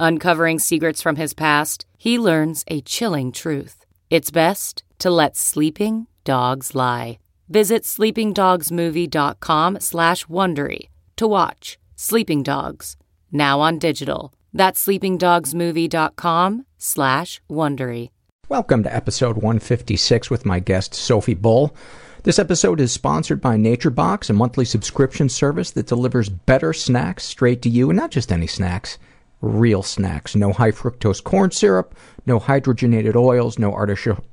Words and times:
Uncovering 0.00 0.60
secrets 0.60 1.02
from 1.02 1.16
his 1.16 1.34
past, 1.34 1.84
he 1.98 2.20
learns 2.20 2.64
a 2.68 2.80
chilling 2.82 3.32
truth. 3.32 3.84
It's 4.10 4.30
best 4.30 4.84
to 5.00 5.10
let 5.10 5.36
sleeping 5.36 6.06
dogs 6.22 6.72
lie. 6.74 7.18
Visit 7.48 7.82
sleepingdogsmovie.com 7.82 9.80
slash 9.80 10.24
Wondery 10.26 10.88
to 11.16 11.26
watch 11.26 11.78
Sleeping 11.96 12.44
Dogs, 12.44 12.96
now 13.32 13.58
on 13.58 13.78
digital. 13.78 14.32
That's 14.52 14.86
sleepingdogsmovie.com 14.86 16.66
slash 16.76 17.40
Wondery. 17.50 18.10
Welcome 18.48 18.84
to 18.84 18.94
episode 18.94 19.36
156 19.38 20.30
with 20.30 20.46
my 20.46 20.60
guest, 20.60 20.94
Sophie 20.94 21.34
Bull. 21.34 21.74
This 22.22 22.38
episode 22.38 22.80
is 22.80 22.92
sponsored 22.92 23.40
by 23.40 23.56
NatureBox, 23.56 24.30
a 24.30 24.32
monthly 24.32 24.64
subscription 24.64 25.28
service 25.28 25.72
that 25.72 25.86
delivers 25.86 26.28
better 26.28 26.72
snacks 26.72 27.24
straight 27.24 27.62
to 27.62 27.68
you, 27.68 27.90
and 27.90 27.96
not 27.96 28.12
just 28.12 28.30
any 28.30 28.46
snacks, 28.46 28.98
real 29.40 29.82
snacks. 29.82 30.34
No 30.34 30.52
high 30.52 30.72
fructose 30.72 31.22
corn 31.22 31.50
syrup, 31.50 31.94
no 32.26 32.40
hydrogenated 32.40 33.16
oils, 33.16 33.58
no 33.58 33.72
artificial 33.72 34.24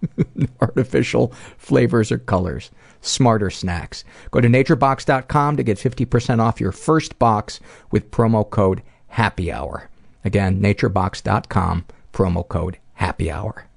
artificial 0.60 1.32
flavors 1.56 2.12
or 2.12 2.18
colors. 2.18 2.70
Smarter 3.00 3.50
snacks. 3.50 4.04
Go 4.30 4.40
to 4.40 4.48
naturebox.com 4.48 5.56
to 5.56 5.62
get 5.62 5.78
50% 5.78 6.40
off 6.40 6.60
your 6.60 6.72
first 6.72 7.18
box 7.18 7.60
with 7.90 8.10
promo 8.10 8.48
code 8.48 8.82
happy 9.08 9.52
hour. 9.52 9.88
Again, 10.24 10.60
naturebox.com, 10.60 11.84
promo 12.12 12.46
code 12.46 12.78
happy 12.94 13.30
hour. 13.30 13.68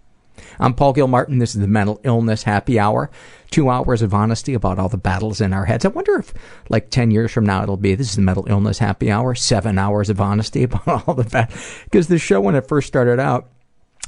I'm 0.59 0.73
Paul 0.73 0.93
Gilmartin. 0.93 1.39
This 1.39 1.55
is 1.55 1.61
the 1.61 1.67
Mental 1.67 1.99
Illness 2.03 2.43
Happy 2.43 2.79
Hour. 2.79 3.09
Two 3.51 3.69
hours 3.69 4.01
of 4.01 4.13
honesty 4.13 4.53
about 4.53 4.79
all 4.79 4.89
the 4.89 4.97
battles 4.97 5.41
in 5.41 5.53
our 5.53 5.65
heads. 5.65 5.85
I 5.85 5.89
wonder 5.89 6.17
if, 6.17 6.33
like, 6.69 6.89
10 6.89 7.11
years 7.11 7.31
from 7.31 7.45
now, 7.45 7.61
it'll 7.61 7.77
be 7.77 7.93
this 7.93 8.09
is 8.09 8.15
the 8.15 8.21
Mental 8.21 8.47
Illness 8.49 8.79
Happy 8.79 9.11
Hour. 9.11 9.35
Seven 9.35 9.77
hours 9.77 10.09
of 10.09 10.19
honesty 10.19 10.63
about 10.63 11.07
all 11.07 11.13
the 11.13 11.25
battles. 11.25 11.79
Because 11.83 12.07
the 12.07 12.17
show, 12.17 12.41
when 12.41 12.55
it 12.55 12.67
first 12.67 12.87
started 12.87 13.19
out, 13.19 13.49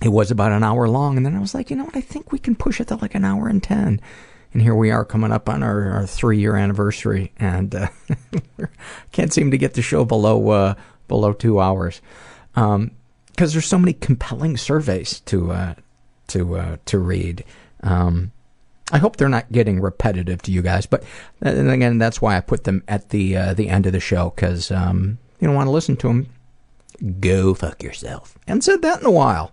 it 0.02 0.10
was 0.10 0.32
about 0.32 0.52
an 0.52 0.64
hour 0.64 0.88
long. 0.88 1.18
And 1.18 1.26
then 1.26 1.36
I 1.36 1.40
was 1.40 1.54
like, 1.54 1.70
you 1.70 1.76
know 1.76 1.86
what? 1.86 1.96
I 1.96 2.02
think 2.02 2.32
we 2.32 2.40
can 2.40 2.56
push 2.56 2.82
it 2.82 2.88
to 2.88 2.96
like 2.96 3.16
an 3.16 3.26
hour 3.26 3.48
and 3.48 3.62
10. 3.62 4.02
And 4.54 4.62
here 4.62 4.76
we 4.76 4.92
are 4.92 5.06
coming 5.06 5.32
up 5.32 5.50
on 5.50 5.62
our, 5.62 5.92
our 5.92 6.08
three 6.08 6.40
year 6.40 6.56
anniversary. 6.56 7.32
And 7.38 7.76
uh, 7.76 7.88
can't 9.12 9.34
seem 9.34 9.52
to 9.52 9.58
get 9.58 9.76
the 9.76 9.82
show 9.82 10.06
below, 10.06 10.50
uh, 10.50 10.76
below 11.08 11.34
two 11.34 11.60
hours. 11.60 12.02
Um, 12.56 12.92
because 13.34 13.54
there's 13.54 13.66
so 13.66 13.80
many 13.80 13.94
compelling 13.94 14.58
surveys 14.58 15.20
to 15.22 15.52
uh, 15.52 15.74
to 16.28 16.56
uh, 16.56 16.78
to 16.86 17.00
read. 17.00 17.44
Um, 17.82 18.32
I 18.92 18.98
hope 18.98 19.16
they're 19.16 19.30
not 19.30 19.52
getting 19.52 19.80
repetitive 19.80 20.42
to 20.44 20.52
you 20.52 20.62
guys, 20.62 20.86
but 20.86 21.04
and 21.42 21.70
again, 21.70 21.98
that's 21.98 22.22
why 22.22 22.38
I 22.38 22.42
put 22.42 22.64
them 22.66 22.84
at 22.88 23.10
the 23.10 23.36
uh, 23.36 23.54
the 23.54 23.70
end 23.70 23.86
of 23.86 23.94
the 23.94 24.00
show 24.00 24.32
because 24.36 24.72
um, 24.72 25.18
you 25.40 25.48
don't 25.48 25.56
want 25.56 25.68
to 25.68 25.72
listen 25.72 25.96
to 25.98 26.08
them. 26.08 26.28
Go 27.20 27.54
fuck 27.54 27.82
yourself. 27.82 28.38
And 28.48 28.64
said 28.64 28.82
that 28.82 29.00
in 29.00 29.06
a 29.06 29.12
while. 29.12 29.52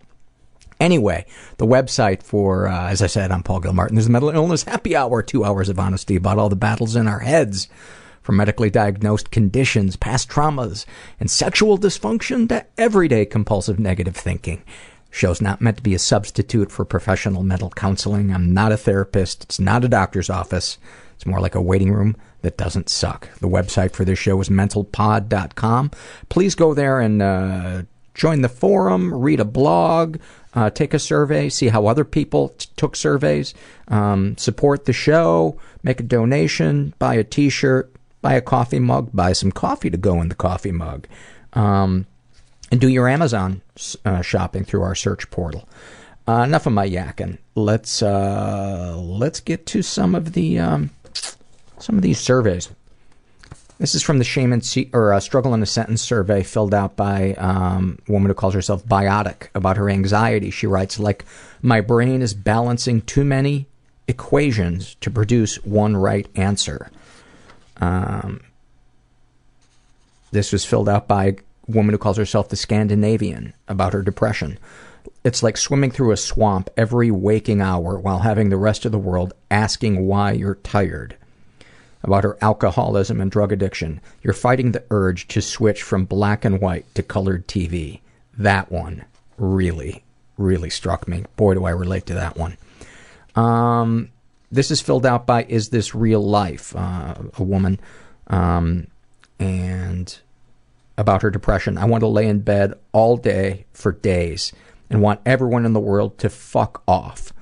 Anyway, 0.79 1.27
the 1.59 1.67
website 1.67 2.23
for, 2.23 2.67
uh, 2.67 2.89
as 2.89 3.03
I 3.03 3.07
said, 3.07 3.31
I'm 3.31 3.43
Paul 3.43 3.61
Gilmartin. 3.61 3.97
There's 3.97 4.07
a 4.07 4.11
mental 4.11 4.31
illness 4.31 4.63
happy 4.63 4.97
hour, 4.97 5.23
two 5.23 5.45
hours 5.45 5.69
of 5.69 5.79
honesty 5.79 6.17
about 6.17 6.39
all 6.39 6.49
the 6.49 6.57
battles 6.57 6.97
in 6.97 7.07
our 7.07 7.19
heads, 7.19 7.69
from 8.23 8.37
medically 8.37 8.71
diagnosed 8.71 9.31
conditions, 9.31 9.97
past 9.97 10.31
traumas, 10.31 10.87
and 11.19 11.31
sexual 11.31 11.77
dysfunction 11.77 12.49
to 12.49 12.65
everyday 12.79 13.27
compulsive 13.27 13.79
negative 13.79 14.17
thinking. 14.17 14.63
Show's 15.11 15.41
not 15.41 15.61
meant 15.61 15.79
to 15.79 15.83
be 15.83 15.95
a 15.95 15.99
substitute 15.99 16.71
for 16.71 16.85
professional 16.85 17.43
mental 17.43 17.71
counseling. 17.71 18.33
I'm 18.33 18.55
not 18.55 18.73
a 18.73 18.77
therapist. 18.77 19.45
It's 19.45 19.61
not 19.61 19.85
a 19.85 19.89
doctor's 19.89 20.31
office. 20.31 20.79
It's 21.17 21.27
more 21.27 21.41
like 21.41 21.55
a 21.55 21.61
waiting 21.61 21.93
room 21.93 22.17
that 22.43 22.57
doesn't 22.57 22.89
suck. 22.89 23.29
The 23.41 23.49
website 23.49 23.93
for 23.93 24.05
this 24.05 24.19
show 24.19 24.41
is 24.41 24.49
mentalpod.com. 24.49 25.91
Please 26.29 26.55
go 26.55 26.73
there 26.73 27.01
and 27.01 27.21
uh, 27.21 27.83
join 28.15 28.43
the 28.43 28.49
forum, 28.49 29.13
read 29.13 29.41
a 29.41 29.45
blog, 29.45 30.19
uh, 30.55 30.71
take 30.71 30.95
a 30.95 30.99
survey, 30.99 31.49
see 31.49 31.69
how 31.69 31.87
other 31.87 32.05
people 32.05 32.51
t- 32.51 32.69
took 32.77 32.97
surveys, 32.97 33.55
um, 33.89 34.37
support 34.37 34.85
the 34.85 34.93
show, 34.93 35.59
make 35.83 36.01
a 36.01 36.05
donation, 36.05 36.95
buy 36.99 37.15
a 37.15 37.25
t-shirt, 37.25 37.93
buy 38.23 38.35
a 38.35 38.41
coffee 38.41 38.79
mug, 38.79 39.11
buy 39.13 39.33
some 39.33 39.53
coffee 39.53 39.91
to 39.91 39.97
go 39.97 40.21
in 40.21 40.29
the 40.29 40.35
coffee 40.35 40.73
mug. 40.73 41.07
Um, 41.53 42.07
and 42.71 42.81
do 42.81 42.89
your 42.89 43.09
Amazon 43.09 43.63
uh, 44.05 44.23
shopping 44.23 44.65
through 44.65 44.83
our 44.83 44.95
search 44.95 45.31
portal. 45.31 45.69
Uh, 46.29 46.43
enough 46.43 46.67
of 46.67 46.73
my 46.73 46.89
yakking. 46.89 47.39
Let's 47.55 48.03
uh, 48.03 48.95
let's 48.97 49.41
get 49.41 49.67
to 49.67 49.83
some 49.83 50.15
of 50.15 50.33
the 50.33 50.59
um, 50.59 50.91
some 51.79 51.97
of 51.97 52.03
these 52.03 52.21
surveys. 52.21 52.69
This 53.79 53.95
is 53.95 54.03
from 54.03 54.19
the 54.19 54.25
Shame 54.25 54.53
and 54.53 54.63
C- 54.63 54.91
or 54.93 55.15
uh, 55.15 55.21
Struggle 55.21 55.55
in 55.55 55.63
a 55.63 55.67
Sentence 55.67 56.03
survey 56.03 56.43
filled 56.43 56.75
out 56.75 56.97
by 56.97 57.33
um, 57.35 57.99
a 58.07 58.13
woman 58.13 58.29
who 58.29 58.35
calls 58.35 58.53
herself 58.53 58.85
Biotic 58.85 59.49
about 59.55 59.79
her 59.79 59.89
anxiety. 59.89 60.51
She 60.51 60.67
writes, 60.67 60.99
like, 60.99 61.25
my 61.63 61.81
brain 61.81 62.21
is 62.21 62.35
balancing 62.35 63.01
too 63.01 63.25
many 63.25 63.67
equations 64.07 64.97
to 64.97 65.11
produce 65.11 65.65
one 65.65 65.97
right 65.97 66.29
answer. 66.35 66.91
Um, 67.81 68.43
this 70.31 70.53
was 70.53 70.67
filled 70.67 70.91
out 70.91 71.09
by 71.09 71.37
woman 71.75 71.93
who 71.93 71.99
calls 71.99 72.17
herself 72.17 72.49
the 72.49 72.57
Scandinavian 72.57 73.55
about 73.69 73.93
her 73.93 74.03
depression. 74.03 74.59
It's 75.25 75.43
like 75.43 75.57
swimming 75.57 75.91
through 75.91 76.13
a 76.13 76.17
swamp 76.17 76.71
every 76.77 77.11
waking 77.11 77.61
hour 77.61 77.99
while 77.99 78.21
having 78.21 78.49
the 78.49 78.57
rest 78.57 78.85
of 78.85 78.93
the 78.93 78.99
world 78.99 79.33
asking 79.51 80.07
why 80.07 80.33
you're 80.33 80.57
tired. 80.57 81.17
About 82.03 82.25
her 82.25 82.39
alcoholism 82.41 83.21
and 83.21 83.31
drug 83.31 83.53
addiction. 83.53 84.01
You're 84.23 84.33
fighting 84.33 84.73
the 84.73 84.85
urge 84.91 85.29
to 85.29 85.43
switch 85.43 85.83
from 85.83 86.07
black 86.07 86.45
and 86.45 86.61
white 86.61 86.87
to 86.95 87.03
colored 87.03 87.47
TV. 87.47 88.01
That 88.39 88.73
one 88.73 89.05
really, 89.37 90.03
really 90.39 90.71
struck 90.71 91.07
me. 91.07 91.25
Boy, 91.37 91.55
do 91.55 91.65
I 91.65 91.71
relate 91.71 92.07
to 92.07 92.15
that 92.15 92.39
one. 92.39 92.57
Um, 93.37 94.11
this 94.51 94.71
is 94.71 94.81
filled 94.81 95.05
out 95.05 95.27
by 95.27 95.45
Is 95.45 95.69
This 95.69 95.95
Real 95.95 96.23
Life? 96.23 96.75
Uh, 96.75 97.15
a 97.37 97.43
woman. 97.43 97.79
Um, 98.29 98.87
and 99.39 100.19
about 101.01 101.23
her 101.23 101.31
depression. 101.31 101.79
I 101.79 101.87
want 101.87 102.03
to 102.03 102.07
lay 102.07 102.27
in 102.27 102.41
bed 102.41 102.75
all 102.93 103.17
day 103.17 103.65
for 103.73 103.91
days 103.91 104.53
and 104.91 105.01
want 105.01 105.21
everyone 105.25 105.65
in 105.65 105.73
the 105.73 105.81
world 105.81 106.19
to 106.19 106.29
fuck 106.29 106.83
off. 106.87 107.33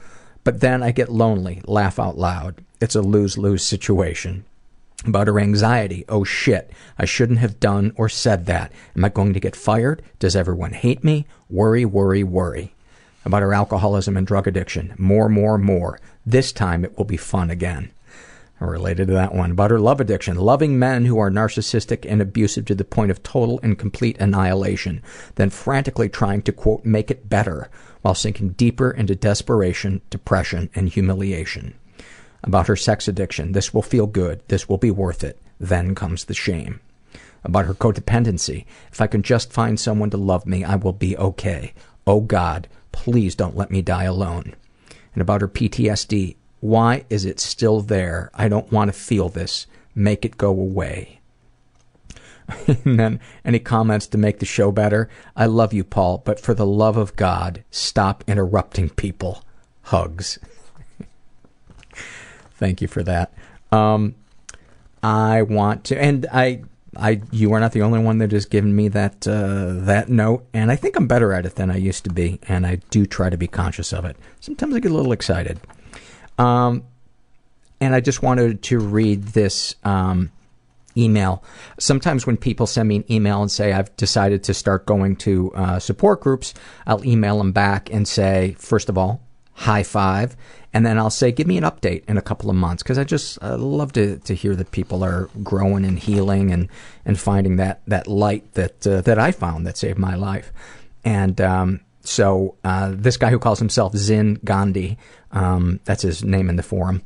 But 0.44 0.60
then 0.60 0.80
I 0.80 0.92
get 0.92 1.10
lonely, 1.10 1.60
laugh 1.66 1.98
out 1.98 2.16
loud. 2.16 2.64
It's 2.80 2.94
a 2.94 3.02
lose 3.02 3.36
lose 3.36 3.64
situation. 3.64 4.44
About 5.04 5.26
her 5.26 5.40
anxiety. 5.40 6.04
Oh 6.08 6.22
shit, 6.22 6.70
I 6.98 7.04
shouldn't 7.04 7.40
have 7.40 7.58
done 7.58 7.92
or 7.96 8.08
said 8.08 8.46
that. 8.46 8.70
Am 8.96 9.04
I 9.04 9.08
going 9.08 9.32
to 9.32 9.40
get 9.40 9.56
fired? 9.56 10.02
Does 10.20 10.36
everyone 10.36 10.72
hate 10.72 11.02
me? 11.02 11.26
Worry, 11.50 11.84
worry, 11.84 12.22
worry. 12.22 12.74
about 13.24 13.42
her 13.42 13.52
alcoholism 13.52 14.16
and 14.16 14.26
drug 14.26 14.46
addiction. 14.46 14.94
More, 14.96 15.28
more, 15.28 15.58
more. 15.58 16.00
This 16.24 16.52
time 16.52 16.84
it 16.84 16.96
will 16.96 17.04
be 17.04 17.16
fun 17.16 17.50
again. 17.50 17.90
Related 18.60 19.06
to 19.08 19.14
that 19.14 19.34
one. 19.34 19.52
About 19.52 19.70
her 19.70 19.78
love 19.78 20.00
addiction. 20.00 20.36
Loving 20.36 20.78
men 20.78 21.04
who 21.04 21.18
are 21.18 21.30
narcissistic 21.30 22.04
and 22.08 22.20
abusive 22.20 22.64
to 22.66 22.74
the 22.74 22.84
point 22.84 23.10
of 23.10 23.22
total 23.22 23.60
and 23.62 23.78
complete 23.78 24.18
annihilation. 24.18 25.02
Then 25.36 25.50
frantically 25.50 26.08
trying 26.08 26.42
to, 26.42 26.52
quote, 26.52 26.84
make 26.84 27.10
it 27.10 27.28
better 27.28 27.70
while 28.02 28.14
sinking 28.14 28.50
deeper 28.50 28.90
into 28.90 29.14
desperation, 29.14 30.00
depression, 30.10 30.70
and 30.74 30.88
humiliation. 30.88 31.74
About 32.42 32.66
her 32.66 32.76
sex 32.76 33.06
addiction. 33.06 33.52
This 33.52 33.72
will 33.72 33.82
feel 33.82 34.06
good. 34.06 34.40
This 34.48 34.68
will 34.68 34.78
be 34.78 34.90
worth 34.90 35.22
it. 35.22 35.38
Then 35.60 35.94
comes 35.94 36.24
the 36.24 36.34
shame. 36.34 36.80
About 37.44 37.66
her 37.66 37.74
codependency. 37.74 38.64
If 38.90 39.00
I 39.00 39.06
can 39.06 39.22
just 39.22 39.52
find 39.52 39.78
someone 39.78 40.10
to 40.10 40.16
love 40.16 40.46
me, 40.46 40.64
I 40.64 40.74
will 40.74 40.92
be 40.92 41.16
okay. 41.16 41.74
Oh 42.06 42.20
God, 42.20 42.68
please 42.90 43.34
don't 43.34 43.56
let 43.56 43.70
me 43.70 43.82
die 43.82 44.04
alone. 44.04 44.54
And 45.14 45.22
about 45.22 45.42
her 45.42 45.48
PTSD. 45.48 46.36
Why 46.60 47.04
is 47.08 47.24
it 47.24 47.40
still 47.40 47.80
there? 47.80 48.30
I 48.34 48.48
don't 48.48 48.70
want 48.72 48.92
to 48.92 48.98
feel 48.98 49.28
this. 49.28 49.66
Make 49.94 50.24
it 50.24 50.36
go 50.36 50.50
away. 50.50 51.18
and 52.84 52.98
then 52.98 53.20
any 53.44 53.58
comments 53.58 54.06
to 54.08 54.18
make 54.18 54.38
the 54.38 54.46
show 54.46 54.72
better? 54.72 55.08
I 55.36 55.46
love 55.46 55.72
you, 55.72 55.84
Paul, 55.84 56.22
but 56.24 56.40
for 56.40 56.54
the 56.54 56.66
love 56.66 56.96
of 56.96 57.16
God, 57.16 57.64
stop 57.70 58.24
interrupting 58.26 58.90
people. 58.90 59.44
Hugs. 59.82 60.38
Thank 62.52 62.80
you 62.80 62.88
for 62.88 63.02
that. 63.02 63.32
Um, 63.70 64.14
I 65.02 65.42
want 65.42 65.84
to, 65.84 66.00
and 66.00 66.26
I, 66.32 66.62
I, 66.96 67.20
you 67.30 67.52
are 67.52 67.60
not 67.60 67.72
the 67.72 67.82
only 67.82 68.00
one 68.00 68.18
that 68.18 68.32
has 68.32 68.46
given 68.46 68.74
me 68.74 68.88
that 68.88 69.28
uh, 69.28 69.72
that 69.84 70.08
note, 70.08 70.46
and 70.52 70.72
I 70.72 70.76
think 70.76 70.96
I'm 70.96 71.06
better 71.06 71.32
at 71.32 71.46
it 71.46 71.54
than 71.54 71.70
I 71.70 71.76
used 71.76 72.04
to 72.04 72.10
be, 72.10 72.40
and 72.48 72.66
I 72.66 72.76
do 72.90 73.06
try 73.06 73.30
to 73.30 73.36
be 73.36 73.46
conscious 73.46 73.92
of 73.92 74.04
it. 74.04 74.16
Sometimes 74.40 74.74
I 74.74 74.80
get 74.80 74.90
a 74.90 74.94
little 74.94 75.12
excited. 75.12 75.60
Um, 76.38 76.84
and 77.80 77.94
I 77.94 78.00
just 78.00 78.22
wanted 78.22 78.62
to 78.64 78.78
read 78.78 79.22
this 79.24 79.74
um, 79.84 80.30
email. 80.96 81.44
Sometimes 81.78 82.26
when 82.26 82.36
people 82.36 82.66
send 82.66 82.88
me 82.88 82.96
an 82.96 83.12
email 83.12 83.40
and 83.42 83.50
say 83.50 83.72
I've 83.72 83.94
decided 83.96 84.44
to 84.44 84.54
start 84.54 84.86
going 84.86 85.16
to 85.16 85.52
uh, 85.54 85.78
support 85.78 86.20
groups, 86.20 86.54
I'll 86.86 87.04
email 87.04 87.38
them 87.38 87.52
back 87.52 87.92
and 87.92 88.06
say, 88.06 88.56
first 88.58 88.88
of 88.88 88.98
all, 88.98 89.20
high 89.52 89.82
five, 89.82 90.36
and 90.72 90.86
then 90.86 90.98
I'll 90.98 91.10
say, 91.10 91.32
give 91.32 91.46
me 91.46 91.56
an 91.56 91.64
update 91.64 92.04
in 92.08 92.16
a 92.16 92.22
couple 92.22 92.50
of 92.50 92.56
months 92.56 92.82
because 92.82 92.98
I 92.98 93.04
just 93.04 93.42
uh, 93.42 93.56
love 93.56 93.92
to 93.92 94.18
to 94.18 94.34
hear 94.34 94.54
that 94.54 94.70
people 94.70 95.02
are 95.02 95.28
growing 95.42 95.84
and 95.84 95.98
healing 95.98 96.52
and 96.52 96.68
and 97.04 97.18
finding 97.18 97.56
that 97.56 97.80
that 97.86 98.06
light 98.06 98.52
that 98.54 98.86
uh, 98.86 99.00
that 99.02 99.18
I 99.18 99.32
found 99.32 99.66
that 99.66 99.76
saved 99.76 99.98
my 99.98 100.14
life. 100.14 100.52
And 101.04 101.40
um, 101.40 101.80
so 102.02 102.56
uh, 102.64 102.92
this 102.94 103.16
guy 103.16 103.30
who 103.30 103.38
calls 103.38 103.58
himself 103.58 103.96
Zin 103.96 104.38
Gandhi, 104.44 104.98
um, 105.32 105.80
that's 105.84 106.02
his 106.02 106.24
name 106.24 106.48
in 106.48 106.56
the 106.56 106.62
forum, 106.62 107.02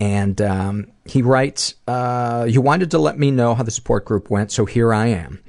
and 0.00 0.40
um, 0.40 0.86
he 1.04 1.22
writes, 1.22 1.74
uh, 1.86 2.46
"You 2.48 2.60
wanted 2.60 2.90
to 2.92 2.98
let 2.98 3.18
me 3.18 3.30
know 3.30 3.54
how 3.54 3.62
the 3.62 3.70
support 3.70 4.04
group 4.04 4.30
went, 4.30 4.52
so 4.52 4.64
here 4.64 4.92
I 4.92 5.06
am." 5.06 5.40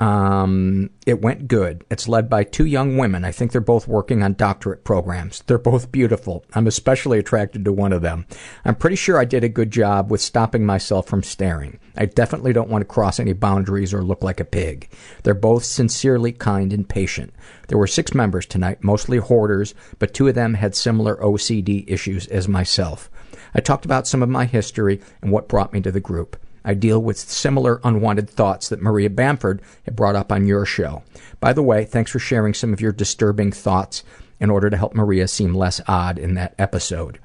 Um, 0.00 0.90
it 1.06 1.20
went 1.20 1.48
good. 1.48 1.84
It's 1.90 2.06
led 2.06 2.30
by 2.30 2.44
two 2.44 2.64
young 2.64 2.96
women. 2.96 3.24
I 3.24 3.32
think 3.32 3.50
they're 3.50 3.60
both 3.60 3.88
working 3.88 4.22
on 4.22 4.34
doctorate 4.34 4.84
programs. 4.84 5.42
They're 5.46 5.58
both 5.58 5.90
beautiful. 5.90 6.44
I'm 6.54 6.68
especially 6.68 7.18
attracted 7.18 7.64
to 7.64 7.72
one 7.72 7.92
of 7.92 8.02
them. 8.02 8.26
I'm 8.64 8.76
pretty 8.76 8.94
sure 8.96 9.18
I 9.18 9.24
did 9.24 9.42
a 9.42 9.48
good 9.48 9.72
job 9.72 10.10
with 10.10 10.20
stopping 10.20 10.64
myself 10.64 11.08
from 11.08 11.24
staring. 11.24 11.80
I 11.96 12.06
definitely 12.06 12.52
don't 12.52 12.70
want 12.70 12.82
to 12.82 12.86
cross 12.86 13.18
any 13.18 13.32
boundaries 13.32 13.92
or 13.92 14.04
look 14.04 14.22
like 14.22 14.38
a 14.38 14.44
pig. 14.44 14.88
They're 15.24 15.34
both 15.34 15.64
sincerely 15.64 16.30
kind 16.30 16.72
and 16.72 16.88
patient. 16.88 17.32
There 17.66 17.78
were 17.78 17.88
six 17.88 18.14
members 18.14 18.46
tonight, 18.46 18.84
mostly 18.84 19.18
hoarders, 19.18 19.74
but 19.98 20.14
two 20.14 20.28
of 20.28 20.36
them 20.36 20.54
had 20.54 20.76
similar 20.76 21.16
OCD 21.16 21.84
issues 21.88 22.28
as 22.28 22.46
myself. 22.46 23.10
I 23.52 23.60
talked 23.60 23.84
about 23.84 24.06
some 24.06 24.22
of 24.22 24.28
my 24.28 24.44
history 24.44 25.00
and 25.22 25.32
what 25.32 25.48
brought 25.48 25.72
me 25.72 25.80
to 25.80 25.90
the 25.90 26.00
group. 26.00 26.36
I 26.64 26.74
deal 26.74 27.00
with 27.00 27.18
similar 27.18 27.80
unwanted 27.84 28.28
thoughts 28.28 28.68
that 28.68 28.82
Maria 28.82 29.10
Bamford 29.10 29.62
had 29.84 29.96
brought 29.96 30.16
up 30.16 30.32
on 30.32 30.46
your 30.46 30.64
show. 30.66 31.02
By 31.40 31.52
the 31.52 31.62
way, 31.62 31.84
thanks 31.84 32.10
for 32.10 32.18
sharing 32.18 32.54
some 32.54 32.72
of 32.72 32.80
your 32.80 32.92
disturbing 32.92 33.52
thoughts 33.52 34.04
in 34.40 34.50
order 34.50 34.70
to 34.70 34.76
help 34.76 34.94
Maria 34.94 35.28
seem 35.28 35.54
less 35.54 35.80
odd 35.88 36.18
in 36.18 36.34
that 36.34 36.54
episode. 36.58 37.18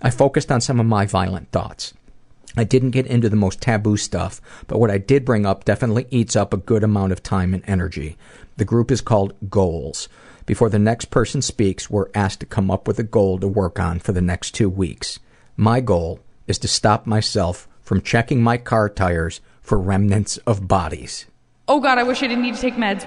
I 0.00 0.10
focused 0.10 0.52
on 0.52 0.60
some 0.60 0.80
of 0.80 0.86
my 0.86 1.06
violent 1.06 1.50
thoughts. 1.50 1.94
I 2.56 2.64
didn't 2.64 2.90
get 2.90 3.06
into 3.06 3.28
the 3.28 3.36
most 3.36 3.60
taboo 3.60 3.96
stuff, 3.96 4.40
but 4.66 4.78
what 4.78 4.90
I 4.90 4.98
did 4.98 5.24
bring 5.24 5.46
up 5.46 5.64
definitely 5.64 6.06
eats 6.10 6.34
up 6.34 6.52
a 6.52 6.58
good 6.58 6.82
amount 6.82 7.12
of 7.12 7.22
time 7.22 7.54
and 7.54 7.62
energy. 7.66 8.16
The 8.56 8.64
group 8.64 8.90
is 8.90 9.00
called 9.00 9.34
Goals. 9.50 10.08
Before 10.46 10.70
the 10.70 10.78
next 10.78 11.06
person 11.10 11.42
speaks, 11.42 11.90
we're 11.90 12.08
asked 12.14 12.40
to 12.40 12.46
come 12.46 12.70
up 12.70 12.88
with 12.88 12.98
a 12.98 13.04
goal 13.04 13.38
to 13.38 13.46
work 13.46 13.78
on 13.78 13.98
for 13.98 14.12
the 14.12 14.22
next 14.22 14.52
two 14.52 14.68
weeks. 14.68 15.20
My 15.56 15.80
goal 15.80 16.20
is 16.46 16.58
to 16.60 16.68
stop 16.68 17.06
myself 17.06 17.67
from 17.88 18.02
checking 18.02 18.42
my 18.42 18.58
car 18.58 18.86
tires 18.90 19.40
for 19.62 19.78
remnants 19.78 20.36
of 20.46 20.68
bodies. 20.68 21.24
Oh 21.66 21.80
god, 21.80 21.96
I 21.96 22.02
wish 22.02 22.22
I 22.22 22.26
didn't 22.26 22.42
need 22.42 22.54
to 22.54 22.60
take 22.60 22.74
meds. 22.74 23.06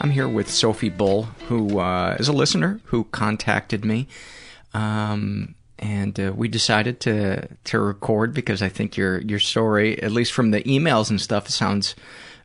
I'm 0.00 0.10
here 0.10 0.28
with 0.28 0.50
Sophie 0.50 0.88
Bull, 0.90 1.24
who 1.48 1.78
uh, 1.78 2.16
is 2.18 2.28
a 2.28 2.32
listener 2.32 2.80
who 2.86 3.04
contacted 3.04 3.84
me, 3.84 4.06
um, 4.74 5.54
and 5.78 6.18
uh, 6.20 6.32
we 6.36 6.48
decided 6.48 7.00
to 7.00 7.48
to 7.64 7.80
record 7.80 8.34
because 8.34 8.62
I 8.62 8.68
think 8.68 8.96
your 8.96 9.20
your 9.20 9.38
story, 9.38 10.00
at 10.02 10.12
least 10.12 10.32
from 10.32 10.50
the 10.50 10.62
emails 10.62 11.10
and 11.10 11.20
stuff, 11.20 11.48
sounds 11.48 11.94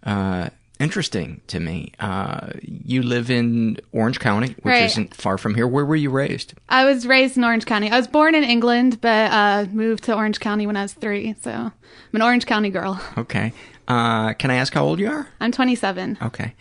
uh, 0.04 0.50
interesting 0.80 1.42
to 1.48 1.60
me. 1.60 1.92
Uh, 2.00 2.52
you 2.62 3.04
live 3.04 3.30
in 3.30 3.78
Orange 3.92 4.20
County, 4.20 4.56
which 4.64 4.66
Right. 4.74 4.84
isn't 4.86 5.14
far 5.14 5.38
from 5.38 5.54
here. 5.56 5.68
Where 5.68 5.86
were 5.86 5.96
you 5.96 6.10
raised? 6.10 6.54
I 6.70 6.86
was 6.86 7.06
raised 7.06 7.36
in 7.38 7.44
Orange 7.44 7.66
County. 7.66 7.92
I 7.92 7.98
was 7.98 8.08
born 8.08 8.34
in 8.34 8.44
England, 8.44 9.02
but 9.02 9.32
uh, 9.32 9.66
moved 9.72 10.06
to 10.06 10.16
Orange 10.16 10.40
County 10.40 10.66
when 10.68 10.78
I 10.78 10.84
was 10.84 10.94
three. 10.94 11.36
So 11.42 11.52
I'm 11.52 11.72
an 12.14 12.22
Orange 12.22 12.46
County 12.46 12.70
girl. 12.70 13.00
Okay. 13.18 13.52
Uh, 13.88 14.34
can 14.34 14.50
I 14.52 14.56
ask 14.56 14.74
how 14.74 14.86
old 14.86 15.00
you 15.00 15.10
are? 15.12 15.28
I'm 15.42 15.52
27. 15.52 16.18
Okay. 16.22 16.54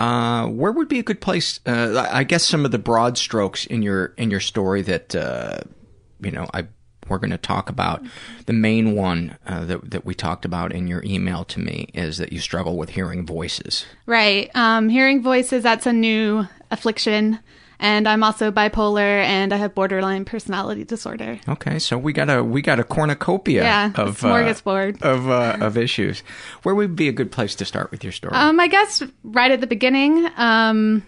Uh, 0.00 0.46
where 0.46 0.72
would 0.72 0.88
be 0.88 0.98
a 0.98 1.02
good 1.02 1.20
place? 1.20 1.60
Uh, 1.66 2.08
I 2.10 2.24
guess 2.24 2.44
some 2.44 2.64
of 2.64 2.70
the 2.70 2.78
broad 2.78 3.18
strokes 3.18 3.66
in 3.66 3.82
your 3.82 4.06
in 4.16 4.30
your 4.30 4.40
story 4.40 4.80
that 4.82 5.14
uh, 5.14 5.60
you 6.20 6.30
know 6.30 6.48
I 6.54 6.66
we're 7.10 7.18
going 7.18 7.30
to 7.30 7.38
talk 7.38 7.68
about. 7.68 8.02
The 8.46 8.52
main 8.54 8.94
one 8.94 9.36
uh, 9.46 9.64
that 9.66 9.90
that 9.90 10.06
we 10.06 10.14
talked 10.14 10.46
about 10.46 10.72
in 10.72 10.88
your 10.88 11.02
email 11.04 11.44
to 11.44 11.60
me 11.60 11.90
is 11.92 12.16
that 12.16 12.32
you 12.32 12.40
struggle 12.40 12.78
with 12.78 12.90
hearing 12.90 13.26
voices. 13.26 13.84
Right. 14.06 14.50
Um, 14.54 14.88
hearing 14.88 15.22
voices, 15.22 15.62
that's 15.62 15.86
a 15.86 15.92
new 15.92 16.46
affliction. 16.70 17.40
And 17.82 18.06
I'm 18.06 18.22
also 18.22 18.50
bipolar 18.52 19.00
and 19.24 19.54
I 19.54 19.56
have 19.56 19.74
borderline 19.74 20.26
personality 20.26 20.84
disorder. 20.84 21.40
Okay, 21.48 21.78
so 21.78 21.96
we 21.96 22.12
got 22.12 22.28
a 22.28 22.44
we 22.44 22.60
got 22.60 22.78
a 22.78 22.84
cornucopia 22.84 23.62
Yeah, 23.62 23.86
of 23.94 24.22
uh, 24.22 24.28
smorgasbord. 24.28 25.00
of 25.02 25.30
uh, 25.30 25.56
of 25.64 25.78
issues. 25.78 26.22
Where 26.62 26.74
would 26.74 26.94
be 26.94 27.08
a 27.08 27.12
good 27.12 27.32
place 27.32 27.54
to 27.56 27.64
start 27.64 27.90
with 27.90 28.04
your 28.04 28.12
story? 28.12 28.34
Um, 28.34 28.60
I 28.60 28.68
guess 28.68 29.02
right 29.24 29.50
at 29.50 29.60
the 29.62 29.66
beginning. 29.66 30.28
Um, 30.36 31.02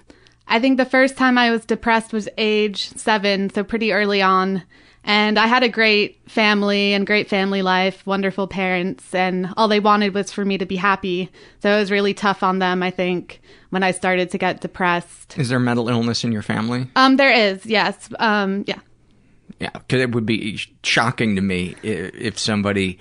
I 0.48 0.60
think 0.60 0.78
the 0.78 0.86
first 0.86 1.16
time 1.18 1.36
I 1.36 1.50
was 1.50 1.64
depressed 1.66 2.12
was 2.14 2.28
age 2.38 2.88
seven, 2.96 3.50
so 3.50 3.62
pretty 3.62 3.92
early 3.92 4.22
on. 4.22 4.62
And 5.04 5.38
I 5.38 5.48
had 5.48 5.62
a 5.64 5.68
great 5.68 6.20
family 6.30 6.94
and 6.94 7.06
great 7.06 7.28
family 7.28 7.60
life, 7.60 8.06
wonderful 8.06 8.46
parents, 8.46 9.14
and 9.14 9.52
all 9.56 9.66
they 9.68 9.80
wanted 9.80 10.14
was 10.14 10.30
for 10.32 10.44
me 10.44 10.56
to 10.58 10.64
be 10.66 10.76
happy. 10.76 11.28
So 11.60 11.70
it 11.74 11.78
was 11.78 11.90
really 11.90 12.14
tough 12.14 12.42
on 12.42 12.60
them, 12.60 12.82
I 12.82 12.90
think, 12.92 13.40
when 13.72 13.82
I 13.82 13.90
started 13.92 14.30
to 14.32 14.38
get 14.38 14.60
depressed. 14.60 15.38
is 15.38 15.48
there 15.48 15.58
mental 15.58 15.88
illness 15.88 16.24
in 16.24 16.30
your 16.30 16.42
family? 16.42 16.88
Um, 16.94 17.16
there 17.16 17.32
is, 17.32 17.64
yes. 17.64 18.10
Um, 18.18 18.64
yeah. 18.66 18.80
Yeah, 19.58 19.70
because 19.70 20.02
it 20.02 20.12
would 20.14 20.26
be 20.26 20.58
shocking 20.82 21.36
to 21.36 21.40
me 21.42 21.74
if 21.82 22.38
somebody 22.38 22.98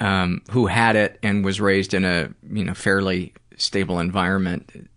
um, 0.00 0.42
who 0.50 0.66
had 0.66 0.96
it 0.96 1.20
and 1.22 1.44
was 1.44 1.60
raised 1.60 1.94
in 1.94 2.04
a 2.04 2.30
you 2.50 2.64
know 2.64 2.74
fairly 2.74 3.34
stable 3.56 4.00
environment 4.00 4.88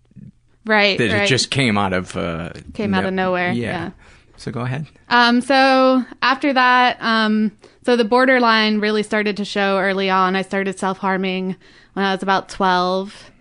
Right. 0.65 0.97
that 0.97 1.11
right. 1.11 1.23
it 1.23 1.27
just 1.27 1.51
came 1.51 1.77
out 1.77 1.93
of 1.93 2.17
uh, 2.17 2.49
Came 2.73 2.93
out 2.95 3.05
of 3.05 3.13
nowhere, 3.13 3.51
Yeah. 3.51 3.67
yeah. 3.71 3.91
So 4.37 4.51
go 4.51 4.61
ahead. 4.61 4.87
Um, 5.09 5.41
so 5.41 6.03
after 6.23 6.53
that, 6.53 6.97
um, 7.01 7.51
so 7.85 7.95
the 7.95 8.05
borderline 8.05 8.79
really 8.79 9.03
started 9.03 9.37
to 9.37 9.45
show 9.45 9.77
early 9.77 10.09
on. 10.09 10.35
I 10.35 10.41
started 10.41 10.79
self 10.79 10.97
harming 10.97 11.55
when 11.93 12.03
I 12.05 12.13
was 12.13 12.23
about 12.23 12.49
12. 12.49 13.31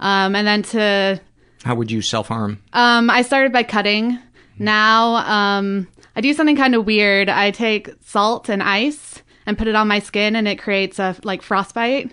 Um, 0.00 0.34
and 0.34 0.46
then 0.46 0.62
to, 0.62 1.20
How 1.64 1.74
would 1.76 1.90
you 1.90 2.02
self 2.02 2.28
harm? 2.28 2.62
um, 2.72 3.08
I 3.10 3.22
started 3.22 3.52
by 3.52 3.62
cutting. 3.62 4.18
Now, 4.58 5.16
um, 5.16 5.86
I 6.16 6.20
do 6.20 6.32
something 6.34 6.56
kind 6.56 6.74
of 6.74 6.84
weird. 6.86 7.28
I 7.28 7.50
take 7.50 7.90
salt 8.04 8.48
and 8.48 8.62
ice 8.62 9.22
and 9.46 9.56
put 9.56 9.68
it 9.68 9.74
on 9.74 9.88
my 9.88 9.98
skin 10.00 10.36
and 10.36 10.46
it 10.48 10.56
creates 10.56 10.98
a 10.98 11.16
like 11.22 11.42
frostbite. 11.42 12.12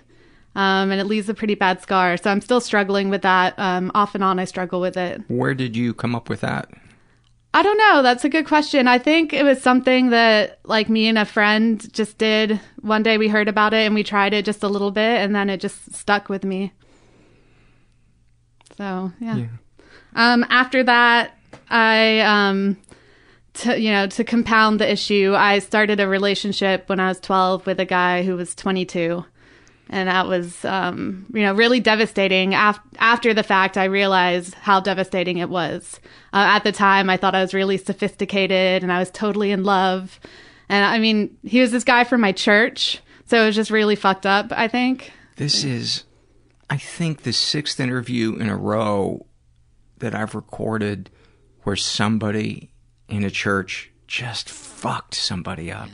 Um, 0.54 0.90
and 0.90 1.00
it 1.00 1.04
leaves 1.04 1.28
a 1.28 1.34
pretty 1.34 1.54
bad 1.54 1.80
scar. 1.82 2.16
So 2.16 2.30
I'm 2.30 2.40
still 2.40 2.60
struggling 2.60 3.10
with 3.10 3.22
that. 3.22 3.56
Um, 3.58 3.92
off 3.94 4.14
and 4.14 4.24
on, 4.24 4.38
I 4.38 4.44
struggle 4.44 4.80
with 4.80 4.96
it. 4.96 5.22
Where 5.28 5.54
did 5.54 5.76
you 5.76 5.94
come 5.94 6.14
up 6.16 6.28
with 6.28 6.40
that? 6.40 6.68
I 7.54 7.62
don't 7.62 7.78
know. 7.78 8.02
That's 8.02 8.24
a 8.24 8.28
good 8.28 8.46
question. 8.46 8.88
I 8.88 8.98
think 8.98 9.32
it 9.32 9.44
was 9.44 9.62
something 9.62 10.10
that 10.10 10.58
like 10.64 10.88
me 10.88 11.06
and 11.06 11.16
a 11.16 11.24
friend 11.24 11.90
just 11.92 12.18
did. 12.18 12.60
One 12.80 13.02
day 13.02 13.18
we 13.18 13.28
heard 13.28 13.48
about 13.48 13.72
it 13.72 13.86
and 13.86 13.94
we 13.94 14.02
tried 14.02 14.34
it 14.34 14.44
just 14.44 14.62
a 14.62 14.68
little 14.68 14.90
bit 14.90 15.20
and 15.20 15.34
then 15.34 15.48
it 15.48 15.60
just 15.60 15.94
stuck 15.94 16.28
with 16.28 16.44
me. 16.44 16.72
So, 18.78 19.12
yeah. 19.20 19.46
Um 20.14 20.46
after 20.48 20.82
that, 20.84 21.36
I 21.68 22.20
um 22.20 22.78
to 23.54 23.78
you 23.78 23.90
know, 23.90 24.06
to 24.06 24.24
compound 24.24 24.80
the 24.80 24.90
issue, 24.90 25.34
I 25.36 25.58
started 25.58 26.00
a 26.00 26.08
relationship 26.08 26.88
when 26.88 27.00
I 27.00 27.08
was 27.08 27.20
12 27.20 27.66
with 27.66 27.80
a 27.80 27.84
guy 27.84 28.22
who 28.22 28.36
was 28.36 28.54
22 28.54 29.24
and 29.90 30.08
that 30.08 30.26
was 30.26 30.64
um, 30.64 31.26
you 31.32 31.42
know 31.42 31.54
really 31.54 31.80
devastating 31.80 32.54
Af- 32.54 32.80
after 32.98 33.32
the 33.32 33.42
fact 33.42 33.76
i 33.76 33.84
realized 33.84 34.54
how 34.54 34.80
devastating 34.80 35.38
it 35.38 35.48
was. 35.48 35.98
Uh, 36.32 36.44
at 36.56 36.64
the 36.64 36.72
time 36.72 37.08
i 37.08 37.16
thought 37.16 37.34
i 37.34 37.40
was 37.40 37.54
really 37.54 37.78
sophisticated 37.78 38.82
and 38.82 38.92
i 38.92 38.98
was 38.98 39.10
totally 39.10 39.50
in 39.50 39.64
love. 39.64 40.20
And 40.68 40.84
i 40.84 40.98
mean 40.98 41.36
he 41.42 41.60
was 41.60 41.70
this 41.70 41.84
guy 41.84 42.04
from 42.04 42.20
my 42.20 42.32
church 42.32 43.00
so 43.26 43.42
it 43.42 43.46
was 43.46 43.56
just 43.56 43.70
really 43.70 43.96
fucked 43.96 44.26
up 44.26 44.46
i 44.50 44.68
think. 44.68 45.12
This 45.36 45.64
is, 45.64 46.04
I 46.70 46.76
think, 46.76 47.22
the 47.22 47.32
sixth 47.32 47.80
interview 47.80 48.36
in 48.36 48.48
a 48.48 48.56
row 48.56 49.26
that 49.98 50.14
I've 50.14 50.34
recorded 50.34 51.10
where 51.62 51.76
somebody 51.76 52.70
in 53.08 53.24
a 53.24 53.30
church 53.30 53.90
just 54.06 54.48
fucked 54.48 55.14
somebody 55.14 55.70
up. 55.70 55.90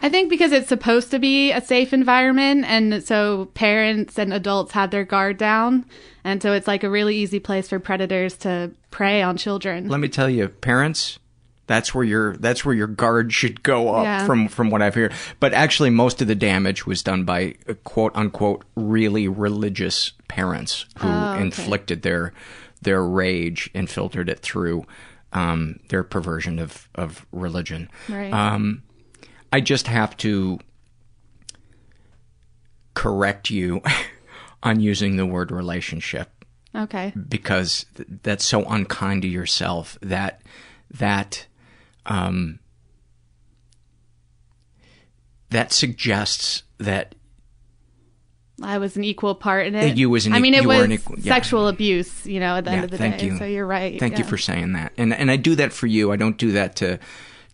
i 0.00 0.08
think 0.08 0.28
because 0.28 0.50
it's 0.50 0.68
supposed 0.68 1.12
to 1.12 1.18
be 1.20 1.52
a 1.52 1.60
safe 1.60 1.92
environment 1.92 2.64
and 2.66 3.04
so 3.04 3.44
parents 3.54 4.18
and 4.18 4.32
adults 4.34 4.72
have 4.72 4.90
their 4.90 5.04
guard 5.04 5.38
down 5.38 5.84
and 6.24 6.42
so 6.42 6.52
it's 6.52 6.66
like 6.66 6.82
a 6.82 6.90
really 6.90 7.14
easy 7.16 7.38
place 7.38 7.68
for 7.68 7.78
predators 7.78 8.36
to 8.36 8.68
prey 8.90 9.22
on 9.22 9.36
children 9.36 9.86
Let 9.88 10.00
me 10.00 10.08
tell 10.08 10.28
you, 10.28 10.48
parents, 10.48 11.20
that's 11.72 11.94
where 11.94 12.04
your 12.04 12.36
that's 12.36 12.64
where 12.64 12.74
your 12.74 12.86
guard 12.86 13.32
should 13.32 13.62
go 13.62 13.94
up 13.94 14.04
Yeah. 14.04 14.26
from 14.26 14.48
from 14.48 14.68
what 14.70 14.82
I've 14.82 14.94
heard. 14.94 15.12
But 15.40 15.54
actually, 15.54 15.90
most 15.90 16.20
of 16.20 16.28
the 16.28 16.34
damage 16.34 16.86
was 16.86 17.02
done 17.02 17.24
by 17.24 17.54
uh, 17.68 17.74
quote 17.84 18.12
unquote 18.14 18.64
really 18.76 19.26
religious 19.28 20.12
parents 20.28 20.84
who 20.98 21.08
Oh, 21.08 21.32
okay. 21.32 21.42
inflicted 21.42 22.02
their 22.02 22.32
their 22.82 23.02
rage 23.04 23.70
and 23.74 23.88
filtered 23.88 24.28
it 24.28 24.40
through 24.40 24.84
um, 25.32 25.78
their 25.88 26.02
perversion 26.04 26.58
of 26.58 26.88
of 26.94 27.24
religion. 27.32 27.88
Right. 28.08 28.32
Um, 28.32 28.82
I 29.52 29.60
just 29.60 29.86
have 29.86 30.16
to 30.18 30.58
correct 32.94 33.50
you 33.50 33.80
on 34.62 34.80
using 34.80 35.16
the 35.16 35.26
word 35.26 35.50
relationship 35.50 36.44
okay 36.74 37.12
because 37.28 37.84
th- 37.96 38.08
that's 38.22 38.44
so 38.44 38.64
unkind 38.64 39.22
to 39.22 39.28
yourself 39.28 39.98
that 40.02 40.40
that 40.90 41.46
um 42.06 42.58
that 45.50 45.72
suggests 45.72 46.62
that 46.78 47.14
I 48.62 48.78
was 48.78 48.96
an 48.96 49.02
equal 49.04 49.34
part 49.34 49.66
in 49.66 49.74
it. 49.74 49.96
you 49.96 50.08
was 50.08 50.26
an 50.26 50.34
I 50.34 50.38
mean, 50.38 50.54
it 50.54 50.64
was 50.64 50.88
equal- 50.88 51.18
yeah. 51.18 51.32
sexual 51.34 51.68
abuse. 51.68 52.26
You 52.26 52.38
know, 52.40 52.56
at 52.56 52.64
the 52.64 52.70
end 52.70 52.84
of 52.84 52.90
the 52.90 52.98
thank 52.98 53.18
day. 53.18 53.26
you 53.26 53.36
So 53.38 53.44
you're 53.44 53.66
right. 53.66 53.98
thank 53.98 54.18
you 54.18 54.24
for 54.24 54.38
saying 54.38 54.72
that 54.74 54.92
and 54.96 55.12
and 55.12 55.30
i 55.30 55.36
do 55.36 55.54
that 55.56 55.72
for 55.72 55.86
you 55.86 56.12
i 56.12 56.16
don't 56.16 56.38
do 56.38 56.52
that 56.52 56.76
to 56.76 56.98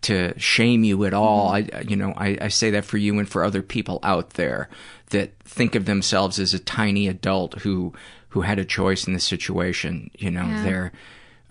to 0.02 0.38
shame 0.38 0.85
you 0.85 1.05
at 1.05 1.14
all 1.14 1.50
Mm-hmm. 1.52 1.76
i 1.76 1.81
you 1.83 1.97
know 1.97 2.12
I, 2.17 2.38
I 2.43 2.49
say 2.49 2.71
that 2.71 2.85
for 2.85 2.99
you 2.99 3.19
and 3.19 3.28
for 3.28 3.43
other 3.43 3.62
people 3.62 3.99
out 4.02 4.31
there 4.31 4.69
that 5.11 5.33
think 5.45 5.75
of 5.75 5.87
themselves 5.87 6.38
as 6.38 6.52
a 6.55 6.59
tiny 6.59 7.09
adult 7.09 7.61
who 7.61 7.93
who 8.31 8.43
had 8.43 8.59
a 8.59 8.64
choice 8.64 9.07
in 9.07 9.14
the 9.14 9.21
situation 9.21 10.11
you 10.19 10.31
know 10.31 10.45
Yeah. 10.47 10.62
they're 10.62 10.93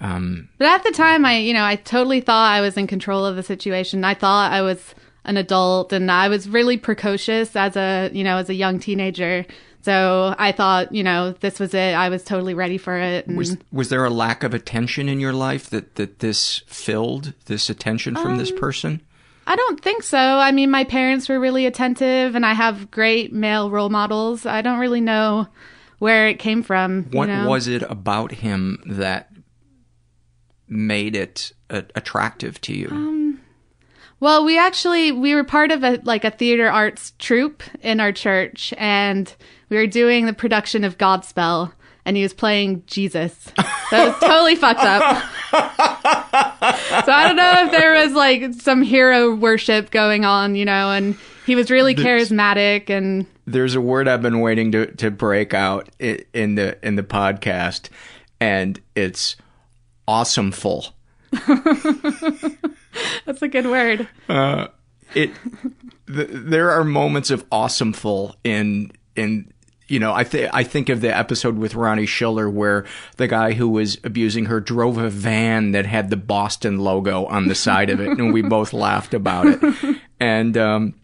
um 0.02 0.48
But 0.58 0.68
at 0.68 0.84
the 0.84 0.92
time, 0.92 1.26
I, 1.26 1.38
you 1.38 1.54
know, 1.54 1.64
I 1.64 1.76
totally 1.76 2.22
thought 2.22 2.52
I 2.52 2.62
was 2.62 2.78
in 2.78 2.88
control 2.88 3.26
of 3.26 3.36
the 3.36 3.44
situation. 3.44 4.04
I 4.04 4.14
thought 4.14 4.52
I 4.52 4.62
was 4.62 4.94
an 5.26 5.38
adult, 5.38 5.92
and 5.92 6.10
I 6.12 6.30
was 6.30 6.48
really 6.48 6.78
precocious 6.78 7.56
as 7.56 7.76
a, 7.76 8.10
you 8.14 8.24
know, 8.24 8.38
as 8.38 8.50
a 8.50 8.54
young 8.54 8.80
teenager. 8.80 9.46
So 9.82 10.36
I 10.38 10.52
thought, 10.52 10.94
you 10.94 11.04
know, 11.04 11.32
this 11.40 11.60
was 11.60 11.74
it. 11.74 11.94
I 11.96 12.10
was 12.10 12.24
totally 12.24 12.54
ready 12.54 12.78
for 12.78 12.98
it. 12.98 13.28
And, 13.28 13.38
Was 13.38 13.58
was 13.72 13.90
there 13.90 14.04
a 14.06 14.10
lack 14.10 14.44
of 14.44 14.54
attention 14.54 15.08
in 15.10 15.20
your 15.20 15.34
life 15.34 15.70
that 15.70 15.96
that 15.96 16.20
this 16.20 16.62
filled 16.68 17.34
this 17.46 17.70
attention 17.70 18.16
from 18.16 18.38
this 18.38 18.52
Um, 18.52 18.58
person? 18.58 19.02
I 19.50 19.56
don't 19.56 19.82
think 19.82 20.04
so. 20.04 20.18
I 20.20 20.52
mean, 20.52 20.70
my 20.72 20.84
parents 20.84 21.30
were 21.30 21.40
really 21.40 21.66
attentive, 21.66 22.36
and 22.36 22.46
I 22.46 22.54
have 22.54 22.92
great 22.92 23.32
male 23.32 23.70
role 23.72 23.90
models. 23.90 24.46
I 24.46 24.62
don't 24.62 24.80
really 24.80 25.00
know 25.02 25.48
where 26.00 26.28
it 26.28 26.38
came 26.38 26.64
from. 26.64 27.06
What 27.12 27.30
you 27.30 27.36
know? 27.36 27.48
was 27.48 27.68
it 27.68 27.82
about 27.84 28.32
him 28.34 28.84
that 28.86 29.30
made 30.68 31.16
it 31.16 31.52
uh, 31.70 31.82
attractive 31.96 32.60
to 32.62 32.74
you? 32.74 32.88
Um, 32.92 33.42
well, 34.20 34.44
we 34.44 34.58
actually 34.58 35.12
we 35.12 35.36
were 35.36 35.44
part 35.44 35.72
of 35.72 35.84
a 35.84 36.00
like 36.04 36.24
a 36.24 36.32
theater 36.32 36.70
arts 36.70 37.14
troupe 37.20 37.64
in 37.82 38.00
our 38.00 38.12
church, 38.12 38.74
and 38.78 39.34
we 39.70 39.78
were 39.78 39.88
doing 39.88 40.26
the 40.26 40.34
production 40.34 40.84
of 40.84 40.98
Godspell, 40.98 41.72
and 42.06 42.18
he 42.18 42.24
was 42.24 42.34
playing 42.34 42.84
Jesus. 42.88 43.52
That 43.92 44.08
was 44.08 44.20
totally 44.20 44.56
fucked 44.64 44.80
up. 44.80 45.24
so 47.06 47.12
I 47.12 47.28
don't 47.28 47.36
know 47.36 47.66
if 47.66 47.72
there 47.72 47.94
was 47.94 48.14
like 48.14 48.54
some 48.56 48.82
hero 48.82 49.36
worship 49.36 49.92
going 49.92 50.26
on, 50.26 50.56
you 50.56 50.66
know, 50.66 50.92
and 50.92 51.16
he 51.46 51.56
was 51.56 51.70
really 51.70 51.94
charismatic 51.96 52.90
and 52.90 53.26
There's 53.46 53.76
a 53.76 53.82
word 53.82 54.08
I've 54.08 54.22
been 54.24 54.40
waiting 54.40 54.72
to 54.72 54.88
to 54.96 55.12
break 55.12 55.54
out 55.54 55.90
in 56.00 56.56
the 56.56 56.78
in 56.86 56.96
the 56.96 57.04
podcast, 57.04 57.90
and 58.40 58.82
it's 58.96 59.36
awesomeful. 60.08 60.94
that's 63.26 63.42
a 63.42 63.48
good 63.48 63.66
word. 63.66 64.08
Uh, 64.30 64.68
it 65.14 65.32
th- 66.08 66.30
there 66.32 66.72
are 66.72 66.84
moments 66.84 67.32
of 67.32 67.48
awesomeful 67.50 68.36
in 68.44 68.92
in 69.16 69.52
you 69.88 70.00
know 70.00 70.14
I 70.14 70.24
think 70.24 70.50
I 70.54 70.64
think 70.64 70.90
of 70.90 71.02
the 71.02 71.16
episode 71.16 71.58
with 71.58 71.76
Ronnie 71.76 72.06
Schiller 72.06 72.50
where 72.50 72.86
the 73.18 73.28
guy 73.28 73.54
who 73.54 73.70
was 73.70 73.98
abusing 74.04 74.46
her 74.46 74.60
drove 74.60 74.98
a 74.98 75.10
van 75.10 75.72
that 75.72 75.86
had 75.86 76.10
the 76.10 76.18
Boston 76.18 76.80
logo 76.80 77.26
on 77.26 77.48
the 77.48 77.56
side 77.56 77.90
of 77.90 78.00
it, 78.00 78.10
and 78.18 78.34
we 78.34 78.42
both 78.42 78.74
laughed 78.74 79.14
about 79.14 79.48
it. 79.48 79.98
And 80.20 80.58
um, 80.58 80.96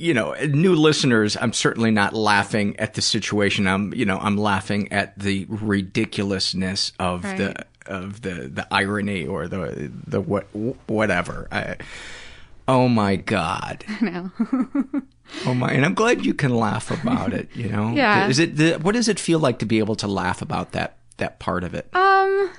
you 0.00 0.14
know, 0.14 0.32
new 0.48 0.74
listeners, 0.74 1.36
I'm 1.38 1.52
certainly 1.52 1.90
not 1.90 2.14
laughing 2.14 2.74
at 2.78 2.94
the 2.94 3.02
situation. 3.02 3.66
I'm, 3.66 3.92
you 3.92 4.06
know, 4.06 4.18
I'm 4.18 4.38
laughing 4.38 4.90
at 4.92 5.18
the 5.18 5.46
ridiculousness 5.48 6.92
of 6.98 7.22
the 7.22 7.66
of 7.86 8.22
the 8.22 8.48
the 8.48 8.66
irony 8.70 9.26
or 9.26 9.46
the 9.46 9.90
the 10.06 10.20
what 10.20 10.44
whatever. 10.86 11.48
I, 11.52 11.76
oh 12.66 12.88
my 12.88 13.16
god. 13.16 13.84
I 13.88 14.04
know. 14.04 14.30
Oh 15.46 15.54
my, 15.54 15.70
and 15.70 15.84
I'm 15.84 15.94
glad 15.94 16.26
you 16.26 16.34
can 16.34 16.52
laugh 16.52 16.90
about 16.90 17.32
it. 17.32 17.48
You 17.54 17.68
know, 17.68 17.92
Yeah. 17.92 18.26
Is 18.26 18.40
it 18.40 18.56
the, 18.56 18.78
what 18.78 18.96
does 18.96 19.06
it 19.08 19.20
feel 19.20 19.38
like 19.38 19.60
to 19.60 19.64
be 19.64 19.78
able 19.78 19.94
to 19.94 20.08
laugh 20.08 20.42
about 20.42 20.72
that 20.72 20.96
that 21.18 21.38
part 21.38 21.62
of 21.62 21.72
it? 21.72 21.88
Um, 21.94 22.50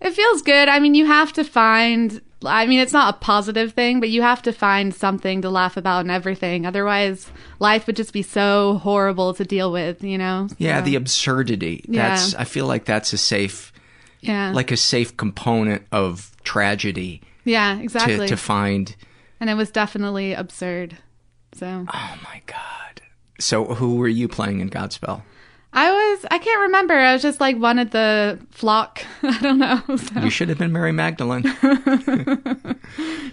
it 0.00 0.12
feels 0.12 0.40
good. 0.40 0.70
I 0.70 0.78
mean, 0.78 0.94
you 0.94 1.04
have 1.04 1.34
to 1.34 1.44
find. 1.44 2.22
I 2.46 2.66
mean, 2.66 2.80
it's 2.80 2.92
not 2.92 3.14
a 3.14 3.18
positive 3.18 3.72
thing, 3.72 4.00
but 4.00 4.08
you 4.08 4.22
have 4.22 4.42
to 4.42 4.52
find 4.52 4.94
something 4.94 5.42
to 5.42 5.50
laugh 5.50 5.76
about 5.76 6.04
in 6.04 6.10
everything. 6.10 6.66
Otherwise, 6.66 7.30
life 7.58 7.86
would 7.86 7.96
just 7.96 8.12
be 8.12 8.22
so 8.22 8.78
horrible 8.82 9.34
to 9.34 9.44
deal 9.44 9.72
with. 9.72 10.02
You 10.02 10.18
know? 10.18 10.48
Yeah, 10.58 10.80
So, 10.80 10.84
the 10.86 10.94
absurdity. 10.96 11.84
Yeah. 11.88 12.08
That's 12.08 12.34
I 12.34 12.44
feel 12.44 12.66
like 12.66 12.84
that's 12.84 13.12
a 13.12 13.18
safe 13.18 13.72
yeah, 14.20 14.52
like 14.52 14.70
a 14.70 14.76
safe 14.76 15.16
component 15.16 15.86
of 15.92 16.36
tragedy 16.42 17.22
yeah, 17.44 17.78
exactly. 17.78 18.18
to 18.18 18.28
to 18.28 18.36
find 18.36 18.96
and 19.40 19.50
it 19.50 19.54
was 19.54 19.70
definitely 19.70 20.32
absurd. 20.32 20.96
So 21.54 21.86
Oh 21.92 22.18
my 22.24 22.42
god. 22.46 23.02
So 23.38 23.64
who 23.74 23.96
were 23.96 24.08
you 24.08 24.28
playing 24.28 24.60
in 24.60 24.70
Godspell? 24.70 25.22
I 25.72 25.90
was, 25.90 26.26
I 26.30 26.38
can't 26.38 26.60
remember. 26.62 26.94
I 26.94 27.12
was 27.12 27.22
just 27.22 27.40
like 27.40 27.56
one 27.58 27.78
of 27.78 27.90
the 27.90 28.38
flock. 28.50 29.04
I 29.22 29.38
don't 29.40 29.58
know. 29.58 29.82
So. 29.96 30.20
You 30.20 30.30
should 30.30 30.48
have 30.48 30.58
been 30.58 30.72
Mary 30.72 30.92
Magdalene. 30.92 31.42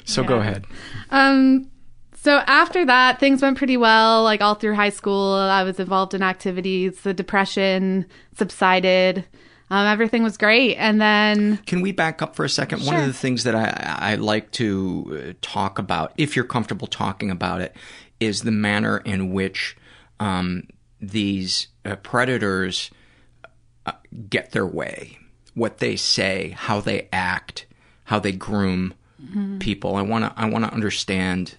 so 0.06 0.24
go 0.24 0.40
ahead. 0.40 0.66
Um, 1.12 1.70
so 2.16 2.38
after 2.48 2.86
that, 2.86 3.20
things 3.20 3.42
went 3.42 3.58
pretty 3.58 3.78
well. 3.78 4.24
Like 4.24 4.42
all 4.42 4.56
through 4.56 4.76
high 4.76 4.90
school, 4.90 5.34
I 5.34 5.64
was 5.64 5.80
involved 5.80 6.14
in 6.14 6.24
activities. 6.24 7.02
The 7.02 7.14
depression 7.14 8.06
subsided. 8.38 9.26
Um, 9.70 9.88
everything 9.88 10.24
was 10.24 10.38
great. 10.38 10.76
And 10.76 11.02
then, 11.02 11.58
Can 11.66 11.82
we 11.82 11.92
back 11.92 12.22
up 12.22 12.36
for 12.36 12.46
a 12.46 12.50
second? 12.50 12.86
One 12.86 12.96
of 12.96 13.06
the 13.08 13.14
things 13.14 13.44
that 13.44 13.56
I, 13.56 14.12
I 14.14 14.16
like 14.16 14.52
to 14.52 15.26
uh, 15.30 15.34
talk 15.42 15.80
about, 15.80 16.14
if 16.18 16.36
you're 16.36 16.46
comfortable 16.46 16.88
talking 16.88 17.32
about 17.32 17.62
it, 17.62 17.76
is 18.20 18.44
the 18.44 18.52
manner 18.52 19.00
in 19.00 19.34
which 19.34 19.76
um, 20.20 20.68
these 21.12 21.68
uh, 21.86 21.96
predators 21.98 22.90
uh, 23.86 23.92
get 24.30 24.52
their 24.52 24.66
way, 24.66 25.18
what 25.54 25.80
they 25.80 25.96
say, 25.96 26.54
how 26.58 26.80
they 26.80 27.08
act, 27.12 27.66
how 28.06 28.20
they 28.20 28.32
groom 28.32 28.94
Mhm. 29.24 29.60
people. 29.60 29.96
I 29.96 30.02
want 30.02 30.26
to 30.26 30.34
I 30.42 30.46
want 30.50 30.66
to 30.66 30.74
understand 30.74 31.56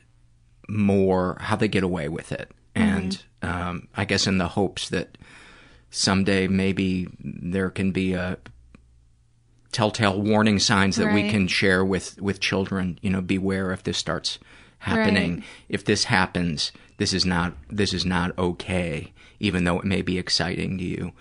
more 0.68 1.36
how 1.40 1.56
they 1.56 1.68
get 1.68 1.82
away 1.82 2.08
with 2.08 2.30
it, 2.32 2.50
and 2.74 3.22
um, 3.42 3.88
I 3.96 4.04
guess 4.04 4.26
in 4.26 4.38
the 4.38 4.48
hopes 4.48 4.88
that 4.90 5.16
someday 5.90 6.46
maybe 6.48 7.08
there 7.20 7.70
can 7.70 7.90
be 7.92 8.12
a 8.14 8.36
telltale 9.72 10.20
warning 10.20 10.58
signs 10.58 10.96
that 10.96 11.12
we 11.12 11.28
can 11.30 11.48
share 11.48 11.84
with 11.84 12.20
with 12.20 12.38
children 12.40 12.98
you 13.02 13.10
know 13.10 13.20
beware 13.20 13.72
if 13.72 13.82
this 13.82 13.98
starts 13.98 14.38
happening 14.78 15.36
Right. 15.36 15.44
if 15.68 15.84
this 15.84 16.04
happens 16.04 16.70
this 16.98 17.12
is 17.12 17.24
not 17.24 17.54
this 17.70 17.92
is 17.92 18.04
not 18.04 18.36
okay 18.38 19.12
even 19.40 19.64
though 19.64 19.78
it 19.78 19.84
may 19.84 20.02
be 20.02 20.18
exciting 20.18 20.78
to 20.78 20.84
you 20.84 21.12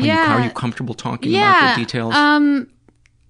are, 0.00 0.06
Yeah. 0.06 0.26
you, 0.26 0.32
are 0.42 0.44
you 0.46 0.50
comfortable 0.50 0.94
talking 0.94 1.32
yeah. 1.32 1.58
about 1.58 1.76
the 1.76 1.82
details 1.84 2.14
Um, 2.14 2.68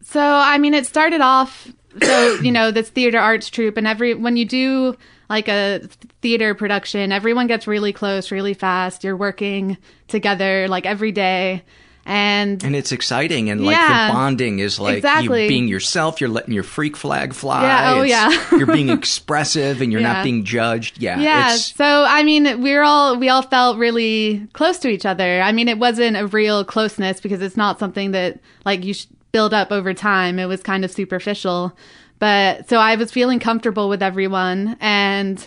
so 0.02 0.20
I 0.20 0.58
mean, 0.58 0.74
it 0.74 0.86
started 0.86 1.20
off. 1.20 1.68
So 2.02 2.34
you 2.42 2.50
know, 2.52 2.70
this 2.70 2.90
theater 2.90 3.18
arts 3.18 3.48
troupe, 3.50 3.76
and 3.76 3.86
every 3.86 4.14
when 4.14 4.36
you 4.36 4.44
do 4.44 4.96
like 5.30 5.48
a 5.48 5.80
theater 6.20 6.54
production, 6.54 7.10
everyone 7.12 7.46
gets 7.46 7.66
really 7.66 7.92
close, 7.92 8.30
really 8.30 8.54
fast. 8.54 9.04
You're 9.04 9.16
working 9.16 9.78
together 10.08 10.68
like 10.68 10.84
every 10.86 11.12
day, 11.12 11.62
and 12.06 12.62
and 12.64 12.76
it's 12.76 12.92
exciting 12.92 13.48
and 13.50 13.64
like 13.64 13.74
Yeah. 13.76 14.08
the 14.08 14.12
bonding 14.12 14.58
is 14.58 14.78
like 14.78 14.98
Exactly. 14.98 15.44
you 15.44 15.48
being 15.48 15.68
yourself 15.68 16.20
you're 16.20 16.28
letting 16.30 16.52
your 16.52 16.62
freak 16.62 16.96
flag 16.96 17.32
fly 17.32 17.62
Yeah, 17.62 17.92
oh, 17.94 18.02
It's- 18.02 18.10
yeah. 18.50 18.56
you're 18.58 18.66
being 18.66 18.90
expressive 18.90 19.80
and 19.80 19.90
you're 19.90 20.00
Yeah. 20.02 20.12
not 20.14 20.24
being 20.24 20.44
judged 20.44 21.00
yeah, 21.00 21.18
yeah. 21.20 21.56
So 21.56 22.04
I 22.08 22.22
mean, 22.22 22.60
we 22.62 22.74
were 22.74 22.82
all 22.82 23.16
we 23.16 23.28
all 23.28 23.42
felt 23.42 23.78
really 23.78 24.46
close 24.52 24.78
to 24.80 24.88
each 24.88 25.06
other. 25.06 25.40
I 25.40 25.52
mean, 25.52 25.68
it 25.68 25.78
wasn't 25.78 26.16
a 26.16 26.26
real 26.26 26.64
closeness 26.64 27.20
because 27.20 27.40
it's 27.40 27.56
not 27.56 27.78
something 27.78 28.10
that 28.12 28.38
like 28.64 28.84
you 28.84 28.94
build 29.32 29.54
up 29.54 29.72
over 29.72 29.94
time. 29.94 30.38
It 30.38 30.46
was 30.46 30.62
kind 30.62 30.84
of 30.84 30.92
superficial. 30.92 31.76
But 32.20 32.68
so 32.68 32.78
I 32.78 32.94
was 32.96 33.10
feeling 33.10 33.40
comfortable 33.40 33.88
with 33.88 34.02
everyone, 34.02 34.76
and 34.80 35.46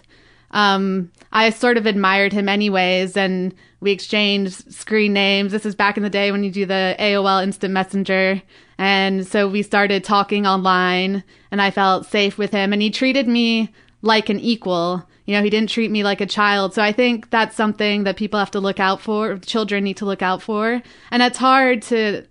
um, 0.57 1.11
I 1.31 1.51
sort 1.51 1.77
of 1.77 1.85
admired 1.85 2.33
him 2.33 2.49
anyways. 2.49 3.15
And 3.15 3.53
we 3.79 3.91
exchanged 3.91 4.73
screen 4.73 5.13
names. 5.13 5.51
This 5.51 5.67
is 5.67 5.75
back 5.75 5.97
in 5.97 6.03
the 6.03 6.09
day 6.09 6.31
when 6.31 6.43
you 6.43 6.51
do 6.51 6.65
the 6.65 6.95
AOL 6.99 7.43
Instant 7.43 7.73
Messenger. 7.73 8.41
And 8.79 9.25
so 9.25 9.47
we 9.47 9.61
started 9.61 10.03
talking 10.03 10.47
online, 10.47 11.23
and 11.51 11.61
I 11.61 11.69
felt 11.69 12.07
safe 12.07 12.39
with 12.39 12.51
him. 12.51 12.73
And 12.73 12.81
he 12.81 12.89
treated 12.89 13.27
me 13.27 13.69
like 14.01 14.29
an 14.29 14.39
equal. 14.39 15.07
You 15.25 15.35
know, 15.35 15.43
he 15.43 15.51
didn't 15.51 15.69
treat 15.69 15.91
me 15.91 16.03
like 16.03 16.21
a 16.21 16.25
child. 16.25 16.73
So 16.73 16.81
I 16.81 16.91
think 16.91 17.29
that's 17.29 17.55
something 17.55 18.03
that 18.05 18.17
people 18.17 18.39
have 18.39 18.51
to 18.51 18.59
look 18.59 18.79
out 18.79 18.99
for, 18.99 19.37
children 19.37 19.83
need 19.83 19.97
to 19.97 20.05
look 20.05 20.23
out 20.23 20.41
for. 20.41 20.81
And 21.11 21.21
it's 21.21 21.37
hard 21.37 21.83
to 21.83 22.25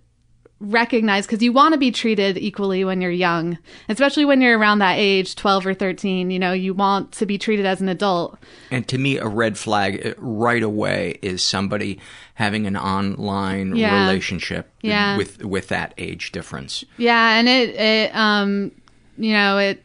recognize 0.59 1.25
because 1.25 1.41
you 1.43 1.51
want 1.53 1.73
to 1.73 1.77
be 1.77 1.91
treated 1.91 2.37
equally 2.37 2.83
when 2.83 2.99
you're 3.01 3.11
young, 3.11 3.57
especially 3.89 4.25
when 4.25 4.41
you're 4.41 4.57
around 4.57 4.79
that 4.79 4.97
age, 4.97 5.35
12 5.35 5.67
or 5.67 5.73
13. 5.73 6.31
You 6.31 6.39
know, 6.39 6.51
you 6.53 6.73
want 6.73 7.11
to 7.13 7.25
be 7.25 7.37
treated 7.37 7.65
as 7.65 7.79
an 7.81 7.89
adult. 7.89 8.37
And 8.71 8.87
to 8.87 8.97
me, 8.97 9.17
a 9.17 9.27
red 9.27 9.57
flag 9.57 10.05
uh, 10.05 10.13
right 10.17 10.63
away 10.63 11.19
is 11.21 11.43
somebody 11.43 11.99
having 12.33 12.65
an 12.67 12.75
online 12.77 13.75
Yeah. 13.75 14.01
relationship 14.07 14.71
Yeah. 14.81 15.15
with 15.17 15.43
with 15.45 15.67
that 15.67 15.93
age 15.97 16.31
difference. 16.31 16.83
Yeah, 16.97 17.37
and 17.37 17.47
it 17.47 17.69
it 17.75 18.15
um 18.15 18.71
you 19.17 19.33
know, 19.33 19.57
it 19.57 19.83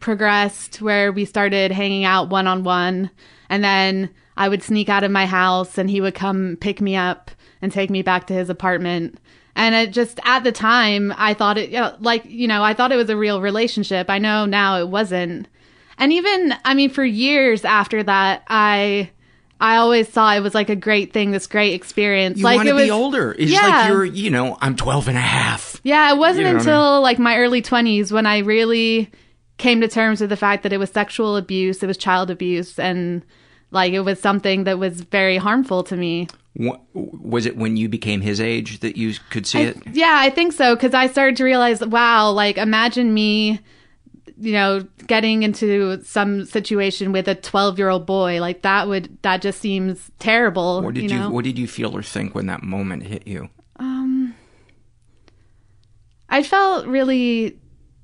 progressed 0.00 0.82
where 0.82 1.12
we 1.12 1.24
started 1.24 1.70
hanging 1.72 2.04
out 2.04 2.28
one 2.28 2.46
on 2.46 2.64
one 2.64 3.10
and 3.48 3.62
then 3.62 4.10
I 4.36 4.48
would 4.48 4.62
sneak 4.62 4.88
out 4.88 5.04
of 5.04 5.10
my 5.10 5.26
house 5.26 5.78
and 5.78 5.88
he 5.90 6.00
would 6.00 6.14
come 6.14 6.56
pick 6.60 6.80
me 6.80 6.96
up 6.96 7.30
and 7.60 7.70
take 7.70 7.90
me 7.90 8.02
back 8.02 8.26
to 8.26 8.34
his 8.34 8.50
apartment. 8.50 9.18
And 9.54 9.74
it 9.74 9.92
just 9.92 10.18
at 10.24 10.44
the 10.44 10.52
time 10.52 11.12
I 11.16 11.34
thought 11.34 11.58
it 11.58 11.70
you 11.70 11.78
know, 11.78 11.94
like, 12.00 12.24
you 12.24 12.48
know, 12.48 12.62
I 12.62 12.74
thought 12.74 12.92
it 12.92 12.96
was 12.96 13.10
a 13.10 13.16
real 13.16 13.40
relationship. 13.40 14.08
I 14.08 14.18
know 14.18 14.46
now 14.46 14.78
it 14.78 14.88
wasn't. 14.88 15.48
And 15.98 16.12
even 16.12 16.54
I 16.64 16.74
mean 16.74 16.90
for 16.90 17.04
years 17.04 17.64
after 17.64 18.02
that 18.02 18.44
I 18.48 19.10
I 19.60 19.76
always 19.76 20.12
saw 20.12 20.34
it 20.34 20.40
was 20.40 20.56
like 20.56 20.70
a 20.70 20.76
great 20.76 21.12
thing, 21.12 21.30
this 21.30 21.46
great 21.46 21.74
experience. 21.74 22.38
You 22.38 22.44
like 22.44 22.56
want 22.56 22.68
it 22.68 22.72
to 22.72 22.76
was 22.76 22.84
be 22.84 22.90
older. 22.90 23.32
It's 23.38 23.52
yeah. 23.52 23.60
like 23.60 23.88
you're, 23.88 24.04
you 24.04 24.28
know, 24.28 24.58
I'm 24.60 24.74
12 24.74 25.06
and 25.06 25.16
a 25.16 25.20
half. 25.20 25.80
Yeah, 25.84 26.12
it 26.12 26.18
wasn't 26.18 26.38
You 26.38 26.44
know 26.44 26.48
what 26.54 26.56
I 26.56 26.70
until 26.70 27.00
like 27.00 27.18
my 27.20 27.36
early 27.38 27.62
20s 27.62 28.10
when 28.10 28.26
I 28.26 28.38
really 28.38 29.12
came 29.58 29.80
to 29.80 29.86
terms 29.86 30.20
with 30.20 30.30
the 30.30 30.36
fact 30.36 30.64
that 30.64 30.72
it 30.72 30.78
was 30.78 30.90
sexual 30.90 31.36
abuse, 31.36 31.80
it 31.80 31.86
was 31.86 31.96
child 31.96 32.28
abuse, 32.28 32.76
and 32.80 33.22
like 33.72 33.92
it 33.92 34.00
was 34.00 34.20
something 34.20 34.64
that 34.64 34.78
was 34.78 35.00
very 35.00 35.36
harmful 35.38 35.82
to 35.84 35.96
me. 35.96 36.28
Wha- 36.54 36.78
Was 36.94 37.46
it 37.46 37.56
when 37.56 37.76
you 37.76 37.88
became 37.88 38.20
his 38.20 38.40
age 38.40 38.78
that 38.80 38.96
you 38.96 39.14
could 39.30 39.46
see 39.46 39.62
it? 39.62 39.76
Yeah, 39.92 40.14
I 40.18 40.30
think 40.30 40.52
so 40.52 40.76
because 40.76 40.94
I 40.94 41.08
started 41.08 41.36
to 41.38 41.44
realize, 41.44 41.80
wow, 41.84 42.30
like 42.30 42.58
imagine 42.58 43.12
me, 43.14 43.58
you 44.38 44.52
know, 44.52 44.86
getting 45.06 45.42
into 45.42 46.02
some 46.04 46.44
situation 46.44 47.10
with 47.10 47.26
a 47.26 47.34
12 47.34 47.78
year 47.78 47.88
old 47.88 48.04
boy. 48.06 48.40
Like 48.40 48.62
that 48.62 48.86
would 48.86 49.16
that 49.22 49.40
just 49.42 49.60
seems 49.60 50.10
terrible. 50.18 50.82
What 50.82 50.94
did 50.94 51.10
you 51.10 51.18
you. 51.22 51.30
What 51.30 51.44
did 51.44 51.58
you 51.58 51.66
feel 51.66 51.96
or 51.96 52.02
think 52.02 52.34
when 52.34 52.46
that 52.46 52.62
moment 52.62 53.04
hit 53.04 53.26
you? 53.26 53.48
Um, 53.76 54.34
I 56.28 56.42
felt 56.42 56.86
really 56.86 57.58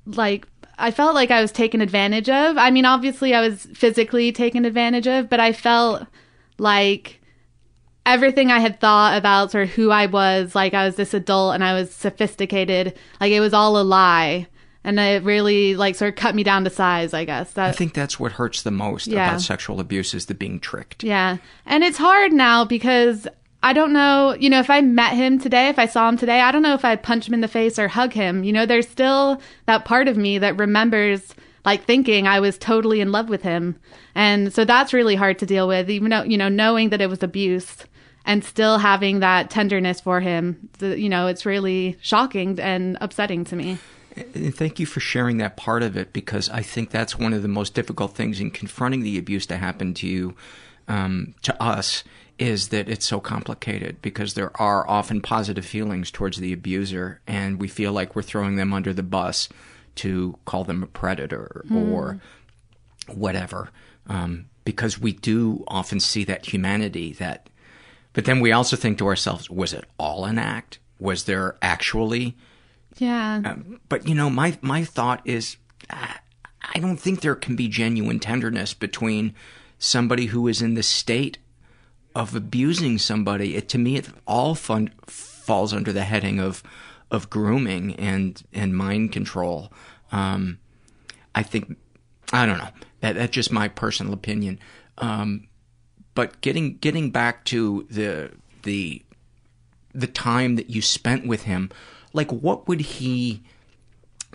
like 0.05 0.47
I 0.79 0.91
felt 0.91 1.13
like 1.13 1.29
I 1.31 1.41
was 1.41 1.51
taken 1.51 1.81
advantage 1.81 2.29
of. 2.29 2.57
I 2.57 2.71
mean, 2.71 2.85
obviously, 2.85 3.33
I 3.35 3.41
was 3.41 3.65
physically 3.73 4.31
taken 4.31 4.65
advantage 4.65 5.07
of, 5.07 5.29
but 5.29 5.39
I 5.39 5.51
felt 5.53 6.07
like 6.57 7.21
everything 8.05 8.49
I 8.49 8.59
had 8.59 8.79
thought 8.79 9.17
about 9.17 9.51
sort 9.51 9.65
of 9.65 9.69
who 9.71 9.91
I 9.91 10.05
was, 10.07 10.55
like 10.55 10.73
I 10.73 10.85
was 10.85 10.95
this 10.95 11.13
adult 11.13 11.53
and 11.53 11.63
I 11.63 11.73
was 11.73 11.93
sophisticated, 11.93 12.97
like 13.21 13.31
it 13.31 13.39
was 13.39 13.53
all 13.53 13.79
a 13.79 13.83
lie. 13.83 14.47
And 14.83 14.97
it 14.97 15.23
really 15.23 15.75
like 15.75 15.95
sort 15.95 16.13
of 16.13 16.15
cut 16.15 16.33
me 16.33 16.43
down 16.43 16.63
to 16.63 16.69
size, 16.69 17.13
I 17.13 17.25
guess. 17.25 17.51
That, 17.51 17.67
I 17.67 17.71
think 17.73 17.93
that's 17.93 18.17
what 18.19 18.31
hurts 18.31 18.61
the 18.63 18.71
most 18.71 19.07
Yeah. 19.07 19.27
about 19.27 19.41
sexual 19.41 19.79
abuse 19.81 20.13
is 20.13 20.27
the 20.27 20.33
being 20.33 20.59
tricked. 20.59 21.03
Yeah. 21.03 21.37
And 21.65 21.83
it's 21.83 21.97
hard 21.97 22.31
now 22.31 22.63
because 22.63 23.27
I 23.61 23.73
don't 23.73 23.91
know, 23.91 24.35
you 24.39 24.49
know, 24.49 24.59
if 24.59 24.69
I 24.69 24.79
met 24.81 25.13
him 25.13 25.37
today, 25.37 25.67
if 25.67 25.77
I 25.77 25.85
saw 25.85 26.07
him 26.07 26.17
today, 26.17 26.39
I 26.39 26.51
don't 26.51 26.61
know 26.61 26.75
if 26.75 26.85
I'd 26.85 27.03
punch 27.03 27.27
him 27.27 27.33
in 27.33 27.41
the 27.41 27.47
face 27.47 27.77
or 27.77 27.89
hug 27.89 28.13
him. 28.13 28.43
You 28.43 28.53
know, 28.53 28.65
there's 28.65 28.87
still 28.87 29.41
that 29.65 29.83
part 29.83 30.07
of 30.07 30.15
me 30.15 30.37
that 30.37 30.57
remembers 30.57 31.35
like 31.65 31.83
thinking 31.83 32.25
I 32.25 32.39
was 32.39 32.57
totally 32.57 33.01
in 33.01 33.11
love 33.11 33.27
with 33.27 33.41
him. 33.41 33.75
And 34.15 34.53
so 34.53 34.63
that's 34.63 34.93
really 34.93 35.15
hard 35.15 35.39
to 35.39 35.45
deal 35.45 35.67
with, 35.67 35.89
even 35.89 36.09
though, 36.09 36.23
you 36.23 36.37
know, 36.37 36.47
knowing 36.47 36.89
that 36.89 37.01
it 37.01 37.09
was 37.09 37.21
abuse 37.21 37.83
and 38.25 38.45
still 38.45 38.77
having 38.77 39.19
that 39.19 39.49
tenderness 39.49 39.99
for 39.99 40.21
him. 40.21 40.69
You 40.79 41.09
know, 41.09 41.27
it's 41.27 41.45
really 41.45 41.97
shocking 42.01 42.59
and 42.59 42.97
upsetting 43.01 43.43
to 43.45 43.55
me. 43.57 43.77
And 44.15 44.55
thank 44.55 44.79
you 44.79 44.85
for 44.85 44.99
sharing 44.99 45.37
that 45.37 45.57
part 45.57 45.83
of 45.83 45.97
it 45.97 46.13
because 46.13 46.49
I 46.49 46.61
think 46.61 46.91
that's 46.91 47.19
one 47.19 47.33
of 47.33 47.41
the 47.41 47.47
most 47.47 47.73
difficult 47.73 48.15
things 48.15 48.39
in 48.39 48.51
confronting 48.51 49.01
the 49.01 49.17
abuse 49.17 49.45
that 49.47 49.57
happened 49.57 49.95
to 49.97 50.07
you, 50.07 50.35
um, 50.87 51.35
to 51.43 51.61
us, 51.61 52.03
is 52.39 52.69
that 52.69 52.87
it's 52.89 53.05
so 53.05 53.19
complicated 53.19 54.01
because 54.01 54.33
there 54.33 54.51
are 54.61 54.87
often 54.89 55.21
positive 55.21 55.65
feelings 55.65 56.09
towards 56.09 56.37
the 56.37 56.53
abuser 56.53 57.19
and 57.27 57.59
we 57.59 57.67
feel 57.67 57.91
like 57.91 58.15
we're 58.15 58.21
throwing 58.21 58.55
them 58.55 58.73
under 58.73 58.93
the 58.93 59.03
bus 59.03 59.49
to 59.95 60.37
call 60.45 60.63
them 60.63 60.81
a 60.81 60.87
predator 60.87 61.63
or 61.73 62.21
whatever. 63.13 63.69
Um, 64.07 64.45
because 64.63 64.99
we 64.99 65.13
do 65.13 65.63
often 65.67 65.99
see 65.99 66.23
that 66.25 66.45
humanity 66.45 67.13
that, 67.13 67.49
but 68.13 68.25
then 68.25 68.39
we 68.39 68.51
also 68.51 68.75
think 68.75 68.97
to 68.99 69.07
ourselves, 69.07 69.49
was 69.49 69.73
it 69.73 69.85
all 69.97 70.25
an 70.25 70.37
act? 70.37 70.79
Was 70.99 71.23
there 71.25 71.57
actually 71.61 72.35
Yeah. 72.97 73.41
um, 73.45 73.79
but 73.89 74.07
you 74.07 74.15
know, 74.15 74.29
my 74.29 74.57
my 74.61 74.83
thought 74.83 75.21
is, 75.25 75.57
I 75.89 76.79
don't 76.79 76.97
think 76.97 77.21
there 77.21 77.35
can 77.35 77.55
be 77.55 77.67
genuine 77.67 78.19
tenderness 78.19 78.73
between 78.73 79.33
somebody 79.77 80.27
who 80.27 80.47
is 80.47 80.61
in 80.61 80.73
the 80.75 80.83
state 80.83 81.37
of 82.19 82.35
abusing 82.35 82.97
somebody. 82.97 83.55
It, 83.55 83.69
to 83.69 83.77
me, 83.77 83.95
it 83.95 84.09
all 84.27 84.53
fun, 84.53 84.91
falls 85.07 85.73
under 85.73 85.93
the 85.93 86.03
heading 86.03 86.39
of 86.39 86.61
of 87.09 87.29
grooming 87.29 87.95
and 87.95 88.43
and 88.53 88.75
mind 88.75 89.13
control. 89.13 89.71
Um, 90.11 90.59
I 91.33 91.43
think 91.43 91.77
I 92.33 92.45
don't 92.45 92.57
know. 92.57 92.69
That 92.99 93.15
that's 93.15 93.31
just 93.31 93.53
my 93.53 93.69
personal 93.69 94.13
opinion. 94.13 94.59
Um, 94.97 95.47
but 96.13 96.41
getting 96.41 96.77
getting 96.77 97.09
back 97.09 97.45
to 97.45 97.87
the 97.89 98.31
the 98.63 99.01
the 99.95 100.07
time 100.07 100.57
that 100.57 100.69
you 100.69 100.81
spent 100.81 101.25
with 101.25 101.43
him, 101.43 101.71
like 102.11 102.31
what 102.31 102.67
would 102.67 102.81
he 102.81 103.43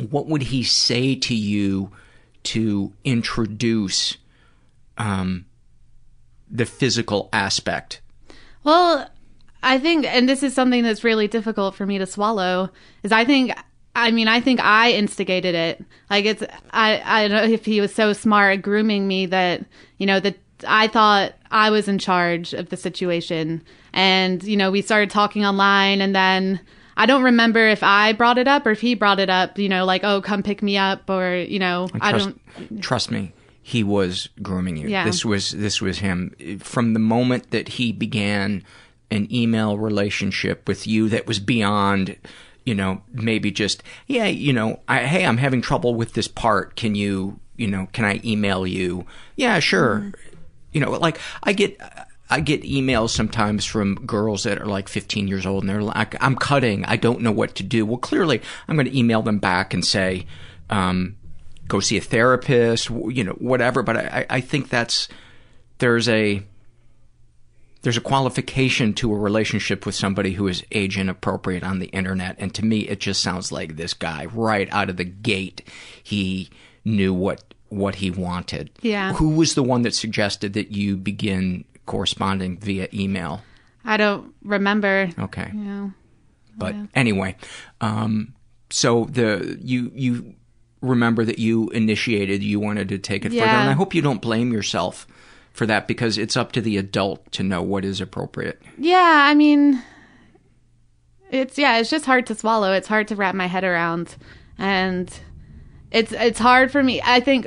what 0.09 0.27
would 0.27 0.45
he 0.45 0.65
say 0.65 1.15
to 1.17 1.35
you 1.35 1.93
to 2.45 2.95
introduce 3.05 4.17
um, 4.97 5.45
the 6.55 6.65
physical 6.65 7.29
aspect? 7.33 8.01
Well, 8.63 9.11
I 9.63 9.79
think, 9.79 10.07
and 10.07 10.29
this 10.29 10.43
is 10.43 10.55
something 10.55 10.83
that's 10.83 11.05
really 11.05 11.29
difficult 11.29 11.75
for 11.75 11.85
me 11.85 11.99
to 11.99 12.07
swallow, 12.07 12.71
is 13.03 13.13
I 13.13 13.25
think, 13.25 13.53
I 13.97 14.11
mean, 14.11 14.29
I 14.29 14.41
think 14.41 14.61
I 14.61 14.93
instigated 14.93 15.55
it. 15.55 15.85
Like 16.09 16.25
it's, 16.25 16.43
I, 16.71 17.03
I 17.05 17.29
don't 17.29 17.37
know 17.37 17.53
if 17.53 17.65
he 17.65 17.81
was 17.81 17.95
so 17.95 18.13
smart 18.13 18.55
at 18.55 18.63
grooming 18.63 19.07
me 19.07 19.27
that, 19.27 19.65
you 19.99 20.07
know, 20.07 20.21
that 20.21 20.39
I 20.67 20.89
thought 20.89 21.35
I 21.51 21.71
was 21.71 21.89
in 21.89 21.99
charge 21.99 22.55
of 22.55 22.71
the 22.71 22.77
situation. 22.77 23.63
And, 23.93 24.43
you 24.43 24.57
know, 24.57 24.71
we 24.71 24.81
started 24.83 25.11
talking 25.11 25.45
online 25.45 26.01
and 26.01 26.15
then 26.15 26.61
I 26.97 27.07
don't 27.07 27.23
remember 27.23 27.67
if 27.67 27.83
I 27.83 28.13
brought 28.13 28.39
it 28.39 28.49
up 28.49 28.67
or 28.67 28.71
if 28.71 28.81
he 28.81 28.95
brought 28.95 29.19
it 29.19 29.31
up, 29.31 29.59
you 29.59 29.69
know, 29.69 29.85
like, 29.85 30.05
oh, 30.05 30.21
come 30.21 30.43
pick 30.43 30.63
me 30.63 30.77
up 30.77 31.11
or, 31.11 31.37
you 31.37 31.59
know, 31.59 31.89
I 32.01 32.13
don't. 32.13 32.41
Trust 32.81 33.11
me, 33.11 33.33
he 33.67 33.83
was 33.83 34.29
grooming 34.43 34.77
you. 34.77 34.89
Yeah. 34.89 35.07
This 35.07 35.25
was 35.25 35.53
this 35.53 35.81
was 35.81 36.01
him. 36.01 36.35
From 36.61 36.93
the 36.93 37.01
moment 37.01 37.51
that 37.51 37.67
he 37.71 37.93
began 37.93 38.63
an 39.11 39.27
email 39.35 39.79
relationship 39.79 40.69
with 40.69 40.87
you 40.87 41.09
that 41.09 41.27
was 41.27 41.41
beyond 41.41 42.15
you 42.67 42.75
know 42.75 43.01
maybe 43.13 43.51
just 43.51 43.83
yeah 44.07 44.27
you 44.27 44.53
know 44.53 44.81
I, 44.89 45.05
hey 45.05 45.25
i'm 45.25 45.39
having 45.39 45.63
trouble 45.63 45.95
with 45.95 46.13
this 46.13 46.29
part. 46.29 46.77
Can 46.77 46.95
you 46.95 47.41
you 47.57 47.67
know 47.67 47.89
can 47.95 48.05
i 48.05 48.21
email 48.23 48.67
you? 48.67 49.07
Yeah 49.35 49.61
sure. 49.61 50.13
You 50.73 50.83
know 50.83 50.91
like 50.91 51.19
i 51.43 51.55
get 51.55 51.81
i 52.29 52.41
get 52.41 52.65
emails 52.65 53.11
sometimes 53.11 53.65
from 53.65 53.95
girls 54.07 54.43
that 54.43 54.61
are 54.61 54.67
like 54.67 54.91
15 54.91 55.27
years 55.27 55.47
old 55.47 55.63
and 55.63 55.71
they're 55.71 55.83
like 55.83 56.23
i'm 56.23 56.37
cutting. 56.37 56.85
I 56.85 56.97
don't 56.97 57.23
know 57.23 57.33
what 57.33 57.55
to 57.55 57.63
do. 57.63 57.87
Well 57.87 57.97
clearly 57.97 58.43
i'm 58.69 58.77
going 58.77 58.91
to 58.91 58.99
email 58.99 59.23
them 59.23 59.39
back 59.39 59.73
and 59.73 59.83
say 59.83 60.27
um, 60.69 61.17
go 61.69 61.81
see 61.81 61.97
a 61.97 62.01
therapist 62.01 62.91
you 63.09 63.25
know 63.25 63.33
whatever 63.33 63.83
but 63.83 63.97
i 63.97 64.27
i 64.31 64.41
think 64.41 64.69
that's 64.69 65.09
there's 65.79 66.09
a 66.09 66.43
there's 67.83 67.97
a 67.97 68.01
qualification 68.01 68.95
to 68.95 69.13
a 69.13 69.17
relationship 69.19 69.85
with 69.85 69.95
somebody 69.95 70.33
who 70.33 70.49
is 70.49 70.65
age 70.73 70.97
inappropriate 70.99 71.63
on 71.63 71.79
the 71.79 71.87
internet 71.87 72.37
and 72.39 72.55
to 72.55 72.65
me 72.65 72.81
it 72.81 73.01
just 73.01 73.23
sounds 73.23 73.53
like 73.53 73.77
this 73.77 73.93
guy 73.95 74.25
right 74.27 74.69
out 74.73 74.89
of 74.91 74.97
the 74.97 75.05
gate 75.05 75.67
he 76.03 76.49
knew 76.85 77.13
what 77.13 77.43
what 77.69 77.97
he 77.97 78.11
wanted 78.11 78.71
Yeah. 78.83 79.15
who 79.15 79.31
was 79.31 79.55
the 79.55 79.63
one 79.63 79.83
that 79.83 79.95
suggested 79.95 80.53
that 80.55 80.71
you 80.71 80.97
begin 80.97 81.65
corresponding 81.87 82.59
via 82.59 82.89
email 82.95 83.43
I 83.85 83.99
don't 83.99 84.33
remember. 84.43 85.11
okay 85.19 85.51
You 85.53 85.61
know. 85.61 85.93
but 86.57 86.75
anyway 86.95 87.37
um 87.81 88.35
so 88.71 89.05
the 89.11 89.59
you 89.63 89.91
you 89.95 90.35
remember 90.85 91.25
that 91.25 91.39
you 91.39 91.69
initiated 91.71 92.43
you 92.43 92.61
wanted 92.61 92.89
to 92.89 92.99
take 92.99 93.25
it 93.25 93.31
further 93.31 93.45
and 93.45 93.71
i 93.71 93.73
hope 93.73 93.95
you 93.95 94.03
don't 94.03 94.23
blame 94.23 94.53
yourself 94.53 95.07
for 95.53 95.67
that 95.67 95.87
because 95.87 96.19
it's 96.19 96.37
up 96.37 96.53
to 96.53 96.61
the 96.61 96.77
adult 96.77 97.31
to 97.33 97.43
know 97.43 97.63
what 97.63 97.85
is 97.85 98.01
appropriate 98.01 98.61
Yeah, 98.77 99.25
I 99.29 99.35
mean, 99.35 99.83
it's 101.31 101.57
yeah, 101.59 101.79
it's 101.79 101.91
just 101.91 102.07
hard 102.07 102.27
to 102.27 102.35
swallow. 102.35 102.73
It's 102.73 102.89
hard 102.89 103.09
to 103.09 103.17
wrap 103.17 103.35
my 103.35 103.47
head 103.47 103.65
around, 103.65 104.17
and 104.59 105.13
it's 105.91 106.13
it's 106.13 106.39
hard 106.39 106.71
for 106.71 106.83
me. 106.83 107.01
I 107.05 107.21
think 107.21 107.47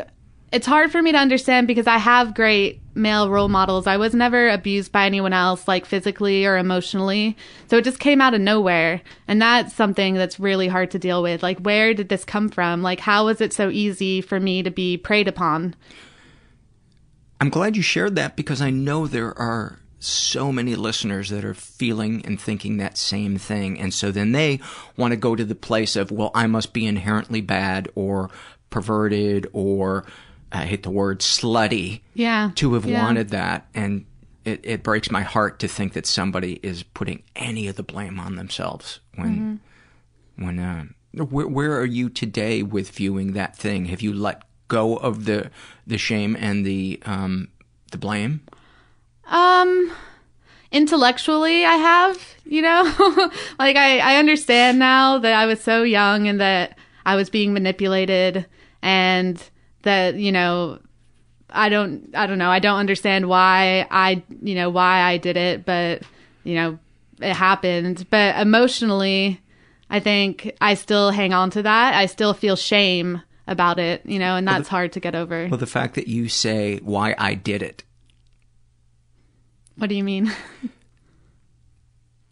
it's 0.51 0.65
hard 0.65 0.91
for 0.91 1.01
me 1.01 1.11
to 1.11 1.17
understand 1.17 1.67
because 1.67 1.87
I 1.87 1.97
have 1.97 2.33
great 2.33 2.81
male 2.97 3.29
role 3.29 3.47
models. 3.47 3.87
I 3.87 3.97
was 3.97 4.13
never 4.13 4.49
abused 4.49 4.91
by 4.91 5.05
anyone 5.05 5.33
else, 5.33 5.67
like 5.67 5.85
physically 5.85 6.45
or 6.45 6.57
emotionally. 6.57 7.37
So 7.69 7.77
it 7.77 7.83
just 7.83 7.99
came 7.99 8.19
out 8.19 8.33
of 8.33 8.41
nowhere, 8.41 9.01
and 9.27 9.41
that's 9.41 9.73
something 9.73 10.15
that's 10.15 10.39
really 10.39 10.67
hard 10.67 10.91
to 10.91 10.99
deal 10.99 11.23
with. 11.23 11.43
Like, 11.43 11.59
where 11.59 11.93
did 11.93 12.09
this 12.09 12.25
come 12.25 12.49
from? 12.49 12.81
Like, 12.81 12.99
how 12.99 13.25
was 13.25 13.39
it 13.39 13.53
so 13.53 13.69
easy 13.69 14.21
for 14.21 14.39
me 14.39 14.63
to 14.63 14.71
be 14.71 14.97
preyed 14.97 15.27
upon? 15.27 15.75
I'm 17.39 17.49
glad 17.49 17.75
you 17.75 17.83
shared 17.83 18.15
that 18.15 18.35
because 18.35 18.61
I 18.61 18.71
know 18.71 19.05
there 19.05 19.37
are 19.37 19.79
so 19.99 20.51
many 20.51 20.75
listeners 20.75 21.29
that 21.29 21.45
are 21.45 21.53
feeling 21.53 22.23
and 22.25 22.39
thinking 22.39 22.77
that 22.77 22.97
same 22.97 23.37
thing. 23.37 23.79
And 23.79 23.93
so 23.93 24.11
then 24.11 24.31
they 24.31 24.59
want 24.95 25.11
to 25.11 25.17
go 25.17 25.35
to 25.35 25.45
the 25.45 25.55
place 25.55 25.95
of, 25.95 26.11
well, 26.11 26.31
I 26.35 26.47
must 26.47 26.73
be 26.73 26.85
inherently 26.85 27.41
bad 27.41 27.89
or 27.95 28.29
perverted 28.69 29.47
or 29.53 30.05
I 30.61 30.65
hate 30.65 30.83
the 30.83 30.89
word 30.89 31.19
slutty 31.19 32.01
Yeah. 32.13 32.51
to 32.55 32.73
have 32.73 32.85
Yeah. 32.85 33.01
wanted 33.03 33.29
that. 33.29 33.67
And 33.73 34.05
it, 34.45 34.61
it 34.63 34.83
breaks 34.83 35.11
my 35.11 35.21
heart 35.23 35.59
to 35.59 35.67
think 35.67 35.93
that 35.93 36.05
somebody 36.05 36.59
is 36.63 36.83
putting 36.83 37.23
any 37.35 37.67
of 37.67 37.75
the 37.75 37.83
blame 37.83 38.19
on 38.19 38.35
themselves 38.35 38.99
when, 39.15 39.59
when, 40.37 40.59
uh, 40.59 40.85
where, 41.13 41.47
where 41.47 41.79
are 41.79 41.85
you 41.85 42.09
today 42.09 42.63
with 42.63 42.91
viewing 42.91 43.33
that 43.33 43.57
thing? 43.57 43.85
Have 43.85 44.01
you 44.01 44.13
let 44.13 44.43
go 44.67 44.95
of 44.97 45.25
the, 45.25 45.49
the 45.85 45.97
shame 45.97 46.37
and 46.39 46.65
the, 46.65 47.01
um, 47.05 47.49
the 47.91 47.97
blame? 47.97 48.41
Um, 49.25 49.91
intellectually, 50.71 51.65
I 51.65 51.73
have, 51.73 52.17
you 52.45 52.61
know, 52.61 52.83
like 53.59 53.75
I, 53.75 53.99
I 53.99 54.15
understand 54.17 54.79
now 54.79 55.17
that 55.19 55.33
I 55.33 55.45
was 55.45 55.61
so 55.61 55.83
young 55.83 56.27
and 56.27 56.39
that 56.39 56.77
I 57.05 57.15
was 57.15 57.29
being 57.29 57.53
manipulated 57.53 58.45
and 58.81 59.41
that, 59.87 60.15
you 60.15 60.31
know, 60.31 60.79
I 61.49 61.69
don't, 61.69 62.09
I 62.13 62.27
don't 62.27 62.37
know, 62.37 62.49
I 62.49 62.59
don't 62.59 62.77
understand 62.77 63.27
why 63.27 63.87
I, 63.89 64.23
you 64.41 64.55
know, 64.55 64.69
why 64.69 65.01
I 65.01 65.17
did 65.17 65.37
it, 65.37 65.65
but, 65.65 66.03
you 66.43 66.55
know, 66.55 66.79
it 67.19 67.33
happened. 67.33 68.05
But 68.09 68.37
emotionally, 68.37 69.41
I 69.89 69.99
think 69.99 70.55
I 70.61 70.75
still 70.75 71.11
hang 71.11 71.33
on 71.33 71.49
to 71.51 71.63
that. 71.63 71.93
I 71.93 72.05
still 72.05 72.33
feel 72.33 72.55
shame 72.55 73.21
about 73.47 73.79
it, 73.79 74.05
you 74.05 74.19
know, 74.19 74.35
and 74.35 74.47
that's 74.47 74.67
hard 74.67 74.91
to 74.93 74.99
get 74.99 75.15
over. 75.15 75.47
Well, 75.49 75.57
the 75.57 75.65
fact 75.65 75.95
that 75.95 76.07
you 76.07 76.27
say 76.27 76.77
why 76.83 77.15
I 77.17 77.33
did 77.33 77.63
it, 77.63 77.83
What 79.77 79.87
do 79.87 79.95
you 79.95 80.03
mean? 80.03 80.31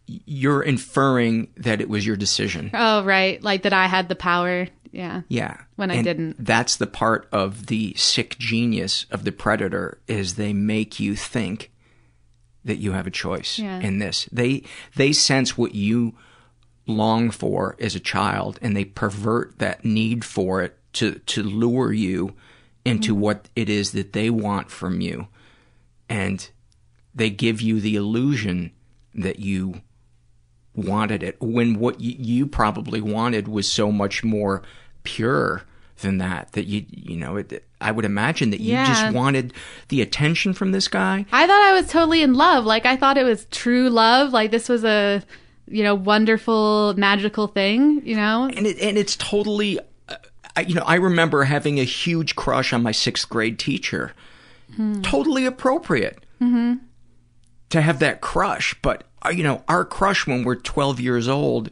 you're 0.06 0.62
inferring 0.62 1.48
that 1.56 1.80
it 1.80 1.88
was 1.88 2.06
your 2.06 2.16
decision. 2.16 2.70
Oh, 2.74 3.02
right. 3.04 3.42
Like 3.42 3.62
that 3.62 3.72
I 3.72 3.86
had 3.86 4.08
the 4.08 4.14
power. 4.14 4.68
Yeah. 4.96 5.22
Yeah. 5.28 5.58
When 5.76 5.90
I 5.90 5.96
And 5.96 6.04
didn't. 6.04 6.44
That's 6.44 6.76
the 6.76 6.86
part 6.86 7.28
of 7.30 7.66
the 7.66 7.94
sick 7.96 8.38
genius 8.38 9.06
of 9.10 9.24
the 9.24 9.32
predator 9.32 9.98
is 10.08 10.34
they 10.34 10.52
make 10.52 10.98
you 10.98 11.14
think 11.16 11.70
that 12.64 12.78
you 12.78 12.92
have 12.92 13.06
a 13.06 13.10
choice 13.12 13.58
Yeah. 13.58 13.78
in 13.80 13.98
this. 13.98 14.28
They 14.32 14.62
they 14.96 15.12
sense 15.12 15.56
what 15.58 15.74
you 15.74 16.14
long 16.86 17.30
for 17.30 17.76
as 17.80 17.94
a 17.94 18.00
child 18.00 18.58
and 18.62 18.76
they 18.76 18.84
pervert 18.84 19.58
that 19.58 19.84
need 19.84 20.24
for 20.24 20.62
it 20.62 20.78
to 20.94 21.16
to 21.26 21.42
lure 21.42 21.92
you 21.92 22.34
into 22.84 23.12
Mm-hmm. 23.12 23.20
what 23.22 23.48
it 23.54 23.68
is 23.68 23.90
that 23.92 24.12
they 24.12 24.30
want 24.30 24.70
from 24.70 25.00
you. 25.00 25.28
And 26.08 26.48
they 27.14 27.30
give 27.30 27.60
you 27.60 27.80
the 27.80 27.96
illusion 27.96 28.70
that 29.14 29.38
you 29.40 29.82
wanted 30.74 31.22
it 31.22 31.36
when 31.40 31.78
what 31.78 32.00
you, 32.00 32.14
you 32.18 32.46
probably 32.46 33.00
wanted 33.00 33.48
was 33.48 33.70
so 33.70 33.90
much 33.90 34.22
more 34.22 34.62
pure 35.06 35.62
than 36.02 36.18
that 36.18 36.52
that 36.52 36.66
you 36.66 36.84
you 36.90 37.16
know 37.16 37.36
it, 37.36 37.64
i 37.80 37.90
would 37.90 38.04
imagine 38.04 38.50
that 38.50 38.60
you 38.60 38.74
Yeah. 38.74 38.84
just 38.84 39.14
wanted 39.14 39.54
the 39.88 40.02
attention 40.02 40.52
from 40.52 40.72
this 40.72 40.88
guy 40.88 41.24
I 41.32 41.46
thought 41.46 41.62
I 41.62 41.72
was 41.72 41.86
totally 41.88 42.20
in 42.22 42.34
love. 42.34 42.66
Like 42.66 42.84
I 42.84 42.96
thought 42.96 43.16
it 43.16 43.24
was 43.24 43.46
true 43.50 43.88
love. 43.88 44.32
Like 44.32 44.50
this 44.50 44.68
was 44.68 44.84
a, 44.84 45.22
you 45.68 45.82
know, 45.82 45.94
wonderful, 45.94 46.92
magical 46.98 47.46
thing, 47.46 48.02
you 48.04 48.14
know? 48.16 48.44
and 48.54 48.66
it 48.66 48.78
and 48.78 48.98
it's 48.98 49.16
totally 49.16 49.78
uh, 50.08 50.16
I, 50.54 50.60
you 50.62 50.74
know 50.74 50.84
i 50.86 50.96
remember 50.96 51.44
having 51.44 51.80
a 51.80 51.84
huge 51.84 52.36
crush 52.36 52.72
on 52.74 52.82
my 52.82 52.92
sixth 52.92 53.28
grade 53.30 53.58
teacher 53.58 54.12
totally 55.02 55.46
appropriate 55.46 56.18
Mm-hmm. 56.42 56.74
to 57.70 57.80
have 57.80 57.98
that 58.00 58.20
crush 58.20 58.74
but 58.82 59.04
uh, 59.24 59.30
you 59.30 59.42
know 59.42 59.62
our 59.68 59.84
crush 59.86 60.26
when 60.26 60.44
we're 60.44 60.56
12 60.56 61.00
years 61.00 61.28
old 61.28 61.70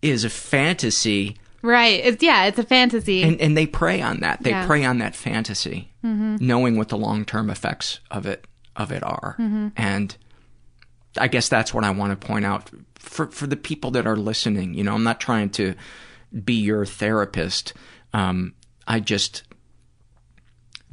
is 0.00 0.24
a 0.24 0.30
fantasy 0.30 1.36
Right. 1.62 2.00
It's 2.04 2.22
yeah, 2.22 2.44
it's 2.44 2.58
a 2.58 2.62
fantasy. 2.64 3.22
and 3.22 3.40
and 3.40 3.56
they 3.56 3.66
prey 3.66 4.00
on 4.00 4.20
that. 4.20 4.42
They 4.42 4.50
Yeah. 4.50 4.66
prey 4.66 4.84
on 4.84 4.98
that 4.98 5.16
fantasy, 5.16 5.90
Mhm. 6.04 6.40
knowing 6.40 6.76
what 6.76 6.88
the 6.88 6.96
long 6.98 7.24
term 7.24 7.50
effects 7.50 8.00
of 8.10 8.26
it 8.26 8.46
of 8.76 8.92
it 8.92 9.02
are. 9.02 9.34
Mhm. 9.38 9.72
And 9.76 10.16
I 11.18 11.26
guess 11.26 11.48
that's 11.48 11.74
what 11.74 11.82
I 11.84 11.90
want 11.90 12.18
to 12.18 12.26
point 12.26 12.44
out 12.44 12.70
for 12.94 13.26
for 13.30 13.46
the 13.48 13.56
people 13.56 13.90
that 13.92 14.06
are 14.06 14.16
listening. 14.16 14.74
You 14.74 14.84
know, 14.84 14.94
I'm 14.94 15.02
not 15.02 15.18
trying 15.20 15.50
to 15.50 15.74
be 16.44 16.54
your 16.54 16.86
therapist. 16.86 17.72
Um, 18.12 18.54
I 18.86 19.00
just 19.00 19.42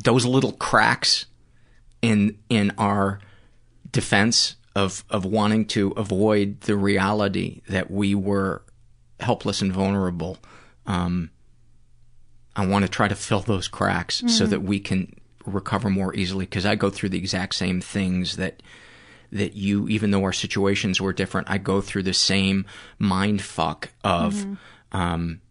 those 0.03 0.25
little 0.25 0.51
cracks 0.53 1.25
in 2.01 2.37
in 2.49 2.71
our 2.77 3.19
defense 3.91 4.55
of 4.75 5.03
of 5.09 5.25
wanting 5.25 5.65
to 5.65 5.91
avoid 5.91 6.61
the 6.61 6.75
reality 6.75 7.61
that 7.69 7.89
we 7.91 8.13
were 8.15 8.63
helpless 9.19 9.61
and 9.61 9.71
vulnerable. 9.71 10.37
Um, 10.87 11.29
I 12.55 12.65
want 12.65 12.83
to 12.85 12.89
try 12.89 13.07
to 13.07 13.15
fill 13.15 13.41
those 13.41 13.67
cracks 13.67 14.23
so 14.27 14.45
Mhm. 14.45 14.49
that 14.49 14.61
we 14.63 14.79
can 14.79 15.13
recover 15.45 15.89
more 15.89 16.15
easily 16.15 16.45
because 16.45 16.65
I 16.65 16.75
go 16.75 16.89
through 16.89 17.09
the 17.09 17.17
exact 17.17 17.55
same 17.55 17.81
things 17.81 18.37
that 18.37 18.61
that 19.31 19.55
you, 19.55 19.89
even 19.89 20.11
though 20.11 20.23
our 20.23 20.31
situations 20.31 21.01
were 21.01 21.11
different, 21.11 21.49
I 21.49 21.57
go 21.57 21.81
through 21.81 22.03
the 22.03 22.13
same 22.13 22.65
mind 22.99 23.41
fuck 23.41 23.89
of, 24.03 24.33
Mhm. 24.35 24.57
um, 24.93 25.41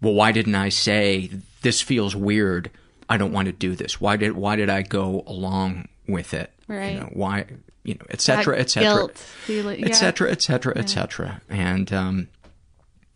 well, 0.00 0.14
why 0.14 0.32
didn't 0.32 0.54
I 0.54 0.70
say 0.70 1.30
this 1.60 1.82
feels 1.82 2.16
weird? 2.16 2.70
I 3.08 3.18
don't 3.18 3.32
want 3.32 3.46
to 3.46 3.52
do 3.52 3.74
this. 3.74 4.00
Why 4.00 4.16
did 4.16 4.32
why 4.32 4.56
did 4.56 4.70
I 4.70 4.80
go 4.82 5.24
along 5.26 5.88
with 6.08 6.32
it? 6.32 6.52
Right. 6.68 6.94
You 6.94 7.00
know, 7.00 7.10
why 7.12 7.44
you 7.82 7.94
know, 7.96 8.06
et 8.08 8.22
cetera, 8.22 8.54
That 8.56 8.62
et 8.62 8.70
cetera, 8.70 8.94
guilt 8.94 9.18
feeling- 9.18 9.80
yeah. 9.80 9.86
et 9.88 9.92
cetera, 9.92 10.30
et 10.30 10.40
cetera, 10.40 10.72
et 10.78 10.88
cetera. 10.88 11.42
And 11.50 11.92
um, 11.92 12.28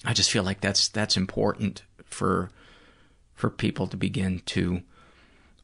I 0.05 0.13
just 0.13 0.31
feel 0.31 0.43
like 0.43 0.61
that's 0.61 0.89
that's 0.89 1.17
important 1.17 1.83
for 2.05 2.51
for 3.35 3.51
people 3.51 3.87
to 3.89 3.97
begin 3.97 4.41
to 4.47 4.83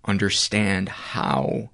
understand 0.04 0.88
how 0.88 1.70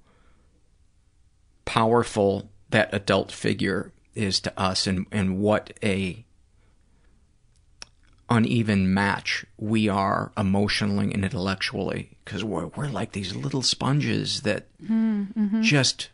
powerful 1.65 2.49
that 2.69 2.93
adult 2.93 3.31
figure 3.31 3.91
is 4.15 4.39
to 4.41 4.59
us 4.59 4.87
and, 4.87 5.05
and 5.11 5.39
what 5.39 5.73
a 5.83 6.25
uneven 8.29 8.93
match 8.93 9.45
we 9.57 9.89
are 9.89 10.31
emotionally 10.37 11.13
and 11.13 11.25
intellectually 11.25 12.11
because 12.23 12.43
we're, 12.43 12.67
we're 12.67 12.87
like 12.87 13.11
these 13.11 13.35
little 13.35 13.61
sponges 13.61 14.41
that 14.43 14.67
Mm-hmm. 14.81 15.61
just 15.61 16.09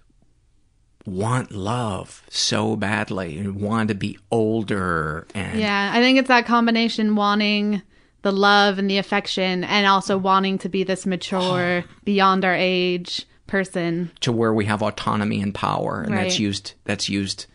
want 1.08 1.52
love 1.54 2.22
so 2.30 2.76
badly 2.76 3.38
and 3.40 3.62
want 3.62 3.88
to 3.88 3.96
be 3.96 4.18
older 4.30 5.26
and 5.34 5.58
Yeah, 5.60 5.92
I 5.94 6.00
think 6.02 6.20
it's 6.20 6.28
that 6.28 6.46
combination 6.46 7.16
wanting 7.16 7.82
the 8.24 8.32
love 8.34 8.78
and 8.78 8.90
the 8.90 8.98
affection 8.98 9.64
and 9.64 9.88
also 9.88 10.18
wanting 10.18 10.58
to 10.60 10.70
be 10.70 10.84
this 10.84 11.06
mature, 11.06 11.86
beyond 12.04 12.44
our 12.44 12.54
age 12.56 13.26
person. 13.48 14.12
to 14.20 14.34
where 14.34 14.54
we 14.54 14.66
have 14.66 14.84
autonomy 14.84 15.42
and 15.42 15.56
power 15.56 16.02
and 16.06 16.18
that's 16.18 16.38
used 16.38 16.74
that's 16.84 17.08
used 17.08 17.46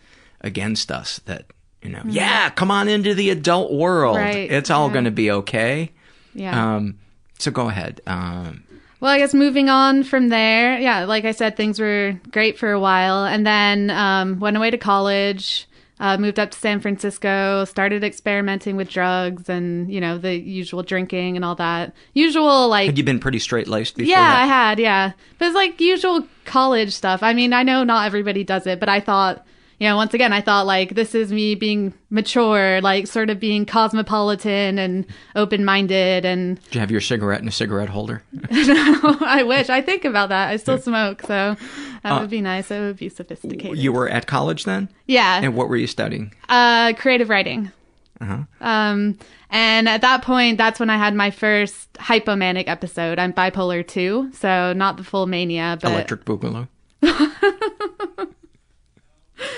against 0.40 0.90
us 0.90 1.20
that 1.26 1.44
you 1.82 1.90
know 1.90 1.98
Mhm. 1.98 2.14
yeah 2.14 2.48
come 2.48 2.70
on 2.70 2.88
into 2.88 3.14
the 3.14 3.28
adult 3.28 3.70
world 3.72 4.16
Right, 4.16 4.50
it's 4.50 4.70
all 4.70 4.86
yeah. 4.86 4.92
going 4.94 5.04
to 5.04 5.10
be 5.10 5.30
okay 5.30 5.90
Yeah. 6.34 6.76
um 6.76 6.94
so 7.38 7.50
go 7.50 7.68
ahead 7.68 8.00
um 8.06 8.64
Well, 9.02 9.10
I 9.10 9.18
guess 9.18 9.34
moving 9.34 9.68
on 9.68 10.04
from 10.04 10.28
there, 10.28 10.78
yeah, 10.78 11.06
like 11.06 11.24
I 11.24 11.32
said, 11.32 11.56
things 11.56 11.80
were 11.80 12.20
great 12.30 12.56
for 12.56 12.70
a 12.70 12.78
while, 12.78 13.24
and 13.24 13.44
then 13.44 13.90
um, 13.90 14.38
went 14.38 14.56
away 14.56 14.70
to 14.70 14.78
college, 14.78 15.66
uh, 15.98 16.18
moved 16.18 16.38
up 16.38 16.52
to 16.52 16.58
San 16.60 16.78
Francisco, 16.78 17.64
started 17.64 18.04
experimenting 18.04 18.76
with 18.76 18.88
drugs 18.88 19.48
and 19.48 19.92
you 19.92 20.00
know 20.00 20.18
the 20.18 20.36
usual 20.36 20.84
drinking 20.84 21.34
and 21.34 21.44
all 21.44 21.56
that 21.56 21.92
usual 22.14 22.68
like 22.68 22.86
had 22.86 22.96
you 22.96 23.02
been 23.02 23.18
pretty 23.18 23.40
straight 23.40 23.66
laced 23.66 23.96
before 23.96 24.08
yeah, 24.08 24.36
I 24.38 24.46
had, 24.46 24.78
yeah. 24.78 25.14
But 25.36 25.46
it's 25.46 25.56
like 25.56 25.80
usual 25.80 26.24
college 26.44 26.92
stuff. 26.92 27.24
I 27.24 27.32
mean, 27.32 27.52
I 27.52 27.64
know 27.64 27.82
not 27.82 28.06
everybody 28.06 28.44
does 28.44 28.68
it, 28.68 28.78
but 28.78 28.88
I 28.88 29.00
thought, 29.00 29.44
you 29.82 29.88
know, 29.88 29.96
once 29.96 30.14
again, 30.14 30.32
I 30.32 30.40
thought 30.40 30.64
like 30.64 30.94
this 30.94 31.12
is 31.12 31.32
me 31.32 31.56
being 31.56 31.92
mature, 32.08 32.80
like 32.80 33.08
sort 33.08 33.30
of 33.30 33.40
being 33.40 33.66
cosmopolitan 33.66 34.78
and 34.78 35.04
open 35.34 35.64
minded. 35.64 36.24
And 36.24 36.60
do 36.70 36.76
you 36.76 36.80
have 36.80 36.92
your 36.92 37.00
cigarette 37.00 37.40
in 37.42 37.48
a 37.48 37.52
cigarette 37.52 37.88
holder 37.88 38.22
no, 38.50 39.16
I 39.22 39.42
wish 39.42 39.68
I 39.70 39.80
think 39.82 40.04
about 40.04 40.28
that. 40.28 40.50
I 40.50 40.56
still 40.56 40.78
smoke, 40.78 41.22
so 41.22 41.56
that 42.04 42.12
Uh, 42.12 42.20
would 42.20 42.30
be 42.30 42.40
nice. 42.40 42.70
It 42.70 42.78
would 42.78 42.96
be 42.96 43.08
sophisticated. 43.08 43.76
you 43.76 43.92
were 43.92 44.08
at 44.08 44.28
college 44.28 44.64
then 44.64 44.88
Yeah. 45.06 45.40
and 45.42 45.56
what 45.56 45.68
were 45.68 45.76
you 45.76 45.88
studying 45.88 46.32
uh, 46.48 46.92
creative 46.96 47.28
writing. 47.28 47.72
uh-huh 48.20 48.44
Um, 48.60 49.18
and 49.50 49.88
at 49.88 50.00
that 50.02 50.22
point, 50.22 50.58
that's 50.58 50.78
when 50.78 50.90
I 50.90 50.96
had 50.96 51.12
my 51.14 51.30
first 51.32 51.92
hypomanic 51.94 52.64
episode. 52.68 53.18
I'm 53.18 53.32
bipolar 53.32 53.84
two, 53.86 54.30
so 54.32 54.72
not 54.74 54.96
the 54.96 55.02
full 55.04 55.26
mania, 55.26 55.76
but 55.82 55.90
electric 55.90 56.24
boogaloo 56.24 56.68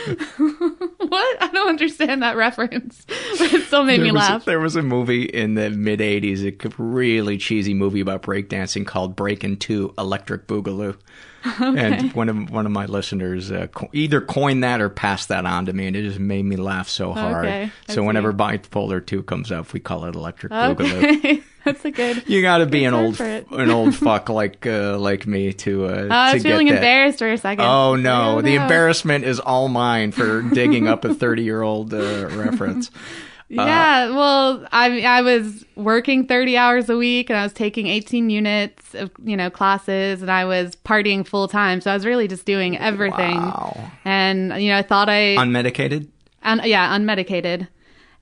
what? 0.36 1.42
I 1.42 1.50
don't 1.52 1.68
understand 1.68 2.22
that 2.22 2.36
reference, 2.36 3.04
but 3.06 3.16
it 3.52 3.66
still 3.66 3.84
made 3.84 4.00
me 4.00 4.06
there 4.06 4.14
was, 4.14 4.20
laugh. 4.20 4.44
there 4.44 4.60
was 4.60 4.76
a 4.76 4.82
movie 4.82 5.24
in 5.24 5.54
the 5.54 5.70
mid 5.70 6.00
80s 6.00 6.44
a 6.44 6.82
really 6.82 7.36
cheesy 7.38 7.74
movie 7.74 8.00
about 8.00 8.22
breakdancing 8.22 8.86
called 8.86 9.16
breakin' 9.16 9.56
2 9.56 9.94
electric 9.98 10.46
boogaloo 10.46 10.96
and 11.60 12.12
one 12.14 12.28
of 12.28 12.50
one 12.50 12.64
of 12.64 12.72
my 12.72 12.86
listeners 12.86 13.52
uh, 13.52 13.66
co- 13.68 13.90
either 13.92 14.20
coined 14.20 14.64
that 14.64 14.80
or 14.80 14.88
passed 14.88 15.28
that 15.28 15.44
on 15.44 15.66
to 15.66 15.72
me, 15.72 15.86
and 15.86 15.94
it 15.94 16.02
just 16.02 16.18
made 16.18 16.44
me 16.44 16.56
laugh 16.56 16.88
so 16.88 17.12
hard. 17.12 17.44
Okay, 17.44 17.70
so 17.88 18.02
whenever 18.02 18.32
bipolar 18.32 19.04
two 19.04 19.22
comes 19.22 19.52
up, 19.52 19.72
we 19.72 19.80
call 19.80 20.06
it 20.06 20.14
electric 20.14 20.52
boogaloo. 20.52 21.42
That's 21.64 21.84
a 21.84 21.90
good. 21.90 22.24
You 22.28 22.42
got 22.42 22.58
to 22.58 22.66
be 22.66 22.84
an 22.84 22.94
old 22.94 23.20
an 23.20 23.70
old 23.70 23.94
fuck 23.94 24.28
like 24.28 24.66
uh, 24.66 24.98
like 24.98 25.26
me 25.26 25.52
to 25.54 25.86
uh, 25.86 25.88
Oh, 25.88 26.08
I 26.10 26.34
was 26.34 26.42
feeling 26.42 26.66
that. 26.66 26.76
embarrassed 26.76 27.18
for 27.18 27.30
a 27.32 27.38
second. 27.38 27.64
Oh 27.64 27.96
no, 27.96 28.38
Oh, 28.38 28.40
the 28.42 28.56
no. 28.56 28.62
embarrassment 28.62 29.24
is 29.24 29.40
all 29.40 29.68
mine 29.68 30.12
for 30.12 30.42
digging 30.54 30.88
up 30.88 31.04
a 31.04 31.14
thirty 31.14 31.42
year 31.42 31.62
old 31.62 31.92
uh, 31.94 32.28
reference. 32.32 32.90
Yeah, 33.46 34.08
well, 34.08 34.66
I 34.72 35.02
I 35.02 35.20
was 35.20 35.64
working 35.76 36.26
30 36.26 36.56
hours 36.56 36.88
a 36.88 36.96
week 36.96 37.28
and 37.30 37.38
I 37.38 37.42
was 37.44 37.52
taking 37.52 37.86
18 37.86 38.30
units 38.30 38.94
of, 38.94 39.10
you 39.22 39.36
know, 39.36 39.48
classes 39.50 40.22
and 40.22 40.30
I 40.30 40.44
was 40.46 40.74
partying 40.76 41.24
full 41.26 41.46
time. 41.46 41.80
So 41.82 41.90
I 41.90 41.94
was 41.94 42.04
really 42.06 42.26
just 42.26 42.46
doing 42.46 42.76
everything. 42.78 43.36
Wow. 43.36 43.90
And 44.04 44.60
you 44.60 44.70
know, 44.70 44.78
I 44.78 44.82
thought 44.82 45.08
I 45.10 45.36
Unmedicated. 45.36 46.08
Un- 46.42 46.62
yeah, 46.64 46.96
unmedicated. 46.98 47.68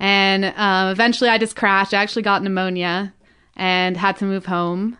And 0.00 0.44
um, 0.56 0.88
eventually 0.90 1.30
I 1.30 1.38
just 1.38 1.54
crashed. 1.56 1.94
I 1.94 2.02
actually 2.02 2.22
got 2.22 2.42
pneumonia 2.42 3.14
and 3.56 3.96
had 3.96 4.16
to 4.18 4.24
move 4.24 4.46
home. 4.46 4.98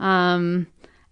Um, 0.00 0.66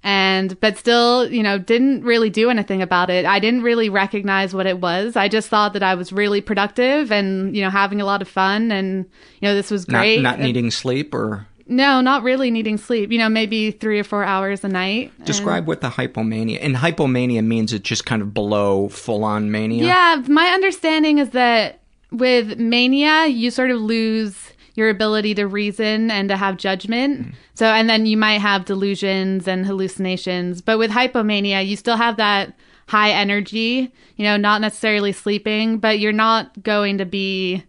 and, 0.05 0.59
but 0.61 0.77
still, 0.79 1.31
you 1.31 1.43
know, 1.45 1.59
didn't 1.59 2.03
really 2.03 2.29
do 2.29 2.51
anything 2.51 2.83
about 2.83 3.09
it. 3.09 3.25
I 3.25 3.39
didn't 3.39 3.63
really 3.63 3.89
recognize 3.89 4.53
what 4.53 4.67
it 4.67 4.81
was. 4.81 5.15
I 5.15 5.29
just 5.29 5.49
thought 5.49 5.75
that 5.75 5.83
I 5.85 5.95
was 5.95 6.13
really 6.13 6.41
productive 6.41 7.13
and, 7.13 7.55
you 7.55 7.63
know, 7.63 7.71
having 7.71 8.01
a 8.01 8.05
lot 8.05 8.21
of 8.21 8.29
fun 8.29 8.73
and, 8.73 9.05
you 9.41 9.49
know, 9.49 9.55
this 9.55 9.71
was 9.71 9.87
Not 9.87 10.01
great. 10.01 10.21
not 10.21 10.41
needing 10.41 10.71
sleep 10.73 11.15
or 11.15 11.47
no, 11.69 12.01
not 12.01 12.25
really 12.25 12.51
needing 12.51 12.77
sleep. 12.77 13.13
You 13.13 13.19
know, 13.19 13.29
maybe 13.29 13.71
three 13.71 14.01
or 14.01 14.05
four 14.05 14.25
hours 14.25 14.65
a 14.65 14.69
night. 14.69 15.13
And- 15.19 15.27
describe 15.27 15.69
what 15.69 15.81
the 15.81 15.89
hypomania. 15.91 16.59
And 16.61 16.75
hypomania 16.75 17.45
means 17.45 17.73
it's 17.73 17.89
just 17.89 18.05
kind 18.05 18.21
of 18.23 18.35
below 18.35 18.89
full 18.89 19.23
on 19.23 19.53
mania. 19.53 19.85
Yeah, 19.85 20.23
my 20.27 20.47
understanding 20.49 21.19
is 21.19 21.31
that 21.31 21.79
with 22.11 22.59
mania, 22.59 23.27
you 23.27 23.53
sort 23.53 23.71
of 23.71 23.79
lose 23.81 24.53
your 24.75 24.89
ability 24.89 25.35
to 25.35 25.47
reason 25.47 26.11
and 26.11 26.29
to 26.29 26.37
have 26.37 26.57
judgment. 26.57 27.21
Mm-hmm. 27.21 27.31
So, 27.55 27.67
and 27.67 27.89
then 27.89 28.07
you 28.07 28.17
might 28.17 28.41
have 28.41 28.65
delusions 28.65 29.47
and 29.47 29.67
hallucinations. 29.67 30.63
But 30.63 30.79
with 30.79 30.91
hypomania, 30.91 31.67
you 31.67 31.77
still 31.77 31.97
have 31.97 32.17
that 32.17 32.55
high 32.89 33.11
energy, 33.11 33.93
you 34.17 34.25
know, 34.25 34.37
not 34.37 34.61
necessarily 34.61 35.13
sleeping, 35.13 35.79
but 35.79 35.99
you're 35.99 36.13
not 36.13 36.63
going 36.63 36.99
to 36.99 37.07
be, 37.07 37.65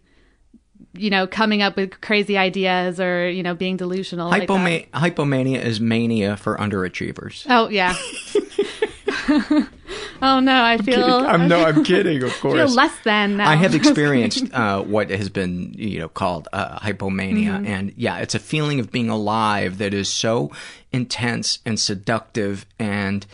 you 0.94 1.10
know, 1.10 1.26
coming 1.26 1.62
up 1.62 1.76
with 1.76 2.00
crazy 2.00 2.38
ideas 2.38 3.00
or, 3.00 3.28
you 3.28 3.42
know, 3.42 3.54
being 3.54 3.76
delusional. 3.76 4.30
like 4.30 4.48
hypomania 4.48 5.62
is 5.62 5.80
mania 5.80 6.36
for 6.36 6.56
underachievers. 6.56 7.46
Oh, 7.48 7.68
yeah. 7.68 7.96
oh, 10.22 10.40
no, 10.40 10.62
I 10.62 10.76
feel. 10.78 11.04
I'm 11.26 11.48
no, 11.48 11.64
I'm 11.64 11.84
kidding. 11.90 12.22
Of 12.22 12.32
course, 12.40 12.54
feel 12.54 12.68
less 12.74 12.98
than 13.04 13.36
now. 13.36 13.48
I 13.48 13.54
have 13.56 13.74
experienced 13.80 14.52
uh, 14.52 14.82
what 14.82 15.10
has 15.10 15.28
been, 15.28 15.72
you 15.76 16.00
know, 16.00 16.08
called 16.08 16.48
uh, 16.52 16.78
hypomania, 16.80 17.60
Mhm. 17.60 17.66
and 17.66 17.92
yeah, 17.96 18.18
it's 18.18 18.34
a 18.34 18.38
feeling 18.38 18.80
of 18.80 18.90
being 18.92 19.08
alive 19.08 19.78
that 19.78 19.94
is 19.94 20.08
so 20.08 20.50
intense 20.92 21.58
and 21.66 21.78
seductive, 21.78 22.66
and 22.78 23.26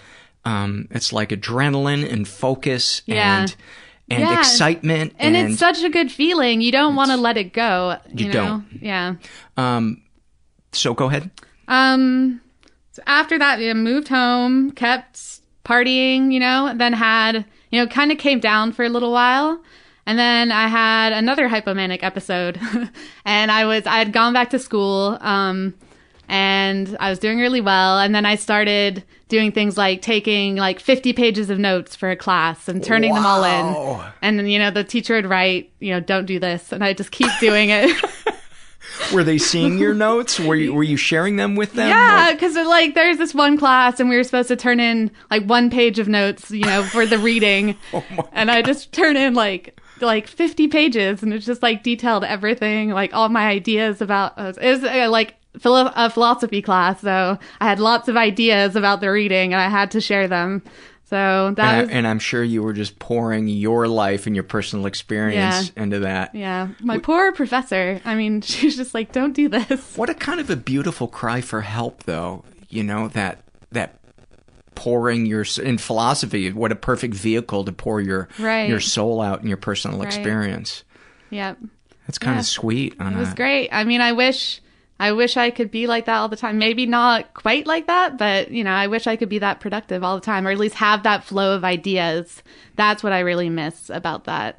um, 0.44 0.88
it's 0.90 1.12
like 1.12 1.30
adrenaline 1.30 2.10
and 2.10 2.26
focus 2.26 3.02
Yeah. 3.06 3.40
and 3.42 3.54
and 4.08 4.22
Yeah. 4.24 4.38
excitement, 4.38 5.14
and, 5.18 5.36
it's 5.36 5.58
such 5.58 5.82
a 5.84 5.88
good 5.88 6.10
feeling. 6.10 6.60
You 6.60 6.72
don't 6.72 6.96
want 6.96 7.10
to 7.12 7.16
let 7.16 7.36
it 7.36 7.52
go. 7.52 7.96
You, 8.14 8.26
You 8.26 8.32
know? 8.32 8.44
don't. 8.44 8.66
Yeah. 8.82 9.14
um. 9.56 10.02
So 10.72 10.94
go 10.94 11.06
ahead. 11.06 11.30
Um. 11.68 12.40
So 12.92 13.02
after 13.06 13.38
that, 13.38 13.60
I 13.60 13.72
moved 13.74 14.08
home, 14.08 14.72
kept 14.72 15.39
partying. 15.64 16.32
You 16.32 16.40
know, 16.40 16.72
then 16.74 16.92
had 16.92 17.44
you 17.70 17.80
know 17.80 17.86
kind 17.86 18.12
of 18.12 18.18
came 18.18 18.40
down 18.40 18.72
for 18.72 18.84
a 18.84 18.88
little 18.88 19.12
while. 19.12 19.60
And 20.06 20.18
then 20.18 20.50
I 20.50 20.66
had 20.66 21.12
another 21.12 21.48
hypomanic 21.48 22.02
episode, 22.02 22.58
and 23.24 23.50
I 23.50 23.64
was 23.66 23.86
I 23.86 23.98
had 23.98 24.12
gone 24.12 24.32
back 24.32 24.50
to 24.50 24.58
school, 24.58 25.18
um, 25.20 25.74
and 26.28 26.96
I 26.98 27.10
was 27.10 27.18
doing 27.18 27.38
really 27.38 27.60
well. 27.60 27.98
And 27.98 28.14
then 28.14 28.26
I 28.26 28.34
started 28.36 29.04
doing 29.30 29.52
things 29.52 29.78
like 29.78 30.02
taking 30.02 30.56
like 30.56 30.80
50 30.80 31.12
pages 31.14 31.48
of 31.48 31.58
notes 31.58 31.96
for 31.96 32.10
a 32.10 32.16
class 32.16 32.68
and 32.68 32.82
turning 32.84 33.14
them 33.14 33.24
all 33.24 33.44
in. 33.44 33.64
And 34.20 34.38
then, 34.38 34.46
you 34.46 34.58
know, 34.58 34.70
the 34.70 34.84
teacher 34.84 35.14
would 35.14 35.26
write, 35.26 35.72
you 35.78 35.92
know, 35.92 36.00
don't 36.00 36.26
do 36.26 36.38
this. 36.38 36.72
And 36.72 36.84
I 36.84 36.92
just 36.92 37.12
keep 37.12 37.30
doing 37.40 37.70
it. 37.70 37.90
Were 39.12 39.24
they 39.24 39.38
seeing 39.38 39.78
your 39.78 39.94
notes? 40.08 40.38
Were 40.38 40.54
you 40.54 40.74
were 40.74 40.82
you 40.82 40.96
sharing 40.96 41.36
them 41.36 41.56
with 41.56 41.74
them? 41.74 41.88
yeah, 41.88 42.32
because 42.32 42.54
like 42.54 42.94
there's 42.94 43.18
this 43.18 43.34
one 43.34 43.56
class 43.58 44.00
and 44.00 44.08
we 44.08 44.16
were 44.16 44.24
supposed 44.24 44.48
to 44.48 44.56
turn 44.56 44.80
in 44.80 45.10
like 45.30 45.44
one 45.44 45.70
page 45.70 45.98
of 45.98 46.08
notes, 46.08 46.50
you 46.50 46.64
know, 46.64 46.82
for 46.82 47.06
the 47.06 47.18
reading. 47.18 47.76
oh 47.92 48.04
and 48.32 48.50
I 48.50 48.62
just 48.62 48.92
turn 48.92 49.16
in 49.16 49.34
like 49.34 49.80
like 50.00 50.26
50 50.26 50.68
pages 50.68 51.22
and 51.22 51.34
it's 51.34 51.46
just 51.46 51.62
like 51.62 51.82
detailed 51.82 52.24
everything, 52.24 52.90
like 52.90 53.12
all 53.14 53.28
my 53.28 53.48
ideas 53.48 54.00
about 54.00 54.38
it 54.38 54.56
was 54.58 54.84
uh, 54.84 55.08
like 55.10 55.34
philo- 55.58 55.92
a 55.96 56.10
philosophy 56.10 56.62
class, 56.62 57.00
so 57.00 57.38
I 57.60 57.64
had 57.66 57.80
lots 57.80 58.08
of 58.08 58.16
ideas 58.16 58.76
about 58.76 59.00
the 59.00 59.10
reading 59.10 59.52
and 59.52 59.60
I 59.60 59.68
had 59.68 59.90
to 59.92 60.00
share 60.00 60.28
them. 60.28 60.62
So 61.04 61.52
that 61.56 61.74
and, 61.74 61.80
was 61.88 61.90
I, 61.90 61.98
and 61.98 62.06
I'm 62.06 62.20
sure 62.20 62.44
you 62.44 62.62
were 62.62 62.72
just 62.72 63.00
pouring 63.00 63.48
your 63.48 63.88
life 63.88 64.26
and 64.28 64.36
your 64.36 64.44
personal 64.44 64.86
experience 64.86 65.72
Yeah. 65.76 65.82
into 65.82 65.98
that. 66.00 66.34
yeah. 66.36 66.68
My 66.80 66.98
poor 66.98 67.32
professor. 67.32 68.00
I 68.04 68.14
mean, 68.14 68.40
she's 68.42 68.76
just 68.76 68.94
like, 68.94 69.10
don't 69.10 69.32
do 69.32 69.48
this. 69.48 69.96
What 69.96 70.08
a 70.08 70.14
kind 70.14 70.38
of 70.38 70.50
a 70.50 70.56
beautiful 70.56 71.08
cry 71.08 71.40
for 71.40 71.62
help, 71.62 72.04
though. 72.04 72.44
You 72.68 72.84
know 72.84 73.08
that 73.08 73.42
that 73.72 73.98
pouring 74.76 75.26
your 75.26 75.44
in 75.62 75.78
philosophy. 75.78 76.52
What 76.52 76.72
a 76.72 76.76
perfect 76.76 77.14
vehicle 77.14 77.64
to 77.64 77.72
pour 77.72 78.00
your 78.00 78.28
Right. 78.38 78.68
your 78.68 78.80
soul 78.80 79.20
out 79.20 79.42
in 79.42 79.48
your 79.48 79.56
personal 79.56 79.98
Right. 79.98 80.06
experience. 80.06 80.84
Yep. 81.30 81.58
That's 82.06 82.18
kind 82.18 82.36
Yeah. 82.36 82.40
of 82.40 82.46
sweet. 82.46 82.94
On 83.00 83.14
It 83.14 83.18
was 83.18 83.32
a, 83.32 83.34
great. 83.34 83.68
I 83.72 83.84
mean, 83.84 84.00
I 84.00 84.12
wish 84.12 84.60
I 85.00 85.12
wish 85.12 85.36
I 85.36 85.50
could 85.50 85.70
be 85.70 85.86
like 85.86 86.04
that 86.04 86.16
all 86.16 86.28
the 86.28 86.36
time. 86.36 86.58
Maybe 86.58 86.84
not 86.86 87.32
quite 87.34 87.66
like 87.66 87.86
that, 87.88 88.18
but 88.18 88.50
you 88.50 88.62
know, 88.62 88.70
I 88.72 88.86
wish 88.86 89.06
I 89.06 89.16
could 89.16 89.28
be 89.30 89.38
that 89.38 89.58
productive 89.58 90.04
all 90.04 90.14
the 90.14 90.24
time 90.24 90.46
or 90.46 90.50
at 90.50 90.58
least 90.58 90.74
have 90.76 91.02
that 91.04 91.24
flow 91.24 91.54
of 91.56 91.64
ideas. 91.64 92.42
That's 92.76 93.02
what 93.02 93.12
I 93.12 93.20
really 93.20 93.48
miss 93.48 93.88
about 93.90 94.24
that. 94.24 94.58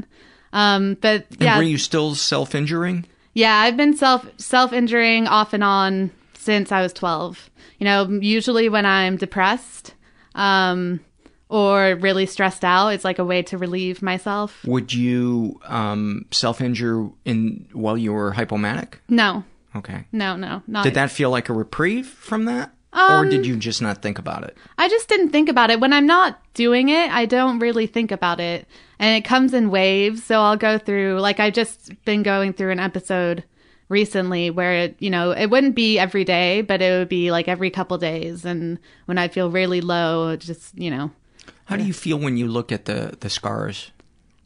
Um, 0.51 0.97
but 0.99 1.27
And 1.31 1.41
yeah, 1.41 1.57
were 1.57 1.63
you 1.63 1.77
still 1.77 2.15
self 2.15 2.55
injuring? 2.55 3.05
yeah, 3.33 3.55
I've 3.57 3.77
been 3.77 3.95
self 3.95 4.27
self 4.37 4.73
injuring 4.73 5.27
off 5.27 5.53
and 5.53 5.63
on 5.63 6.11
since 6.33 6.71
I 6.71 6.81
was 6.81 6.91
12. 6.91 7.49
You 7.77 7.85
know, 7.85 8.09
usually 8.21 8.67
when 8.67 8.85
I'm 8.85 9.15
depressed 9.17 9.93
um 10.35 10.99
or 11.49 11.95
really 11.95 12.25
stressed 12.25 12.63
out, 12.63 12.89
it's 12.89 13.03
like 13.03 13.19
a 13.19 13.25
way 13.25 13.43
to 13.43 13.57
relieve 13.57 14.01
myself. 14.01 14.63
Would 14.65 14.93
you 14.93 15.59
um, 15.65 16.25
self 16.31 16.61
injure 16.61 17.09
in 17.25 17.67
while 17.73 17.97
you 17.97 18.13
were 18.13 18.31
hypomanic? 18.33 18.93
No. 19.09 19.43
Okay. 19.75 20.05
No, 20.11 20.35
no, 20.35 20.61
not 20.67 20.83
Did 20.83 20.95
that 20.95 21.11
feel 21.11 21.29
like 21.29 21.49
a 21.49 21.53
reprieve 21.53 22.07
from 22.07 22.45
that, 22.45 22.73
or 22.93 23.21
Um, 23.21 23.29
did 23.29 23.45
you 23.45 23.55
just 23.55 23.81
not 23.81 24.01
think 24.01 24.19
about 24.19 24.43
it? 24.43 24.57
I 24.77 24.89
just 24.89 25.07
didn't 25.07 25.29
think 25.29 25.47
about 25.49 25.69
it. 25.71 25.79
When 25.79 25.93
I'm 25.93 26.05
not 26.05 26.41
doing 26.53 26.89
it, 26.89 27.09
I 27.11 27.25
don't 27.25 27.59
really 27.59 27.87
think 27.87 28.11
about 28.11 28.39
it. 28.39 28.67
And 28.99 29.15
it 29.15 29.27
comes 29.27 29.53
in 29.53 29.71
waves. 29.71 30.23
So 30.23 30.41
I'll 30.41 30.57
go 30.57 30.77
through, 30.77 31.19
like, 31.21 31.39
I've 31.39 31.53
just 31.53 31.91
been 32.05 32.21
going 32.21 32.53
through 32.53 32.71
an 32.71 32.79
episode 32.79 33.43
recently 33.87 34.49
where 34.49 34.73
it, 34.73 34.95
you 34.99 35.09
know, 35.09 35.31
it 35.31 35.49
wouldn't 35.49 35.75
be 35.75 35.97
every 35.99 36.23
day, 36.23 36.61
but 36.61 36.81
it 36.81 36.97
would 36.97 37.09
be 37.09 37.31
like 37.31 37.47
every 37.47 37.69
couple 37.69 37.97
days. 37.97 38.45
And 38.45 38.77
when 39.05 39.17
I 39.17 39.27
feel 39.27 39.49
really 39.51 39.81
low, 39.81 40.35
just, 40.35 40.77
you 40.77 40.89
know, 40.91 41.11
How 41.65 41.77
do 41.77 41.83
you 41.83 41.93
feel 41.93 42.17
when 42.19 42.37
you 42.37 42.47
look 42.47 42.71
at 42.71 42.85
the 42.85 43.15
the 43.19 43.29
scars? 43.29 43.91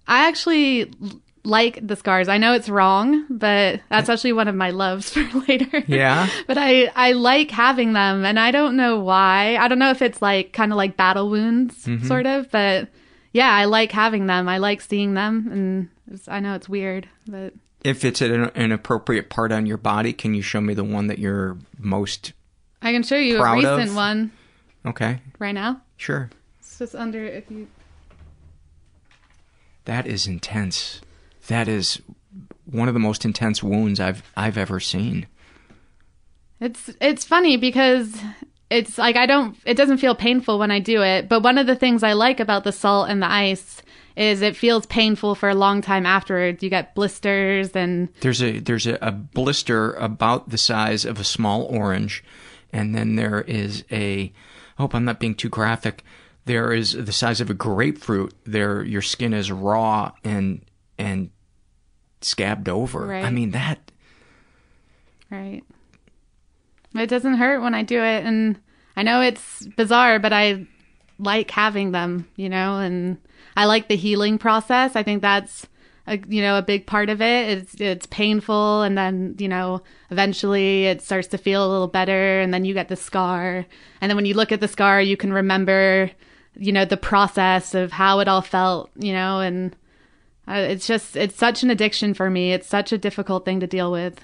I 0.08 0.28
actually 0.28 0.92
like 1.46 1.86
the 1.86 1.96
scars. 1.96 2.28
I 2.28 2.38
know 2.38 2.54
it's 2.54 2.70
wrong, 2.70 3.26
but 3.30 3.82
that's 3.90 4.10
actually 4.10 4.34
one 4.34 4.48
of 4.48 4.56
my 4.56 4.72
loves 4.72 5.10
for 5.14 5.24
later. 5.48 5.84
Yeah. 5.88 6.28
but 6.48 6.58
I 6.58 6.92
I 6.96 7.12
like 7.14 7.52
having 7.52 7.94
them, 7.94 8.26
and 8.26 8.40
I 8.40 8.52
don't 8.52 8.76
know 8.76 9.00
why. 9.00 9.58
I 9.58 9.68
don't 9.68 9.80
know 9.80 9.92
if 9.92 10.02
it's 10.02 10.22
like 10.22 10.54
kind 10.54 10.72
of 10.72 10.78
like 10.78 10.98
battle 10.98 11.30
wounds, 11.30 11.86
Mhm. 11.86 12.06
sort 12.08 12.26
of. 12.26 12.50
But 12.52 12.90
yeah, 13.34 13.52
I 13.52 13.66
like 13.66 13.92
having 13.92 14.26
them. 14.28 14.48
I 14.50 14.58
like 14.58 14.82
seeing 14.82 15.14
them, 15.14 15.48
and 15.52 15.90
it's, 16.14 16.28
I 16.28 16.40
know 16.40 16.56
it's 16.56 16.70
weird, 16.70 17.08
but 17.28 17.54
If 17.84 18.04
it's 18.06 18.22
an, 18.22 18.46
an 18.56 18.72
appropriate 18.72 19.30
part 19.30 19.52
on 19.52 19.66
your 19.66 19.78
body, 19.78 20.14
can 20.14 20.34
you 20.34 20.42
show 20.42 20.60
me 20.62 20.74
the 20.74 20.84
one 20.84 21.08
that 21.08 21.20
you're 21.20 21.58
most 21.78 22.34
I 22.82 22.92
can 22.92 23.04
show 23.04 23.18
you 23.18 23.38
a 23.38 23.40
Proud 23.42 23.64
of? 23.64 23.78
recent 23.80 23.96
one 23.96 24.32
okay? 24.86 25.20
right 25.40 25.54
now. 25.54 25.82
Sure. 25.98 26.30
It's 26.60 26.78
just 26.80 26.96
under 26.96 27.24
if 27.26 27.50
you. 27.52 27.68
That 29.86 30.08
is 30.08 30.26
intense. 30.28 31.02
That 31.48 31.68
is 31.68 32.02
one 32.66 32.88
of 32.88 32.94
the 32.94 33.00
most 33.00 33.26
intense 33.26 33.62
wounds 33.62 34.00
I've 34.00 34.24
I've 34.36 34.58
ever 34.58 34.80
seen. 34.80 35.28
It's 36.60 36.90
it's 37.00 37.26
funny 37.26 37.58
because 37.58 38.18
it's 38.70 38.98
like 38.98 39.16
I 39.16 39.26
don't 39.26 39.58
it 39.66 39.78
doesn't 39.78 40.00
feel 40.00 40.16
painful 40.16 40.60
when 40.60 40.72
I 40.72 40.80
do 40.80 41.02
it, 41.02 41.30
but 41.30 41.44
one 41.44 41.58
of 41.58 41.68
the 41.68 41.76
things 41.76 42.04
I 42.04 42.14
like 42.14 42.40
about 42.40 42.64
the 42.64 42.72
salt 42.72 43.10
and 43.10 43.22
the 43.22 43.32
ice 43.32 43.82
is 44.16 44.42
it 44.42 44.56
feels 44.56 44.86
painful 44.86 45.36
for 45.36 45.50
a 45.50 45.56
long 45.56 45.82
time 45.82 46.06
afterwards. 46.06 46.64
You 46.64 46.70
get 46.70 46.96
blisters 46.96 47.72
and 47.76 48.10
There's 48.22 48.42
a 48.42 48.60
there's 48.60 48.88
a, 48.88 48.98
a 49.02 49.12
blister 49.12 49.94
about 49.94 50.50
the 50.50 50.58
size 50.58 51.06
of 51.06 51.20
a 51.20 51.24
small 51.24 51.64
orange, 51.64 52.24
and 52.72 52.96
then 52.96 53.16
there 53.16 53.42
is 53.42 53.84
a. 53.92 54.32
I 54.78 54.82
hope 54.82 54.96
I'm 54.96 55.06
not 55.06 55.20
being 55.20 55.36
too 55.36 55.50
graphic. 55.50 56.04
There 56.46 56.74
is 56.74 56.94
the 56.94 57.14
size 57.14 57.42
of 57.42 57.50
a 57.50 57.54
grapefruit. 57.54 58.34
There, 58.46 58.84
your 58.84 59.02
skin 59.02 59.34
is 59.34 59.52
raw 59.52 60.12
and 60.24 60.62
and 60.98 61.30
scabbed 62.26 62.68
over. 62.68 63.06
Right. 63.06 63.24
I 63.24 63.30
mean 63.30 63.52
that. 63.52 63.92
right. 65.30 65.64
It 66.96 67.08
doesn't 67.08 67.36
hurt 67.36 67.62
when 67.62 67.76
I 67.76 67.84
do 67.84 68.02
it 68.02 68.26
and 68.26 68.58
I 68.96 69.04
know 69.04 69.22
it's 69.22 69.66
bizarre, 69.76 70.18
but 70.18 70.32
I 70.32 70.66
like 71.20 71.52
having 71.52 71.92
them, 71.92 72.28
you 72.38 72.48
know, 72.48 72.78
and 72.80 73.18
I 73.58 73.66
like 73.66 73.90
the 73.90 73.98
healing 73.98 74.38
process. 74.38 74.96
I 74.96 75.04
think 75.04 75.22
that's 75.22 75.68
a, 76.08 76.18
you 76.28 76.42
know, 76.42 76.58
a 76.58 76.62
big 76.62 76.86
part 76.88 77.10
of 77.10 77.22
it. 77.22 77.50
It's 77.58 77.76
it's 77.82 78.06
painful 78.06 78.84
and 78.84 78.98
then, 78.98 79.36
you 79.38 79.50
know, 79.50 79.82
eventually 80.10 80.86
it 80.86 81.02
starts 81.02 81.28
to 81.30 81.38
feel 81.38 81.68
a 81.68 81.72
little 81.72 81.88
better 81.88 82.40
and 82.40 82.54
then 82.54 82.64
you 82.64 82.74
get 82.74 82.88
the 82.88 82.96
scar. 82.96 83.66
And 84.00 84.10
then 84.10 84.16
when 84.16 84.26
you 84.26 84.34
look 84.34 84.54
at 84.54 84.62
the 84.62 84.68
scar, 84.70 85.02
you 85.02 85.18
can 85.18 85.34
remember, 85.34 86.10
you 86.56 86.72
know, 86.72 86.86
the 86.86 86.98
process 86.98 87.76
of 87.76 87.92
how 87.92 88.20
it 88.20 88.30
all 88.30 88.42
felt, 88.42 88.90
you 88.96 89.12
know, 89.12 89.42
and 89.42 89.76
uh, 90.48 90.54
it's 90.54 90.88
just 90.88 91.16
it's 91.16 91.36
such 91.36 91.64
an 91.64 91.70
addiction 91.70 92.14
for 92.14 92.30
me. 92.30 92.54
It's 92.54 92.68
such 92.68 92.92
a 92.92 92.98
difficult 92.98 93.46
thing 93.46 93.60
to 93.60 93.68
deal 93.68 93.92
with. 93.92 94.20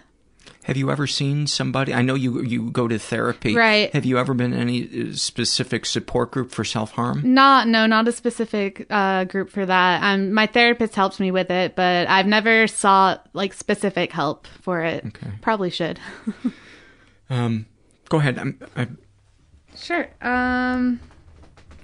Have 0.63 0.77
you 0.77 0.91
ever 0.91 1.07
seen 1.07 1.47
somebody? 1.47 1.93
I 1.93 2.01
know 2.03 2.13
you 2.13 2.41
you 2.41 2.69
go 2.69 2.87
to 2.87 2.99
therapy. 2.99 3.55
Right. 3.55 3.91
Have 3.93 4.05
you 4.05 4.19
ever 4.19 4.33
been 4.33 4.53
in 4.53 4.59
any 4.59 5.09
uh, 5.09 5.13
specific 5.13 5.85
support 5.85 6.31
group 6.31 6.51
for 6.51 6.63
self 6.63 6.91
harm? 6.91 7.33
Not, 7.33 7.67
no, 7.67 7.87
not 7.87 8.07
a 8.07 8.11
specific 8.11 8.85
uh, 8.89 9.23
group 9.23 9.49
for 9.49 9.65
that. 9.65 10.03
Um, 10.03 10.33
my 10.33 10.45
therapist 10.45 10.95
helps 10.95 11.19
me 11.19 11.31
with 11.31 11.49
it, 11.49 11.75
but 11.75 12.07
I've 12.07 12.27
never 12.27 12.67
sought 12.67 13.27
like 13.33 13.53
specific 13.53 14.11
help 14.11 14.45
for 14.61 14.81
it. 14.81 15.05
Okay. 15.05 15.31
Probably 15.41 15.69
should. 15.69 15.99
Um, 17.31 17.65
go 18.09 18.19
ahead. 18.19 18.37
I'm, 18.37 18.59
I, 18.75 18.89
sure. 19.75 20.09
Um, 20.21 20.99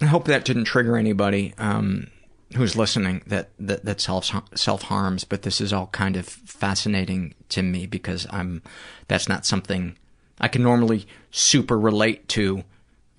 I 0.01 0.05
hope 0.05 0.25
that 0.25 0.43
didn't 0.43 0.65
trigger 0.65 0.97
anybody 0.97 1.53
um, 1.57 2.07
who's 2.55 2.75
listening 2.75 3.23
that 3.27 3.49
that, 3.59 3.83
that 3.85 4.01
self 4.01 4.31
self 4.55 4.83
harms. 4.83 5.23
But 5.23 5.41
this 5.41 5.59
is 5.61 5.73
all 5.73 5.87
kind 5.87 6.15
of 6.15 6.27
fascinating 6.27 7.33
to 7.49 7.61
me 7.61 7.85
because 7.85 8.25
I'm 8.29 8.61
that's 9.07 9.27
not 9.29 9.45
something 9.45 9.97
I 10.39 10.47
can 10.47 10.63
normally 10.63 11.07
super 11.31 11.77
relate 11.79 12.27
to. 12.29 12.63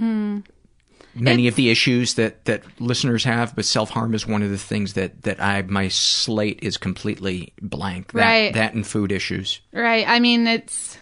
mm, 0.00 0.44
Many 1.14 1.48
of 1.48 1.56
the 1.56 1.70
issues 1.70 2.14
that, 2.14 2.44
that 2.44 2.62
listeners 2.80 3.24
have, 3.24 3.56
but 3.56 3.64
self 3.64 3.90
harm 3.90 4.14
is 4.14 4.24
one 4.26 4.42
of 4.42 4.50
the 4.50 4.58
things 4.58 4.92
that, 4.92 5.22
that 5.22 5.42
I 5.42 5.62
my 5.62 5.88
slate 5.88 6.60
is 6.62 6.76
completely 6.76 7.52
blank. 7.60 8.12
That, 8.12 8.20
Right. 8.20 8.54
That 8.54 8.74
and 8.74 8.86
food 8.86 9.10
issues. 9.10 9.60
right. 9.72 10.06
I 10.08 10.20
mean, 10.20 10.46
it's. 10.46 10.96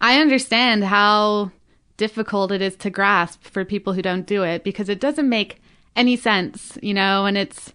I 0.00 0.20
understand 0.20 0.84
how 0.84 1.50
difficult 1.96 2.52
it 2.52 2.62
is 2.62 2.76
to 2.76 2.88
grasp 2.88 3.42
for 3.44 3.64
people 3.64 3.92
who 3.92 4.00
don't 4.00 4.26
do 4.26 4.44
it 4.44 4.62
because 4.62 4.88
it 4.88 5.00
doesn't 5.00 5.28
make 5.28 5.60
any 5.98 6.16
sense, 6.16 6.78
you 6.82 6.94
know, 6.94 7.26
and 7.26 7.36
it's 7.36 7.74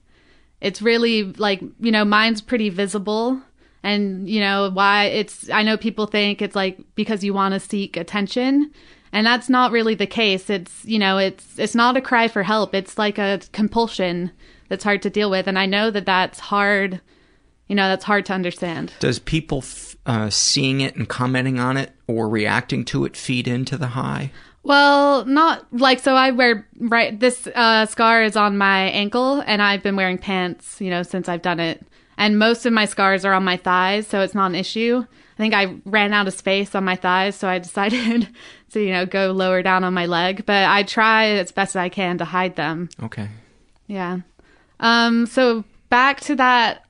it's 0.62 0.82
really 0.82 1.24
like, 1.24 1.62
you 1.80 1.92
know, 1.92 2.06
mine's 2.06 2.42
pretty 2.42 2.70
visible 2.70 3.42
and 3.84 4.30
you 4.30 4.40
know 4.40 4.72
why 4.72 5.06
it's 5.06 5.50
I 5.50 5.62
know 5.62 5.76
people 5.76 6.08
think 6.08 6.42
it's 6.42 6.56
like 6.56 6.80
because 6.96 7.24
you 7.24 7.34
want 7.34 7.54
to 7.54 7.60
seek 7.60 7.98
attention 7.98 8.72
and 9.12 9.28
that's 9.28 9.50
not 9.50 9.72
really 9.72 9.94
the 9.94 10.08
case. 10.08 10.50
It's, 10.50 10.86
you 10.86 10.98
know, 10.98 11.18
it's 11.18 11.60
it's 11.60 11.76
not 11.76 11.98
a 11.98 12.02
cry 12.02 12.30
for 12.30 12.44
help. 12.44 12.74
It's 12.74 12.98
like 12.98 13.18
a 13.18 13.42
compulsion 13.52 14.32
that's 14.70 14.86
hard 14.86 15.02
to 15.04 15.10
deal 15.10 15.30
with 15.30 15.48
and 15.48 15.60
I 15.60 15.66
know 15.66 15.92
that 15.92 16.06
that's 16.06 16.40
hard, 16.40 17.02
you 17.68 17.76
know, 17.76 17.90
that's 17.90 18.06
hard 18.06 18.26
to 18.28 18.34
understand. 18.34 18.94
Does 19.00 19.20
people 19.20 19.64
uh, 20.06 20.30
seeing 20.30 20.80
it 20.80 20.96
and 20.96 21.10
commenting 21.10 21.60
on 21.60 21.76
it 21.76 21.92
or 22.08 22.30
reacting 22.30 22.86
to 22.86 23.04
it 23.04 23.18
feed 23.18 23.50
into 23.50 23.78
the 23.78 23.88
high? 23.88 24.32
Well, 24.64 25.26
not 25.26 25.66
like 25.74 26.00
so. 26.00 26.16
I 26.16 26.32
wear 26.32 26.68
right. 26.80 27.20
This 27.20 27.48
uh, 27.48 27.86
scar 27.86 28.24
is 28.24 28.38
on 28.38 28.58
my 28.58 28.84
ankle, 28.90 29.44
and 29.46 29.62
I've 29.62 29.84
been 29.84 29.98
wearing 29.98 30.18
pants, 30.18 30.80
you 30.80 30.90
know, 30.90 31.04
since 31.04 31.28
I've 31.28 31.42
done 31.42 31.60
it. 31.60 31.86
And 32.18 32.40
most 32.40 32.66
of 32.66 32.72
my 32.72 32.86
scars 32.86 33.26
are 33.26 33.34
on 33.34 33.44
my 33.44 33.58
thighs, 33.58 34.08
so 34.08 34.22
it's 34.22 34.36
not 34.36 34.52
an 34.52 34.56
issue. 34.56 35.04
I 35.06 35.38
think 35.38 35.54
I 35.54 35.76
ran 35.86 36.14
out 36.14 36.28
of 36.28 36.34
space 36.34 36.76
on 36.76 36.86
my 36.86 36.96
thighs, 36.96 37.36
so 37.36 37.50
I 37.50 37.60
decided 37.60 38.30
to, 38.72 38.82
you 38.82 38.92
know, 38.92 39.06
go 39.06 39.32
lower 39.32 39.62
down 39.62 39.84
on 39.84 39.94
my 39.94 40.06
leg. 40.06 40.46
But 40.46 40.70
I 40.70 40.84
try 40.84 41.26
as 41.26 41.52
best 41.52 41.72
as 41.72 41.80
I 41.80 41.90
can 41.90 42.18
to 42.20 42.26
hide 42.26 42.56
them. 42.56 42.90
Okay. 43.02 43.28
Yeah. 43.88 44.20
Um. 44.80 45.26
So 45.26 45.66
back 45.90 46.22
to 46.22 46.36
that 46.38 46.86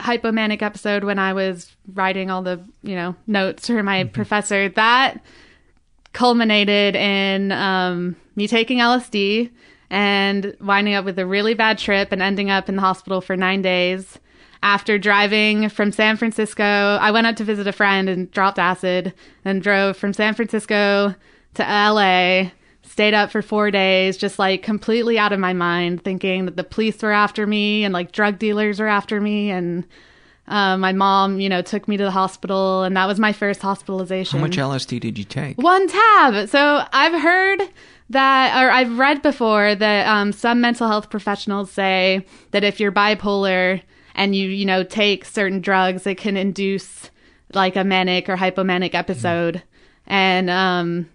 hypomanic 0.00 0.62
episode 0.62 1.04
when 1.04 1.18
I 1.18 1.34
was 1.34 1.76
writing 1.92 2.30
all 2.30 2.42
the, 2.42 2.64
you 2.82 2.96
know, 2.96 3.14
notes 3.26 3.66
for 3.66 3.82
my 3.82 4.04
professor. 4.04 4.70
That 4.70 5.22
culminated 6.12 6.96
in 6.96 7.52
um, 7.52 8.16
me 8.36 8.46
taking 8.46 8.78
LSD 8.78 9.50
and 9.90 10.56
winding 10.60 10.94
up 10.94 11.04
with 11.04 11.18
a 11.18 11.26
really 11.26 11.54
bad 11.54 11.78
trip 11.78 12.12
and 12.12 12.22
ending 12.22 12.50
up 12.50 12.68
in 12.68 12.76
the 12.76 12.82
hospital 12.82 13.20
for 13.20 13.36
nine 13.36 13.62
days. 13.62 14.18
After 14.62 14.96
driving 14.96 15.68
from 15.68 15.90
San 15.90 16.16
Francisco, 16.16 16.64
I 16.64 17.10
went 17.10 17.26
out 17.26 17.36
to 17.38 17.44
visit 17.44 17.66
a 17.66 17.72
friend 17.72 18.08
and 18.08 18.30
dropped 18.30 18.60
acid, 18.60 19.12
and 19.44 19.60
drove 19.60 19.96
from 19.96 20.12
San 20.12 20.34
Francisco 20.34 21.14
to 21.54 21.62
LA, 21.62 22.50
stayed 22.82 23.12
up 23.12 23.30
for 23.30 23.42
four 23.42 23.70
days, 23.70 24.16
just 24.16 24.38
like 24.38 24.62
completely 24.62 25.18
out 25.18 25.32
of 25.32 25.40
my 25.40 25.52
mind, 25.52 26.04
thinking 26.04 26.44
that 26.44 26.56
the 26.56 26.64
police 26.64 27.02
were 27.02 27.12
after 27.12 27.46
me 27.46 27.84
and 27.84 27.92
like 27.92 28.12
drug 28.12 28.38
dealers 28.38 28.78
were 28.78 28.86
after 28.86 29.20
me. 29.20 29.50
And 29.50 29.84
uh, 30.48 30.76
my 30.76 30.92
mom, 30.92 31.40
you 31.40 31.48
know, 31.48 31.62
took 31.62 31.86
me 31.86 31.96
to 31.96 32.02
the 32.02 32.10
hospital, 32.10 32.82
and 32.82 32.96
that 32.96 33.06
was 33.06 33.20
my 33.20 33.32
first 33.32 33.62
hospitalization. 33.62 34.40
How 34.40 34.44
much 34.44 34.56
LSD 34.56 35.00
did 35.00 35.18
you 35.18 35.24
take? 35.24 35.56
One 35.56 35.86
tab. 35.88 36.48
So 36.48 36.84
I've 36.92 37.20
heard 37.20 37.62
that, 38.10 38.62
or 38.62 38.70
I've 38.70 38.98
read 38.98 39.22
before 39.22 39.74
that 39.74 40.06
um, 40.08 40.32
some 40.32 40.60
mental 40.60 40.88
health 40.88 41.10
professionals 41.10 41.70
say 41.70 42.26
that 42.50 42.64
if 42.64 42.80
you're 42.80 42.92
bipolar 42.92 43.82
and 44.14 44.34
you, 44.34 44.48
you 44.48 44.66
know, 44.66 44.82
take 44.82 45.24
certain 45.24 45.60
drugs, 45.60 46.06
it 46.06 46.18
can 46.18 46.36
induce 46.36 47.10
like 47.54 47.76
a 47.76 47.84
manic 47.84 48.28
or 48.28 48.36
hypomanic 48.36 48.94
episode. 48.94 49.56
Mm. 49.56 49.62
And, 50.06 50.50
um, 50.50 51.10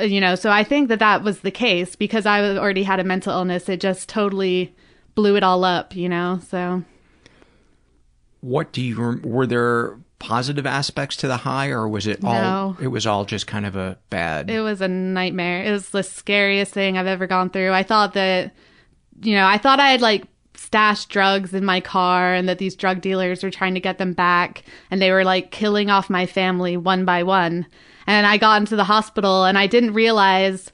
you 0.00 0.20
know, 0.20 0.36
so 0.36 0.50
I 0.50 0.62
think 0.62 0.88
that 0.88 1.00
that 1.00 1.22
was 1.22 1.40
the 1.40 1.50
case 1.50 1.96
because 1.96 2.24
I 2.24 2.56
already 2.56 2.84
had 2.84 3.00
a 3.00 3.04
mental 3.04 3.32
illness. 3.32 3.68
It 3.68 3.80
just 3.80 4.08
totally 4.08 4.74
blew 5.14 5.36
it 5.36 5.42
all 5.42 5.64
up, 5.64 5.96
you 5.96 6.08
know, 6.08 6.40
so. 6.48 6.84
What 8.44 8.72
do 8.72 8.82
you, 8.82 9.20
were 9.24 9.46
there 9.46 9.98
positive 10.18 10.66
aspects 10.66 11.16
to 11.16 11.28
the 11.28 11.36
high 11.36 11.68
or 11.68 11.88
was 11.88 12.06
it 12.06 12.24
all 12.24 12.32
no. 12.32 12.76
it 12.80 12.88
was 12.88 13.06
all 13.06 13.24
just 13.24 13.46
kind 13.46 13.66
of 13.66 13.76
a 13.76 13.98
bad? 14.10 14.50
It 14.50 14.60
was 14.60 14.80
a 14.80 14.88
nightmare. 14.88 15.62
It 15.64 15.70
was 15.70 15.90
the 15.90 16.02
scariest 16.02 16.72
thing 16.72 16.96
i've 16.96 17.06
ever 17.06 17.26
gone 17.26 17.50
through. 17.50 17.72
I 17.72 17.82
thought 17.82 18.14
that 18.14 18.54
you 19.22 19.34
know 19.34 19.46
i 19.46 19.58
thought 19.58 19.80
i 19.80 19.90
had 19.90 20.00
like 20.00 20.24
stashed 20.56 21.08
drugs 21.08 21.52
in 21.52 21.64
my 21.64 21.80
car 21.80 22.32
and 22.32 22.48
that 22.48 22.58
these 22.58 22.74
drug 22.74 23.00
dealers 23.00 23.42
were 23.42 23.50
trying 23.50 23.74
to 23.74 23.80
get 23.80 23.98
them 23.98 24.12
back 24.12 24.64
and 24.90 25.00
they 25.00 25.10
were 25.10 25.24
like 25.24 25.50
killing 25.50 25.90
off 25.90 26.08
my 26.08 26.26
family 26.26 26.76
one 26.76 27.04
by 27.04 27.22
one. 27.22 27.66
And 28.06 28.26
i 28.26 28.36
got 28.38 28.60
into 28.60 28.76
the 28.76 28.84
hospital 28.84 29.44
and 29.44 29.58
i 29.58 29.66
didn't 29.66 29.92
realize 29.94 30.72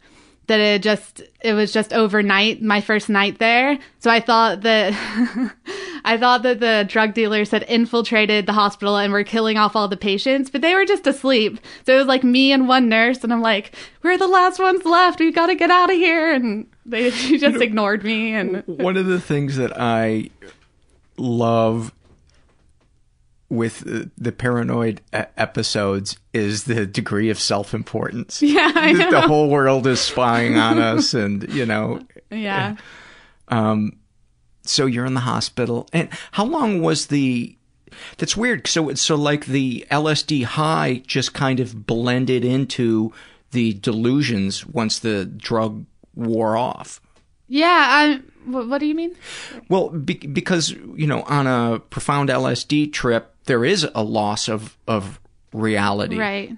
that 0.51 0.59
it 0.59 0.83
just 0.83 1.23
it 1.43 1.53
was 1.53 1.73
just 1.73 1.93
overnight 1.93 2.61
my 2.61 2.81
first 2.81 3.09
night 3.09 3.39
there. 3.39 3.79
So 4.01 4.11
i 4.11 4.19
thought 4.19 4.63
that 4.63 4.93
i 6.05 6.19
thought 6.19 6.43
that 6.43 6.59
the 6.59 6.85
drug 6.89 7.15
dealers 7.15 7.53
had 7.53 7.63
infiltrated 7.69 8.47
the 8.47 8.53
hospital 8.53 8.97
and 8.97 9.13
were 9.13 9.23
killing 9.23 9.57
off 9.57 9.77
all 9.77 9.87
the 9.87 9.97
patients 9.97 10.51
but 10.51 10.61
they 10.61 10.75
were 10.75 10.85
just 10.85 11.07
asleep. 11.07 11.61
So 11.87 11.95
it 11.95 11.99
was 11.99 12.09
like 12.09 12.25
me 12.25 12.51
and 12.51 12.67
one 12.67 12.89
nurse 12.89 13.23
and 13.23 13.33
i'm 13.33 13.43
like 13.43 13.77
we're 14.03 14.19
the 14.19 14.27
last 14.27 14.59
ones 14.59 14.85
left. 14.85 15.21
We've 15.21 15.35
got 15.35 15.47
to 15.47 15.55
get 15.55 15.71
out 15.71 15.89
of 15.89 15.97
here. 15.97 16.35
And 16.35 16.67
they 16.85 17.11
just 17.11 17.31
you 17.31 17.39
know, 17.39 17.61
ignored 17.61 18.03
me 18.03 18.35
and 18.35 18.65
one 18.67 18.97
of 18.97 19.07
the 19.07 19.21
things 19.21 19.57
that 19.57 19.81
i 19.81 20.31
love 21.17 21.93
with 23.51 24.13
the 24.17 24.33
paranoid 24.33 25.01
episodes 25.13 26.17
is 26.33 26.65
the 26.65 26.87
degree 26.87 27.29
of 27.31 27.39
self-importance. 27.39 28.41
Yeah, 28.51 29.11
the 29.11 29.21
whole 29.21 29.51
world 29.51 29.87
is 29.87 30.01
spying 30.01 30.57
on 30.57 30.79
us, 30.79 31.13
and 31.15 31.53
you 31.53 31.67
know. 31.67 32.01
Yeah. 32.33 32.77
Um, 33.49 33.99
so 34.63 34.87
you're 34.87 35.05
in 35.05 35.15
the 35.15 35.21
hospital, 35.21 35.89
and 35.93 36.09
how 36.31 36.45
long 36.45 36.81
was 36.81 37.07
the? 37.07 37.57
That's 38.19 38.37
weird. 38.37 38.69
So 38.69 38.95
so 38.95 39.17
like 39.17 39.47
the 39.47 39.85
LSD 39.91 40.45
high 40.45 41.03
just 41.07 41.35
kind 41.35 41.59
of 41.59 41.87
blended 41.87 42.45
into 42.45 43.13
the 43.51 43.73
delusions 43.75 44.65
once 44.65 45.01
the 45.01 45.25
drug 45.25 45.85
wore 46.15 46.57
off. 46.57 47.01
Yeah, 47.49 47.67
I. 47.67 48.21
What 48.47 48.79
do 48.79 48.87
you 48.87 48.95
mean? 48.95 49.17
Well, 49.69 49.91
be, 49.91 50.15
because 50.15 50.71
you 50.71 51.07
know, 51.07 51.23
on 51.23 51.49
a 51.49 51.81
profound 51.81 52.29
LSD 52.29 52.93
trip, 52.93 53.30
there 53.45 53.65
is 53.65 53.87
a 53.95 54.03
loss 54.03 54.49
of 54.49 54.77
of 54.87 55.21
reality, 55.53 56.19
right? 56.19 56.57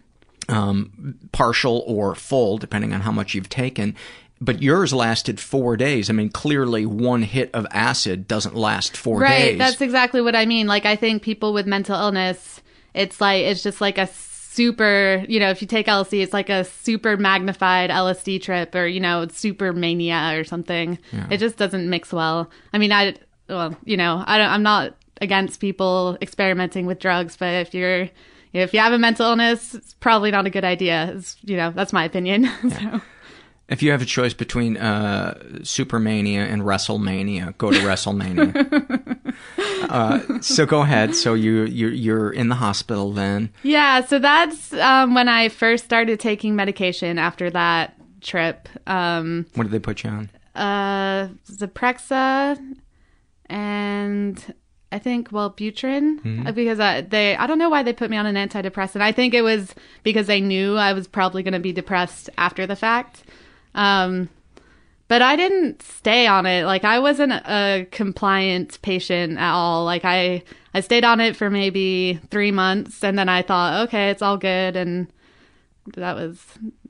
Um, 0.48 1.18
partial 1.32 1.84
or 1.86 2.14
full, 2.14 2.58
depending 2.58 2.92
on 2.92 3.00
how 3.00 3.12
much 3.12 3.34
you've 3.34 3.48
taken. 3.48 3.96
But 4.40 4.60
yours 4.60 4.92
lasted 4.92 5.38
four 5.38 5.76
days. 5.76 6.10
I 6.10 6.14
mean, 6.14 6.28
clearly, 6.28 6.84
one 6.84 7.22
hit 7.22 7.50
of 7.54 7.64
acid 7.70 8.26
doesn't 8.26 8.56
last 8.56 8.96
four 8.96 9.20
right, 9.20 9.30
days. 9.30 9.48
Right. 9.50 9.58
That's 9.58 9.80
exactly 9.80 10.20
what 10.20 10.34
I 10.34 10.46
mean. 10.46 10.66
Like, 10.66 10.84
I 10.84 10.96
think 10.96 11.22
people 11.22 11.52
with 11.52 11.66
mental 11.66 11.94
illness, 11.94 12.60
it's 12.92 13.20
like 13.20 13.44
it's 13.44 13.62
just 13.62 13.80
like 13.80 13.98
a 13.98 14.08
super, 14.52 15.24
you 15.28 15.40
know, 15.40 15.48
if 15.48 15.62
you 15.62 15.68
take 15.68 15.86
LSD, 15.86 16.22
it's 16.22 16.32
like 16.32 16.50
a 16.50 16.64
super 16.64 17.16
magnified 17.16 17.88
LSD 17.88 18.42
trip 18.42 18.74
or, 18.74 18.86
you 18.86 19.00
know, 19.00 19.26
super 19.28 19.72
mania 19.72 20.34
or 20.36 20.44
something. 20.44 20.98
Yeah. 21.10 21.28
It 21.30 21.38
just 21.38 21.56
doesn't 21.56 21.88
mix 21.88 22.12
well. 22.12 22.50
I 22.72 22.78
mean, 22.78 22.92
I, 22.92 23.14
well, 23.48 23.74
you 23.84 23.96
know, 23.96 24.22
I 24.26 24.36
don't, 24.36 24.50
I'm 24.50 24.62
not 24.62 24.94
against 25.22 25.60
people 25.60 26.18
experimenting 26.20 26.84
with 26.84 26.98
drugs, 26.98 27.36
but 27.36 27.54
if 27.54 27.72
you're, 27.72 28.10
if 28.52 28.74
you 28.74 28.80
have 28.80 28.92
a 28.92 28.98
mental 28.98 29.26
illness, 29.26 29.74
it's 29.74 29.94
probably 29.94 30.30
not 30.30 30.46
a 30.46 30.50
good 30.50 30.64
idea. 30.64 31.14
It's, 31.16 31.36
you 31.42 31.56
know, 31.56 31.70
that's 31.70 31.92
my 31.92 32.04
opinion. 32.04 32.50
Yeah. 32.64 32.98
so. 32.98 33.00
If 33.68 33.82
you 33.82 33.90
have 33.92 34.02
a 34.02 34.06
choice 34.06 34.34
between 34.34 34.76
uh, 34.76 35.34
Supermania 35.60 36.40
and 36.40 36.60
WrestleMania, 36.62 37.56
go 37.56 37.70
to 37.70 37.78
WrestleMania. 37.78 39.32
uh, 39.88 40.40
so 40.42 40.66
go 40.66 40.82
ahead. 40.82 41.14
So 41.14 41.32
you 41.32 41.62
you 41.62 41.88
you're 41.88 42.30
in 42.30 42.50
the 42.50 42.56
hospital 42.56 43.12
then. 43.12 43.50
Yeah. 43.62 44.04
So 44.04 44.18
that's 44.18 44.74
um, 44.74 45.14
when 45.14 45.28
I 45.28 45.48
first 45.48 45.84
started 45.84 46.20
taking 46.20 46.54
medication 46.54 47.18
after 47.18 47.48
that 47.50 47.94
trip. 48.20 48.68
Um, 48.86 49.46
what 49.54 49.64
did 49.64 49.72
they 49.72 49.78
put 49.78 50.04
you 50.04 50.10
on? 50.10 50.30
Uh, 50.54 51.28
Zyprexa 51.50 52.58
and 53.46 54.54
I 54.92 54.98
think 54.98 55.30
Wellbutrin 55.30 56.20
mm-hmm. 56.20 56.52
because 56.52 56.78
I, 56.78 57.00
they 57.00 57.36
I 57.36 57.46
don't 57.46 57.58
know 57.58 57.70
why 57.70 57.82
they 57.82 57.92
put 57.92 58.10
me 58.10 58.16
on 58.16 58.26
an 58.26 58.36
antidepressant. 58.36 59.00
I 59.00 59.12
think 59.12 59.34
it 59.34 59.42
was 59.42 59.74
because 60.02 60.26
they 60.26 60.40
knew 60.40 60.76
I 60.76 60.92
was 60.92 61.08
probably 61.08 61.42
going 61.42 61.54
to 61.54 61.60
be 61.60 61.72
depressed 61.72 62.28
after 62.36 62.66
the 62.66 62.76
fact. 62.76 63.24
Um, 63.74 64.28
but 65.08 65.20
I 65.20 65.36
didn't 65.36 65.82
stay 65.82 66.26
on 66.26 66.46
it. 66.46 66.64
Like 66.64 66.84
I 66.84 66.98
wasn't 66.98 67.32
a 67.32 67.86
compliant 67.90 68.80
patient 68.82 69.38
at 69.38 69.52
all. 69.52 69.84
Like 69.84 70.04
I 70.04 70.42
I 70.74 70.80
stayed 70.80 71.04
on 71.04 71.20
it 71.20 71.36
for 71.36 71.50
maybe 71.50 72.20
3 72.30 72.50
months 72.50 73.02
and 73.04 73.18
then 73.18 73.28
I 73.28 73.42
thought, 73.42 73.88
okay, 73.88 74.10
it's 74.10 74.22
all 74.22 74.36
good 74.36 74.76
and 74.76 75.08
that 75.96 76.16
was 76.16 76.42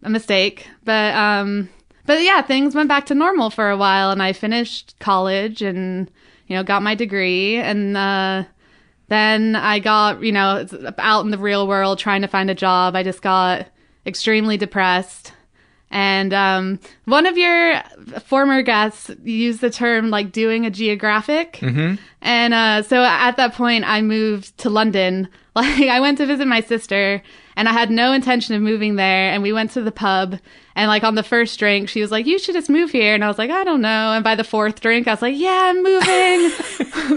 a 0.03 0.11
mistake. 0.11 0.68
But 0.84 1.14
um 1.14 1.68
but 2.07 2.22
yeah, 2.22 2.42
things 2.42 2.74
went 2.74 2.88
back 2.88 3.07
to 3.07 3.14
normal 3.14 3.50
for 3.50 3.70
a 3.70 3.76
while 3.76 4.11
and 4.11 4.22
I 4.22 4.32
finished 4.32 4.94
college 4.98 5.62
and 5.62 6.11
you 6.47 6.57
know, 6.57 6.62
got 6.62 6.82
my 6.82 6.95
degree 6.95 7.57
and 7.57 7.97
uh 7.97 8.45
then 9.09 9.57
I 9.57 9.78
got, 9.78 10.22
you 10.22 10.32
know, 10.32 10.66
out 10.97 11.24
in 11.24 11.30
the 11.30 11.36
real 11.38 11.68
world 11.68 11.99
trying 11.99 12.22
to 12.22 12.28
find 12.28 12.49
a 12.49 12.55
job. 12.55 12.97
I 12.97 13.03
just 13.03 13.20
got 13.20 13.66
extremely 14.07 14.57
depressed 14.57 15.32
and 15.93 16.32
um, 16.32 16.80
one 17.05 17.26
of 17.26 17.36
your 17.36 17.82
former 18.24 18.62
guests 18.62 19.11
used 19.22 19.61
the 19.61 19.68
term 19.68 20.09
like 20.09 20.32
doing 20.32 20.64
a 20.64 20.70
geographic. 20.70 21.59
Mm-hmm. 21.61 21.97
And 22.22 22.55
uh, 22.55 22.82
so 22.82 23.05
at 23.05 23.36
that 23.36 23.53
point, 23.53 23.84
I 23.86 24.01
moved 24.01 24.57
to 24.59 24.70
London. 24.70 25.28
Like 25.55 25.82
I 25.82 26.01
went 26.01 26.16
to 26.16 26.24
visit 26.24 26.47
my 26.47 26.62
sister 26.62 27.22
and 27.57 27.68
I 27.68 27.72
had 27.72 27.90
no 27.90 28.12
intention 28.12 28.55
of 28.55 28.62
moving 28.62 28.96
there. 28.96 29.30
And 29.30 29.42
we 29.42 29.53
went 29.53 29.70
to 29.72 29.82
the 29.82 29.92
pub 29.92 30.38
and 30.74 30.88
like 30.88 31.05
on 31.05 31.14
the 31.14 31.22
first 31.22 31.59
drink, 31.59 31.88
she 31.88 32.00
was 32.00 32.11
like, 32.11 32.26
you 32.26 32.38
should 32.38 32.55
just 32.55 32.70
move 32.70 32.90
here. 32.90 33.14
And 33.14 33.24
I 33.24 33.28
was 33.28 33.38
like, 33.38 33.50
I 33.50 33.64
don't 33.64 33.82
know. 33.82 34.12
And 34.12 34.24
by 34.24 34.34
the 34.34 34.44
fourth 34.44 34.80
drink, 34.80 35.07
I 35.07 35.12
was 35.12 35.22
like, 35.22 35.36
yeah, 35.36 35.70
I'm 35.70 35.82
moving. 35.82 36.50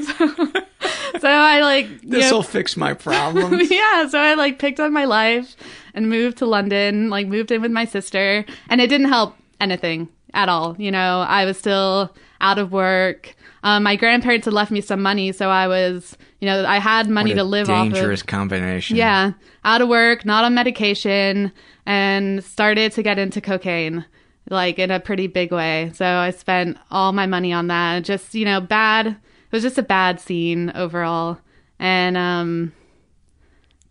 so, 0.04 0.36
so, 1.20 1.30
I 1.30 1.62
like, 1.62 2.02
this 2.02 2.32
will 2.32 2.44
fix 2.44 2.76
my 2.76 2.94
problems. 2.94 3.70
yeah. 3.72 4.08
So 4.08 4.20
I 4.20 4.34
like 4.34 4.60
picked 4.60 4.80
up 4.80 4.92
my 4.92 5.06
life 5.06 5.56
and 5.94 6.10
moved 6.10 6.38
to 6.38 6.46
London, 6.46 7.10
like 7.10 7.28
moved 7.28 7.52
in 7.52 7.62
with 7.62 7.72
my 7.72 7.86
sister. 7.86 8.46
And 8.70 8.82
it 8.82 8.88
didn't 8.88 9.08
help 9.08 9.36
anything 9.62 10.10
at 10.34 10.50
all. 10.50 10.76
You 10.78 10.92
know, 10.92 11.22
I 11.22 11.46
was 11.46 11.58
still 11.58 12.14
out 12.42 12.60
of 12.60 12.72
work. 12.72 13.36
Um, 13.64 13.84
my 13.84 13.96
grandparents 13.96 14.46
had 14.46 14.54
left 14.54 14.70
me 14.70 14.82
some 14.82 15.02
money, 15.02 15.32
so 15.32 15.50
I 15.50 15.68
was, 15.68 16.18
you 16.40 16.48
know, 16.48 16.66
I 16.66 16.80
had 16.80 17.10
money 17.10 17.34
to 17.34 17.44
live 17.44 17.70
off 17.70 17.88
of. 17.88 17.94
Dangerous 17.94 18.22
combination. 18.22 18.98
Yeah, 18.98 19.34
out 19.64 19.82
of 19.82 19.88
work, 19.88 20.26
not 20.26 20.44
on 20.44 20.54
medication, 20.54 21.52
and 21.86 22.44
started 22.44 22.92
to 22.94 23.04
get 23.04 23.18
into 23.18 23.42
cocaine, 23.42 24.06
like 24.50 24.78
in 24.78 24.92
a 24.92 25.00
pretty 25.00 25.28
big 25.28 25.52
way. 25.52 25.92
So 25.94 26.06
I 26.06 26.32
spent 26.32 26.78
all 26.92 27.14
my 27.14 27.26
money 27.26 27.54
on 27.54 27.68
that. 27.68 28.04
Just, 28.04 28.36
you 28.36 28.46
know, 28.46 28.60
bad. 28.62 29.08
It 29.08 29.16
was 29.52 29.64
just 29.64 29.78
a 29.78 29.84
bad 29.84 30.20
scene 30.20 30.72
overall, 30.76 31.40
and 31.80 32.18
um, 32.18 32.74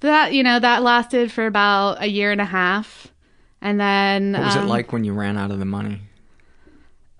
that 0.01 0.34
you 0.34 0.42
know 0.42 0.59
that 0.59 0.82
lasted 0.82 1.32
for 1.32 1.47
about 1.47 2.03
a 2.03 2.07
year 2.07 2.30
and 2.30 2.40
a 2.40 2.45
half, 2.45 3.09
and 3.62 3.80
then 3.80 4.32
what 4.32 4.45
was 4.45 4.57
um, 4.57 4.64
it 4.64 4.68
like 4.68 4.92
when 4.92 5.05
you 5.05 5.14
ran 5.14 5.38
out 5.38 5.51
of 5.51 5.59
the 5.59 5.64
money? 5.64 6.03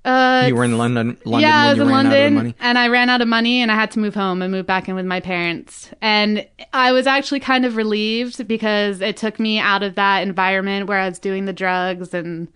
Uh, 0.05 0.44
you 0.48 0.55
were 0.55 0.64
in 0.64 0.76
London. 0.76 1.16
London 1.24 1.48
yeah, 1.48 1.62
I 1.62 1.70
was 1.70 1.78
in 1.78 1.88
London, 1.88 2.55
and 2.61 2.78
I 2.78 2.88
ran 2.88 3.09
out 3.09 3.22
of 3.22 3.28
money, 3.28 3.62
and 3.62 3.72
I 3.72 3.74
had 3.74 3.90
to 3.92 3.98
move 3.98 4.14
home 4.14 4.42
and 4.42 4.52
move 4.52 4.66
back 4.66 4.88
in 4.88 4.94
with 4.94 5.07
my 5.07 5.20
parents. 5.20 5.90
And 6.02 6.46
I 6.74 6.92
was 6.92 7.07
actually 7.07 7.40
kind 7.40 7.64
of 7.64 7.76
relieved 7.76 8.46
because 8.46 9.00
it 9.00 9.16
took 9.16 9.40
me 9.40 9.59
out 9.59 9.82
of 9.82 9.94
that 9.94 10.22
environment 10.22 10.88
where 10.88 10.98
I 10.98 11.09
was 11.09 11.18
doing 11.18 11.46
the 11.46 11.55
drugs 11.55 12.12
and 12.12 12.48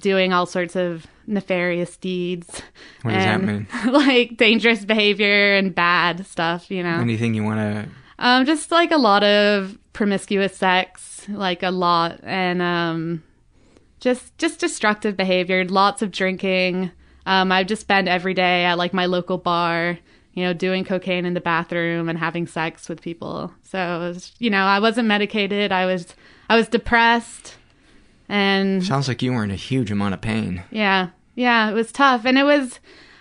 doing 0.00 0.32
all 0.32 0.46
sorts 0.46 0.76
of 0.76 1.06
nefarious 1.26 1.96
deeds. 1.98 2.62
What 3.02 3.12
does 3.12 3.24
and, 3.24 3.48
that 3.48 3.84
mean? 3.84 3.92
Like 3.92 4.36
dangerous 4.36 4.84
behavior 4.84 5.56
and 5.56 5.74
bad 5.74 6.26
stuff, 6.26 6.70
you 6.70 6.82
know. 6.82 7.00
Anything 7.00 7.34
you 7.34 7.44
want 7.44 7.60
to? 7.60 7.88
Um, 8.18 8.46
just 8.46 8.70
like 8.70 8.92
a 8.92 8.96
lot 8.96 9.22
of 9.22 9.76
promiscuous 9.92 10.56
sex, 10.56 11.26
like 11.28 11.62
a 11.62 11.70
lot, 11.70 12.20
and 12.22 12.62
um 12.62 13.22
just 14.04 14.36
just 14.36 14.60
destructive 14.60 15.16
behavior, 15.16 15.64
lots 15.64 16.02
of 16.02 16.10
drinking. 16.10 16.90
Um, 17.24 17.50
I 17.50 17.64
just 17.64 17.80
spend 17.80 18.06
every 18.06 18.34
day 18.34 18.64
at 18.66 18.76
like 18.76 18.92
my 18.92 19.06
local 19.06 19.38
bar, 19.38 19.98
you 20.34 20.44
know, 20.44 20.52
doing 20.52 20.84
cocaine 20.84 21.24
in 21.24 21.32
the 21.32 21.40
bathroom 21.40 22.10
and 22.10 22.18
having 22.18 22.46
sex 22.46 22.86
with 22.86 23.00
people. 23.00 23.50
So 23.62 23.78
it 23.78 23.98
was, 24.00 24.32
you 24.38 24.50
know, 24.50 24.64
I 24.64 24.78
wasn't 24.78 25.08
medicated. 25.08 25.72
I 25.72 25.86
was 25.86 26.14
I 26.50 26.56
was 26.56 26.68
depressed, 26.68 27.54
and 28.28 28.84
Sounds 28.84 29.08
like 29.08 29.22
you 29.22 29.32
were 29.32 29.42
in 29.42 29.50
a 29.50 29.56
huge 29.56 29.90
amount 29.90 30.12
of 30.12 30.20
pain. 30.20 30.62
yeah, 30.70 31.08
yeah, 31.34 31.70
it 31.70 31.72
was 31.72 31.90
tough, 31.90 32.26
and 32.26 32.36
it 32.38 32.44
was. 32.44 32.78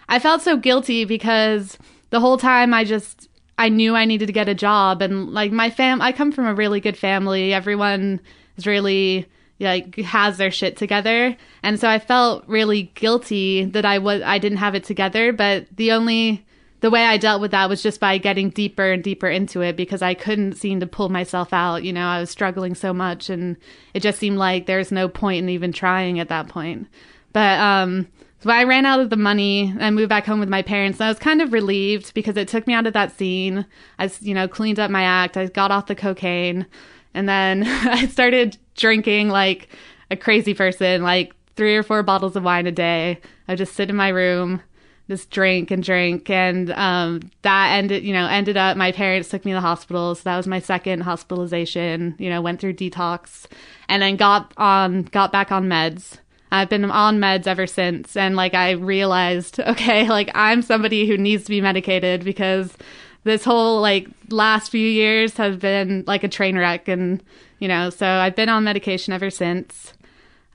I 0.10 0.20
felt 0.20 0.42
so 0.42 0.58
guilty 0.58 1.06
because 1.06 1.78
the 2.10 2.20
whole 2.20 2.38
time 2.38 2.74
I 2.74 2.84
just 2.84 3.30
I 3.58 3.70
knew 3.70 3.96
I 3.96 4.04
needed 4.04 4.26
to 4.26 4.34
get 4.34 4.50
a 4.50 4.54
job, 4.54 5.02
and 5.02 5.30
like 5.30 5.54
my 5.54 5.70
fam, 5.70 6.02
I 6.02 6.12
come 6.12 6.34
from 6.34 6.46
a 6.46 6.54
really 6.54 6.82
good 6.82 6.98
family. 6.98 7.54
Everyone 7.54 8.20
is 8.58 8.68
really 8.68 9.28
like 9.64 9.96
has 9.98 10.38
their 10.38 10.52
shit 10.52 10.78
together, 10.78 11.36
and 11.62 11.80
so 11.80 11.90
I 11.90 12.00
felt 12.00 12.44
really 12.48 12.92
guilty 12.96 13.66
that 13.66 13.86
I 13.86 13.98
was 13.98 14.22
I 14.22 14.38
didn't 14.38 14.60
have 14.60 14.76
it 14.76 14.84
together. 14.84 15.34
But 15.34 15.68
the 15.76 15.92
only 15.92 16.46
the 16.82 16.90
way 16.90 17.06
I 17.06 17.18
dealt 17.18 17.42
with 17.42 17.52
that 17.52 17.70
was 17.70 17.82
just 17.82 18.00
by 18.00 18.18
getting 18.18 18.50
deeper 18.50 18.92
and 18.92 19.04
deeper 19.04 19.30
into 19.30 19.62
it 19.62 19.78
because 19.78 20.02
I 20.02 20.14
couldn't 20.14 20.56
seem 20.56 20.80
to 20.82 20.88
pull 20.88 21.10
myself 21.10 21.54
out. 21.54 21.84
You 21.84 21.94
know, 21.94 22.06
I 22.06 22.20
was 22.20 22.30
struggling 22.30 22.76
so 22.76 22.94
much, 22.94 23.30
and 23.30 23.58
it 23.94 24.02
just 24.02 24.20
seemed 24.20 24.38
like 24.38 24.66
there's 24.66 24.92
no 24.92 25.08
point 25.08 25.44
in 25.44 25.50
even 25.50 25.72
trying 25.72 26.20
at 26.20 26.30
that 26.30 26.50
point. 26.50 26.88
But 27.32 27.60
um, 27.60 28.08
so 28.44 28.50
I 28.50 28.66
ran 28.66 28.86
out 28.86 29.00
of 29.00 29.10
the 29.10 29.16
money. 29.16 29.74
I 29.80 29.90
moved 29.90 30.10
back 30.10 30.26
home 30.26 30.42
with 30.42 30.50
my 30.50 30.62
parents. 30.62 31.00
And 31.00 31.06
I 31.06 31.10
was 31.10 31.18
kind 31.18 31.42
of 31.42 31.54
relieved 31.54 32.14
because 32.14 32.36
it 32.36 32.50
took 32.50 32.68
me 32.68 32.74
out 32.74 32.86
of 32.86 32.92
that 32.92 33.18
scene. 33.18 33.66
I, 33.98 34.12
you 34.20 34.34
know, 34.34 34.50
cleaned 34.50 34.80
up 34.80 34.92
my 34.92 35.04
act. 35.04 35.38
I 35.38 35.46
got 35.46 35.72
off 35.72 35.86
the 35.86 35.96
cocaine, 35.96 36.66
and 37.14 37.28
then 37.28 37.64
I 37.68 38.08
started 38.08 38.58
drinking 38.76 39.30
like 39.30 39.70
a 40.12 40.16
crazy 40.16 40.54
person, 40.54 41.04
like 41.04 41.34
three 41.56 41.76
or 41.76 41.84
four 41.84 42.04
bottles 42.04 42.36
of 42.36 42.44
wine 42.44 42.68
a 42.68 42.72
day. 42.72 43.20
I 43.48 43.56
just 43.56 43.74
sit 43.74 43.90
in 43.90 43.96
my 43.96 44.10
room, 44.10 44.62
just 45.10 45.30
drink 45.30 45.72
and 45.72 45.84
drink, 45.84 46.30
and 46.30 46.72
um, 46.72 47.22
that 47.42 47.74
ended. 47.74 48.04
You 48.04 48.14
know, 48.14 48.28
ended 48.28 48.58
up. 48.58 48.78
My 48.78 48.92
parents 48.92 49.30
took 49.30 49.46
me 49.46 49.52
to 49.52 49.58
the 49.58 49.62
hospital, 49.62 50.16
so 50.16 50.22
that 50.24 50.38
was 50.38 50.48
my 50.48 50.60
second 50.60 51.02
hospitalization. 51.02 52.16
You 52.18 52.30
know, 52.30 52.42
went 52.42 52.60
through 52.60 52.74
detox, 52.74 53.46
and 53.90 54.02
then 54.02 54.16
got 54.16 54.54
on, 54.58 55.04
got 55.04 55.32
back 55.32 55.52
on 55.52 55.66
meds. 55.66 56.20
I've 56.54 56.70
been 56.70 56.86
on 56.86 57.20
meds 57.20 57.48
ever 57.48 57.66
since. 57.66 58.16
And 58.16 58.36
like, 58.36 58.54
I 58.54 58.72
realized, 58.72 59.60
okay, 59.60 60.08
like 60.08 60.30
I'm 60.36 60.62
somebody 60.62 61.08
who 61.08 61.18
needs 61.18 61.44
to 61.46 61.50
be 61.50 61.62
medicated 61.62 62.24
because 62.24 62.78
this 63.24 63.44
whole 63.44 63.82
like 63.82 64.08
last 64.30 64.70
few 64.70 64.88
years 64.88 65.38
has 65.38 65.58
been 65.58 66.04
like 66.08 66.24
a 66.24 66.28
train 66.28 66.58
wreck. 66.58 66.88
And, 66.88 67.24
you 67.60 67.68
know, 67.68 67.90
so 67.90 68.06
I've 68.08 68.36
been 68.36 68.50
on 68.50 68.64
medication 68.64 69.14
ever 69.14 69.30
since. 69.30 69.94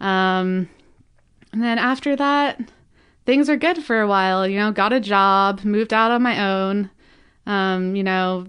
Um, 0.01 0.69
and 1.53 1.63
then 1.63 1.79
after 1.79 2.15
that, 2.17 2.61
things 3.25 3.49
were 3.49 3.57
good 3.57 3.83
for 3.83 4.01
a 4.01 4.07
while, 4.07 4.47
you 4.47 4.59
know, 4.59 4.71
got 4.73 4.93
a 4.93 5.01
job, 5.01 5.65
moved 5.65 5.93
out 5.93 6.11
on 6.11 6.23
my 6.23 6.45
own. 6.51 6.91
Um, 7.47 7.97
you 7.97 8.05
know, 8.05 8.47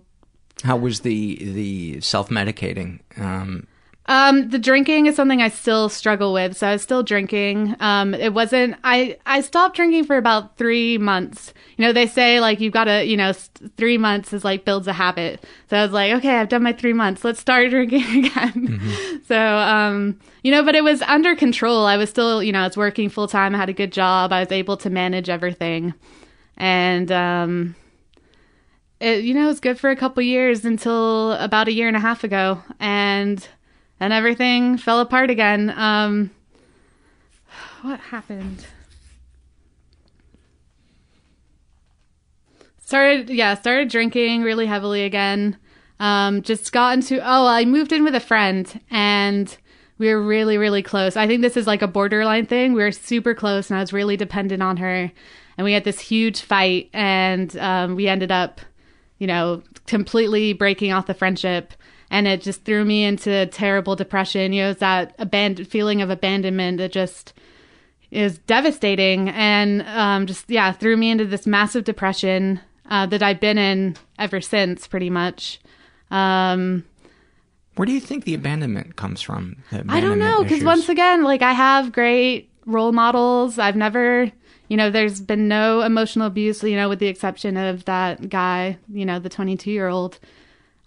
How 0.64 0.76
was 0.76 1.02
the 1.02 1.38
the 1.42 2.02
self 2.02 2.30
medicating? 2.30 3.00
Um, 3.18 3.66
Um, 4.10 4.50
the 4.50 4.58
drinking 4.58 5.06
is 5.06 5.16
something 5.16 5.40
I 5.40 5.50
still 5.50 5.88
struggle 5.88 6.34
with. 6.34 6.58
So 6.58 6.68
I 6.68 6.72
was 6.74 6.82
still 6.82 7.04
drinking. 7.04 7.76
Um, 7.80 8.16
it 8.16 8.34
wasn't, 8.34 8.76
I, 8.84 9.18
I 9.28 9.42
stopped 9.42 9.76
drinking 9.76 10.06
for 10.06 10.18
about 10.18 10.58
three 10.58 10.98
months. 10.98 11.54
You 11.78 11.86
know, 11.86 11.94
they 11.94 12.08
say 12.08 12.40
like 12.40 12.60
you've 12.60 12.74
got 12.74 12.86
to, 12.86 13.06
you 13.06 13.16
know, 13.16 13.34
st- 13.34 13.72
three 13.78 14.00
months 14.00 14.34
is 14.34 14.44
like 14.44 14.66
builds 14.66 14.88
a 14.88 14.94
habit. 14.94 15.46
So 15.70 15.78
I 15.78 15.84
was 15.84 15.92
like, 15.92 16.12
okay, 16.14 16.38
I've 16.38 16.50
done 16.50 16.64
my 16.64 16.74
three 16.74 16.92
months. 16.92 17.24
Let's 17.24 17.40
start 17.40 17.70
drinking 17.70 18.26
again. 18.26 19.22
So, 19.28 19.38
um, 19.40 20.20
you 20.42 20.50
know, 20.50 20.64
but 20.64 20.74
it 20.74 20.84
was 20.84 21.04
under 21.04 21.36
control. 21.36 21.86
I 21.86 21.98
was 21.98 22.10
still, 22.10 22.42
you 22.42 22.52
know, 22.52 22.62
I 22.62 22.68
was 22.68 22.76
working 22.76 23.10
full 23.10 23.28
time. 23.28 23.54
I 23.54 23.60
had 23.60 23.70
a 23.70 23.74
good 23.74 23.92
job. 23.92 24.34
I 24.34 24.40
was 24.40 24.52
able 24.52 24.78
to 24.78 24.90
manage 24.90 25.30
everything. 25.30 25.94
And, 26.58 27.12
um, 27.12 27.76
it, 29.00 29.24
you 29.24 29.36
know, 29.36 29.44
it 29.44 29.50
was 29.50 29.60
good 29.60 29.80
for 29.80 29.92
a 29.92 29.96
couple 29.96 30.24
years 30.24 30.66
until 30.66 31.34
about 31.34 31.68
a 31.68 31.74
year 31.74 31.88
and 31.88 31.96
a 31.96 32.02
half 32.02 32.24
ago. 32.24 32.64
And, 32.80 33.48
and 34.00 34.14
everything 34.14 34.78
fell 34.78 35.00
apart 35.00 35.30
again. 35.30 35.74
Um, 35.76 36.32
what 37.82 38.00
happened? 38.00 38.66
Started, 42.80 43.30
yeah, 43.30 43.54
started 43.56 43.90
drinking 43.90 44.42
really 44.42 44.66
heavily 44.66 45.04
again. 45.04 45.58
Um, 46.00 46.42
just 46.42 46.72
got 46.72 46.94
into, 46.94 47.20
oh, 47.20 47.46
I 47.46 47.66
moved 47.66 47.92
in 47.92 48.04
with 48.04 48.16
a 48.16 48.20
friend 48.20 48.80
and 48.90 49.56
we 49.98 50.08
were 50.14 50.22
really, 50.22 50.58
really 50.58 50.82
close. 50.82 51.18
I 51.18 51.28
think 51.28 51.42
this 51.42 51.58
is 51.58 51.68
like 51.68 51.82
a 51.82 51.88
borderline 51.88 52.46
thing. 52.46 52.74
We 52.74 52.82
were 52.82 52.92
super 52.92 53.36
close 53.36 53.70
and 53.70 53.78
I 53.78 53.82
was 53.82 53.94
really 53.94 54.18
dependent 54.18 54.64
on 54.64 54.78
her. 54.78 55.12
And 55.58 55.66
we 55.66 55.74
had 55.74 55.84
this 55.84 56.00
huge 56.00 56.42
fight 56.42 56.90
and 56.94 57.56
um, 57.58 57.96
we 57.96 58.08
ended 58.08 58.32
up, 58.32 58.62
you 59.18 59.28
know, 59.28 59.62
completely 59.86 60.54
breaking 60.54 60.94
off 60.94 61.06
the 61.06 61.14
friendship 61.14 61.74
and 62.12 62.28
it 62.28 62.42
just 62.42 62.64
threw 62.64 62.84
me 62.86 63.04
into 63.04 63.46
terrible 63.48 63.96
depression. 63.96 64.54
You 64.54 64.64
know, 64.64 64.70
it's 64.72 64.80
that 64.80 65.16
abandoned 65.20 65.68
feeling 65.68 66.02
of 66.02 66.10
abandonment 66.10 66.78
that 66.78 66.92
just 66.92 67.34
is 68.12 68.40
devastating, 68.40 69.30
and 69.30 69.84
um, 69.84 70.26
just 70.26 70.50
yeah, 70.50 70.72
threw 70.72 70.98
me 70.98 71.12
into 71.12 71.26
this 71.26 71.46
massive 71.46 71.84
depression 71.84 72.60
uh, 72.90 73.06
that 73.08 73.22
I've 73.22 73.40
been 73.40 73.58
in 73.58 73.96
ever 74.18 74.42
since, 74.42 74.88
pretty 74.88 75.10
much. 75.10 75.60
Um, 76.12 76.84
where 77.76 77.86
do 77.86 77.94
you 77.94 78.02
think 78.02 78.26
the 78.26 78.34
abandonment 78.34 78.96
comes 78.96 79.22
from? 79.22 79.64
The 79.72 79.86
I 79.88 80.02
don't 80.02 80.20
know 80.20 80.44
because 80.44 80.64
once 80.64 80.90
again, 80.90 81.24
like 81.24 81.42
I 81.42 81.54
have 81.54 81.92
great 81.92 82.52
role 82.66 82.92
models. 82.92 83.58
I've 83.58 83.76
never, 83.76 84.32
you 84.68 84.76
know, 84.76 84.90
there's 84.90 85.22
been 85.22 85.48
no 85.48 85.82
emotional 85.82 86.28
abuse. 86.28 86.62
You 86.64 86.76
know, 86.76 86.90
with 86.90 87.00
the 87.00 87.08
exception 87.08 87.56
of 87.56 87.86
that 87.86 88.28
guy, 88.28 88.78
you 88.92 89.06
know, 89.06 89.20
the 89.20 89.30
22 89.30 89.72
year 89.72 89.88
old. 89.88 90.20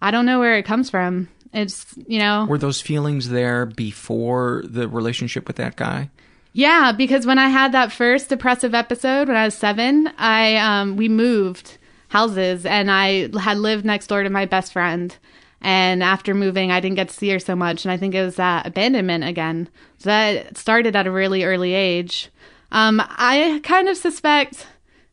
I 0.03 0.11
don't 0.11 0.27
know 0.27 0.41
where 0.41 0.59
it 0.59 0.65
comes 0.65 0.91
from. 0.91 1.29
It's, 1.55 1.87
you 2.07 2.19
know, 2.19 2.47
were 2.49 2.59
those 2.59 2.81
feelings 2.81 3.29
there 3.29 3.67
before 3.67 4.63
the 4.67 4.89
relationship 4.89 5.47
with 5.47 5.57
that 5.57 5.77
guy? 5.77 6.11
yeah, 6.55 6.93
because 6.93 7.25
when 7.25 7.39
I 7.39 7.49
had 7.49 7.73
that 7.73 7.93
first 7.93 8.29
depressive 8.29 8.75
episode 8.75 9.29
when 9.29 9.37
I 9.37 9.45
was 9.45 9.55
seven, 9.55 10.09
I 10.19 10.57
um 10.57 10.97
we 10.97 11.09
moved 11.09 11.79
houses 12.09 12.67
and 12.67 12.91
I 12.91 13.29
had 13.39 13.59
lived 13.59 13.85
next 13.85 14.09
door 14.09 14.23
to 14.23 14.31
my 14.31 14.45
best 14.45 14.73
friend. 14.73 15.17
And 15.65 16.03
after 16.03 16.35
moving, 16.35 16.73
I 16.73 16.81
didn't 16.81 16.97
get 16.97 17.09
to 17.09 17.15
see 17.15 17.31
her 17.31 17.39
so 17.39 17.55
much, 17.55 17.85
and 17.85 17.93
I 17.93 17.97
think 17.97 18.17
it 18.17 18.25
was 18.25 18.35
that 18.37 18.67
abandonment 18.67 19.23
again. 19.23 19.69
So 19.99 20.09
that 20.11 20.59
started 20.59 20.97
at 20.97 21.07
a 21.07 21.11
really 21.11 21.45
early 21.45 21.73
age. 21.73 22.31
Um, 22.73 23.01
I 23.01 23.61
kind 23.63 23.89
of 23.89 23.97
suspect 23.97 24.67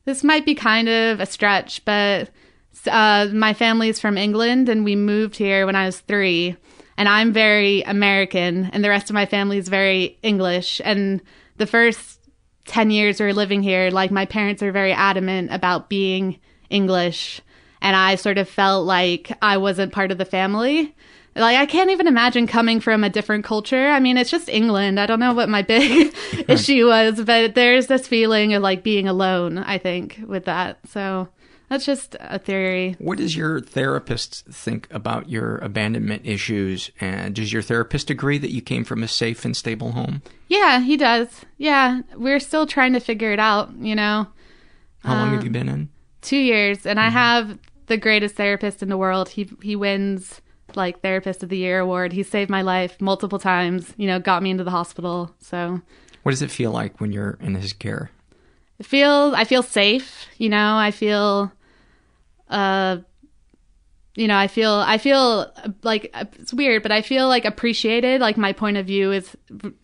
this 0.05 0.23
might 0.23 0.45
be 0.45 0.55
kind 0.55 0.89
of 0.89 1.19
a 1.19 1.27
stretch, 1.27 1.85
but 1.85 2.31
uh, 2.87 3.27
my 3.33 3.53
family's 3.53 3.99
from 3.99 4.17
England 4.17 4.69
and 4.69 4.85
we 4.85 4.95
moved 4.95 5.35
here 5.35 5.65
when 5.65 5.75
I 5.75 5.85
was 5.85 5.99
three. 5.99 6.55
And 6.97 7.07
I'm 7.07 7.31
very 7.31 7.81
American, 7.83 8.65
and 8.73 8.83
the 8.83 8.89
rest 8.89 9.09
of 9.09 9.13
my 9.13 9.25
family 9.25 9.57
is 9.57 9.69
very 9.69 10.19
English. 10.21 10.81
And 10.83 11.21
the 11.55 11.65
first 11.65 12.19
10 12.65 12.91
years 12.91 13.21
we 13.21 13.25
were 13.25 13.33
living 13.33 13.63
here, 13.63 13.89
like 13.89 14.11
my 14.11 14.25
parents 14.25 14.61
are 14.61 14.73
very 14.73 14.91
adamant 14.91 15.53
about 15.53 15.89
being 15.89 16.39
English. 16.69 17.41
And 17.81 17.95
I 17.95 18.15
sort 18.15 18.37
of 18.37 18.49
felt 18.49 18.85
like 18.85 19.31
I 19.41 19.55
wasn't 19.55 19.93
part 19.93 20.11
of 20.11 20.17
the 20.17 20.25
family. 20.25 20.93
Like, 21.35 21.57
I 21.57 21.65
can't 21.65 21.89
even 21.89 22.07
imagine 22.07 22.47
coming 22.47 22.81
from 22.81 23.05
a 23.05 23.09
different 23.09 23.45
culture. 23.45 23.87
I 23.87 24.01
mean, 24.01 24.17
it's 24.17 24.29
just 24.29 24.49
England. 24.49 24.99
I 24.99 25.05
don't 25.05 25.21
know 25.21 25.33
what 25.33 25.47
my 25.47 25.61
big 25.61 26.13
issue 26.49 26.87
was, 26.87 27.21
but 27.21 27.55
there's 27.55 27.87
this 27.87 28.07
feeling 28.07 28.53
of 28.53 28.61
like 28.61 28.83
being 28.83 29.07
alone, 29.07 29.57
I 29.57 29.77
think, 29.77 30.19
with 30.27 30.45
that. 30.45 30.79
So 30.89 31.29
that's 31.69 31.85
just 31.85 32.15
a 32.19 32.39
theory. 32.39 32.95
What 32.99 33.17
does 33.19 33.35
your 33.35 33.61
therapist 33.61 34.45
think 34.47 34.87
about 34.91 35.29
your 35.29 35.57
abandonment 35.57 36.23
issues? 36.25 36.91
And 36.99 37.33
does 37.35 37.53
your 37.53 37.61
therapist 37.61 38.09
agree 38.09 38.37
that 38.39 38.51
you 38.51 38.61
came 38.61 38.83
from 38.83 39.03
a 39.03 39.07
safe 39.07 39.45
and 39.45 39.55
stable 39.55 39.91
home? 39.93 40.21
Yeah, 40.47 40.79
he 40.81 40.97
does. 40.97 41.27
Yeah, 41.57 42.01
we're 42.15 42.39
still 42.39 42.65
trying 42.65 42.93
to 42.93 42.99
figure 42.99 43.31
it 43.31 43.39
out, 43.39 43.71
you 43.79 43.95
know. 43.95 44.27
How 45.03 45.13
long 45.13 45.29
have 45.29 45.39
Um, 45.39 45.45
you 45.45 45.51
been 45.51 45.69
in? 45.69 45.89
Two 46.21 46.37
years, 46.37 46.85
and 46.85 46.99
I 46.99 47.09
have 47.09 47.57
the 47.85 47.97
greatest 47.97 48.35
therapist 48.35 48.83
in 48.83 48.89
the 48.89 48.97
world. 48.97 49.29
He 49.29 49.49
he 49.61 49.75
wins 49.75 50.41
like 50.75 51.01
therapist 51.01 51.41
of 51.43 51.49
the 51.49 51.57
year 51.57 51.79
award. 51.79 52.11
He 52.13 52.21
saved 52.23 52.49
my 52.49 52.61
life 52.61 52.99
multiple 52.99 53.39
times. 53.39 53.93
You 53.97 54.07
know, 54.07 54.19
got 54.19 54.43
me 54.43 54.51
into 54.51 54.63
the 54.65 54.71
hospital. 54.71 55.33
So 55.39 55.81
What 56.23 56.31
does 56.31 56.41
it 56.41 56.51
feel 56.51 56.71
like 56.71 56.99
when 56.99 57.11
you're 57.13 57.37
in 57.41 57.55
his 57.55 57.71
care? 57.73 58.11
I 58.79 58.83
feel 58.83 59.33
I 59.35 59.45
feel 59.45 59.63
safe. 59.63 60.27
You 60.37 60.49
know, 60.49 60.75
I 60.77 60.91
feel, 60.91 61.51
uh, 62.49 62.97
you 64.15 64.27
know, 64.27 64.37
I 64.37 64.47
feel 64.47 64.71
I 64.71 64.97
feel 64.97 65.51
like 65.83 66.13
it's 66.37 66.53
weird, 66.53 66.83
but 66.83 66.91
I 66.91 67.01
feel 67.01 67.27
like 67.27 67.45
appreciated. 67.45 68.19
Like 68.21 68.37
my 68.37 68.53
point 68.53 68.77
of 68.77 68.85
view 68.85 69.11
is 69.11 69.35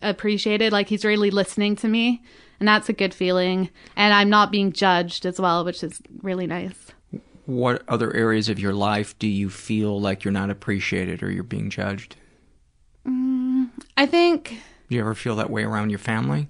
appreciated. 0.02 0.72
Like 0.72 0.88
he's 0.88 1.04
really 1.04 1.30
listening 1.30 1.76
to 1.76 1.88
me, 1.88 2.22
and 2.60 2.68
that's 2.68 2.88
a 2.88 2.92
good 2.92 3.14
feeling. 3.14 3.70
And 3.96 4.12
I'm 4.12 4.28
not 4.28 4.50
being 4.50 4.72
judged 4.72 5.24
as 5.24 5.40
well, 5.40 5.64
which 5.64 5.82
is 5.82 6.02
really 6.22 6.46
nice. 6.46 6.74
What 7.46 7.82
other 7.88 8.12
areas 8.14 8.48
of 8.48 8.58
your 8.58 8.74
life 8.74 9.16
do 9.18 9.28
you 9.28 9.48
feel 9.48 10.00
like 10.00 10.24
you're 10.24 10.32
not 10.32 10.50
appreciated 10.50 11.22
or 11.22 11.30
you're 11.30 11.44
being 11.44 11.70
judged? 11.70 12.16
Mm, 13.06 13.70
I 13.96 14.04
think 14.04 14.60
Do 14.88 14.96
you 14.96 15.00
ever 15.00 15.14
feel 15.14 15.36
that 15.36 15.48
way 15.48 15.62
around 15.62 15.90
your 15.90 16.00
family? 16.00 16.48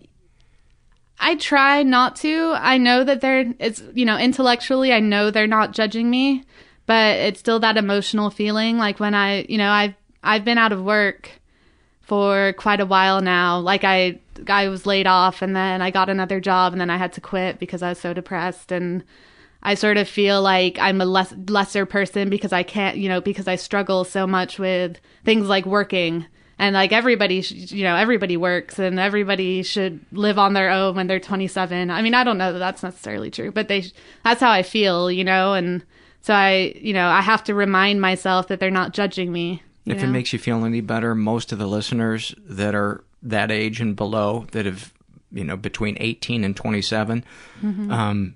I 1.18 1.36
try 1.36 1.82
not 1.82 2.16
to. 2.16 2.54
I 2.56 2.78
know 2.78 3.04
that 3.04 3.20
they're 3.20 3.52
it's 3.58 3.82
you 3.94 4.04
know, 4.04 4.18
intellectually 4.18 4.92
I 4.92 5.00
know 5.00 5.30
they're 5.30 5.46
not 5.46 5.72
judging 5.72 6.10
me, 6.10 6.44
but 6.86 7.16
it's 7.16 7.40
still 7.40 7.60
that 7.60 7.76
emotional 7.76 8.30
feeling 8.30 8.78
like 8.78 9.00
when 9.00 9.14
I, 9.14 9.46
you 9.48 9.58
know, 9.58 9.70
I've 9.70 9.94
I've 10.22 10.44
been 10.44 10.58
out 10.58 10.72
of 10.72 10.82
work 10.82 11.30
for 12.02 12.52
quite 12.56 12.80
a 12.80 12.86
while 12.86 13.20
now. 13.20 13.58
Like 13.58 13.84
I 13.84 14.20
I 14.48 14.68
was 14.68 14.86
laid 14.86 15.06
off 15.06 15.42
and 15.42 15.56
then 15.56 15.82
I 15.82 15.90
got 15.90 16.08
another 16.08 16.40
job 16.40 16.72
and 16.72 16.80
then 16.80 16.90
I 16.90 16.96
had 16.96 17.12
to 17.14 17.20
quit 17.20 17.58
because 17.58 17.82
I 17.82 17.90
was 17.90 17.98
so 17.98 18.12
depressed 18.12 18.70
and 18.70 19.02
I 19.62 19.74
sort 19.74 19.96
of 19.96 20.08
feel 20.08 20.42
like 20.42 20.78
I'm 20.78 21.00
a 21.00 21.06
less 21.06 21.34
lesser 21.48 21.86
person 21.86 22.30
because 22.30 22.52
I 22.52 22.62
can't, 22.62 22.98
you 22.98 23.08
know, 23.08 23.20
because 23.20 23.48
I 23.48 23.56
struggle 23.56 24.04
so 24.04 24.26
much 24.26 24.58
with 24.58 25.00
things 25.24 25.48
like 25.48 25.66
working 25.66 26.26
and 26.58 26.74
like 26.74 26.92
everybody, 26.92 27.42
sh- 27.42 27.72
you 27.72 27.84
know, 27.84 27.96
everybody 27.96 28.36
works 28.36 28.78
and 28.78 28.98
everybody 28.98 29.62
should 29.62 30.00
live 30.12 30.38
on 30.38 30.52
their 30.54 30.70
own 30.70 30.94
when 30.96 31.06
they're 31.06 31.20
27. 31.20 31.90
I 31.90 32.02
mean, 32.02 32.14
I 32.14 32.24
don't 32.24 32.38
know 32.38 32.52
that 32.52 32.58
that's 32.58 32.82
necessarily 32.82 33.30
true, 33.30 33.52
but 33.52 33.68
they, 33.68 33.84
that's 34.24 34.40
how 34.40 34.50
I 34.50 34.62
feel, 34.62 35.10
you 35.10 35.24
know, 35.24 35.52
and 35.54 35.84
so 36.22 36.34
I, 36.34 36.72
you 36.76 36.92
know, 36.92 37.06
I 37.08 37.20
have 37.20 37.44
to 37.44 37.54
remind 37.54 38.00
myself 38.00 38.48
that 38.48 38.58
they're 38.60 38.70
not 38.70 38.92
judging 38.94 39.30
me. 39.32 39.62
If 39.84 40.02
it 40.02 40.08
makes 40.08 40.32
you 40.32 40.38
feel 40.40 40.64
any 40.64 40.80
better, 40.80 41.14
most 41.14 41.52
of 41.52 41.58
the 41.60 41.66
listeners 41.68 42.34
that 42.44 42.74
are 42.74 43.04
that 43.22 43.52
age 43.52 43.80
and 43.80 43.94
below 43.94 44.46
that 44.52 44.66
have, 44.66 44.92
you 45.30 45.44
know, 45.44 45.56
between 45.56 45.96
18 46.00 46.42
and 46.42 46.56
27, 46.56 47.24
Mhm. 47.62 47.92
um, 47.92 48.34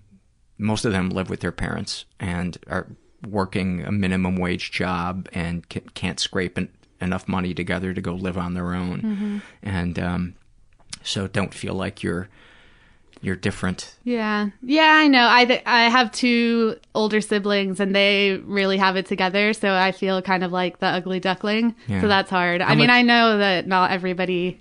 most 0.59 0.85
of 0.85 0.93
them 0.93 1.09
live 1.11 1.29
with 1.31 1.41
their 1.41 1.51
parents 1.53 2.05
and 2.21 2.57
are 2.69 2.87
working 3.27 3.83
a 3.83 3.91
minimum 3.91 4.37
wage 4.37 4.71
job 4.71 5.29
and 5.33 5.69
can't 5.95 6.21
scrape 6.21 6.57
en- 6.59 6.69
enough 7.01 7.27
money 7.29 7.55
together 7.55 7.93
to 7.95 8.01
go 8.01 8.15
live 8.15 8.37
on 8.39 8.55
their 8.55 8.75
own. 8.75 9.01
Mhm. 9.03 9.43
And 9.63 9.99
um, 9.99 10.35
so 11.03 11.27
don't 11.27 11.55
feel 11.55 11.75
like 11.75 12.03
you're 12.03 12.29
you're 13.23 13.37
different. 13.37 13.97
Yeah, 14.03 14.49
yeah, 14.63 14.93
I 14.95 15.07
know. 15.07 15.29
I 15.31 15.45
th- 15.45 15.63
I 15.67 15.91
have 15.91 16.11
two 16.11 16.77
older 16.95 17.21
siblings, 17.21 17.79
and 17.79 17.95
they 17.95 18.41
really 18.45 18.79
have 18.79 18.97
it 18.97 19.05
together. 19.05 19.53
So 19.53 19.75
I 19.75 19.93
feel 19.93 20.23
kind 20.23 20.43
of 20.43 20.53
like 20.53 20.79
the 20.79 20.87
ugly 20.87 21.21
duckling. 21.21 21.75
Yeah. 21.87 22.01
So 22.01 22.09
that's 22.09 22.31
hard. 22.31 22.63
How 22.63 22.73
I 22.73 22.77
mean, 22.77 22.89
I 22.89 23.03
know 23.03 23.37
that 23.37 23.67
not 23.67 23.91
everybody 23.91 24.59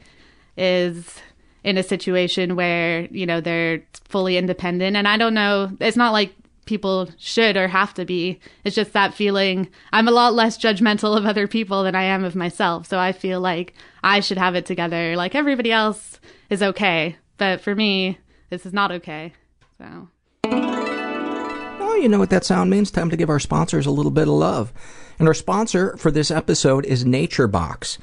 is 0.58 1.22
in 1.64 1.78
a 1.78 1.84
situation 1.84 2.56
where 2.58 3.08
you 3.12 3.26
know 3.26 3.40
they're 3.40 3.82
fully 4.10 4.36
independent, 4.38 4.98
and 4.98 5.08
I 5.08 5.16
don't 5.16 5.34
know. 5.34 5.72
It's 5.80 5.98
not 5.98 6.12
like 6.12 6.34
people 6.70 7.09
should 7.17 7.57
or 7.57 7.67
have 7.67 7.95
to 7.95 8.05
be. 8.05 8.39
It's 8.63 8.76
just 8.76 8.93
that 8.93 9.15
feeling. 9.15 9.67
I'm 9.91 10.07
a 10.07 10.11
lot 10.11 10.36
less 10.36 10.55
judgmental 10.55 11.17
of 11.17 11.26
other 11.26 11.47
people 11.47 11.84
than 11.84 11.95
I 11.95 12.03
am 12.03 12.24
of 12.24 12.36
myself. 12.36 12.86
So 12.88 12.99
I 12.99 13.11
feel 13.11 13.41
like 13.41 13.74
I 14.03 14.20
should 14.20 14.38
have 14.38 14.53
it 14.53 14.67
together. 14.67 15.15
Like 15.17 15.34
everybody 15.34 15.72
else 15.72 16.20
is 16.51 16.61
okay, 16.61 17.17
but 17.38 17.59
for 17.59 17.74
me, 17.74 18.20
this 18.51 18.67
is 18.67 18.72
not 18.72 18.91
okay. 18.91 19.34
So. 19.80 20.07
Oh, 20.45 21.95
you 21.99 22.07
know 22.07 22.20
what 22.20 22.30
that 22.30 22.45
sound 22.45 22.70
means? 22.70 22.91
Time 22.91 23.09
to 23.09 23.17
give 23.17 23.30
our 23.30 23.39
sponsors 23.39 23.88
a 23.88 23.91
little 23.91 24.11
bit 24.11 24.28
of 24.28 24.36
love. 24.36 24.72
And 25.17 25.28
our 25.28 25.34
sponsor 25.34 25.97
for 25.97 26.11
this 26.11 26.30
episode 26.30 26.86
is 26.86 27.03
Nature 27.03 27.47
Box. 27.47 27.97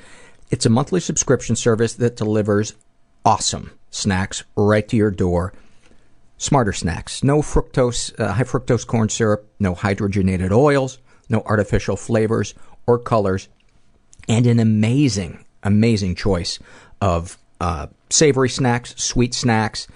It's 0.51 0.67
a 0.67 0.71
monthly 0.71 1.01
subscription 1.01 1.55
service 1.55 1.95
that 1.95 2.17
delivers 2.17 2.75
awesome 3.25 3.71
snacks 3.91 4.43
right 4.57 4.87
to 4.89 4.97
your 4.97 5.13
door. 5.13 5.53
Smarter 6.39 6.73
snacks. 6.73 7.25
No 7.25 7.41
fructose, 7.41 8.19
uh, 8.21 8.33
high 8.33 8.45
fructose 8.45 8.87
corn 8.87 9.09
syrup, 9.09 9.49
no 9.59 9.75
hydrogenated 9.75 10.53
oils, 10.53 10.99
no 11.29 11.43
artificial 11.47 11.97
flavors 11.97 12.55
or 12.87 12.99
colors, 12.99 13.49
and 14.29 14.47
an 14.47 14.61
amazing, 14.61 15.45
amazing 15.63 16.15
choice 16.15 16.59
of 17.01 17.39
uh, 17.61 17.87
savory 18.11 18.49
snacks, 18.49 18.95
sweet 18.97 19.35
snacks, 19.35 19.87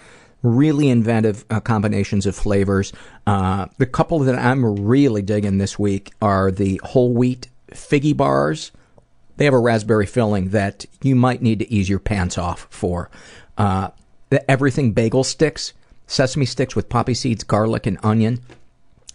really 0.43 0.89
inventive 0.89 1.45
uh, 1.51 1.61
combinations 1.61 2.27
of 2.27 2.35
flavors. 2.35 2.93
Uh, 3.27 3.67
the 3.79 3.87
couple 3.87 4.19
that 4.21 4.39
I'm 4.39 4.87
really 4.87 5.23
digging 5.23 5.59
this 5.59 5.79
week 5.79 6.13
are 6.23 6.51
the 6.51 6.81
whole 6.83 7.13
wheat 7.13 7.49
figgy 7.71 8.17
bars. 8.17 8.73
They 9.37 9.45
have 9.45 9.55
a 9.55 9.59
raspberry 9.59 10.07
filling 10.07 10.51
that 10.51 10.87
you 11.03 11.15
might 11.15 11.43
need 11.43 11.59
to 11.61 11.73
ease 11.73 11.89
your 11.89 11.99
pants 11.99 12.39
off 12.39 12.67
for. 12.71 13.11
Uh, 13.57 13.91
the 14.31 14.49
everything 14.51 14.93
bagel 14.93 15.25
sticks, 15.25 15.73
sesame 16.11 16.45
sticks 16.45 16.75
with 16.75 16.89
poppy 16.89 17.15
seeds, 17.15 17.45
garlic, 17.45 17.87
and 17.87 17.99
onion. 18.03 18.41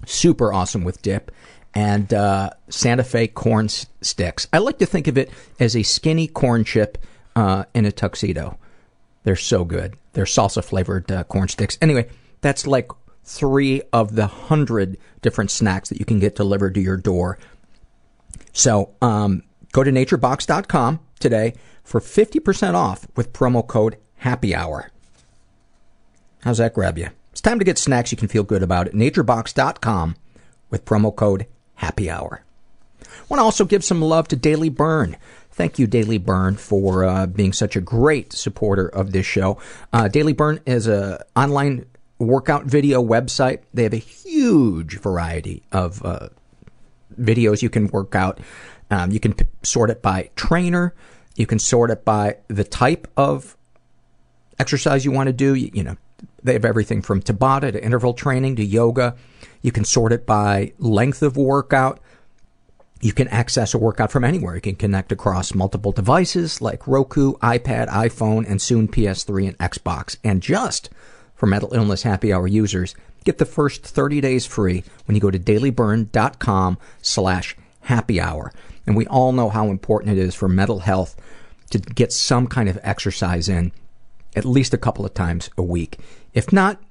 Super 0.06 0.54
awesome 0.54 0.84
with 0.84 1.02
dip. 1.02 1.30
And 1.74 2.14
uh, 2.14 2.52
Santa 2.70 3.04
Fe 3.04 3.28
corn 3.28 3.66
s- 3.66 3.86
sticks. 4.02 4.48
I 4.54 4.60
like 4.60 4.80
to 4.80 4.86
think 4.86 5.08
of 5.08 5.18
it 5.18 5.30
as 5.60 5.76
a 5.76 5.84
skinny 5.84 6.28
corn 6.28 6.64
chip 6.64 6.98
uh, 7.36 7.66
in 7.74 7.86
a 7.86 7.92
tuxedo. 7.92 8.58
They're 9.24 9.36
so 9.36 9.66
good. 9.66 9.96
They're 10.14 10.24
salsa 10.24 10.64
flavored 10.64 11.12
uh, 11.12 11.26
corn 11.26 11.50
sticks. 11.50 11.78
Anyway, 11.82 12.08
that's 12.40 12.66
like 12.66 12.90
three 13.26 13.82
of 13.92 14.16
the 14.16 14.28
hundred 14.28 14.98
different 15.22 15.52
snacks 15.52 15.90
that 15.90 16.00
you 16.00 16.06
can 16.06 16.20
get 16.20 16.36
delivered 16.36 16.76
to 16.76 16.82
your 16.82 16.96
door. 16.96 17.38
So 18.54 18.96
um, 19.02 19.44
go 19.74 19.84
to 19.84 19.92
naturebox.com 19.92 21.02
today 21.20 21.56
for 21.84 22.00
50% 22.00 22.74
off 22.74 23.06
with 23.18 23.34
promo 23.34 23.68
code 23.68 23.98
Happy 24.18 24.56
Hour. 24.56 24.92
How's 26.46 26.60
that 26.60 26.76
grab 26.76 27.00
you? 27.00 27.10
It's 27.32 27.42
time 27.42 27.58
to 27.58 27.66
get 27.66 27.80
snacks 27.80 28.12
you 28.12 28.18
can 28.20 28.28
feel 28.28 28.44
good 28.44 28.62
about 28.62 28.86
at 28.86 28.94
naturebox.com 28.94 30.16
with 30.70 30.86
promo 30.86 31.14
code 31.14 31.48
Happy 31.74 32.08
Hour. 32.08 32.44
Want 33.28 33.40
to 33.40 33.44
also 33.44 33.66
give 33.66 33.84
some 33.84 34.00
love 34.00 34.28
to 34.28 34.36
Daily 34.36 34.70
Burn. 34.70 35.18
Thank 35.50 35.80
you, 35.80 35.88
Daily 35.88 36.20
Burn, 36.20 36.56
for 36.56 37.04
uh, 37.04 37.26
being 37.26 37.52
such 37.52 37.76
a 37.76 37.82
great 37.82 38.32
supporter 38.32 38.88
of 38.88 39.12
this 39.12 39.26
show. 39.26 39.58
Uh, 39.92 40.08
Daily 40.08 40.34
Burn 40.34 40.60
is 40.68 40.88
a 40.88 41.26
online 41.36 41.88
workout 42.20 42.66
video 42.66 43.04
website. 43.04 43.62
They 43.74 43.82
have 43.82 43.94
a 43.94 43.98
huge 43.98 45.00
variety 45.00 45.64
of 45.72 46.06
uh, 46.06 46.30
videos 47.20 47.64
you 47.64 47.72
can 47.72 47.88
work 47.88 48.14
out. 48.14 48.40
Um, 48.92 49.10
you 49.10 49.20
can 49.20 49.34
p- 49.34 49.48
sort 49.64 49.90
it 49.90 50.04
by 50.04 50.30
trainer. 50.36 50.94
You 51.36 51.48
can 51.48 51.58
sort 51.58 51.90
it 51.90 52.06
by 52.06 52.38
the 52.50 52.64
type 52.64 53.08
of 53.18 53.58
exercise 54.60 55.06
you 55.06 55.12
want 55.12 55.26
to 55.26 55.34
do. 55.34 55.56
You, 55.56 55.72
you 55.74 55.84
know, 55.84 55.98
they 56.46 56.54
have 56.54 56.66
everything 56.66 57.02
from 57.02 57.22
Tabata 57.22 57.72
to 57.72 57.84
interval 57.84 58.14
training 58.14 58.56
to 58.58 58.64
yoga. 58.64 59.16
You 59.62 59.72
can 59.72 59.84
sort 59.84 60.12
it 60.12 60.26
by 60.26 60.74
length 60.78 61.22
of 61.22 61.38
workout. 61.38 62.00
You 63.02 63.14
can 63.14 63.28
access 63.28 63.74
a 63.74 63.78
workout 63.78 64.12
from 64.12 64.24
anywhere. 64.24 64.56
You 64.56 64.62
can 64.62 64.76
connect 64.76 65.12
across 65.12 65.54
multiple 65.54 65.92
devices 65.92 66.62
like 66.62 66.88
Roku, 66.88 67.34
iPad, 67.34 67.90
iPhone, 67.90 68.50
and 68.50 68.62
soon 68.62 68.88
PS3 68.88 69.50
and 69.50 69.58
Xbox. 69.58 70.18
And 70.24 70.42
just 70.42 70.90
for 71.36 71.48
Mental 71.48 71.74
Illness 71.74 72.04
Happy 72.04 72.32
Hour 72.32 72.48
users, 72.48 72.96
get 73.24 73.40
the 73.40 73.46
first 73.46 73.84
30 73.84 74.22
days 74.22 74.46
free 74.46 74.84
when 75.06 75.16
you 75.16 75.22
go 75.22 75.32
to 75.32 75.40
dailyburn.com 75.40 76.78
slash 77.02 77.58
happy 77.82 78.22
hour. 78.22 78.54
And 78.88 78.96
we 78.96 79.08
all 79.08 79.32
know 79.32 79.50
how 79.50 79.68
important 79.70 80.18
it 80.18 80.22
is 80.22 80.36
for 80.36 80.48
mental 80.48 80.80
health 80.80 81.16
to 81.72 81.80
get 81.80 82.14
some 82.14 82.48
kind 82.48 82.70
of 82.70 82.80
exercise 82.84 83.50
in 83.50 83.72
at 84.36 84.46
least 84.46 84.74
a 84.74 84.78
couple 84.78 85.06
of 85.06 85.14
times 85.14 85.50
a 85.58 85.64
week. 85.64 86.00
If 86.34 86.52
not, 86.52 86.82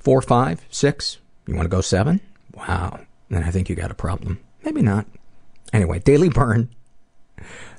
four, 0.00 0.20
five, 0.20 0.64
six, 0.70 1.18
you 1.46 1.54
want 1.54 1.66
to 1.66 1.74
go 1.74 1.80
seven? 1.80 2.20
Wow. 2.54 3.00
Then 3.28 3.42
I 3.42 3.50
think 3.50 3.68
you 3.68 3.76
got 3.76 3.90
a 3.90 3.94
problem. 3.94 4.40
Maybe 4.64 4.82
not. 4.82 5.06
Anyway, 5.72 5.98
Daily 5.98 6.28
Burn, 6.28 6.70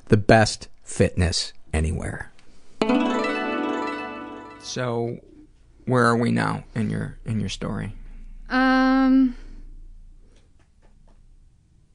the 0.06 0.16
best 0.16 0.68
fitness 0.82 1.52
anywhere. 1.72 2.32
So, 4.60 5.18
where 5.86 6.04
are 6.06 6.16
we 6.16 6.30
now 6.30 6.64
in 6.74 6.90
your 6.90 7.18
in 7.24 7.40
your 7.40 7.48
story? 7.48 7.94
Um. 8.50 9.36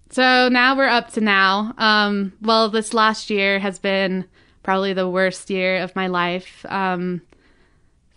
So 0.10 0.48
now 0.50 0.76
we're 0.76 0.88
up 0.88 1.12
to 1.14 1.22
now. 1.22 1.74
Um. 1.78 2.34
Well, 2.42 2.70
this 2.70 2.94
last 2.94 3.30
year 3.30 3.60
has 3.60 3.78
been 3.80 4.26
probably 4.64 4.94
the 4.94 5.10
worst 5.10 5.50
year 5.50 5.82
of 5.84 5.96
my 5.96 6.08
life. 6.08 6.66
Um. 6.70 7.22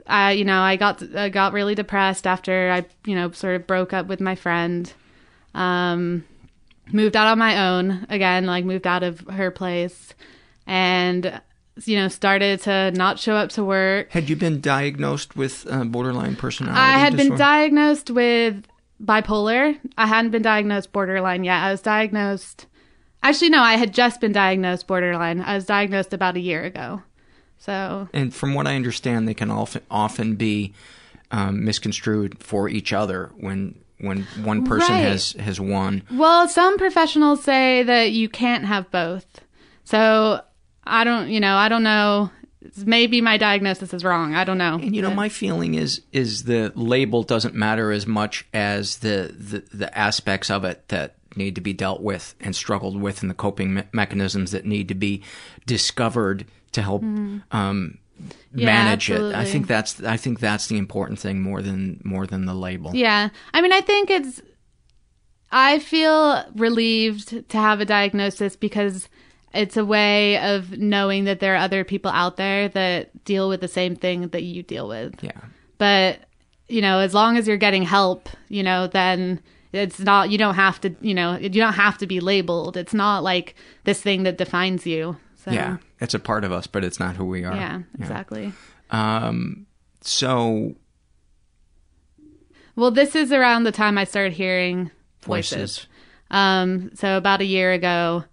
I, 0.08 0.32
you 0.32 0.44
know, 0.44 0.60
I 0.60 0.76
got 0.76 1.02
I 1.16 1.30
got 1.30 1.52
really 1.52 1.74
depressed 1.74 2.28
after 2.28 2.70
I, 2.70 2.86
you 3.04 3.16
know, 3.16 3.32
sort 3.32 3.56
of 3.56 3.66
broke 3.66 3.92
up 3.92 4.06
with 4.06 4.20
my 4.20 4.36
friend. 4.36 4.92
Um, 5.52 6.24
moved 6.92 7.16
out 7.16 7.26
on 7.26 7.40
my 7.40 7.70
own 7.70 8.06
again, 8.08 8.46
like 8.46 8.64
moved 8.64 8.86
out 8.86 9.02
of 9.02 9.20
her 9.22 9.50
place, 9.50 10.14
and 10.64 11.40
you 11.84 11.96
know, 11.96 12.06
started 12.08 12.60
to 12.62 12.92
not 12.92 13.18
show 13.18 13.34
up 13.34 13.50
to 13.50 13.64
work. 13.64 14.12
Had 14.12 14.30
you 14.30 14.36
been 14.36 14.60
diagnosed 14.60 15.36
with 15.36 15.66
uh, 15.68 15.84
borderline 15.84 16.36
personality? 16.36 16.80
I 16.80 16.98
had 16.98 17.16
been 17.16 17.36
diagnosed 17.36 18.10
with 18.10 18.64
bipolar. 19.02 19.76
I 19.98 20.06
hadn't 20.06 20.30
been 20.30 20.42
diagnosed 20.42 20.92
borderline 20.92 21.44
yet. 21.44 21.62
I 21.62 21.72
was 21.72 21.82
diagnosed. 21.82 22.66
Actually, 23.22 23.50
no, 23.50 23.60
I 23.62 23.74
had 23.74 23.92
just 23.92 24.20
been 24.20 24.32
diagnosed 24.32 24.86
borderline. 24.86 25.40
I 25.40 25.54
was 25.54 25.66
diagnosed 25.66 26.12
about 26.12 26.36
a 26.36 26.40
year 26.40 26.62
ago. 26.64 27.02
So, 27.58 28.08
And 28.12 28.32
from 28.34 28.54
what 28.54 28.66
I 28.66 28.76
understand, 28.76 29.26
they 29.26 29.34
can 29.34 29.50
often 29.50 29.82
often 29.90 30.36
be 30.36 30.74
um, 31.30 31.64
misconstrued 31.64 32.38
for 32.38 32.68
each 32.68 32.92
other 32.92 33.32
when 33.36 33.80
when 33.98 34.24
one 34.44 34.64
person 34.64 34.94
Right. 34.94 35.02
has 35.04 35.32
has 35.32 35.58
one. 35.58 36.02
well, 36.12 36.46
some 36.48 36.76
professionals 36.76 37.42
say 37.42 37.82
that 37.82 38.12
you 38.12 38.28
can't 38.28 38.64
have 38.66 38.90
both. 38.90 39.26
So, 39.84 40.42
I 40.84 41.04
don't, 41.04 41.28
you 41.28 41.40
know, 41.40 41.56
I 41.56 41.68
don't 41.68 41.82
know 41.82 42.30
maybe 42.84 43.20
my 43.20 43.36
diagnosis 43.36 43.94
is 43.94 44.04
wrong. 44.04 44.34
I 44.34 44.44
don't 44.44 44.58
know. 44.58 44.74
And 44.74 44.94
you 44.94 45.02
know, 45.02 45.14
my 45.14 45.28
feeling 45.28 45.74
is 45.74 46.02
is 46.12 46.44
the 46.44 46.72
label 46.74 47.22
doesn't 47.22 47.54
matter 47.54 47.92
as 47.92 48.06
much 48.06 48.46
as 48.52 48.98
the 48.98 49.34
the, 49.38 49.76
the 49.76 49.98
aspects 49.98 50.50
of 50.50 50.64
it 50.64 50.88
that 50.88 51.15
need 51.36 51.54
to 51.54 51.60
be 51.60 51.72
dealt 51.72 52.00
with 52.02 52.34
and 52.40 52.54
struggled 52.56 53.00
with, 53.00 53.22
and 53.22 53.30
the 53.30 53.34
coping 53.34 53.74
me- 53.74 53.82
mechanisms 53.92 54.50
that 54.52 54.64
need 54.64 54.88
to 54.88 54.94
be 54.94 55.22
discovered 55.66 56.44
to 56.72 56.82
help 56.82 57.02
Mhm. 57.02 57.42
um, 57.52 57.98
Yeah, 58.54 58.66
manage 58.66 59.10
it. 59.10 59.34
I 59.34 59.44
think 59.44 59.66
that's 59.66 60.02
I 60.02 60.16
think 60.16 60.40
that's 60.40 60.68
the 60.68 60.78
important 60.78 61.18
thing 61.18 61.42
more 61.42 61.60
than 61.60 62.00
more 62.04 62.26
than 62.26 62.46
the 62.46 62.54
label. 62.54 62.92
Yeah. 62.94 63.28
I 63.52 63.60
mean, 63.60 63.72
I 63.72 63.82
think 63.82 64.10
it's, 64.10 64.40
I 65.52 65.78
feel 65.78 66.44
relieved 66.54 67.48
to 67.50 67.58
have 67.58 67.80
a 67.80 67.84
diagnosis 67.84 68.56
because 68.56 69.08
it's 69.54 69.76
a 69.76 69.84
way 69.84 70.38
of 70.38 70.76
knowing 70.78 71.24
that 71.24 71.40
there 71.40 71.54
are 71.54 71.58
other 71.58 71.84
people 71.84 72.10
out 72.10 72.36
there 72.36 72.68
that 72.70 73.24
deal 73.24 73.48
with 73.48 73.60
the 73.60 73.68
same 73.68 73.96
thing 73.96 74.28
that 74.28 74.42
you 74.42 74.62
deal 74.62 74.88
with. 74.88 75.14
Yeah. 75.22 75.32
But, 75.78 76.20
you 76.68 76.80
know, 76.80 76.98
as 77.00 77.14
long 77.14 77.36
as 77.36 77.46
you're 77.46 77.56
getting 77.56 77.82
help, 77.84 78.28
you 78.48 78.62
know, 78.62 78.86
then 78.86 79.40
it's 79.76 79.98
not, 80.00 80.30
you 80.30 80.38
don't 80.38 80.54
have 80.54 80.80
to, 80.80 80.94
you 81.00 81.14
know, 81.14 81.36
you 81.36 81.48
don't 81.48 81.74
have 81.74 81.98
to 81.98 82.06
be 82.06 82.20
labeled. 82.20 82.76
It's 82.76 82.94
not 82.94 83.22
like 83.22 83.54
this 83.84 84.00
thing 84.00 84.22
that 84.24 84.38
defines 84.38 84.86
you. 84.86 85.16
So, 85.36 85.50
Yeah, 85.52 85.76
it's 86.00 86.14
a 86.14 86.18
part 86.18 86.44
of 86.44 86.52
us, 86.52 86.66
but 86.66 86.84
it's 86.84 86.98
not 86.98 87.16
who 87.16 87.24
we 87.24 87.44
are. 87.44 87.54
Yeah, 87.54 87.82
exactly. 87.98 88.52
Um, 88.90 89.66
so 90.00 90.74
Well, 92.74 92.90
this 92.90 93.14
is 93.14 93.32
around 93.32 93.64
the 93.64 93.72
time 93.72 93.98
I 93.98 94.04
started 94.04 94.32
hearing 94.32 94.90
voices. 95.22 95.56
Voices. 95.56 95.86
Um, 96.30 96.90
so 96.94 97.16
about 97.16 97.40
a 97.40 97.44
year 97.44 97.72
ago, 97.72 98.24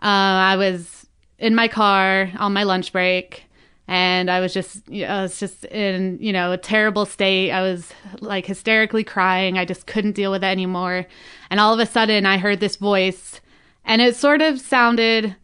uh, 0.00 0.04
I 0.04 0.56
was 0.56 1.06
in 1.38 1.54
my 1.54 1.68
car 1.68 2.30
on 2.38 2.52
my 2.52 2.64
lunch 2.64 2.92
break, 2.92 3.44
and 3.88 4.30
I 4.30 4.40
was 4.40 4.52
just, 4.52 4.82
I 4.92 5.22
was 5.22 5.40
just 5.40 5.64
in, 5.64 6.18
you 6.20 6.30
know, 6.30 6.52
a 6.52 6.58
terrible 6.58 7.06
state. 7.06 7.50
I 7.50 7.62
was 7.62 7.90
like 8.20 8.44
hysterically 8.44 9.02
crying. 9.02 9.56
I 9.56 9.64
just 9.64 9.86
couldn't 9.86 10.12
deal 10.12 10.30
with 10.30 10.44
it 10.44 10.48
anymore. 10.48 11.06
And 11.50 11.58
all 11.58 11.72
of 11.72 11.80
a 11.80 11.86
sudden, 11.86 12.26
I 12.26 12.36
heard 12.36 12.60
this 12.60 12.76
voice, 12.76 13.40
and 13.86 14.02
it 14.02 14.14
sort 14.14 14.42
of 14.42 14.60
sounded. 14.60 15.34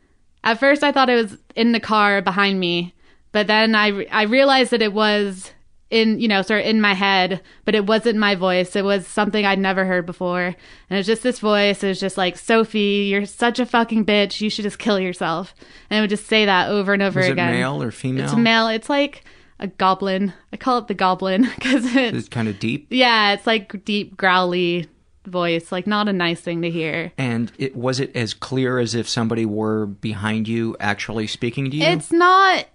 At 0.44 0.60
first, 0.60 0.84
I 0.84 0.92
thought 0.92 1.08
it 1.08 1.14
was 1.14 1.38
in 1.56 1.72
the 1.72 1.80
car 1.80 2.20
behind 2.20 2.60
me, 2.60 2.92
but 3.32 3.46
then 3.46 3.74
I 3.74 4.04
I 4.12 4.24
realized 4.24 4.72
that 4.72 4.82
it 4.82 4.92
was 4.92 5.50
in 5.90 6.18
you 6.18 6.26
know 6.26 6.42
sort 6.42 6.60
of 6.60 6.66
in 6.66 6.80
my 6.80 6.94
head 6.94 7.40
but 7.64 7.74
it 7.74 7.86
wasn't 7.86 8.18
my 8.18 8.34
voice. 8.34 8.74
It 8.74 8.84
was 8.84 9.06
something 9.06 9.44
i'd 9.44 9.58
never 9.58 9.84
heard 9.84 10.06
before. 10.06 10.42
And 10.46 10.54
it 10.90 10.96
was 10.96 11.06
just 11.06 11.22
this 11.22 11.38
voice. 11.40 11.84
It 11.84 11.88
was 11.88 12.00
just 12.00 12.16
like 12.16 12.36
sophie 12.38 13.08
you're 13.10 13.26
such 13.26 13.58
a 13.58 13.66
fucking 13.66 14.04
bitch. 14.06 14.40
You 14.40 14.50
should 14.50 14.62
just 14.64 14.78
kill 14.78 14.98
yourself. 14.98 15.54
And 15.90 15.98
it 15.98 16.00
would 16.00 16.10
just 16.10 16.26
say 16.26 16.46
that 16.46 16.70
over 16.70 16.92
and 16.94 17.02
over 17.02 17.20
it 17.20 17.30
again. 17.32 17.52
male 17.52 17.82
or 17.82 17.90
female? 17.90 18.24
it's 18.24 18.34
male. 18.34 18.68
It's 18.68 18.88
like 18.88 19.24
a 19.60 19.68
goblin. 19.68 20.32
I 20.52 20.56
call 20.56 20.78
it 20.78 20.88
the 20.88 20.94
goblin 20.94 21.42
because 21.54 21.84
it's 21.94 22.16
It's 22.18 22.28
kind 22.28 22.48
of 22.48 22.58
deep. 22.58 22.86
yeah 22.90 23.32
it's 23.34 23.46
like 23.46 23.84
deep 23.84 24.16
growly 24.16 24.88
voice. 25.26 25.70
Like 25.70 25.86
not 25.86 26.08
a 26.08 26.12
nice 26.12 26.40
thing 26.40 26.62
to 26.62 26.70
hear. 26.70 27.12
And 27.16 27.52
it 27.58 27.76
was 27.76 28.00
it 28.00 28.14
as 28.16 28.34
clear 28.34 28.78
as 28.78 28.94
if 28.94 29.08
somebody 29.08 29.46
were 29.46 29.86
behind 29.86 30.48
you 30.48 30.76
actually 30.80 31.26
speaking 31.26 31.70
to 31.70 31.76
you? 31.76 31.84
it's 31.84 32.10
not 32.10 32.66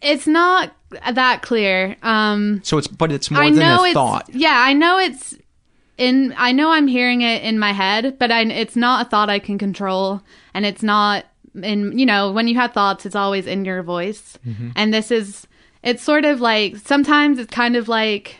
it's 0.00 0.26
not 0.28 0.72
that 1.12 1.42
clear 1.42 1.96
um 2.02 2.60
so 2.64 2.78
it's 2.78 2.88
but 2.88 3.12
it's 3.12 3.30
more 3.30 3.42
I 3.42 3.50
than 3.50 3.58
know 3.58 3.82
a 3.84 3.86
it's 3.86 3.94
thought. 3.94 4.28
yeah, 4.32 4.56
I 4.64 4.72
know 4.72 4.98
it's 4.98 5.36
in. 5.98 6.32
I 6.36 6.52
know 6.52 6.70
I'm 6.70 6.86
hearing 6.86 7.20
it 7.22 7.42
in 7.42 7.58
my 7.58 7.72
head, 7.72 8.18
but 8.18 8.30
I, 8.30 8.42
it's 8.42 8.76
not 8.76 9.06
a 9.06 9.08
thought 9.10 9.28
I 9.28 9.38
can 9.40 9.58
control, 9.58 10.22
and 10.54 10.64
it's 10.64 10.82
not 10.82 11.24
in. 11.60 11.98
You 11.98 12.06
know, 12.06 12.30
when 12.32 12.46
you 12.48 12.54
have 12.54 12.72
thoughts, 12.72 13.04
it's 13.04 13.16
always 13.16 13.46
in 13.48 13.64
your 13.64 13.82
voice, 13.82 14.38
Mhm. 14.46 14.72
and 14.76 14.94
this 14.94 15.10
is. 15.10 15.46
It's 15.82 16.02
sort 16.02 16.24
of 16.24 16.40
like 16.40 16.76
sometimes 16.76 17.38
it's 17.38 17.50
kind 17.52 17.74
of 17.76 17.88
like. 17.88 18.36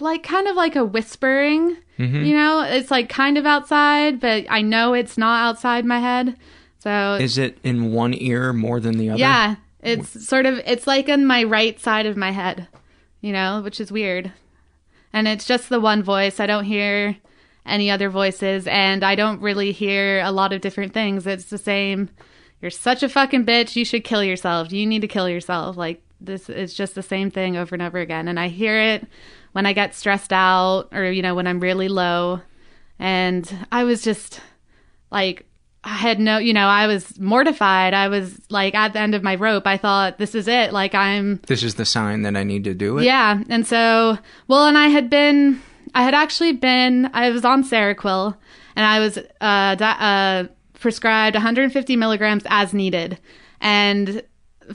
Like 0.00 0.24
kind 0.24 0.48
of 0.48 0.56
like 0.56 0.74
a 0.74 0.84
whispering, 0.84 1.76
Mhm. 1.98 2.26
you 2.26 2.34
know. 2.34 2.62
It's 2.62 2.90
like 2.90 3.08
kind 3.08 3.38
of 3.38 3.46
outside, 3.46 4.18
but 4.18 4.44
I 4.50 4.60
know 4.60 4.92
it's 4.92 5.16
not 5.16 5.40
outside 5.46 5.84
my 5.84 6.00
head. 6.00 6.36
So 6.80 7.14
Is 7.20 7.38
it 7.38 7.58
in 7.62 7.92
one 7.92 8.12
ear 8.12 8.52
more 8.52 8.80
than 8.80 8.98
the 8.98 9.10
other? 9.10 9.20
yeah, 9.20 9.54
it's 9.82 10.26
sort 10.26 10.46
of 10.46 10.60
it's 10.64 10.86
like 10.86 11.08
on 11.08 11.26
my 11.26 11.42
right 11.44 11.78
side 11.78 12.06
of 12.06 12.16
my 12.16 12.30
head, 12.30 12.68
you 13.20 13.32
know, 13.32 13.60
which 13.62 13.80
is 13.80 13.90
weird. 13.90 14.32
And 15.12 15.28
it's 15.28 15.44
just 15.44 15.68
the 15.68 15.80
one 15.80 16.02
voice. 16.02 16.40
I 16.40 16.46
don't 16.46 16.64
hear 16.64 17.16
any 17.66 17.90
other 17.90 18.08
voices 18.08 18.66
and 18.66 19.04
I 19.04 19.14
don't 19.14 19.40
really 19.40 19.72
hear 19.72 20.20
a 20.20 20.32
lot 20.32 20.52
of 20.52 20.60
different 20.60 20.94
things. 20.94 21.26
It's 21.26 21.44
the 21.44 21.58
same 21.58 22.10
you're 22.60 22.70
such 22.70 23.02
a 23.02 23.08
fucking 23.08 23.44
bitch, 23.44 23.74
you 23.74 23.84
should 23.84 24.04
kill 24.04 24.22
yourself. 24.22 24.70
You 24.70 24.86
need 24.86 25.02
to 25.02 25.08
kill 25.08 25.28
yourself. 25.28 25.76
Like 25.76 26.00
this 26.20 26.48
is 26.48 26.74
just 26.74 26.94
the 26.94 27.02
same 27.02 27.30
thing 27.30 27.56
over 27.56 27.74
and 27.74 27.82
over 27.82 27.98
again 27.98 28.28
and 28.28 28.38
I 28.38 28.48
hear 28.48 28.80
it 28.80 29.06
when 29.50 29.66
I 29.66 29.72
get 29.72 29.94
stressed 29.94 30.32
out 30.32 30.88
or 30.92 31.10
you 31.10 31.22
know 31.22 31.34
when 31.34 31.46
I'm 31.46 31.60
really 31.60 31.88
low. 31.88 32.40
And 32.98 33.66
I 33.72 33.82
was 33.82 34.02
just 34.02 34.40
like 35.10 35.44
I 35.84 35.94
had 35.96 36.20
no, 36.20 36.38
you 36.38 36.52
know, 36.52 36.66
I 36.68 36.86
was 36.86 37.18
mortified. 37.18 37.92
I 37.92 38.06
was 38.08 38.40
like 38.50 38.74
at 38.74 38.92
the 38.92 39.00
end 39.00 39.14
of 39.16 39.22
my 39.24 39.34
rope. 39.34 39.66
I 39.66 39.76
thought, 39.76 40.18
this 40.18 40.34
is 40.34 40.46
it. 40.46 40.72
Like 40.72 40.94
I'm, 40.94 41.40
This 41.48 41.62
is 41.64 41.74
the 41.74 41.84
sign 41.84 42.22
that 42.22 42.36
I 42.36 42.44
need 42.44 42.64
to 42.64 42.74
do 42.74 42.98
it. 42.98 43.04
yeah. 43.04 43.42
And 43.48 43.66
so, 43.66 44.16
well, 44.46 44.66
and 44.66 44.78
I 44.78 44.88
had 44.88 45.10
been, 45.10 45.60
I 45.94 46.04
had 46.04 46.14
actually 46.14 46.52
been, 46.52 47.10
I 47.12 47.30
was 47.30 47.44
on 47.44 47.64
Seroquel 47.64 48.36
and 48.76 48.86
I 48.86 49.00
was 49.00 49.18
uh, 49.40 49.74
di- 49.74 49.96
uh, 49.98 50.44
prescribed 50.78 51.34
150 51.34 51.96
milligrams 51.96 52.44
as 52.46 52.72
needed. 52.72 53.18
And 53.60 54.22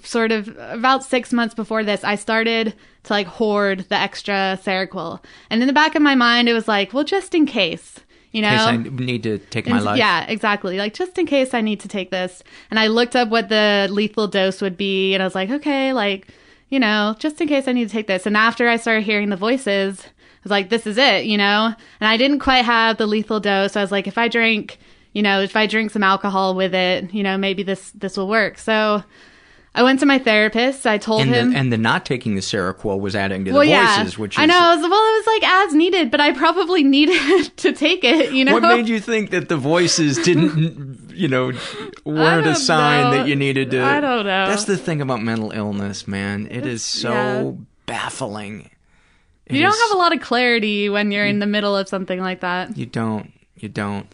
sort 0.03 0.33
of 0.33 0.49
about 0.57 1.05
six 1.05 1.31
months 1.31 1.55
before 1.55 1.83
this, 1.85 2.03
I 2.03 2.15
started 2.15 2.73
to 3.03 3.13
like 3.13 3.27
hoard 3.27 3.85
the 3.87 3.95
extra 3.95 4.59
Seroquel. 4.61 5.23
And 5.49 5.61
in 5.61 5.67
the 5.67 5.73
back 5.73 5.95
of 5.95 6.01
my 6.01 6.15
mind, 6.15 6.49
it 6.49 6.53
was 6.53 6.67
like, 6.67 6.93
well, 6.93 7.05
just 7.05 7.33
in 7.33 7.45
case. 7.45 7.99
You 8.31 8.41
know, 8.41 8.69
In 8.69 8.83
case 8.83 8.93
I 8.93 9.05
need 9.05 9.23
to 9.23 9.37
take 9.37 9.67
my 9.67 9.79
life. 9.79 9.97
Yeah, 9.97 10.25
exactly. 10.27 10.77
Like 10.77 10.93
just 10.93 11.17
in 11.17 11.25
case 11.25 11.53
I 11.53 11.61
need 11.61 11.79
to 11.79 11.87
take 11.87 12.11
this. 12.11 12.43
And 12.69 12.79
I 12.79 12.87
looked 12.87 13.15
up 13.15 13.29
what 13.29 13.49
the 13.49 13.87
lethal 13.89 14.27
dose 14.27 14.61
would 14.61 14.77
be 14.77 15.13
and 15.13 15.23
I 15.23 15.25
was 15.25 15.35
like, 15.35 15.49
okay, 15.49 15.93
like, 15.93 16.27
you 16.69 16.79
know, 16.79 17.15
just 17.19 17.39
in 17.39 17.47
case 17.47 17.67
I 17.67 17.71
need 17.71 17.87
to 17.87 17.91
take 17.91 18.07
this. 18.07 18.25
And 18.25 18.35
after 18.35 18.67
I 18.67 18.77
started 18.77 19.03
hearing 19.03 19.29
the 19.29 19.37
voices, 19.37 20.03
I 20.05 20.11
was 20.43 20.51
like, 20.51 20.69
this 20.69 20.85
is 20.85 20.97
it, 20.97 21.25
you 21.25 21.37
know? 21.37 21.73
And 21.99 22.07
I 22.07 22.17
didn't 22.17 22.39
quite 22.39 22.65
have 22.65 22.97
the 22.97 23.07
lethal 23.07 23.39
dose. 23.39 23.73
So 23.73 23.79
I 23.79 23.83
was 23.83 23.91
like, 23.91 24.07
if 24.07 24.17
I 24.17 24.27
drink, 24.27 24.77
you 25.13 25.21
know, 25.21 25.41
if 25.41 25.55
I 25.55 25.65
drink 25.65 25.91
some 25.91 26.03
alcohol 26.03 26.53
with 26.53 26.75
it, 26.75 27.13
you 27.13 27.23
know, 27.23 27.37
maybe 27.37 27.63
this 27.63 27.91
this 27.91 28.17
will 28.17 28.27
work. 28.27 28.57
So 28.57 29.03
I 29.77 29.83
went 29.83 29.99
to 29.99 30.07
my 30.07 30.17
therapist. 30.17 30.87
I 30.87 30.97
told 30.97 31.21
And 31.21 31.29
him 31.29 31.51
the, 31.51 31.57
and 31.59 31.71
the 31.71 31.77
not 31.77 32.03
taking 32.03 32.33
the 32.33 32.41
Seroquel 32.41 32.99
was 32.99 33.15
adding 33.15 33.45
to 33.45 33.51
well, 33.51 33.61
the 33.61 33.67
yeah, 33.67 33.99
voices, 33.99 34.17
which 34.17 34.33
is 34.33 34.39
I 34.39 34.47
know. 34.47 34.73
It 34.73 34.77
was, 34.77 34.89
well, 34.89 34.91
it 34.91 35.17
was 35.17 35.27
like 35.27 35.43
as 35.47 35.73
needed, 35.75 36.09
but 36.09 36.19
I 36.19 36.31
probably 36.31 36.83
needed 36.83 37.55
to 37.57 37.71
take 37.73 38.03
it. 38.03 38.33
You 38.33 38.43
know, 38.43 38.53
What 38.53 38.63
made 38.63 38.89
you 38.89 38.99
think 38.99 39.29
that 39.29 39.49
the 39.49 39.55
voices 39.55 40.17
didn't, 40.17 41.11
you 41.11 41.27
know, 41.27 41.51
weren't 42.05 42.47
a 42.47 42.55
sign 42.55 43.03
know. 43.03 43.17
that 43.19 43.27
you 43.27 43.35
needed 43.35 43.69
to? 43.69 43.83
I 43.83 43.99
don't 43.99 44.25
know. 44.25 44.47
That's 44.47 44.65
the 44.65 44.77
thing 44.77 44.99
about 44.99 45.21
mental 45.21 45.51
illness, 45.51 46.07
man. 46.07 46.47
It 46.49 46.65
is 46.65 46.83
so 46.83 47.11
yeah. 47.11 47.51
baffling. 47.85 48.71
It 49.45 49.57
you 49.57 49.61
don't 49.61 49.77
have 49.89 49.95
a 49.95 49.99
lot 49.99 50.11
of 50.11 50.21
clarity 50.21 50.89
when 50.89 51.11
you're 51.11 51.27
in 51.27 51.37
the 51.37 51.45
middle 51.45 51.77
of 51.77 51.87
something 51.87 52.19
like 52.19 52.39
that. 52.39 52.75
You 52.75 52.87
don't. 52.87 53.31
You 53.55 53.69
don't. 53.69 54.07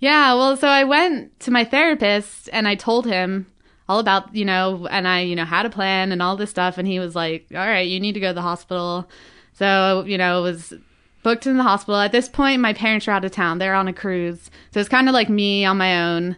Yeah, 0.00 0.34
well, 0.34 0.56
so 0.56 0.66
I 0.66 0.82
went 0.82 1.38
to 1.40 1.52
my 1.52 1.64
therapist 1.64 2.50
and 2.52 2.66
I 2.66 2.74
told 2.74 3.06
him 3.06 3.46
all 3.88 3.98
about, 3.98 4.34
you 4.34 4.44
know, 4.44 4.86
and 4.90 5.06
I, 5.06 5.20
you 5.20 5.36
know, 5.36 5.44
had 5.44 5.66
a 5.66 5.70
plan 5.70 6.12
and 6.12 6.22
all 6.22 6.36
this 6.36 6.50
stuff. 6.50 6.78
And 6.78 6.88
he 6.88 6.98
was 6.98 7.14
like, 7.14 7.46
all 7.52 7.58
right, 7.58 7.86
you 7.86 8.00
need 8.00 8.12
to 8.12 8.20
go 8.20 8.28
to 8.28 8.34
the 8.34 8.42
hospital. 8.42 9.08
So, 9.52 10.04
you 10.06 10.16
know, 10.16 10.40
it 10.40 10.42
was 10.42 10.74
booked 11.22 11.46
in 11.46 11.56
the 11.56 11.62
hospital. 11.62 12.00
At 12.00 12.12
this 12.12 12.28
point, 12.28 12.60
my 12.60 12.72
parents 12.72 13.06
are 13.08 13.12
out 13.12 13.24
of 13.24 13.32
town. 13.32 13.58
They're 13.58 13.74
on 13.74 13.88
a 13.88 13.92
cruise. 13.92 14.50
So 14.72 14.80
it's 14.80 14.88
kind 14.88 15.08
of 15.08 15.12
like 15.12 15.28
me 15.28 15.64
on 15.64 15.76
my 15.76 16.02
own. 16.02 16.36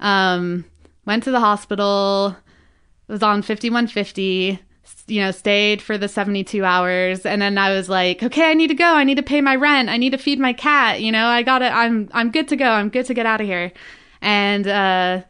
Um, 0.00 0.64
went 1.04 1.24
to 1.24 1.30
the 1.30 1.40
hospital, 1.40 2.36
was 3.08 3.22
on 3.22 3.42
5150, 3.42 4.60
you 5.06 5.20
know, 5.20 5.30
stayed 5.30 5.82
for 5.82 5.98
the 5.98 6.08
72 6.08 6.64
hours. 6.64 7.26
And 7.26 7.42
then 7.42 7.58
I 7.58 7.70
was 7.70 7.88
like, 7.88 8.22
okay, 8.22 8.50
I 8.50 8.54
need 8.54 8.68
to 8.68 8.74
go. 8.74 8.84
I 8.86 9.04
need 9.04 9.16
to 9.16 9.22
pay 9.22 9.40
my 9.40 9.56
rent. 9.56 9.88
I 9.88 9.96
need 9.96 10.10
to 10.10 10.18
feed 10.18 10.38
my 10.38 10.52
cat. 10.52 11.00
You 11.00 11.12
know, 11.12 11.26
I 11.26 11.42
got 11.42 11.62
it. 11.62 11.72
I'm, 11.72 12.08
I'm 12.12 12.30
good 12.30 12.48
to 12.48 12.56
go. 12.56 12.68
I'm 12.68 12.90
good 12.90 13.06
to 13.06 13.14
get 13.14 13.26
out 13.26 13.40
of 13.40 13.46
here. 13.46 13.72
And, 14.20 14.66
uh, 14.66 15.22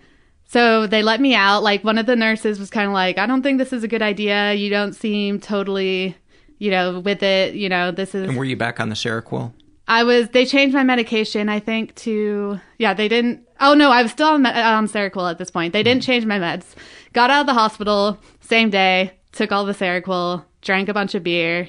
so 0.49 0.88
they 0.88 1.03
let 1.03 1.20
me 1.20 1.36
out. 1.36 1.62
Like 1.62 1.84
one 1.84 1.96
of 1.96 2.07
the 2.07 2.16
nurses 2.16 2.59
was 2.59 2.70
kind 2.70 2.88
of 2.88 2.92
like, 2.92 3.16
I 3.16 3.26
don't 3.26 3.42
think 3.42 3.59
this 3.59 3.72
is 3.72 3.84
a 3.84 3.88
good 3.88 4.03
idea. 4.03 4.55
You 4.55 4.70
don't 4.70 4.94
seem 4.94 5.38
totally, 5.38 6.16
you 6.59 6.72
know, 6.72 6.99
with 6.99 7.22
it. 7.22 7.55
You 7.55 7.68
know, 7.68 7.92
this 7.92 8.14
is. 8.14 8.28
And 8.28 8.36
were 8.36 8.44
you 8.44 8.57
back 8.57 8.80
on 8.80 8.88
the 8.88 8.96
Seroquel? 8.96 9.53
I 9.86 10.03
was. 10.03 10.30
They 10.30 10.44
changed 10.44 10.74
my 10.74 10.82
medication. 10.82 11.49
I 11.49 11.61
think 11.61 11.94
to 11.96 12.59
yeah. 12.78 12.94
They 12.94 13.07
didn't. 13.07 13.46
Oh 13.61 13.74
no, 13.74 13.92
I 13.92 14.03
was 14.03 14.11
still 14.11 14.28
on, 14.28 14.44
on 14.44 14.88
Seroquel 14.88 15.30
at 15.30 15.38
this 15.38 15.51
point. 15.51 15.72
They 15.72 15.84
didn't 15.84 16.03
mm-hmm. 16.03 16.11
change 16.11 16.26
my 16.26 16.38
meds. 16.38 16.74
Got 17.12 17.30
out 17.30 17.42
of 17.42 17.46
the 17.46 17.55
hospital 17.55 18.18
same 18.40 18.70
day. 18.70 19.12
Took 19.32 19.53
all 19.53 19.64
the 19.64 19.72
Seroquel. 19.72 20.44
Drank 20.61 20.88
a 20.88 20.94
bunch 20.94 21.14
of 21.14 21.22
beer, 21.22 21.68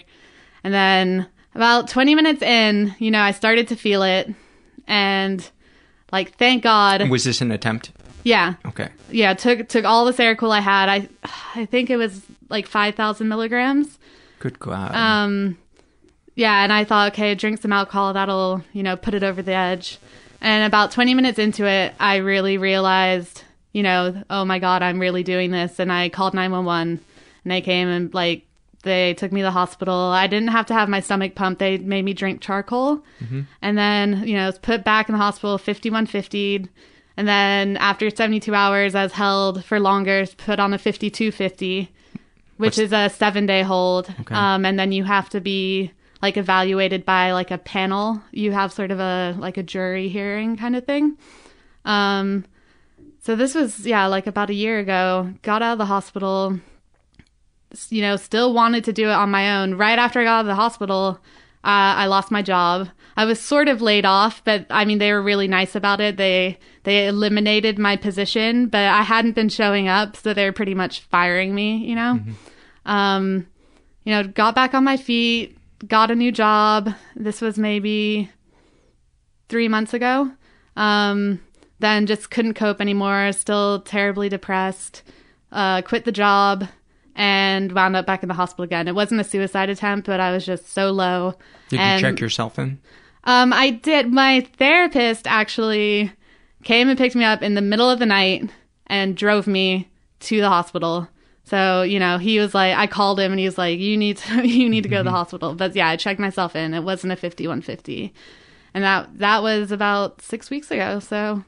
and 0.63 0.73
then 0.73 1.27
about 1.53 1.88
twenty 1.88 2.15
minutes 2.15 2.41
in, 2.41 2.95
you 2.97 3.11
know, 3.11 3.21
I 3.21 3.32
started 3.32 3.67
to 3.67 3.75
feel 3.75 4.01
it, 4.01 4.34
and 4.88 5.47
like 6.11 6.36
thank 6.38 6.63
God. 6.63 7.07
Was 7.07 7.23
this 7.23 7.39
an 7.39 7.51
attempt? 7.51 7.91
Yeah. 8.24 8.55
Okay. 8.65 8.89
Yeah, 9.09 9.34
took 9.34 9.67
took 9.70 9.86
all 9.86 10.05
the 10.05 10.13
Seroquel 10.13 10.51
I 10.51 10.59
had. 10.59 10.89
I 10.89 11.09
I 11.55 11.65
think 11.65 11.89
it 11.89 11.97
was 11.97 12.22
like 12.49 12.67
5,000 12.67 13.28
milligrams. 13.28 13.97
Good 14.39 14.59
God. 14.59 14.95
Um, 14.95 15.57
yeah, 16.36 16.63
and 16.63 16.72
I 16.72 16.84
thought, 16.84 17.13
okay, 17.13 17.36
drink 17.36 17.61
some 17.61 17.74
alcohol. 17.74 18.13
That'll, 18.13 18.63
you 18.74 18.82
know, 18.82 18.95
put 18.95 19.13
it 19.13 19.24
over 19.24 19.41
the 19.41 19.53
edge. 19.53 19.99
And 20.41 20.63
about 20.65 20.91
20 20.91 21.13
minutes 21.13 21.38
into 21.38 21.65
it, 21.65 21.93
I 21.99 22.17
really 22.17 22.57
realized, 22.57 23.43
you 23.74 23.84
know, 23.84 24.24
oh 24.30 24.45
my 24.45 24.57
God, 24.57 24.82
I'm 24.82 24.99
really 24.99 25.24
doing 25.24 25.51
this. 25.51 25.80
And 25.80 25.91
I 25.91 26.09
called 26.09 26.34
911 26.34 27.03
and 27.43 27.51
they 27.51 27.61
came 27.61 27.89
and 27.89 28.13
like, 28.13 28.45
they 28.84 29.13
took 29.15 29.34
me 29.34 29.41
to 29.41 29.45
the 29.45 29.51
hospital. 29.51 29.93
I 29.93 30.28
didn't 30.28 30.49
have 30.49 30.65
to 30.67 30.74
have 30.74 30.88
my 30.88 31.01
stomach 31.01 31.36
pumped. 31.36 31.59
They 31.59 31.78
made 31.78 32.05
me 32.05 32.13
drink 32.13 32.39
charcoal. 32.39 32.99
Mm-hmm. 33.22 33.41
And 33.61 33.78
then, 33.78 34.26
you 34.26 34.36
know, 34.36 34.43
I 34.43 34.45
was 34.45 34.57
put 34.57 34.86
back 34.86 35.09
in 35.09 35.13
the 35.13 35.20
hospital, 35.20 35.57
5150. 35.57 36.70
And 37.20 37.28
then 37.28 37.76
after 37.76 38.09
72 38.09 38.55
hours, 38.55 38.95
I 38.95 39.03
was 39.03 39.11
held 39.11 39.65
for 39.65 39.78
longer, 39.78 40.26
put 40.38 40.57
on 40.57 40.74
a 40.74 40.78
5250, 40.78 41.91
which 42.55 42.78
What's- 42.78 42.78
is 42.78 42.93
a 42.93 43.09
seven 43.09 43.45
day 43.45 43.61
hold. 43.61 44.09
Okay. 44.22 44.34
Um, 44.34 44.63
and 44.65 44.80
then 44.80 44.93
you 44.93 45.03
have 45.03 45.28
to 45.32 45.41
be 45.41 45.91
like 46.22 46.38
evaluated 46.38 47.03
by 47.03 47.34
like 47.34 47.51
a 47.51 47.57
panel. 47.57 48.22
You 48.32 48.53
have 48.53 48.72
sort 48.72 48.91
of 48.91 49.01
a 49.01 49.36
like 49.38 49.57
a 49.57 49.63
jury 49.63 50.07
hearing 50.07 50.55
kind 50.55 50.78
of 50.78 50.86
thing. 50.86 51.17
Um, 51.84 52.45
so 53.20 53.36
this 53.36 53.53
was 53.53 53.86
yeah 53.86 54.05
like 54.05 54.26
about 54.26 54.49
a 54.49 54.53
year 54.53 54.80
ago. 54.80 55.34
Got 55.41 55.61
out 55.61 55.74
of 55.74 55.78
the 55.78 55.86
hospital. 55.88 56.57
You 57.89 58.01
know, 58.01 58.15
still 58.15 58.53
wanted 58.53 58.86
to 58.86 58.93
do 58.93 59.09
it 59.09 59.13
on 59.13 59.30
my 59.30 59.57
own. 59.61 59.76
Right 59.76 59.99
after 59.99 60.22
I 60.22 60.24
got 60.24 60.38
out 60.38 60.41
of 60.41 60.47
the 60.47 60.55
hospital, 60.55 61.20
uh, 61.64 61.97
I 61.97 62.05
lost 62.05 62.32
my 62.32 62.41
job. 62.41 62.89
I 63.18 63.26
was 63.26 63.39
sort 63.39 63.68
of 63.68 63.82
laid 63.82 64.05
off, 64.05 64.41
but 64.45 64.66
I 64.70 64.86
mean 64.86 64.97
they 64.97 65.12
were 65.12 65.22
really 65.22 65.47
nice 65.47 65.76
about 65.76 65.99
it. 65.99 66.16
They 66.16 66.57
they 66.84 67.07
eliminated 67.07 67.78
my 67.78 67.97
position, 67.97 68.68
but 68.68 68.86
I 68.86 69.01
hadn't 69.01 69.34
been 69.36 69.49
showing 69.49 69.89
up, 69.89 70.16
so 70.16 70.34
they 70.34 70.45
were 70.45 70.53
pretty 70.53 70.74
much 70.74 71.01
firing 71.01 71.53
me. 71.53 71.78
You 71.78 71.95
know, 71.95 72.20
um, 72.86 73.47
you 74.05 74.14
know, 74.14 74.24
got 74.24 74.55
back 74.55 74.74
on 74.74 74.86
my 74.86 74.95
feet, 74.95 75.57
got 75.86 76.12
a 76.12 76.16
new 76.16 76.32
job. 76.32 76.93
This 77.16 77.41
was 77.41 77.57
maybe 77.57 78.30
three 79.49 79.68
months 79.68 79.93
ago. 79.93 80.32
Um, 80.78 81.41
then 81.80 82.05
just 82.05 82.32
couldn't 82.32 82.53
cope 82.53 82.80
anymore. 82.80 83.34
Still 83.34 83.82
terribly 83.82 84.30
depressed. 84.30 85.03
Uh, 85.51 85.82
quit 85.82 86.05
the 86.05 86.12
job 86.12 86.68
and 87.20 87.74
wound 87.74 87.97
up 87.97 88.05
back 88.05 88.24
in 88.24 88.30
the 88.30 88.34
hospital 88.34 88.63
again. 88.63 88.88
It 88.88 88.95
wasn't 88.95 89.20
a 89.20 89.26
suicide 89.26 89.70
attempt, 89.70 90.07
but 90.07 90.22
I 90.22 90.32
was 90.32 90.45
just 90.45 90.72
so 90.72 90.89
low. 90.91 91.36
Did 91.67 91.82
And- 91.82 92.01
you 92.01 92.07
check 92.07 92.20
yourself 92.22 92.57
in? 92.57 92.80
um, 93.26 93.51
I 93.51 93.72
did. 93.72 94.11
My 94.11 94.39
therapist 94.57 95.28
actually 95.28 96.11
came 96.63 96.88
and 96.88 96.97
picked 96.97 97.15
me 97.15 97.26
up 97.26 97.43
in 97.43 97.55
the 97.55 97.61
middle 97.61 97.89
of 97.89 97.99
the 97.99 98.05
night 98.05 98.49
and 98.88 99.17
drove 99.17 99.47
me 99.47 99.89
to 100.22 100.39
the 100.39 100.47
hospital. 100.49 101.09
So 101.43 101.82
you 101.82 101.99
know, 101.99 102.20
he 102.20 102.39
was 102.39 102.53
like, 102.55 102.76
I 102.78 102.88
called 102.88 103.20
him 103.20 103.32
and 103.34 103.39
he 103.39 103.45
was 103.45 103.57
like, 103.57 103.80
"You 103.80 103.97
need 103.97 104.17
to, 104.17 104.47
you 104.47 104.70
need 104.70 104.84
to 104.84 104.89
go 104.89 104.97
to 104.99 105.03
the 105.03 105.11
hospital." 105.11 105.55
But 105.55 105.76
yeah, 105.76 105.89
I 105.89 105.97
checked 105.97 106.20
myself 106.20 106.55
in. 106.55 106.74
It 106.74 106.84
wasn't 106.84 107.11
a 107.11 107.15
fifty-one 107.17 107.61
fifty, 107.61 108.13
and 108.74 108.84
that 108.84 109.17
that 109.17 109.43
was 109.43 109.72
about 109.74 110.22
six 110.22 110.49
weeks 110.49 110.72
ago. 110.72 110.99
So 110.99 111.43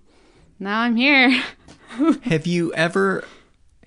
now 0.59 0.81
I'm 0.81 0.95
here. 0.97 1.29
have 2.23 2.45
you 2.47 2.73
ever 2.73 3.23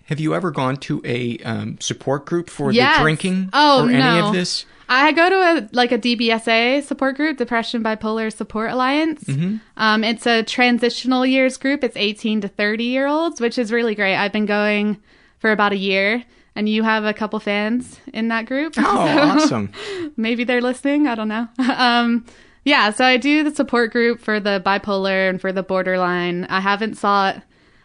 have 0.07 0.20
you 0.20 0.34
ever 0.34 0.50
gone 0.50 0.76
to 0.78 1.00
a 1.05 1.38
um, 1.38 1.78
support 1.80 2.24
group 2.26 2.50
for 2.50 2.72
Yes. 2.72 2.98
the 2.98 3.02
drinking 3.02 3.50
Oh 3.52 3.86
or 3.86 3.90
any 3.90 4.20
of 4.20 4.32
this? 4.32 4.64
I 4.88 5.12
go 5.12 5.30
to 5.30 5.34
a 5.34 5.68
like 5.72 5.92
a 5.92 5.98
DBSA 5.98 6.82
support 6.82 7.16
group, 7.16 7.38
Depression 7.38 7.82
Bipolar 7.82 8.30
Support 8.32 8.70
Alliance. 8.70 9.24
Mhm. 9.24 9.61
Um, 9.78 10.05
it's 10.05 10.26
a 10.26 10.42
transitional 10.42 11.24
years 11.24 11.57
group. 11.57 11.82
It's 11.82 11.96
18 11.96 12.42
to 12.42 12.48
30 12.48 12.84
year 12.84 13.07
olds, 13.07 13.40
which 13.40 13.57
is 13.59 13.72
really 13.72 13.94
great. 13.94 14.14
I've 14.16 14.32
been 14.32 14.44
going 14.46 14.98
for 15.38 15.50
about 15.52 15.72
a 15.72 15.76
year, 15.78 16.22
and 16.55 16.68
you 16.68 16.82
have 16.82 17.05
a 17.07 17.14
couple 17.14 17.40
fans 17.40 17.98
in 18.12 18.28
that 18.28 18.44
group. 18.44 18.74
Oh, 18.76 18.82
So 19.38 19.44
awesome. 19.44 19.72
Maybe 20.18 20.44
they're 20.44 20.61
listening. 20.61 21.07
I 21.07 21.14
don't 21.14 21.28
know. 21.28 21.48
um, 21.76 22.26
yeah, 22.66 22.90
so 22.90 23.05
I 23.07 23.16
do 23.16 23.42
the 23.42 23.55
support 23.55 23.90
group 23.90 24.20
for 24.20 24.38
the 24.38 24.62
bipolar 24.64 25.30
and 25.30 25.40
for 25.40 25.50
the 25.50 25.62
borderline. 25.62 26.44
I 26.50 26.61
haven't 26.61 26.96
sought 26.96 27.42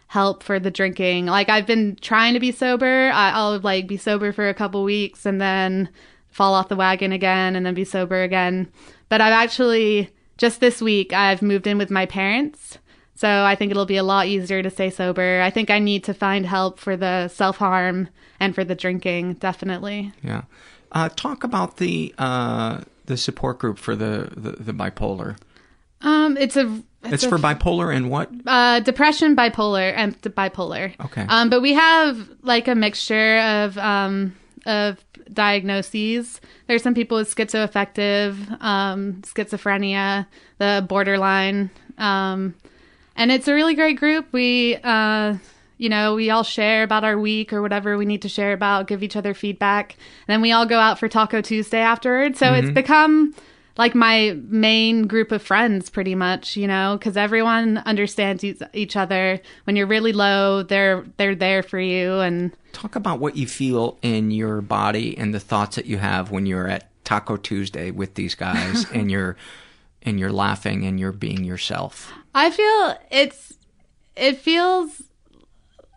help 0.10 0.41
for 0.41 0.60
the 0.60 0.72
drinking. 0.72 1.28
Like 1.28 1.49
I've 1.49 1.68
been 1.68 1.95
trying 2.01 2.34
to 2.34 2.39
be 2.39 2.51
sober. 2.51 3.12
I, 3.14 3.30
I'll 3.30 3.60
like 3.60 3.88
be 3.88 3.95
sober 3.95 4.34
for 4.34 4.49
a 4.49 4.55
couple 4.55 4.84
weeks 4.84 5.24
and 5.24 5.39
then 5.39 5.88
fall 6.32 6.55
off 6.55 6.68
the 6.68 6.76
wagon 6.76 7.12
again 7.12 7.55
and 7.55 7.64
then 7.64 7.76
be 7.76 7.86
sober 7.86 8.24
again. 8.24 8.72
But 9.07 9.22
I've 9.22 9.34
actually 9.34 10.10
just 10.38 10.62
this 10.62 10.82
week 10.82 11.14
I've 11.14 11.43
moved 11.43 11.68
in 11.68 11.78
with 11.78 11.91
my 11.91 12.07
parents. 12.07 12.80
So 13.14 13.43
I 13.43 13.53
think 13.53 13.70
it'll 13.70 13.86
be 13.86 13.97
a 13.97 14.03
lot 14.03 14.26
easier 14.26 14.64
to 14.64 14.72
stay 14.72 14.89
sober. 14.89 15.41
I 15.41 15.51
think 15.51 15.70
I 15.70 15.78
need 15.78 16.03
to 16.05 16.14
find 16.16 16.43
help 16.43 16.80
for 16.80 16.97
the 16.97 17.28
self-harm 17.28 18.10
and 18.39 18.55
for 18.55 18.64
the 18.64 18.76
drinking, 18.76 19.36
definitely. 19.36 20.12
Yeah. 20.24 20.43
Uh, 20.91 21.10
talk 21.10 21.43
about 21.43 21.78
the 21.78 22.16
uh, 22.18 22.82
the 23.05 23.16
support 23.16 23.60
group 23.60 23.78
for 23.78 23.95
the, 23.95 24.32
the, 24.36 24.51
the 24.53 24.74
bipolar. 24.74 25.38
Um, 26.01 26.36
it's 26.38 26.55
a 26.55 26.82
It's, 27.04 27.24
a 27.24 27.30
for 27.30 27.38
bipolar 27.38 27.95
and 27.95 28.10
what? 28.10 28.30
uh, 28.45 28.82
depression, 28.82 29.36
bipolar, 29.36 29.93
and 29.95 30.22
bipolar. 30.22 30.93
Okay. 31.06 31.26
Um, 31.30 31.50
but 31.50 31.62
we 31.62 31.74
have 31.74 32.30
like 32.43 32.68
a 32.68 32.76
mixture 32.76 33.39
of 33.39 33.78
um 33.78 34.36
of 34.66 35.04
diagnoses. 35.32 36.41
There's 36.68 36.84
some 36.84 36.93
people 36.93 37.18
with 37.18 37.34
schizoaffective, 37.34 38.62
um, 38.62 39.22
schizophrenia, 39.22 40.28
the 40.58 40.86
borderline, 40.88 41.70
um, 41.97 42.56
and 43.16 43.32
it's 43.32 43.47
a 43.47 43.54
really 43.54 43.76
great 43.76 43.97
group. 43.97 44.28
We 44.32 44.78
uh. 44.84 45.38
You 45.82 45.88
know, 45.88 46.16
we 46.16 46.30
all 46.30 46.43
share 46.43 46.84
about 46.84 47.06
our 47.06 47.18
week 47.18 47.54
or 47.54 47.62
whatever 47.62 47.97
we 47.97 48.06
need 48.06 48.24
to 48.24 48.28
share 48.28 48.52
about, 48.52 48.88
give 48.88 49.02
each 49.02 49.16
other 49.16 49.34
feedback. 49.34 49.93
And 50.28 50.34
then 50.34 50.41
we 50.41 50.52
all 50.52 50.66
go 50.66 50.78
out 50.78 51.00
for 51.00 51.08
Taco 51.08 51.39
Tuesday 51.39 51.80
afterwards. 51.80 52.38
So 52.38 52.54
it's 52.54 52.68
Mhm. 52.68 52.74
become 52.74 53.34
like 53.80 53.95
my 53.95 54.38
main 54.49 55.07
group 55.07 55.32
of 55.32 55.41
friends 55.41 55.89
pretty 55.89 56.13
much 56.13 56.57
you 56.57 56.67
know 56.67 56.97
because 56.99 57.17
everyone 57.17 57.80
understands 57.80 58.43
each, 58.43 58.95
other. 58.95 59.41
When 59.63 59.75
you're 59.75 59.88
really 59.88 60.11
low 60.13 60.61
they're 60.61 61.05
they're 61.17 61.34
there 61.34 61.63
for 61.63 61.80
you 61.80 62.19
and 62.19 62.51
Talk 62.73 62.95
about 62.95 63.19
what 63.19 63.36
you 63.36 63.47
feel 63.47 63.97
in 64.03 64.30
your 64.30 64.61
body 64.61 65.17
and 65.17 65.34
the 65.34 65.39
thoughts 65.39 65.77
that 65.77 65.88
you 65.88 65.97
have 65.97 66.30
when 66.30 66.45
you're 66.45 66.67
at 66.67 66.91
Taco 67.03 67.38
Tuesday 67.38 67.89
with 67.89 68.13
these 68.13 68.36
guys 68.36 68.86
and 68.93 69.09
you're 69.09 69.38
and 70.03 70.19
you're 70.19 70.32
laughing 70.32 70.86
and 70.86 70.99
you're 70.99 71.11
being 71.11 71.43
yourself. 71.43 72.11
i 72.36 72.51
feel 72.51 72.97
it's 73.09 73.53
it 74.15 74.38
feels 74.38 75.01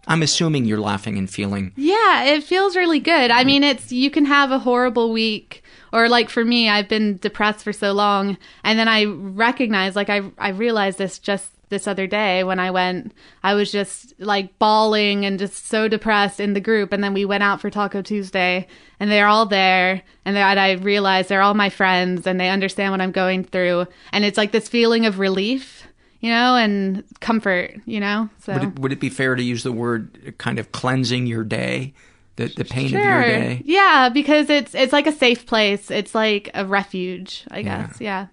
I'm 0.07 0.23
assuming 0.23 0.65
you're 0.65 0.81
laughing 0.81 1.19
and 1.19 1.29
feeling 1.29 1.73
yeah 1.77 2.25
it 2.25 2.45
feels 2.45 2.77
really 2.77 3.01
good. 3.01 3.31
I 3.33 3.43
mm. 3.43 3.47
mean 3.47 3.65
it's 3.65 3.91
you 3.91 4.11
can 4.11 4.27
have 4.27 4.53
a 4.53 4.61
horrible 4.61 5.13
week 5.13 5.63
or 5.93 6.09
like 6.09 6.29
for 6.29 6.45
me 6.45 6.69
i've 6.69 6.89
been 6.89 7.17
depressed 7.19 7.65
for 7.65 7.73
so 7.73 7.93
long 7.93 8.37
and 8.65 8.79
then 8.79 8.89
i 8.89 9.05
recognize 9.05 9.97
like 9.97 10.11
i 10.11 10.23
i 10.39 10.49
realized 10.49 10.99
this 10.99 11.19
just 11.19 11.51
this 11.69 11.87
other 11.87 12.07
day 12.07 12.45
when 12.45 12.59
i 12.59 12.71
went 12.71 13.13
i 13.43 13.55
was 13.55 13.73
just 13.73 14.13
like 14.19 14.59
bawling 14.59 15.25
and 15.25 15.39
just 15.39 15.67
so 15.67 15.89
depressed 15.89 16.39
in 16.39 16.53
the 16.53 16.61
group 16.61 16.93
and 16.93 17.03
then 17.03 17.15
we 17.15 17.25
went 17.25 17.43
out 17.43 17.61
for 17.61 17.71
taco 17.71 18.03
tuesday 18.03 18.67
and 19.01 19.11
they're 19.11 19.27
all 19.27 19.47
there 19.47 20.03
and, 20.25 20.37
they, 20.37 20.43
and 20.43 20.61
i 20.61 20.73
realized 20.73 21.29
they're 21.29 21.41
all 21.41 21.55
my 21.55 21.71
friends 21.71 22.27
and 22.27 22.39
they 22.39 22.51
understand 22.51 22.93
what 22.93 23.01
i'm 23.01 23.13
going 23.13 23.43
through 23.43 23.87
and 24.13 24.25
it's 24.25 24.37
like 24.37 24.53
this 24.53 24.69
feeling 24.69 25.07
of 25.07 25.19
relief 25.19 25.87
you 26.21 26.31
know 26.31 26.57
and 26.57 27.05
comfort 27.21 27.75
you 27.87 28.01
know 28.01 28.29
so 28.39 28.53
would 28.53 28.63
it, 28.63 28.79
would 28.79 28.93
it 28.93 29.01
be 29.01 29.11
fair 29.11 29.35
to 29.35 29.43
use 29.43 29.63
the 29.63 29.73
word 29.73 30.35
kind 30.39 30.59
of 30.59 30.73
cleansing 30.73 31.27
your 31.27 31.45
day? 31.45 31.93
The 32.37 32.47
the 32.49 32.65
pain 32.65 32.89
Sure. 32.89 32.99
of 33.21 33.27
your 33.29 33.39
day? 33.39 33.63
Yeah, 33.65 34.09
because 34.09 34.49
it's 34.51 34.75
it's 34.75 34.93
like 34.93 35.07
a 35.07 35.13
safe 35.13 35.45
place. 35.47 35.91
It's 35.91 36.15
like 36.15 36.51
a 36.55 36.65
refuge, 36.65 37.45
I 37.51 37.63
guess. 37.63 38.01
Yeah. 38.01 38.29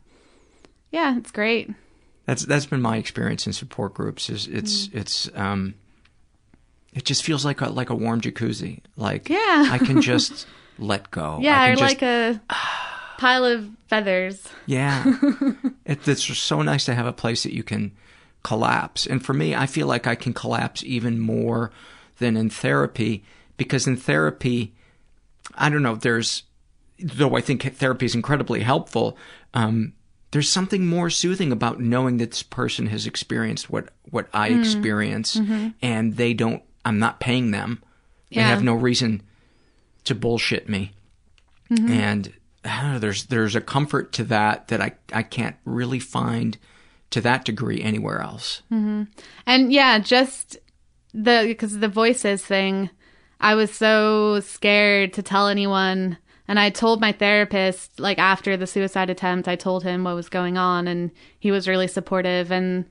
Yeah, 0.91 1.17
it's 1.17 1.31
great. 1.31 1.69
That's 2.25 2.45
that's 2.45 2.65
been 2.65 2.81
my 2.81 2.97
experience 2.97 3.45
in 3.45 3.53
support 3.53 3.93
groups. 3.93 4.29
Is 4.29 4.47
it's 4.47 4.87
Mm. 4.87 4.95
it's 4.95 5.29
um, 5.35 5.73
it 6.93 7.05
just 7.05 7.23
feels 7.23 7.43
like 7.45 7.61
a 7.61 7.69
like 7.69 7.89
a 7.89 7.95
warm 7.95 8.21
jacuzzi. 8.21 8.79
Like 8.95 9.29
Yeah. 9.29 9.67
I 9.71 9.77
can 9.79 10.01
just 10.11 10.47
let 10.77 11.11
go. 11.11 11.39
yeah, 11.41 11.67
or 11.67 11.75
just, 11.75 11.81
like 11.81 12.01
a 12.01 12.41
pile 13.17 13.43
of 13.45 13.69
feathers. 13.87 14.47
yeah. 14.65 15.03
it, 15.85 16.07
it's 16.07 16.23
just 16.23 16.43
so 16.43 16.61
nice 16.61 16.85
to 16.85 16.95
have 16.95 17.05
a 17.05 17.11
place 17.13 17.43
that 17.43 17.53
you 17.53 17.63
can 17.63 17.91
collapse. 18.43 19.05
And 19.05 19.23
for 19.23 19.33
me, 19.33 19.53
I 19.55 19.65
feel 19.65 19.87
like 19.87 20.07
I 20.07 20.15
can 20.15 20.33
collapse 20.33 20.83
even 20.85 21.19
more 21.19 21.71
than 22.19 22.37
in 22.37 22.49
therapy 22.49 23.23
because 23.60 23.86
in 23.86 23.95
therapy, 23.97 24.74
I 25.53 25.70
don't 25.70 25.84
know. 25.84 25.95
There's 25.95 26.43
though 26.99 27.36
I 27.38 27.41
think 27.41 27.62
therapy 27.76 28.05
is 28.07 28.16
incredibly 28.16 28.62
helpful. 28.62 29.16
Um, 29.53 29.93
there's 30.32 30.49
something 30.49 30.86
more 30.88 31.10
soothing 31.10 31.51
about 31.51 31.80
knowing 31.80 32.18
that 32.18 32.32
this 32.32 32.43
person 32.43 32.88
has 32.88 33.05
experienced 33.05 33.70
what 33.70 33.89
what 34.10 34.28
I 34.34 34.49
Mm. 34.49 34.60
experience, 34.60 35.36
Mhm. 35.36 35.74
and 35.82 36.18
they 36.18 36.34
don't. 36.34 36.64
I'm 36.84 36.97
not 36.99 37.20
paying 37.20 37.51
them. 37.51 37.84
They 38.32 38.41
have 38.41 38.64
no 38.64 38.74
reason 38.74 39.22
to 40.05 40.16
bullshit 40.16 40.68
me, 40.70 40.91
Mhm. 41.72 41.89
and 41.89 42.34
know, 42.66 42.99
there's 42.99 43.26
there's 43.26 43.55
a 43.55 43.62
comfort 43.62 44.12
to 44.14 44.24
that 44.26 44.68
that 44.70 44.82
I 44.82 44.93
I 45.14 45.24
can't 45.24 45.55
really 45.66 45.99
find 45.99 46.57
to 47.12 47.22
that 47.22 47.43
degree 47.45 47.82
anywhere 47.82 48.20
else. 48.22 48.62
hmm 48.70 49.03
And 49.47 49.72
yeah, 49.74 49.97
just 49.99 50.57
the 51.14 51.45
because 51.47 51.80
the 51.80 51.88
voices 51.88 52.45
thing, 52.45 52.89
I 53.39 53.55
was 53.55 53.71
so 53.71 54.39
scared 54.41 55.13
to 55.13 55.23
tell 55.23 55.47
anyone. 55.47 56.17
And 56.47 56.59
I 56.59 56.71
told 56.71 56.99
my 56.99 57.11
therapist, 57.11 57.99
like 57.99 58.17
after 58.17 58.57
the 58.57 58.65
suicide 58.65 59.11
attempt, 59.11 59.47
I 59.47 59.55
told 59.55 59.83
him 59.83 60.03
what 60.03 60.15
was 60.15 60.29
going 60.29 60.57
on, 60.57 60.87
and 60.87 61.11
he 61.39 61.51
was 61.51 61.67
really 61.67 61.87
supportive. 61.87 62.51
And 62.51 62.85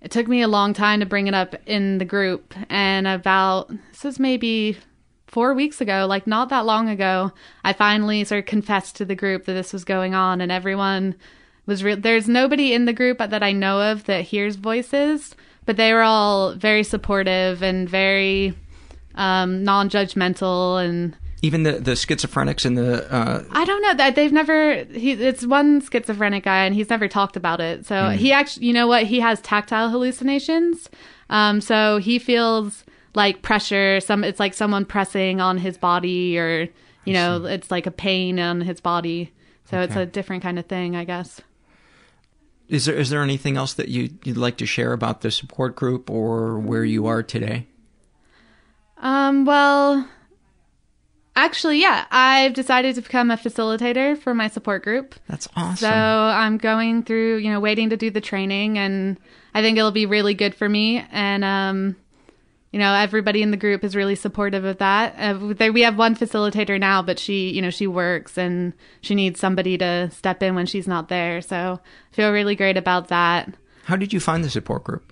it 0.00 0.12
took 0.12 0.28
me 0.28 0.40
a 0.40 0.48
long 0.48 0.72
time 0.72 1.00
to 1.00 1.06
bring 1.06 1.26
it 1.26 1.34
up 1.34 1.56
in 1.66 1.98
the 1.98 2.04
group. 2.04 2.54
And 2.70 3.08
about, 3.08 3.72
this 3.90 4.04
is 4.04 4.20
maybe 4.20 4.78
four 5.26 5.52
weeks 5.52 5.80
ago, 5.80 6.06
like 6.08 6.28
not 6.28 6.48
that 6.50 6.64
long 6.64 6.88
ago, 6.88 7.32
I 7.64 7.72
finally 7.72 8.22
sort 8.22 8.38
of 8.38 8.46
confessed 8.46 8.94
to 8.96 9.04
the 9.04 9.16
group 9.16 9.46
that 9.46 9.54
this 9.54 9.72
was 9.72 9.84
going 9.84 10.14
on, 10.14 10.40
and 10.40 10.52
everyone 10.52 11.16
was 11.66 11.82
real. 11.82 11.96
There's 11.96 12.28
nobody 12.28 12.72
in 12.72 12.84
the 12.84 12.92
group 12.92 13.18
that 13.18 13.42
I 13.42 13.50
know 13.50 13.90
of 13.90 14.04
that 14.04 14.26
hears 14.26 14.54
voices, 14.54 15.34
but 15.66 15.76
they 15.76 15.92
were 15.92 16.02
all 16.02 16.54
very 16.54 16.84
supportive 16.84 17.62
and 17.62 17.88
very 17.88 18.54
um, 19.14 19.62
non-judgmental 19.64 20.84
and 20.84 21.16
Even 21.42 21.62
the, 21.64 21.72
the 21.72 21.92
schizophrenics 21.92 22.64
and 22.64 22.76
the 22.78 23.12
uh, 23.12 23.42
I 23.50 23.64
don't 23.64 23.82
know 23.82 23.94
that 23.94 24.14
they've 24.14 24.32
never. 24.32 24.84
He 24.84 25.12
it's 25.12 25.44
one 25.46 25.80
schizophrenic 25.80 26.44
guy, 26.44 26.64
and 26.64 26.74
he's 26.74 26.88
never 26.90 27.08
talked 27.08 27.36
about 27.36 27.60
it. 27.60 27.84
So 27.86 28.10
Hmm. 28.10 28.16
he 28.16 28.32
actually, 28.32 28.66
you 28.66 28.72
know 28.72 28.86
what? 28.86 29.04
He 29.04 29.20
has 29.20 29.40
tactile 29.40 29.90
hallucinations. 29.90 30.88
Um, 31.30 31.60
so 31.60 31.98
he 31.98 32.18
feels 32.18 32.84
like 33.14 33.42
pressure. 33.42 34.00
Some 34.00 34.22
it's 34.24 34.38
like 34.40 34.54
someone 34.54 34.84
pressing 34.84 35.40
on 35.40 35.58
his 35.58 35.76
body, 35.78 36.38
or 36.38 36.68
you 37.04 37.12
know, 37.12 37.44
it's 37.46 37.70
like 37.70 37.86
a 37.86 37.90
pain 37.90 38.38
on 38.38 38.60
his 38.60 38.80
body. 38.80 39.32
So 39.64 39.80
it's 39.80 39.96
a 39.96 40.04
different 40.06 40.42
kind 40.42 40.58
of 40.58 40.66
thing, 40.66 40.94
I 40.94 41.04
guess. 41.04 41.40
is 42.68 42.84
there 42.84 42.94
is 42.94 43.10
there 43.10 43.22
anything 43.22 43.56
else 43.56 43.74
that 43.74 43.88
you 43.88 44.10
you'd 44.24 44.36
like 44.36 44.56
to 44.58 44.66
share 44.66 44.92
about 44.92 45.22
the 45.22 45.30
support 45.30 45.74
group 45.76 46.10
or 46.10 46.58
where 46.58 46.84
you 46.84 47.06
are 47.06 47.22
today? 47.22 47.66
Um, 49.02 49.44
well, 49.44 50.08
actually, 51.36 51.80
yeah, 51.80 52.06
I've 52.10 52.54
decided 52.54 52.94
to 52.94 53.02
become 53.02 53.30
a 53.30 53.36
facilitator 53.36 54.16
for 54.16 54.32
my 54.32 54.48
support 54.48 54.84
group. 54.84 55.14
That's 55.28 55.48
awesome. 55.56 55.76
So 55.76 55.90
I'm 55.90 56.56
going 56.56 57.02
through, 57.02 57.38
you 57.38 57.50
know, 57.50 57.60
waiting 57.60 57.90
to 57.90 57.96
do 57.96 58.10
the 58.10 58.20
training, 58.20 58.78
and 58.78 59.18
I 59.54 59.60
think 59.60 59.76
it'll 59.76 59.90
be 59.90 60.06
really 60.06 60.34
good 60.34 60.54
for 60.54 60.68
me. 60.68 61.04
And, 61.10 61.44
um, 61.44 61.96
you 62.70 62.78
know, 62.78 62.94
everybody 62.94 63.42
in 63.42 63.50
the 63.50 63.56
group 63.58 63.84
is 63.84 63.94
really 63.94 64.14
supportive 64.14 64.64
of 64.64 64.78
that. 64.78 65.14
Uh, 65.18 65.52
there, 65.52 65.72
we 65.72 65.82
have 65.82 65.98
one 65.98 66.16
facilitator 66.16 66.80
now, 66.80 67.02
but 67.02 67.18
she, 67.18 67.50
you 67.50 67.60
know, 67.60 67.70
she 67.70 67.86
works 67.86 68.38
and 68.38 68.72
she 69.02 69.14
needs 69.14 69.38
somebody 69.38 69.76
to 69.76 70.10
step 70.10 70.42
in 70.42 70.54
when 70.54 70.64
she's 70.64 70.88
not 70.88 71.08
there. 71.08 71.42
So 71.42 71.80
I 71.82 72.14
feel 72.14 72.32
really 72.32 72.56
great 72.56 72.78
about 72.78 73.08
that. 73.08 73.52
How 73.84 73.96
did 73.96 74.12
you 74.12 74.20
find 74.20 74.42
the 74.42 74.48
support 74.48 74.84
group? 74.84 75.11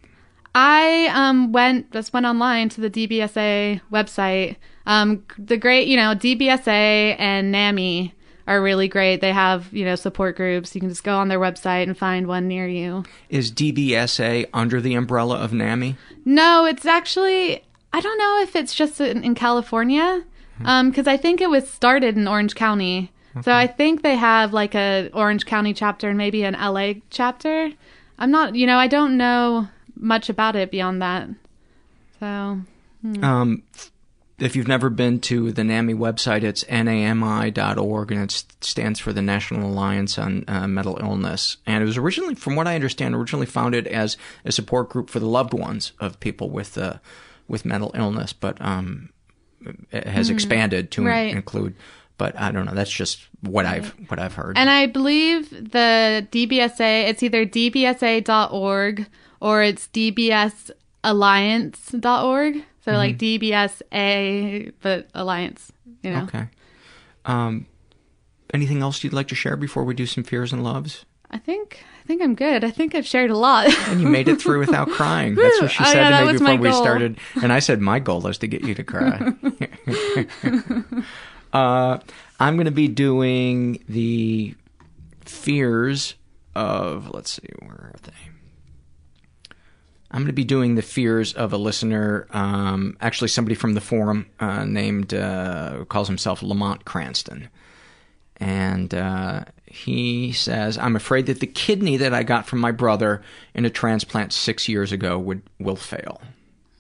I 0.55 1.09
um 1.13 1.53
went 1.53 1.93
just 1.93 2.13
went 2.13 2.27
online 2.27 2.69
to 2.71 2.81
the 2.81 2.91
DBSA 2.91 3.81
website. 3.93 4.57
Um, 4.87 5.25
the 5.39 5.57
great 5.57 5.87
you 5.89 5.97
know 5.97 6.15
DBSA 6.15 7.17
and 7.19 7.53
NAMI 7.53 8.15
are 8.47 8.61
really 8.61 8.89
great. 8.89 9.21
They 9.21 9.33
have 9.33 9.73
you 9.73 9.85
know 9.85 9.95
support 9.95 10.37
groups. 10.37 10.75
You 10.75 10.81
can 10.81 10.91
just 10.91 11.05
go 11.05 11.17
on 11.17 11.29
their 11.29 11.39
website 11.39 11.85
and 11.85 11.97
find 11.97 12.27
one 12.27 12.49
near 12.49 12.67
you. 12.67 13.05
Is 13.29 13.53
DBSA 13.53 14.49
under 14.53 14.81
the 14.81 14.95
umbrella 14.95 15.37
of 15.37 15.53
NAMI? 15.53 15.97
No, 16.25 16.65
it's 16.65 16.87
actually 16.87 17.63
I 17.93 18.01
don't 18.01 18.19
know 18.19 18.43
if 18.43 18.57
it's 18.57 18.75
just 18.75 19.01
in, 19.01 19.23
in 19.23 19.35
California, 19.35 20.25
um, 20.65 20.91
because 20.91 21.07
I 21.07 21.17
think 21.17 21.41
it 21.41 21.51
was 21.51 21.69
started 21.69 22.17
in 22.17 22.27
Orange 22.27 22.55
County. 22.55 23.13
So 23.43 23.53
I 23.53 23.69
think 23.69 24.03
they 24.03 24.17
have 24.17 24.53
like 24.53 24.75
a 24.75 25.09
Orange 25.15 25.47
County 25.47 25.73
chapter 25.73 26.09
and 26.09 26.19
maybe 26.19 26.43
an 26.43 26.55
LA 26.55 26.95
chapter. 27.11 27.71
I'm 28.19 28.33
not, 28.33 28.57
you 28.57 28.67
know, 28.67 28.77
I 28.77 28.89
don't 28.89 29.17
know 29.17 29.69
much 30.01 30.29
about 30.29 30.57
it 30.57 30.71
beyond 30.71 31.03
that. 31.03 31.29
So, 32.19 32.61
hmm. 33.03 33.25
Um, 33.25 33.63
if 34.39 34.57
you've 34.57 34.69
never 34.69 34.89
been 34.89 35.21
to 35.21 35.53
the 35.53 35.63
NAMI 35.63 35.93
website, 35.95 36.43
it's 36.43 36.65
nami.org, 36.71 38.11
and 38.11 38.23
it 38.23 38.45
stands 38.63 38.99
for 38.99 39.13
the 39.13 39.21
National 39.21 39.69
Alliance 39.71 40.19
on 40.19 40.45
uh, 40.49 40.67
Mental 40.67 40.99
Illness. 41.01 41.59
And 41.67 41.83
it 41.83 41.87
was 41.87 41.99
originally, 41.99 42.35
from 42.35 42.57
what 42.57 42.67
I 42.67 42.75
understand, 42.75 43.15
originally 43.15 43.45
founded 43.47 43.87
as 43.87 44.17
a 44.47 44.53
support 44.53 44.89
group 44.89 45.11
for 45.11 45.21
the 45.21 45.27
loved 45.29 45.53
ones 45.53 45.93
of 46.01 46.19
people 46.21 46.49
with 46.49 46.79
uh, 46.79 46.95
with 47.49 47.65
mental 47.67 47.91
illness, 47.95 48.33
but 48.33 48.61
um, 48.63 49.11
it 49.91 50.07
has 50.07 50.29
Mhm. 50.31 50.35
expanded 50.35 50.91
to 50.93 51.05
Right. 51.05 51.35
include. 51.35 51.75
But 52.17 52.39
I 52.39 52.51
don't 52.53 52.65
know. 52.65 52.75
That's 52.75 52.91
just 52.93 53.21
what 53.41 53.67
I've 53.67 53.91
what 54.09 54.19
I've 54.21 54.35
heard. 54.35 54.57
And 54.57 54.71
I 54.71 54.87
believe 54.87 55.51
the 55.51 56.27
DBSA, 56.31 57.09
it's 57.09 57.23
either 57.23 57.45
dbsa.org 57.45 59.07
or 59.41 59.63
it's 59.63 59.89
dbsalliance.org. 59.89 62.65
So 62.83 62.93
like 62.93 63.19
DBSA, 63.19 64.73
but 64.81 65.09
alliance, 65.15 65.71
you 66.03 66.11
know. 66.11 66.23
Okay. 66.25 66.47
Um, 67.27 67.67
anything 68.55 68.81
else 68.81 69.05
you'd 69.05 69.13
like 69.13 69.29
to 69.29 69.35
share 69.35 69.55
before 69.57 69.85
we 69.85 69.93
do 69.95 70.07
some 70.07 70.25
fears 70.25 70.51
and 70.53 70.65
loves? 70.65 71.05
I 71.31 71.37
think 71.39 71.85
I 72.03 72.07
think 72.07 72.23
I'm 72.23 72.35
good. 72.35 72.65
I 72.65 72.71
think 72.71 72.95
I've 72.95 73.07
shared 73.07 73.31
a 73.31 73.37
lot. 73.37 73.69
And 73.89 74.01
you 74.01 74.09
made 74.09 74.29
it 74.29 74.41
through 74.43 74.59
without 74.59 74.89
crying. 74.91 75.37
That's 75.37 75.61
what 75.61 75.71
she 75.71 75.85
I 75.85 75.93
said 75.93 76.11
know, 76.11 76.27
to 76.27 76.33
me 76.33 76.39
before 76.39 76.57
we 76.57 76.73
started. 76.73 77.19
And 77.43 77.53
I 77.53 77.61
said, 77.61 77.81
my 77.81 78.01
goal 78.01 78.27
is 78.27 78.39
to 78.39 78.49
get 78.49 78.65
you 78.65 78.75
to 78.75 78.83
cry. 78.83 79.33
uh, 81.53 81.99
I'm 82.41 82.57
going 82.57 82.65
to 82.65 82.73
be 82.73 82.89
doing 82.89 83.85
the 83.89 84.57
fears 85.25 86.17
of, 86.57 87.15
let's 87.15 87.31
see, 87.31 87.47
where 87.61 87.71
are 87.71 87.95
they? 88.03 88.30
I'm 90.11 90.23
going 90.23 90.27
to 90.27 90.33
be 90.33 90.45
doing 90.45 90.75
the 90.75 90.83
fears 90.83 91.33
of 91.35 91.53
a 91.53 91.57
listener, 91.57 92.27
um, 92.31 92.97
actually 93.01 93.29
somebody 93.29 93.55
from 93.55 93.75
the 93.75 93.81
forum 93.81 94.27
uh, 94.41 94.65
named, 94.65 95.15
uh, 95.15 95.85
calls 95.89 96.09
himself 96.09 96.43
Lamont 96.43 96.85
Cranston. 96.85 97.49
And 98.39 98.93
uh, 98.95 99.45
he 99.67 100.33
says, 100.33 100.79
I'm 100.79 100.97
afraid 100.97 101.27
that 101.27 101.41
the 101.41 101.47
kidney 101.47 101.97
that 101.99 102.13
I 102.13 102.23
got 102.25 102.47
from 102.47 102.59
my 102.59 102.73
brother 102.73 103.23
in 103.55 103.65
a 103.65 103.71
transplant 103.71 104.33
six 104.33 104.69
years 104.69 104.91
ago 104.91 105.19
would 105.19 105.43
will 105.61 105.77
fail. 105.77 106.21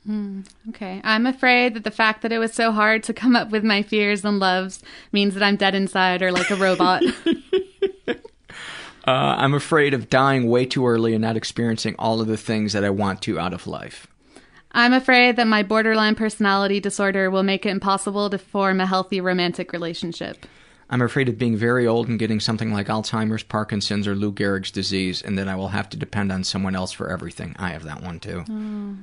Hmm, 0.07 0.41
okay. 0.71 1.01
I'm 1.05 1.27
afraid 1.27 1.75
that 1.75 1.85
the 1.85 1.91
fact 1.91 2.23
that 2.23 2.33
it 2.33 2.39
was 2.39 2.55
so 2.55 2.73
hard 2.73 3.03
to 3.05 3.13
come 3.13 3.37
up 3.37 3.51
with 3.51 3.63
my 3.63 3.83
fears 3.83 4.25
and 4.25 4.39
loves 4.39 4.83
means 5.13 5.35
that 5.35 5.43
I'm 5.43 5.57
dead 5.57 5.75
inside 5.75 6.23
or 6.23 6.33
like 6.33 6.51
a 6.51 6.57
robot. 6.57 7.03
Uh, 9.11 9.35
I'm 9.39 9.55
afraid 9.55 9.93
of 9.93 10.09
dying 10.09 10.49
way 10.49 10.65
too 10.65 10.87
early 10.87 11.15
and 11.15 11.23
not 11.23 11.37
experiencing 11.37 11.97
all 11.99 12.21
of 12.21 12.29
the 12.29 12.37
things 12.37 12.75
that 12.75 12.85
I 12.85 12.91
want 12.91 13.21
to 13.23 13.41
out 13.41 13.53
of 13.53 13.67
life. 13.67 14.07
I'm 14.71 14.93
afraid 14.93 15.35
that 15.35 15.49
my 15.49 15.65
borderline 15.65 16.15
personality 16.15 16.79
disorder 16.79 17.29
will 17.29 17.43
make 17.43 17.67
it 17.67 17.71
impossible 17.71 18.31
to 18.31 18.39
form 18.39 18.81
a 18.81 18.87
healthy 18.87 19.21
romantic 19.21 19.73
relationship. 19.73 20.47
I'm 20.89 21.03
afraid 21.03 21.29
of 21.29 21.39
being 21.39 21.57
very 21.57 21.89
old 21.89 22.07
and 22.09 22.21
getting 22.21 22.39
something 22.39 22.73
like 22.73 22.87
Alzheimer's, 22.87 23.43
Parkinson's, 23.43 24.07
or 24.07 24.15
Lou 24.15 24.31
Gehrig's 24.31 24.71
disease, 24.71 25.23
and 25.23 25.37
that 25.39 25.49
I 25.49 25.57
will 25.57 25.69
have 25.69 25.89
to 25.89 25.97
depend 25.97 26.31
on 26.31 26.45
someone 26.45 26.77
else 26.77 26.93
for 26.93 27.11
everything. 27.11 27.57
I 27.59 27.71
have 27.71 27.83
that 27.83 28.05
one 28.05 28.21
too. 28.21 28.45
Oh. 28.49 28.95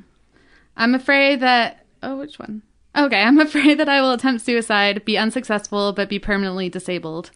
I'm 0.78 0.96
afraid 0.96 1.42
that. 1.42 1.86
Oh, 2.02 2.16
which 2.16 2.40
one? 2.40 2.62
Okay, 2.96 3.22
I'm 3.22 3.40
afraid 3.42 3.78
that 3.80 3.90
I 3.90 4.00
will 4.00 4.14
attempt 4.14 4.46
suicide, 4.46 5.04
be 5.04 5.18
unsuccessful, 5.18 5.92
but 5.92 6.08
be 6.08 6.18
permanently 6.18 6.70
disabled. 6.70 7.32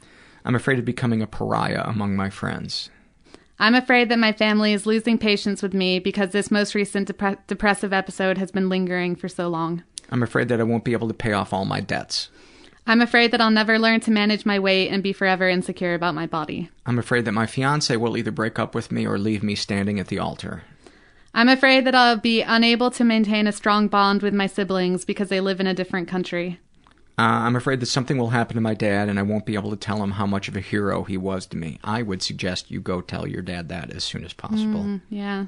I'm 0.46 0.56
afraid 0.56 0.80
of 0.80 0.86
becoming 0.86 1.22
a 1.22 1.28
pariah 1.28 1.84
among 1.86 2.16
my 2.16 2.30
friends. 2.30 2.89
I'm 3.60 3.76
afraid 3.76 4.10
that 4.10 4.18
my 4.18 4.34
family 4.34 4.74
is 4.74 4.88
losing 4.88 5.20
patience 5.20 5.62
with 5.62 5.74
me 5.74 6.00
because 6.00 6.32
this 6.32 6.50
most 6.50 6.74
recent 6.74 7.08
depre- 7.08 7.38
depressive 7.46 7.94
episode 7.94 8.39
has 8.39 8.52
been 8.52 8.70
lingering 8.70 9.16
for 9.16 9.30
so 9.30 9.50
long. 9.50 9.84
I'm 10.10 10.24
afraid 10.24 10.50
that 10.50 10.60
I 10.60 10.64
won't 10.64 10.84
be 10.84 10.94
able 10.94 11.08
to 11.08 11.14
pay 11.14 11.34
off 11.34 11.54
all 11.54 11.66
my 11.66 11.80
debts. 11.80 12.30
I'm 12.88 13.02
afraid 13.02 13.32
that 13.32 13.42
I'll 13.42 13.52
never 13.52 13.78
learn 13.78 14.00
to 14.02 14.12
manage 14.12 14.46
my 14.46 14.58
weight 14.58 14.89
and 14.89 15.04
be 15.04 15.14
forever 15.14 15.48
insecure 15.48 15.94
about 15.94 16.16
my 16.16 16.26
body. 16.26 16.72
I'm 16.86 16.98
afraid 16.98 17.26
that 17.26 17.34
my 17.34 17.46
fiance 17.46 17.96
will 17.96 18.18
either 18.18 18.32
break 18.32 18.58
up 18.58 18.74
with 18.74 18.92
me 18.92 19.06
or 19.06 19.20
leave 19.20 19.44
me 19.44 19.54
standing 19.54 20.00
at 20.00 20.08
the 20.08 20.18
altar. 20.18 20.64
I'm 21.34 21.48
afraid 21.48 21.86
that 21.86 21.96
I'll 21.96 22.18
be 22.18 22.42
unable 22.42 22.92
to 22.92 23.04
maintain 23.04 23.48
a 23.48 23.52
strong 23.52 23.88
bond 23.88 24.22
with 24.22 24.34
my 24.34 24.48
siblings 24.48 25.06
because 25.06 25.30
they 25.30 25.39
live 25.39 25.60
in 25.60 25.68
a 25.68 25.74
different 25.74 26.08
country. 26.08 26.60
Uh, 27.22 27.45
I'm 27.45 27.55
afraid 27.55 27.80
that 27.82 27.86
something 27.86 28.17
will 28.17 28.32
happen 28.32 28.55
to 28.55 28.61
my 28.61 28.74
dad 28.74 29.07
and 29.07 29.19
I 29.19 29.22
won't 29.22 29.45
be 29.45 29.53
able 29.53 29.69
to 29.69 29.76
tell 29.76 30.01
him 30.01 30.09
how 30.09 30.26
much 30.26 30.47
of 30.47 30.55
a 30.55 30.59
hero 30.59 31.03
he 31.03 31.17
was 31.17 31.45
to 31.47 31.57
me. 31.57 31.78
I 31.84 32.01
would 32.01 32.24
suggest 32.24 32.72
you 32.72 32.82
go 32.82 32.99
tell 32.99 33.28
your 33.28 33.43
dad 33.43 33.69
that 33.69 33.91
as 33.91 34.03
soon 34.03 34.26
as 34.26 34.34
possible. 34.34 34.80
Mm, 34.80 35.01
yeah. 35.07 35.45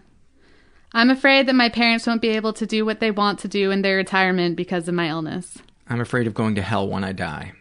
I'm 0.91 1.09
afraid 1.09 1.47
that 1.47 1.55
my 1.55 1.69
parents 1.69 2.05
won't 2.05 2.21
be 2.21 2.30
able 2.30 2.53
to 2.53 2.67
do 2.67 2.86
what 2.86 2.99
they 2.99 3.09
want 3.09 3.39
to 3.39 3.47
do 3.47 3.71
in 3.71 3.82
their 3.82 3.97
retirement 3.97 4.55
because 4.55 4.88
of 4.88 4.93
my 4.93 5.09
illness. 5.09 5.57
I'm 5.89 5.99
afraid 5.99 6.28
of 6.28 6.36
going 6.36 6.53
to 6.55 6.61
hell 6.61 6.88
when 6.88 7.03
I 7.03 7.11
die. 7.11 7.53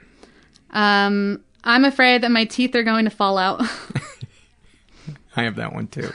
Um, 0.73 1.43
I'm 1.65 1.87
afraid 1.87 2.23
that 2.23 2.31
my 2.31 2.45
teeth 2.45 2.75
are 2.75 2.83
going 2.83 3.07
to 3.07 3.11
fall 3.11 3.39
out. 3.39 3.63
I 5.37 5.45
have 5.45 5.57
that 5.57 5.73
one 5.73 5.87
too. 5.87 6.11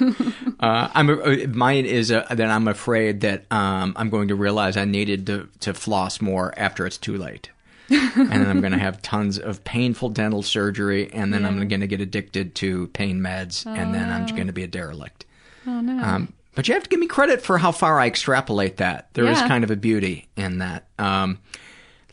uh, 0.59 0.89
I'm 0.93 1.09
uh, 1.09 1.47
mine 1.47 1.87
is 1.87 2.11
uh, 2.11 2.27
that 2.29 2.41
I'm 2.47 2.67
afraid 2.67 3.21
that 3.21 3.51
um, 3.51 3.93
I'm 3.95 4.11
going 4.11 4.27
to 4.27 4.35
realize 4.35 4.77
I 4.77 4.85
needed 4.85 5.25
to 5.25 5.49
to 5.61 5.73
floss 5.73 6.21
more 6.21 6.53
after 6.57 6.85
it's 6.85 6.99
too 6.99 7.17
late, 7.17 7.49
and 7.89 8.31
then 8.31 8.47
I'm 8.47 8.59
going 8.61 8.71
to 8.73 8.77
have 8.79 9.01
tons 9.01 9.37
of 9.39 9.63
painful 9.63 10.09
dental 10.09 10.41
surgery, 10.43 11.11
and 11.13 11.33
then 11.33 11.45
I'm 11.45 11.67
going 11.67 11.81
to 11.81 11.87
get 11.87 12.01
addicted 12.01 12.55
to 12.55 12.87
pain 12.87 13.19
meds, 13.19 13.65
and 13.65 13.93
then 13.93 14.09
I'm 14.11 14.23
Oh. 14.23 14.35
going 14.35 14.47
to 14.47 14.53
be 14.53 14.63
a 14.63 14.67
derelict. 14.67 15.25
Oh 15.65 15.79
no. 15.81 16.03
Um, 16.03 16.33
but 16.55 16.67
you 16.67 16.73
have 16.73 16.83
to 16.83 16.89
give 16.89 16.99
me 16.99 17.07
credit 17.07 17.41
for 17.41 17.57
how 17.59 17.71
far 17.71 17.99
I 17.99 18.07
extrapolate 18.07 18.77
that. 18.77 19.09
There 19.13 19.25
is 19.27 19.37
Yeah. 19.39 19.47
kind 19.47 19.63
of 19.63 19.71
a 19.71 19.75
beauty 19.75 20.27
in 20.35 20.57
that. 20.59 20.87
Um, 20.97 21.39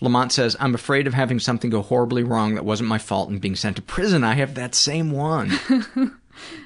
Lamont 0.00 0.32
says, 0.32 0.54
I'm 0.60 0.74
afraid 0.74 1.06
of 1.06 1.14
having 1.14 1.38
something 1.38 1.70
go 1.70 1.80
horribly 1.80 2.24
wrong 2.24 2.56
that 2.56 2.64
wasn't 2.64 2.88
my 2.90 2.98
fault 2.98 3.30
and 3.30 3.40
being 3.40 3.56
sent 3.56 3.76
to 3.76 3.82
prison. 3.82 4.22
I 4.22 4.34
have 4.34 4.54
that 4.56 4.74
same 4.74 5.12
one. 5.12 5.50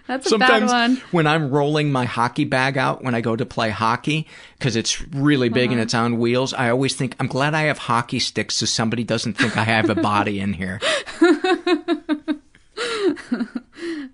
That's 0.09 0.27
a 0.27 0.31
Sometimes 0.31 0.73
bad 0.73 0.89
one. 0.91 1.03
when 1.11 1.27
I'm 1.29 1.51
rolling 1.51 1.93
my 1.93 2.07
hockey 2.07 2.45
bag 2.45 2.77
out 2.79 3.05
when 3.05 3.15
I 3.15 3.21
go 3.21 3.37
to 3.37 3.45
play 3.47 3.69
hockey, 3.71 4.27
because 4.59 4.75
it's 4.75 5.01
really 5.09 5.49
big 5.51 5.67
and 5.71 5.75
Uh-huh. 5.75 5.83
it's 5.83 5.95
on 5.95 6.19
wheels, 6.19 6.53
I 6.55 6.71
always 6.71 6.97
think, 6.97 7.15
I'm 7.21 7.27
glad 7.29 7.55
I 7.55 7.63
have 7.65 7.77
hockey 7.79 8.19
sticks 8.19 8.57
so 8.57 8.65
somebody 8.67 9.05
doesn't 9.05 9.35
think 9.35 9.57
I 9.57 9.65
have 9.65 9.91
a 9.91 9.95
body 9.95 10.41
in 10.41 10.55
here. 10.55 10.81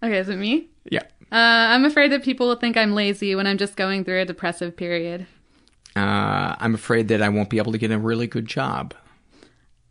Okay, 0.02 0.18
is 0.18 0.28
it 0.28 0.36
me? 0.36 0.68
Yeah. 0.90 1.02
Uh, 1.32 1.36
I'm 1.72 1.84
afraid 1.86 2.12
that 2.12 2.22
people 2.22 2.46
will 2.48 2.56
think 2.56 2.76
I'm 2.76 2.92
lazy 2.94 3.34
when 3.34 3.46
I'm 3.46 3.56
just 3.56 3.76
going 3.76 4.04
through 4.04 4.20
a 4.20 4.24
depressive 4.26 4.76
period. 4.76 5.26
Uh, 5.96 6.54
I'm 6.58 6.74
afraid 6.74 7.08
that 7.08 7.22
I 7.22 7.28
won't 7.30 7.48
be 7.48 7.56
able 7.58 7.72
to 7.72 7.78
get 7.78 7.90
a 7.90 7.98
really 7.98 8.26
good 8.26 8.46
job. 8.46 8.92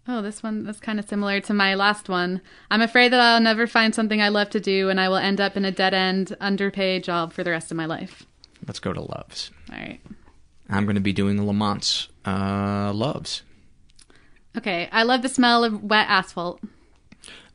Oh, 0.08 0.22
this 0.22 0.43
one 0.43 0.66
that's 0.66 0.82
kind 0.82 0.99
of 0.99 1.08
similar 1.08 1.39
to 1.41 1.54
my 1.54 1.76
last 1.76 2.10
one. 2.10 2.41
I'm 2.70 2.82
afraid 2.82 3.14
that 3.14 3.22
I'll 3.22 3.39
never 3.39 3.68
find 3.68 3.95
something 3.95 4.22
I 4.22 4.28
love 4.30 4.49
to 4.49 4.60
do 4.60 4.89
and 4.89 4.99
I 4.99 5.08
will 5.08 5.16
end 5.16 5.39
up 5.39 5.56
in 5.56 5.64
a 5.64 5.72
dead 5.72 5.93
end, 5.93 6.36
underpaid 6.41 7.04
job 7.06 7.32
for 7.32 7.43
the 7.43 7.51
rest 7.51 7.72
of 7.72 7.78
my 7.78 7.86
life. 7.86 8.24
Let's 8.68 8.80
go 8.80 8.91
to 8.91 9.01
loves. 9.01 9.51
All 9.72 9.78
right. 9.78 10.01
I'm 10.70 10.86
going 10.86 10.95
to 10.95 11.01
be 11.01 11.14
doing 11.14 11.38
Lamont's 11.38 12.10
uh, 12.26 12.91
loves. 12.93 13.43
Okay, 14.58 14.89
I 14.91 15.04
love 15.04 15.22
the 15.22 15.30
smell 15.30 15.64
of 15.64 15.84
wet 15.84 16.08
asphalt. 16.10 16.60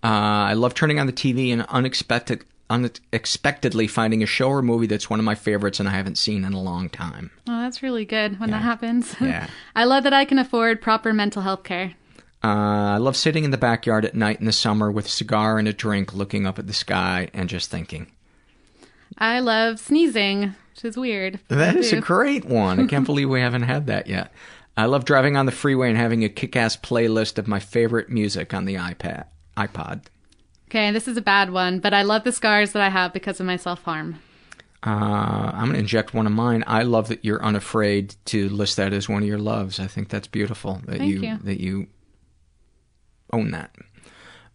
Uh, 0.03 0.49
I 0.51 0.55
love 0.55 0.75
turning 0.75 0.99
on 0.99 1.07
the 1.07 1.13
TV 1.13 1.53
and 1.53 1.63
unexpected, 1.69 2.45
unexpectedly 2.71 3.87
finding 3.87 4.23
a 4.23 4.27
show 4.27 4.49
or 4.49 4.63
movie 4.63 4.87
that's 4.87 5.11
one 5.11 5.19
of 5.19 5.25
my 5.25 5.35
favorites 5.35 5.81
and 5.81 5.89
I 5.89 5.93
haven't 5.93 6.19
seen 6.19 6.45
in 6.45 6.53
a 6.55 6.61
long 6.61 6.89
time. 6.89 7.31
Oh, 7.49 7.61
that's 7.63 7.83
really 7.83 8.05
good 8.05 8.41
when 8.41 8.51
that 8.51 8.63
happens. 8.63 9.15
Yeah. 9.21 9.49
I 9.77 9.85
love 9.85 10.05
that 10.05 10.13
I 10.13 10.25
can 10.25 10.39
afford 10.39 10.81
proper 10.81 11.13
mental 11.13 11.43
health 11.43 11.63
care. 11.65 11.95
Uh, 12.43 12.95
I 12.95 12.97
love 12.99 13.17
sitting 13.17 13.45
in 13.45 13.51
the 13.51 13.59
backyard 13.59 14.05
at 14.05 14.15
night 14.15 14.39
in 14.39 14.47
the 14.47 14.53
summer 14.53 14.91
with 14.91 15.07
a 15.07 15.11
cigar 15.11 15.59
and 15.59 15.67
a 15.67 15.73
drink, 15.73 16.15
looking 16.15 16.47
up 16.47 16.59
at 16.59 16.67
the 16.67 16.73
sky 16.73 17.31
and 17.35 17.49
just 17.49 17.71
thinking. 17.71 18.13
I 19.17 19.41
love 19.41 19.81
sneezing, 19.81 20.55
which 20.75 20.85
is 20.85 20.97
weird. 20.97 21.41
That 21.49 21.77
is 21.77 21.93
a 21.93 22.01
great 22.01 22.45
one. 22.45 22.79
I 22.79 22.87
can't 22.87 23.07
believe 23.07 23.29
we 23.29 23.41
haven't 23.41 23.63
had 23.63 23.87
that 23.87 24.07
yet. 24.07 24.33
I 24.77 24.85
love 24.85 25.05
driving 25.05 25.37
on 25.37 25.47
the 25.47 25.53
freeway 25.53 25.89
and 25.89 25.99
having 25.99 26.23
a 26.23 26.29
kick-ass 26.29 26.77
playlist 26.77 27.39
of 27.39 27.49
my 27.49 27.59
favorite 27.59 28.11
music 28.11 28.55
on 28.55 28.65
the 28.65 28.77
iPad, 28.77 29.25
iPod. 29.57 30.03
Okay, 30.69 30.93
this 30.93 31.09
is 31.09 31.17
a 31.17 31.23
bad 31.23 31.51
one, 31.51 31.81
but 31.81 31.93
I 31.93 32.03
love 32.03 32.23
the 32.23 32.31
scars 32.31 32.73
that 32.73 32.83
I 32.83 32.89
have 32.89 33.13
because 33.13 33.41
of 33.41 33.47
my 33.47 33.57
self 33.57 33.83
harm. 33.83 34.21
Uh, 34.87 35.51
I'm 35.53 35.65
going 35.65 35.73
to 35.73 35.79
inject 35.81 36.15
one 36.15 36.27
of 36.27 36.33
mine. 36.33 36.63
I 36.69 36.85
love 36.85 37.09
that 37.09 37.25
you're 37.25 37.43
unafraid 37.43 38.15
to 38.27 38.49
list 38.51 38.77
that 38.77 38.93
as 38.93 39.09
one 39.09 39.23
of 39.23 39.29
your 39.29 39.39
loves. 39.39 39.81
I 39.81 39.89
think 39.89 40.09
that's 40.09 40.29
beautiful 40.29 40.81
that 40.87 40.99
Thank 40.99 41.13
you, 41.13 41.21
you. 41.23 41.39
that 41.43 41.61
you 41.61 41.89
own 43.33 43.51
that. 43.53 43.75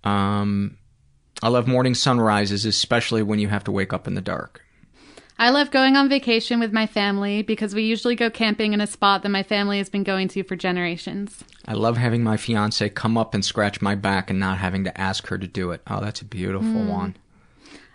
Um, 0.04 0.78
I 1.42 1.50
love 1.50 1.68
morning 1.68 1.96
sunrises, 1.96 2.66
especially 2.66 3.24
when 3.24 3.40
you 3.40 3.48
have 3.50 3.64
to 3.66 3.72
wake 3.72 3.94
up 3.94 4.08
in 4.08 4.16
the 4.16 4.22
dark. 4.22 4.62
I 5.40 5.50
love 5.50 5.72
going 5.72 5.96
on 5.96 6.10
vacation 6.10 6.60
with 6.60 6.72
my 6.72 6.86
family 6.86 7.42
because 7.42 7.74
we 7.74 7.84
usually 7.84 8.16
go 8.16 8.30
camping 8.30 8.74
in 8.74 8.80
a 8.82 8.88
spot 8.88 9.24
that 9.24 9.30
my 9.30 9.42
family 9.44 9.80
has 9.80 9.90
been 9.90 10.04
going 10.04 10.28
to 10.30 10.44
for 10.44 10.56
generations. 10.56 11.44
I 11.68 11.74
love 11.74 11.98
having 11.98 12.24
my 12.24 12.38
fiance 12.38 12.88
come 12.90 13.18
up 13.18 13.34
and 13.34 13.44
scratch 13.44 13.82
my 13.82 13.96
back 13.96 14.30
and 14.30 14.40
not 14.40 14.60
having 14.60 14.84
to 14.84 15.00
ask 15.00 15.28
her 15.28 15.38
to 15.40 15.48
do 15.48 15.72
it. 15.72 15.82
Oh, 15.88 16.02
that's 16.02 16.22
a 16.22 16.26
beautiful 16.26 16.68
Mm. 16.82 16.88
one. 16.90 17.16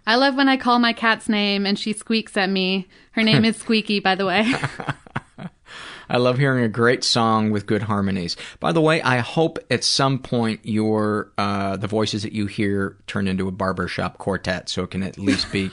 I 0.06 0.16
love 0.16 0.34
when 0.36 0.48
I 0.48 0.56
call 0.56 0.78
my 0.78 0.92
cat's 0.92 1.28
name 1.28 1.64
and 1.64 1.78
she 1.78 1.92
squeaks 1.92 2.36
at 2.36 2.50
me. 2.50 2.88
Her 3.12 3.22
name 3.22 3.44
is 3.44 3.56
Squeaky, 3.62 4.00
by 4.00 4.14
the 4.14 4.26
way. 4.26 4.50
I 6.08 6.16
love 6.16 6.38
hearing 6.38 6.64
a 6.64 6.68
great 6.68 7.04
song 7.04 7.50
with 7.50 7.66
good 7.66 7.82
harmonies. 7.82 8.36
By 8.60 8.72
the 8.72 8.80
way, 8.80 9.02
I 9.02 9.18
hope 9.18 9.58
at 9.70 9.84
some 9.84 10.18
point 10.18 10.60
your 10.64 11.30
uh, 11.38 11.76
the 11.76 11.86
voices 11.86 12.22
that 12.22 12.32
you 12.32 12.46
hear 12.46 12.96
turn 13.06 13.28
into 13.28 13.46
a 13.48 13.52
barbershop 13.52 14.18
quartet, 14.18 14.68
so 14.68 14.82
it 14.84 14.90
can 14.90 15.02
at 15.02 15.18
least 15.18 15.50
be 15.52 15.70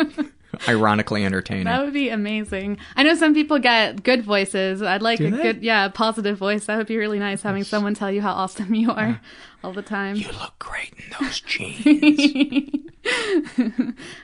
ironically 0.68 1.24
entertaining. 1.24 1.64
That 1.64 1.82
would 1.84 1.92
be 1.92 2.08
amazing. 2.10 2.78
I 2.96 3.02
know 3.02 3.14
some 3.14 3.34
people 3.34 3.58
get 3.58 4.02
good 4.04 4.22
voices. 4.22 4.82
I'd 4.82 5.02
like 5.02 5.18
Do 5.18 5.26
a 5.26 5.30
they? 5.30 5.42
good, 5.42 5.62
yeah, 5.62 5.88
positive 5.88 6.38
voice. 6.38 6.66
That 6.66 6.76
would 6.78 6.86
be 6.86 6.96
really 6.96 7.18
nice 7.18 7.42
having 7.42 7.64
someone 7.64 7.94
tell 7.94 8.10
you 8.10 8.20
how 8.22 8.32
awesome 8.32 8.74
you 8.74 8.90
are 8.92 9.20
all 9.64 9.72
the 9.72 9.82
time. 9.82 10.16
You 10.16 10.28
look 10.28 10.58
great 10.58 10.92
in 10.96 11.04
those 11.20 11.40
jeans. 11.46 12.90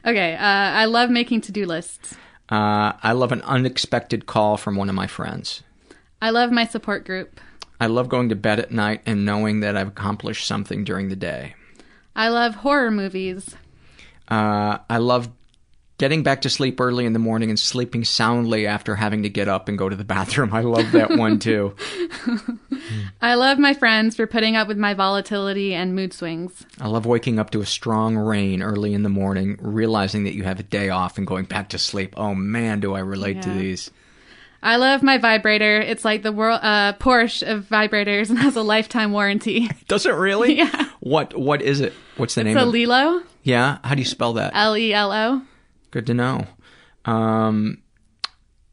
okay, 0.07 0.34
uh, 0.36 0.38
I 0.40 0.84
love 0.86 1.11
making 1.11 1.40
to 1.42 1.53
do 1.53 1.66
lists. 1.66 2.14
Uh, 2.51 2.92
I 3.03 3.12
love 3.12 3.32
an 3.32 3.42
unexpected 3.42 4.26
call 4.26 4.57
from 4.57 4.76
one 4.76 4.88
of 4.88 4.94
my 4.94 5.07
friends. 5.07 5.62
I 6.20 6.30
love 6.30 6.51
my 6.51 6.66
support 6.66 7.05
group. 7.05 7.40
I 7.80 7.86
love 7.86 8.09
going 8.09 8.28
to 8.28 8.36
bed 8.36 8.59
at 8.59 8.72
night 8.72 9.03
and 9.07 9.24
knowing 9.24 9.61
that 9.61 9.76
I've 9.76 9.88
accomplished 9.88 10.46
something 10.46 10.84
during 10.84 11.09
the 11.09 11.16
day. 11.16 11.55
I 12.14 12.28
love 12.28 12.57
horror 12.57 12.90
movies. 12.90 13.57
Uh, 14.28 14.78
I 14.88 14.98
love 14.98 15.28
getting 16.01 16.22
back 16.22 16.40
to 16.40 16.48
sleep 16.48 16.80
early 16.80 17.05
in 17.05 17.12
the 17.12 17.18
morning 17.18 17.51
and 17.51 17.59
sleeping 17.61 18.05
soundly 18.07 18.66
after 18.66 18.96
having 18.96 19.22
to 19.22 19.28
get 19.28 19.48
up 19.48 19.68
and 19.68 19.76
go 19.76 19.86
to 19.86 19.94
the 19.94 20.03
bathroom. 20.16 20.48
I 20.55 20.62
love 20.62 20.92
that 20.92 21.11
one 21.18 21.38
too. 21.38 21.76
I 23.20 23.34
love 23.34 23.59
my 23.59 23.74
friends 23.74 24.16
for 24.16 24.26
putting 24.26 24.57
up 24.57 24.66
with 24.66 24.78
my 24.78 24.94
volatility 24.94 25.74
and 25.74 25.94
mood 25.94 26.14
swings. 26.14 26.64
I 26.80 26.88
love 26.88 27.05
waking 27.05 27.38
up 27.38 27.51
to 27.51 27.61
a 27.61 27.66
strong 27.66 28.16
rain 28.16 28.62
early 28.62 28.94
in 28.94 29.03
the 29.03 29.11
morning, 29.11 29.59
realizing 29.61 30.24
that 30.24 30.34
you 30.34 30.44
have 30.44 30.59
a 30.59 30.62
day 30.64 30.88
off 30.88 31.18
and 31.18 31.26
going 31.26 31.44
back 31.44 31.68
to 31.68 31.78
sleep. 31.78 32.14
Oh 32.16 32.34
man, 32.34 32.80
do 32.80 32.94
I 32.94 33.01
relate 33.01 33.42
to 33.42 33.51
these. 33.51 33.90
I 34.62 34.76
love 34.76 35.03
my 35.03 35.18
vibrator. 35.18 35.80
It's 35.80 36.05
like 36.05 36.22
the 36.22 36.32
world 36.32 36.61
uh, 36.62 36.94
Porsche 36.94 37.42
of 37.46 37.64
vibrators 37.66 38.30
and 38.30 38.38
has 38.46 38.57
a 38.57 38.62
lifetime 38.62 39.12
warranty. 39.12 39.68
Does 39.88 40.07
it 40.07 40.14
really? 40.14 40.57
Yeah. 40.57 40.88
What 41.01 41.38
what 41.38 41.61
is 41.62 41.80
it? 41.80 41.92
What's 42.16 42.34
the 42.34 42.40
It's 42.42 42.46
name 42.46 42.57
a 42.59 42.62
of 42.66 42.72
Lelo, 42.74 43.22
Yeah, 43.42 43.78
how 43.84 43.94
do 43.94 44.01
you 44.01 44.07
spell 44.07 44.34
that? 44.34 44.53
L 44.55 44.76
E 44.76 44.92
L 44.94 45.12
O. 45.12 45.42
Good 45.91 46.07
to 46.07 46.14
know. 46.14 46.47
Um, 47.05 47.82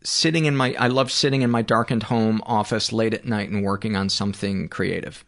sitting 0.04 0.46
in 0.46 0.56
my, 0.56 0.76
I 0.80 0.88
love 0.88 1.12
sitting 1.12 1.42
in 1.42 1.50
my 1.50 1.62
darkened 1.62 2.04
home 2.04 2.42
office 2.46 2.92
late 2.92 3.14
at 3.14 3.26
night 3.26 3.50
and 3.50 3.64
working 3.64 3.96
on 3.96 4.10
something 4.10 4.68
creative. 4.70 5.24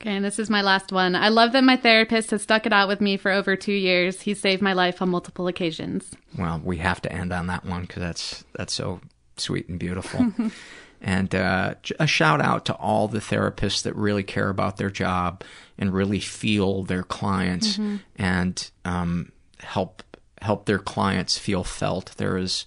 Okay, 0.00 0.16
and 0.16 0.24
this 0.24 0.38
is 0.38 0.48
my 0.48 0.62
last 0.62 0.92
one. 0.92 1.14
I 1.14 1.28
love 1.28 1.52
that 1.52 1.62
my 1.64 1.76
therapist 1.76 2.30
has 2.30 2.42
stuck 2.42 2.64
it 2.64 2.72
out 2.72 2.88
with 2.88 3.02
me 3.02 3.16
for 3.18 3.30
over 3.30 3.54
two 3.54 3.72
years. 3.74 4.22
He 4.22 4.32
saved 4.32 4.62
my 4.62 4.72
life 4.72 5.02
on 5.02 5.10
multiple 5.10 5.46
occasions. 5.46 6.10
Well, 6.38 6.60
we 6.64 6.78
have 6.78 7.02
to 7.02 7.12
end 7.12 7.32
on 7.34 7.48
that 7.48 7.66
one 7.66 7.82
because 7.82 8.00
that's 8.00 8.44
that's 8.54 8.72
so 8.72 9.00
sweet 9.36 9.68
and 9.68 9.78
beautiful. 9.78 10.32
and 11.02 11.34
uh, 11.34 11.74
a 11.98 12.06
shout 12.06 12.40
out 12.40 12.64
to 12.66 12.74
all 12.76 13.08
the 13.08 13.18
therapists 13.18 13.82
that 13.82 13.94
really 13.94 14.22
care 14.22 14.48
about 14.48 14.78
their 14.78 14.90
job 14.90 15.42
and 15.76 15.92
really 15.92 16.20
feel 16.20 16.82
their 16.82 17.02
clients 17.02 17.76
Mhm. 17.76 18.00
and 18.16 18.70
um, 18.86 19.32
help 19.58 20.02
help 20.40 20.66
their 20.66 20.78
clients 20.78 21.38
feel 21.38 21.64
felt. 21.64 22.14
There 22.16 22.36
is, 22.36 22.66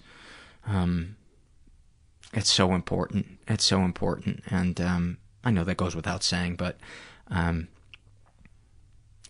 um, 0.66 1.16
it's 2.32 2.50
so 2.50 2.74
important. 2.74 3.38
It's 3.48 3.64
so 3.64 3.82
important, 3.82 4.42
and 4.50 4.80
um, 4.80 5.18
I 5.44 5.50
know 5.50 5.64
that 5.64 5.76
goes 5.76 5.94
without 5.94 6.22
saying, 6.22 6.56
but 6.56 6.78
um, 7.28 7.68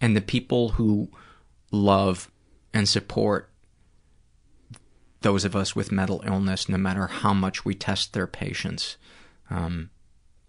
and 0.00 0.16
the 0.16 0.20
people 0.20 0.70
who 0.70 1.08
love 1.70 2.30
and 2.72 2.88
support 2.88 3.50
those 5.22 5.44
of 5.44 5.56
us 5.56 5.74
with 5.74 5.90
mental 5.90 6.22
illness, 6.26 6.68
no 6.68 6.76
matter 6.76 7.06
how 7.06 7.32
much 7.32 7.64
we 7.64 7.74
test 7.74 8.12
their 8.12 8.26
patience, 8.26 8.96
um, 9.48 9.90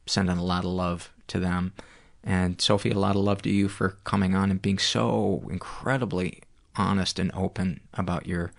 sending 0.06 0.38
a 0.38 0.44
lot 0.44 0.66
of 0.66 0.72
love 0.72 1.14
to 1.28 1.40
them. 1.40 1.74
And 2.24 2.60
Sophie, 2.60 2.92
a 2.92 3.00
lot 3.00 3.16
of 3.16 3.22
love 3.22 3.42
to 3.44 3.50
you 3.50 3.70
for 3.70 3.98
coming 4.04 4.36
on 4.36 4.52
and 4.52 4.62
being 4.62 4.80
so 4.80 5.46
incredibly 5.50 6.42
honest 6.78 7.20
and 7.20 7.32
open 7.34 7.82
about 7.94 8.26
your 8.26 8.52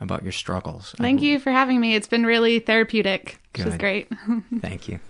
about 0.00 0.22
your 0.22 0.32
struggles. 0.32 0.94
Thank 0.98 1.22
you 1.22 1.38
for 1.38 1.50
having 1.50 1.80
me. 1.80 1.94
It's 1.94 2.08
been 2.08 2.26
really 2.26 2.58
therapeutic, 2.58 3.38
which 3.56 3.66
is 3.66 3.76
great. 3.76 4.08
Thank 4.60 4.88
you. 4.88 5.00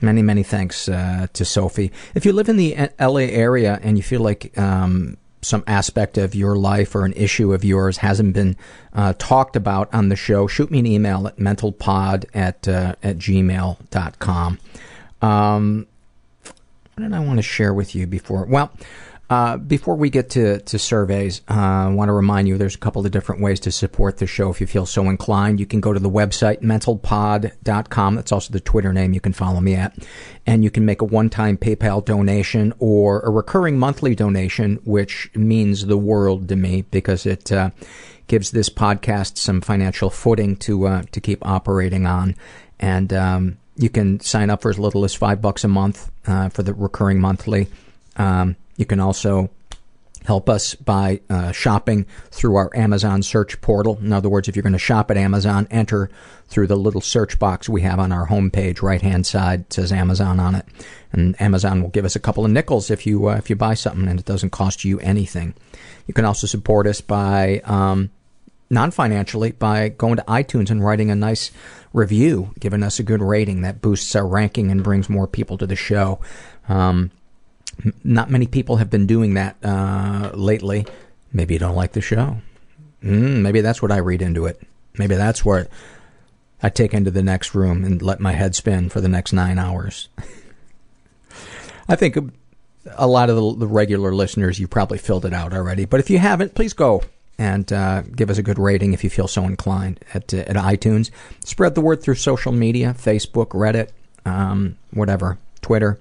Many, 0.00 0.22
many 0.22 0.42
thanks 0.42 0.88
uh, 0.88 1.26
to 1.32 1.44
Sophie. 1.44 1.90
If 2.14 2.26
you 2.26 2.32
live 2.32 2.48
in 2.48 2.56
the 2.56 2.76
uh, 2.76 2.88
LA 3.00 3.20
area 3.20 3.80
and 3.82 3.96
you 3.96 4.02
feel 4.02 4.20
like 4.20 4.56
um, 4.58 5.16
some 5.42 5.64
aspect 5.66 6.18
of 6.18 6.34
your 6.34 6.56
life 6.56 6.94
or 6.94 7.04
an 7.04 7.12
issue 7.14 7.52
of 7.52 7.64
yours 7.64 7.98
hasn't 7.98 8.34
been 8.34 8.56
uh, 8.92 9.14
talked 9.18 9.56
about 9.56 9.92
on 9.94 10.08
the 10.08 10.16
show, 10.16 10.46
shoot 10.46 10.70
me 10.70 10.80
an 10.80 10.86
email 10.86 11.26
at 11.28 11.36
mentalpod 11.36 12.24
at, 12.34 12.66
uh, 12.68 12.94
at 13.02 13.16
gmail.com. 13.16 14.58
Um, 15.22 15.86
what 16.94 17.02
did 17.02 17.12
I 17.12 17.20
want 17.20 17.38
to 17.38 17.42
share 17.42 17.72
with 17.72 17.94
you 17.94 18.06
before? 18.06 18.44
Well, 18.44 18.72
uh, 19.28 19.56
before 19.56 19.96
we 19.96 20.08
get 20.08 20.30
to, 20.30 20.60
to 20.60 20.78
surveys, 20.78 21.40
uh, 21.50 21.54
I 21.54 21.88
want 21.88 22.10
to 22.10 22.12
remind 22.12 22.46
you 22.46 22.56
there's 22.56 22.76
a 22.76 22.78
couple 22.78 23.04
of 23.04 23.10
different 23.10 23.40
ways 23.40 23.58
to 23.60 23.72
support 23.72 24.18
the 24.18 24.26
show 24.26 24.50
if 24.50 24.60
you 24.60 24.68
feel 24.68 24.86
so 24.86 25.08
inclined. 25.08 25.58
You 25.58 25.66
can 25.66 25.80
go 25.80 25.92
to 25.92 25.98
the 25.98 26.10
website, 26.10 26.60
mentalpod.com. 26.60 28.14
That's 28.14 28.30
also 28.30 28.52
the 28.52 28.60
Twitter 28.60 28.92
name 28.92 29.12
you 29.12 29.20
can 29.20 29.32
follow 29.32 29.60
me 29.60 29.74
at. 29.74 29.96
And 30.46 30.62
you 30.62 30.70
can 30.70 30.84
make 30.84 31.02
a 31.02 31.04
one 31.04 31.28
time 31.28 31.56
PayPal 31.56 32.04
donation 32.04 32.72
or 32.78 33.20
a 33.22 33.30
recurring 33.30 33.78
monthly 33.78 34.14
donation, 34.14 34.76
which 34.84 35.28
means 35.34 35.86
the 35.86 35.98
world 35.98 36.48
to 36.48 36.54
me 36.54 36.82
because 36.82 37.26
it 37.26 37.50
uh, 37.50 37.70
gives 38.28 38.52
this 38.52 38.68
podcast 38.68 39.38
some 39.38 39.60
financial 39.60 40.08
footing 40.08 40.54
to 40.58 40.86
uh, 40.86 41.02
to 41.10 41.20
keep 41.20 41.44
operating 41.44 42.06
on. 42.06 42.36
And 42.78 43.12
um, 43.12 43.58
you 43.76 43.88
can 43.88 44.20
sign 44.20 44.50
up 44.50 44.62
for 44.62 44.70
as 44.70 44.78
little 44.78 45.04
as 45.04 45.14
five 45.14 45.42
bucks 45.42 45.64
a 45.64 45.68
month 45.68 46.12
uh, 46.28 46.48
for 46.48 46.62
the 46.62 46.74
recurring 46.74 47.20
monthly. 47.20 47.66
Um, 48.16 48.54
you 48.76 48.86
can 48.86 49.00
also 49.00 49.50
help 50.26 50.48
us 50.48 50.74
by 50.74 51.20
uh, 51.30 51.52
shopping 51.52 52.04
through 52.30 52.56
our 52.56 52.76
Amazon 52.76 53.22
search 53.22 53.60
portal. 53.60 53.96
In 54.02 54.12
other 54.12 54.28
words, 54.28 54.48
if 54.48 54.56
you're 54.56 54.62
going 54.62 54.72
to 54.72 54.78
shop 54.78 55.10
at 55.10 55.16
Amazon, 55.16 55.68
enter 55.70 56.10
through 56.48 56.66
the 56.66 56.76
little 56.76 57.00
search 57.00 57.38
box 57.38 57.68
we 57.68 57.82
have 57.82 58.00
on 58.00 58.10
our 58.12 58.26
homepage, 58.26 58.82
right 58.82 59.00
hand 59.00 59.24
side, 59.24 59.72
says 59.72 59.92
Amazon 59.92 60.40
on 60.40 60.56
it, 60.56 60.66
and 61.12 61.40
Amazon 61.40 61.80
will 61.80 61.90
give 61.90 62.04
us 62.04 62.16
a 62.16 62.20
couple 62.20 62.44
of 62.44 62.50
nickels 62.50 62.90
if 62.90 63.06
you 63.06 63.28
uh, 63.28 63.36
if 63.36 63.48
you 63.48 63.56
buy 63.56 63.74
something, 63.74 64.08
and 64.08 64.18
it 64.18 64.26
doesn't 64.26 64.50
cost 64.50 64.84
you 64.84 64.98
anything. 65.00 65.54
You 66.06 66.14
can 66.14 66.24
also 66.24 66.46
support 66.46 66.86
us 66.86 67.00
by 67.00 67.60
um, 67.64 68.10
non 68.68 68.90
financially 68.90 69.52
by 69.52 69.90
going 69.90 70.16
to 70.16 70.24
iTunes 70.24 70.70
and 70.70 70.84
writing 70.84 71.10
a 71.10 71.16
nice 71.16 71.52
review, 71.92 72.52
giving 72.58 72.82
us 72.82 72.98
a 72.98 73.04
good 73.04 73.22
rating 73.22 73.62
that 73.62 73.80
boosts 73.80 74.14
our 74.16 74.26
ranking 74.26 74.70
and 74.70 74.82
brings 74.82 75.08
more 75.08 75.26
people 75.26 75.56
to 75.58 75.66
the 75.66 75.76
show. 75.76 76.20
Um, 76.68 77.10
not 78.02 78.30
many 78.30 78.46
people 78.46 78.76
have 78.76 78.90
been 78.90 79.06
doing 79.06 79.34
that 79.34 79.56
uh, 79.62 80.30
lately. 80.34 80.86
Maybe 81.32 81.54
you 81.54 81.60
don't 81.60 81.76
like 81.76 81.92
the 81.92 82.00
show. 82.00 82.38
Mm, 83.02 83.42
maybe 83.42 83.60
that's 83.60 83.82
what 83.82 83.92
I 83.92 83.98
read 83.98 84.22
into 84.22 84.46
it. 84.46 84.60
Maybe 84.98 85.14
that's 85.14 85.44
what 85.44 85.68
I 86.62 86.70
take 86.70 86.94
into 86.94 87.10
the 87.10 87.22
next 87.22 87.54
room 87.54 87.84
and 87.84 88.00
let 88.00 88.20
my 88.20 88.32
head 88.32 88.54
spin 88.54 88.88
for 88.88 89.00
the 89.00 89.08
next 89.08 89.32
nine 89.32 89.58
hours. 89.58 90.08
I 91.88 91.96
think 91.96 92.16
a 92.96 93.06
lot 93.06 93.30
of 93.30 93.36
the, 93.36 93.56
the 93.56 93.66
regular 93.66 94.14
listeners, 94.14 94.58
you 94.58 94.66
probably 94.66 94.98
filled 94.98 95.24
it 95.24 95.32
out 95.32 95.52
already. 95.52 95.84
But 95.84 96.00
if 96.00 96.10
you 96.10 96.18
haven't, 96.18 96.54
please 96.54 96.72
go 96.72 97.02
and 97.38 97.70
uh, 97.72 98.02
give 98.02 98.30
us 98.30 98.38
a 98.38 98.42
good 98.42 98.58
rating 98.58 98.92
if 98.92 99.04
you 99.04 99.10
feel 99.10 99.28
so 99.28 99.44
inclined 99.44 100.00
at, 100.14 100.32
uh, 100.32 100.38
at 100.38 100.56
iTunes. 100.56 101.10
Spread 101.44 101.74
the 101.74 101.80
word 101.80 102.02
through 102.02 102.14
social 102.14 102.52
media 102.52 102.94
Facebook, 102.98 103.48
Reddit, 103.48 103.90
um, 104.24 104.76
whatever, 104.92 105.38
Twitter. 105.60 105.98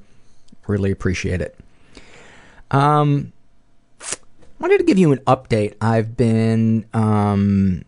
Really 0.67 0.91
appreciate 0.91 1.41
it. 1.41 1.57
Um, 2.71 3.33
wanted 4.59 4.79
to 4.79 4.83
give 4.83 4.97
you 4.97 5.11
an 5.11 5.19
update. 5.19 5.75
I've 5.81 6.17
been 6.17 6.85
um, 6.93 7.83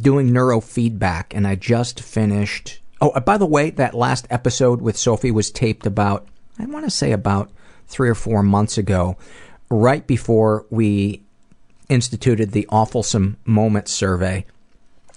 doing 0.00 0.30
neurofeedback, 0.30 1.26
and 1.32 1.46
I 1.46 1.54
just 1.54 2.00
finished. 2.00 2.80
Oh, 3.00 3.10
uh, 3.10 3.20
by 3.20 3.38
the 3.38 3.46
way, 3.46 3.70
that 3.70 3.94
last 3.94 4.26
episode 4.30 4.80
with 4.80 4.96
Sophie 4.96 5.30
was 5.30 5.50
taped 5.50 5.86
about, 5.86 6.28
I 6.58 6.66
want 6.66 6.84
to 6.84 6.90
say 6.90 7.12
about 7.12 7.50
three 7.86 8.08
or 8.08 8.14
four 8.14 8.42
months 8.42 8.78
ago, 8.78 9.16
right 9.70 10.06
before 10.06 10.66
we 10.70 11.22
instituted 11.88 12.52
the 12.52 12.66
awfulsome 12.70 13.36
moments 13.44 13.92
survey. 13.92 14.46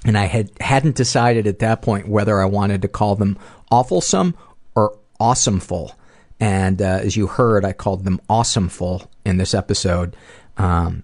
And 0.06 0.18
I 0.18 0.26
had 0.26 0.52
hadn't 0.62 0.96
decided 0.96 1.48
at 1.48 1.60
that 1.60 1.82
point 1.82 2.08
whether 2.08 2.42
I 2.42 2.46
wanted 2.46 2.82
to 2.84 2.88
call 2.88 3.16
them 3.16 3.38
awfulsome 3.72 4.36
or 4.76 4.98
awesomeful. 5.20 5.94
And 6.40 6.82
uh, 6.82 7.00
as 7.02 7.16
you 7.16 7.28
heard, 7.28 7.66
I 7.66 7.74
called 7.74 8.04
them 8.04 8.22
awesomeful 8.30 9.08
in 9.26 9.38
this 9.38 9.54
episode 9.54 10.16
um, 10.58 11.04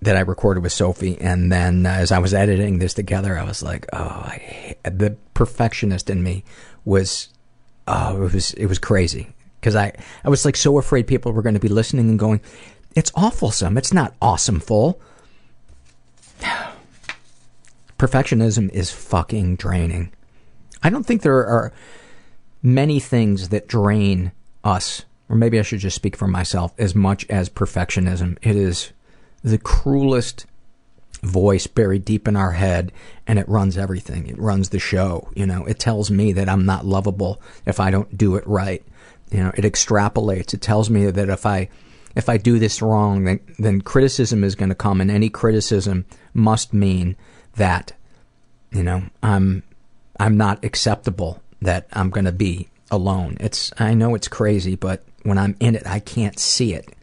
that 0.00 0.16
I 0.16 0.20
recorded 0.20 0.62
with 0.62 0.72
Sophie. 0.72 1.18
And 1.20 1.52
then 1.52 1.84
uh, 1.84 1.90
as 1.90 2.12
I 2.12 2.18
was 2.18 2.32
editing 2.32 2.78
this 2.78 2.94
together, 2.94 3.38
I 3.38 3.44
was 3.44 3.62
like, 3.62 3.86
oh, 3.92 4.30
the 4.84 5.16
perfectionist 5.34 6.08
in 6.08 6.22
me 6.22 6.44
was, 6.84 7.28
oh, 7.86 8.24
it 8.24 8.32
was 8.32 8.52
it 8.54 8.66
was 8.66 8.78
crazy 8.78 9.28
because 9.60 9.76
I 9.76 9.92
I 10.24 10.30
was 10.30 10.44
like 10.44 10.56
so 10.56 10.78
afraid 10.78 11.06
people 11.06 11.32
were 11.32 11.42
going 11.42 11.54
to 11.54 11.60
be 11.60 11.68
listening 11.68 12.08
and 12.08 12.18
going, 12.18 12.40
it's 12.94 13.10
awfulsome. 13.12 13.76
It's 13.76 13.92
not 13.92 14.18
awesomeful. 14.20 14.98
Perfectionism 17.98 18.70
is 18.70 18.90
fucking 18.90 19.56
draining. 19.56 20.12
I 20.82 20.90
don't 20.90 21.04
think 21.04 21.22
there 21.22 21.46
are 21.46 21.72
many 22.66 22.98
things 22.98 23.50
that 23.50 23.68
drain 23.68 24.32
us, 24.64 25.04
or 25.28 25.36
maybe 25.36 25.56
I 25.56 25.62
should 25.62 25.78
just 25.78 25.94
speak 25.94 26.16
for 26.16 26.26
myself, 26.26 26.74
as 26.78 26.96
much 26.96 27.24
as 27.30 27.48
perfectionism. 27.48 28.36
It 28.42 28.56
is 28.56 28.92
the 29.44 29.56
cruelest 29.56 30.46
voice 31.22 31.68
buried 31.68 32.04
deep 32.04 32.26
in 32.26 32.34
our 32.34 32.52
head 32.52 32.90
and 33.26 33.38
it 33.38 33.48
runs 33.48 33.78
everything. 33.78 34.26
It 34.26 34.38
runs 34.38 34.70
the 34.70 34.80
show, 34.80 35.30
you 35.34 35.46
know. 35.46 35.64
It 35.64 35.78
tells 35.78 36.10
me 36.10 36.32
that 36.32 36.48
I'm 36.48 36.66
not 36.66 36.84
lovable 36.84 37.40
if 37.64 37.78
I 37.78 37.92
don't 37.92 38.18
do 38.18 38.34
it 38.34 38.46
right. 38.46 38.82
You 39.30 39.44
know, 39.44 39.52
it 39.56 39.64
extrapolates. 39.64 40.52
It 40.52 40.60
tells 40.60 40.90
me 40.90 41.08
that 41.08 41.28
if 41.28 41.46
I 41.46 41.68
if 42.16 42.28
I 42.28 42.36
do 42.36 42.58
this 42.58 42.82
wrong, 42.82 43.24
then, 43.24 43.40
then 43.58 43.80
criticism 43.80 44.42
is 44.42 44.54
going 44.54 44.70
to 44.70 44.74
come, 44.74 45.00
and 45.00 45.10
any 45.10 45.28
criticism 45.28 46.06
must 46.32 46.72
mean 46.72 47.14
that, 47.56 47.92
you 48.72 48.82
know, 48.82 49.04
I'm 49.22 49.62
I'm 50.18 50.36
not 50.36 50.64
acceptable. 50.64 51.42
That 51.62 51.86
I'm 51.92 52.10
going 52.10 52.26
to 52.26 52.32
be 52.32 52.68
alone. 52.90 53.36
It's 53.40 53.72
I 53.78 53.94
know 53.94 54.14
it's 54.14 54.28
crazy, 54.28 54.76
but 54.76 55.02
when 55.22 55.38
I'm 55.38 55.56
in 55.60 55.74
it, 55.74 55.86
I 55.86 56.00
can't 56.00 56.38
see 56.38 56.74
it. 56.74 56.94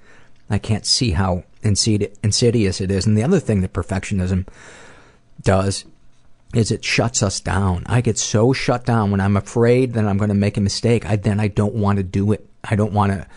I 0.49 0.57
can't 0.57 0.85
see 0.85 1.11
how 1.11 1.43
insidious 1.63 2.81
it 2.81 2.91
is. 2.91 3.05
And 3.05 3.17
the 3.17 3.23
other 3.23 3.39
thing 3.39 3.61
that 3.61 3.73
perfectionism 3.73 4.47
does 5.41 5.85
is 6.53 6.71
it 6.71 6.85
shuts 6.85 7.23
us 7.23 7.39
down. 7.39 7.83
I 7.87 8.01
get 8.01 8.17
so 8.17 8.53
shut 8.53 8.85
down 8.85 9.11
when 9.11 9.19
I'm 9.19 9.37
afraid 9.37 9.93
that 9.93 10.05
I'm 10.05 10.17
going 10.17 10.29
to 10.29 10.35
make 10.35 10.57
a 10.57 10.61
mistake. 10.61 11.05
I 11.05 11.15
then 11.15 11.39
I 11.39 11.47
don't 11.47 11.73
want 11.73 11.97
to 11.97 12.03
do 12.03 12.31
it. 12.31 12.47
I 12.63 12.75
don't 12.75 12.93
want 12.93 13.11
to. 13.11 13.27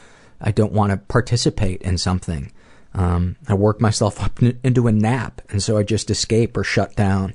I 0.40 0.50
don't 0.50 0.72
want 0.72 0.90
to 0.90 0.98
participate 0.98 1.80
in 1.80 1.96
something. 1.96 2.52
Um, 2.92 3.36
I 3.48 3.54
work 3.54 3.80
myself 3.80 4.22
up 4.22 4.42
into 4.42 4.86
a 4.86 4.92
nap, 4.92 5.40
and 5.48 5.62
so 5.62 5.78
I 5.78 5.82
just 5.82 6.10
escape 6.10 6.56
or 6.56 6.64
shut 6.64 6.94
down. 6.94 7.34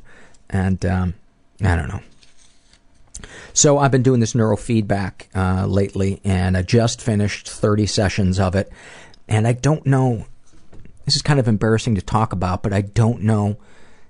And 0.50 0.86
um, 0.86 1.16
I 1.64 1.76
don't 1.76 1.88
know. 1.88 2.02
So 3.54 3.78
I've 3.78 3.92
been 3.92 4.04
doing 4.04 4.20
this 4.20 4.34
neurofeedback 4.34 5.28
uh, 5.36 5.66
lately, 5.66 6.22
and 6.24 6.58
I 6.58 6.62
just 6.62 7.02
finished 7.02 7.50
30 7.50 7.86
sessions 7.86 8.40
of 8.40 8.56
it. 8.56 8.72
And 9.28 9.48
I 9.48 9.54
don't 9.54 9.86
know. 9.86 10.26
This 11.06 11.16
is 11.16 11.22
kind 11.22 11.40
of 11.40 11.48
embarrassing 11.48 11.96
to 11.96 12.02
talk 12.02 12.34
about, 12.34 12.64
but 12.64 12.74
I 12.74 12.82
don't 12.82 13.24
know 13.24 13.58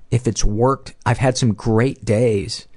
if 0.10 0.28
it's 0.28 0.44
worked. 0.44 0.94
I've 1.06 1.18
had 1.18 1.38
some 1.38 1.54
great 1.54 2.04
days 2.04 2.68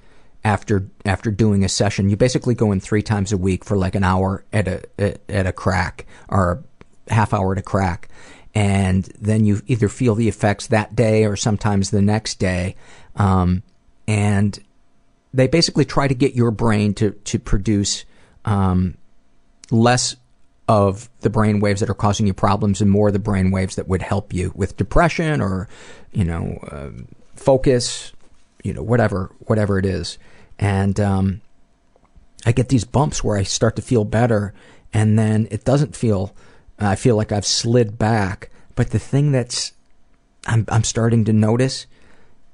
after 0.45 0.89
after 1.05 1.31
doing 1.31 1.65
a 1.65 1.69
session. 1.69 2.09
You 2.09 2.17
basically 2.17 2.55
go 2.55 2.73
in 2.73 2.81
three 2.81 3.03
times 3.03 3.33
a 3.33 3.37
week 3.37 3.65
for 3.65 3.77
like 3.77 3.95
an 3.95 4.05
hour 4.05 4.45
at 4.53 4.69
a 4.69 4.83
at 5.29 5.47
a 5.47 5.53
crack 5.53 6.07
or 6.29 6.63
a 7.09 7.15
half 7.15 7.35
hour 7.35 7.53
at 7.53 7.59
a 7.59 7.63
crack, 7.63 8.09
and 8.55 9.05
then 9.19 9.45
you 9.45 9.63
either 9.67 9.89
feel 9.89 10.15
the 10.15 10.29
effects 10.29 10.69
that 10.69 10.95
day 10.95 11.25
or 11.25 11.37
sometimes 11.37 11.91
the 11.91 12.03
next 12.03 12.39
day, 12.39 12.77
um, 13.17 13.63
and 14.07 14.61
they 15.35 15.47
basically 15.47 15.85
try 15.85 16.09
to 16.09 16.15
get 16.15 16.35
your 16.35 16.51
brain 16.51 16.95
to 16.95 17.11
to 17.11 17.39
produce 17.39 18.05
um, 18.45 18.97
less 19.71 20.17
of 20.67 21.11
the 21.21 21.29
brain 21.29 21.61
waves 21.61 21.81
that 21.81 21.91
are 21.91 21.95
causing 21.95 22.27
you 22.27 22.33
problems 22.33 22.81
and 22.81 22.91
more 22.91 23.09
of 23.09 23.13
the 23.13 23.19
brain 23.19 23.51
waves 23.51 23.77
that 23.77 23.87
would 23.87 24.01
help 24.01 24.33
you 24.33 24.51
with 24.55 24.77
depression 24.77 25.43
or 25.43 25.69
you 26.13 26.25
know 26.25 26.59
uh, 26.71 26.91
focus 27.35 28.13
you 28.63 28.73
know 28.73 28.83
whatever 28.83 29.31
whatever 29.41 29.79
it 29.79 29.85
is 29.85 30.17
and 30.59 30.99
um, 31.01 31.41
I 32.47 32.53
get 32.53 32.69
these 32.69 32.85
bumps 32.85 33.25
where 33.25 33.37
I 33.37 33.43
start 33.43 33.77
to 33.77 33.83
feel 33.83 34.05
better, 34.05 34.53
and 34.93 35.19
then 35.19 35.49
it 35.51 35.65
doesn't 35.65 35.97
feel. 35.97 36.35
I 36.79 36.97
feel 36.97 37.17
like 37.17 37.33
I've 37.33 37.47
slid 37.47 37.99
back. 37.99 38.51
But 38.75 38.91
the 38.91 38.99
thing 38.99 39.33
that's 39.33 39.73
I'm 40.47 40.67
I'm 40.69 40.85
starting 40.85 41.25
to 41.25 41.33
notice, 41.33 41.87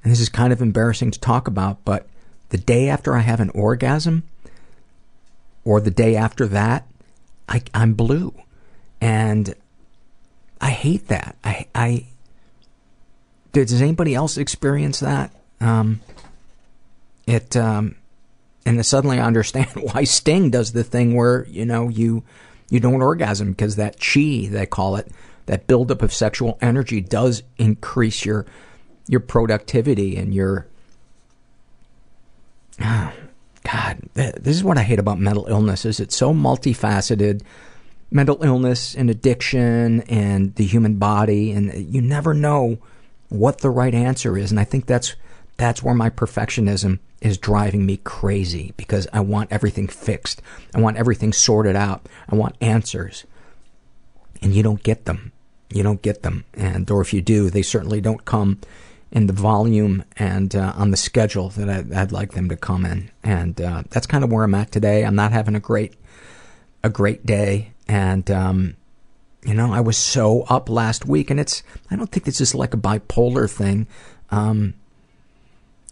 and 0.02 0.12
this 0.12 0.20
is 0.20 0.28
kind 0.28 0.52
of 0.52 0.62
embarrassing 0.62 1.10
to 1.12 1.20
talk 1.20 1.48
about, 1.48 1.84
but 1.84 2.06
the 2.50 2.58
day 2.58 2.88
after 2.88 3.14
I 3.14 3.20
have 3.20 3.40
an 3.40 3.50
orgasm, 3.50 4.24
or 5.64 5.80
the 5.80 5.90
day 5.90 6.16
after 6.16 6.46
that, 6.48 6.86
I 7.48 7.62
I'm 7.74 7.94
blue, 7.94 8.34
and 9.00 9.54
I 10.60 10.70
hate 10.70 11.08
that. 11.08 11.36
I 11.42 11.66
I 11.74 12.06
does 13.52 13.82
anybody 13.82 14.14
else 14.14 14.36
experience 14.36 15.00
that? 15.00 15.32
Um, 15.60 16.00
it 17.26 17.56
um, 17.56 17.96
and 18.66 18.76
then 18.76 18.84
suddenly 18.84 19.18
I 19.18 19.26
understand 19.26 19.68
why 19.74 20.04
Sting 20.04 20.50
does 20.50 20.72
the 20.72 20.84
thing 20.84 21.14
where 21.14 21.46
you 21.46 21.64
know 21.64 21.88
you 21.88 22.24
you 22.68 22.80
don't 22.80 23.02
orgasm 23.02 23.50
because 23.50 23.76
that 23.76 23.98
chi 24.00 24.48
they 24.50 24.66
call 24.66 24.96
it 24.96 25.10
that 25.46 25.66
buildup 25.66 26.02
of 26.02 26.12
sexual 26.12 26.58
energy 26.60 27.00
does 27.00 27.42
increase 27.58 28.24
your 28.24 28.46
your 29.08 29.20
productivity 29.20 30.16
and 30.16 30.32
your 30.32 30.66
God 33.62 33.98
this 34.14 34.56
is 34.56 34.64
what 34.64 34.78
I 34.78 34.82
hate 34.82 34.98
about 34.98 35.18
mental 35.18 35.46
illness 35.46 35.84
is 35.84 36.00
it's 36.00 36.16
so 36.16 36.32
multifaceted 36.32 37.42
mental 38.10 38.42
illness 38.42 38.94
and 38.94 39.10
addiction 39.10 40.00
and 40.02 40.54
the 40.56 40.64
human 40.64 40.96
body 40.96 41.52
and 41.52 41.94
you 41.94 42.00
never 42.00 42.34
know 42.34 42.78
what 43.28 43.58
the 43.58 43.70
right 43.70 43.94
answer 43.94 44.36
is 44.36 44.50
and 44.50 44.58
I 44.58 44.64
think 44.64 44.86
that's 44.86 45.14
that's 45.56 45.82
where 45.82 45.94
my 45.94 46.08
perfectionism 46.08 47.00
is 47.20 47.36
driving 47.36 47.84
me 47.84 47.98
crazy 47.98 48.72
because 48.76 49.06
I 49.12 49.20
want 49.20 49.52
everything 49.52 49.88
fixed. 49.88 50.40
I 50.74 50.80
want 50.80 50.96
everything 50.96 51.34
sorted 51.34 51.76
out. 51.76 52.08
I 52.28 52.34
want 52.34 52.56
answers. 52.62 53.26
And 54.40 54.54
you 54.54 54.62
don't 54.62 54.82
get 54.82 55.04
them. 55.04 55.32
you 55.72 55.82
don't 55.82 56.02
get 56.02 56.22
them, 56.22 56.44
and 56.54 56.90
or 56.90 57.00
if 57.00 57.12
you 57.12 57.22
do, 57.22 57.48
they 57.48 57.62
certainly 57.62 58.00
don't 58.00 58.24
come 58.24 58.58
in 59.12 59.26
the 59.26 59.32
volume 59.32 60.04
and 60.16 60.54
uh, 60.54 60.72
on 60.76 60.90
the 60.90 60.96
schedule 60.96 61.48
that 61.50 61.68
I, 61.68 62.00
I'd 62.00 62.12
like 62.12 62.32
them 62.32 62.48
to 62.48 62.56
come 62.56 62.86
in. 62.86 63.10
And 63.24 63.60
uh, 63.60 63.82
that's 63.90 64.06
kind 64.06 64.22
of 64.22 64.30
where 64.30 64.44
I'm 64.44 64.54
at 64.54 64.70
today. 64.70 65.04
I'm 65.04 65.16
not 65.16 65.32
having 65.32 65.54
a 65.56 65.60
great 65.60 65.94
a 66.82 66.88
great 66.88 67.26
day, 67.26 67.72
and 67.88 68.30
um, 68.30 68.76
you 69.44 69.54
know, 69.54 69.72
I 69.72 69.80
was 69.80 69.98
so 69.98 70.42
up 70.42 70.68
last 70.68 71.04
week, 71.04 71.30
and 71.30 71.38
it's 71.38 71.62
I 71.90 71.96
don't 71.96 72.10
think 72.10 72.24
this 72.24 72.40
is 72.40 72.54
like 72.54 72.72
a 72.72 72.78
bipolar 72.78 73.50
thing. 73.50 73.86
Um, 74.30 74.74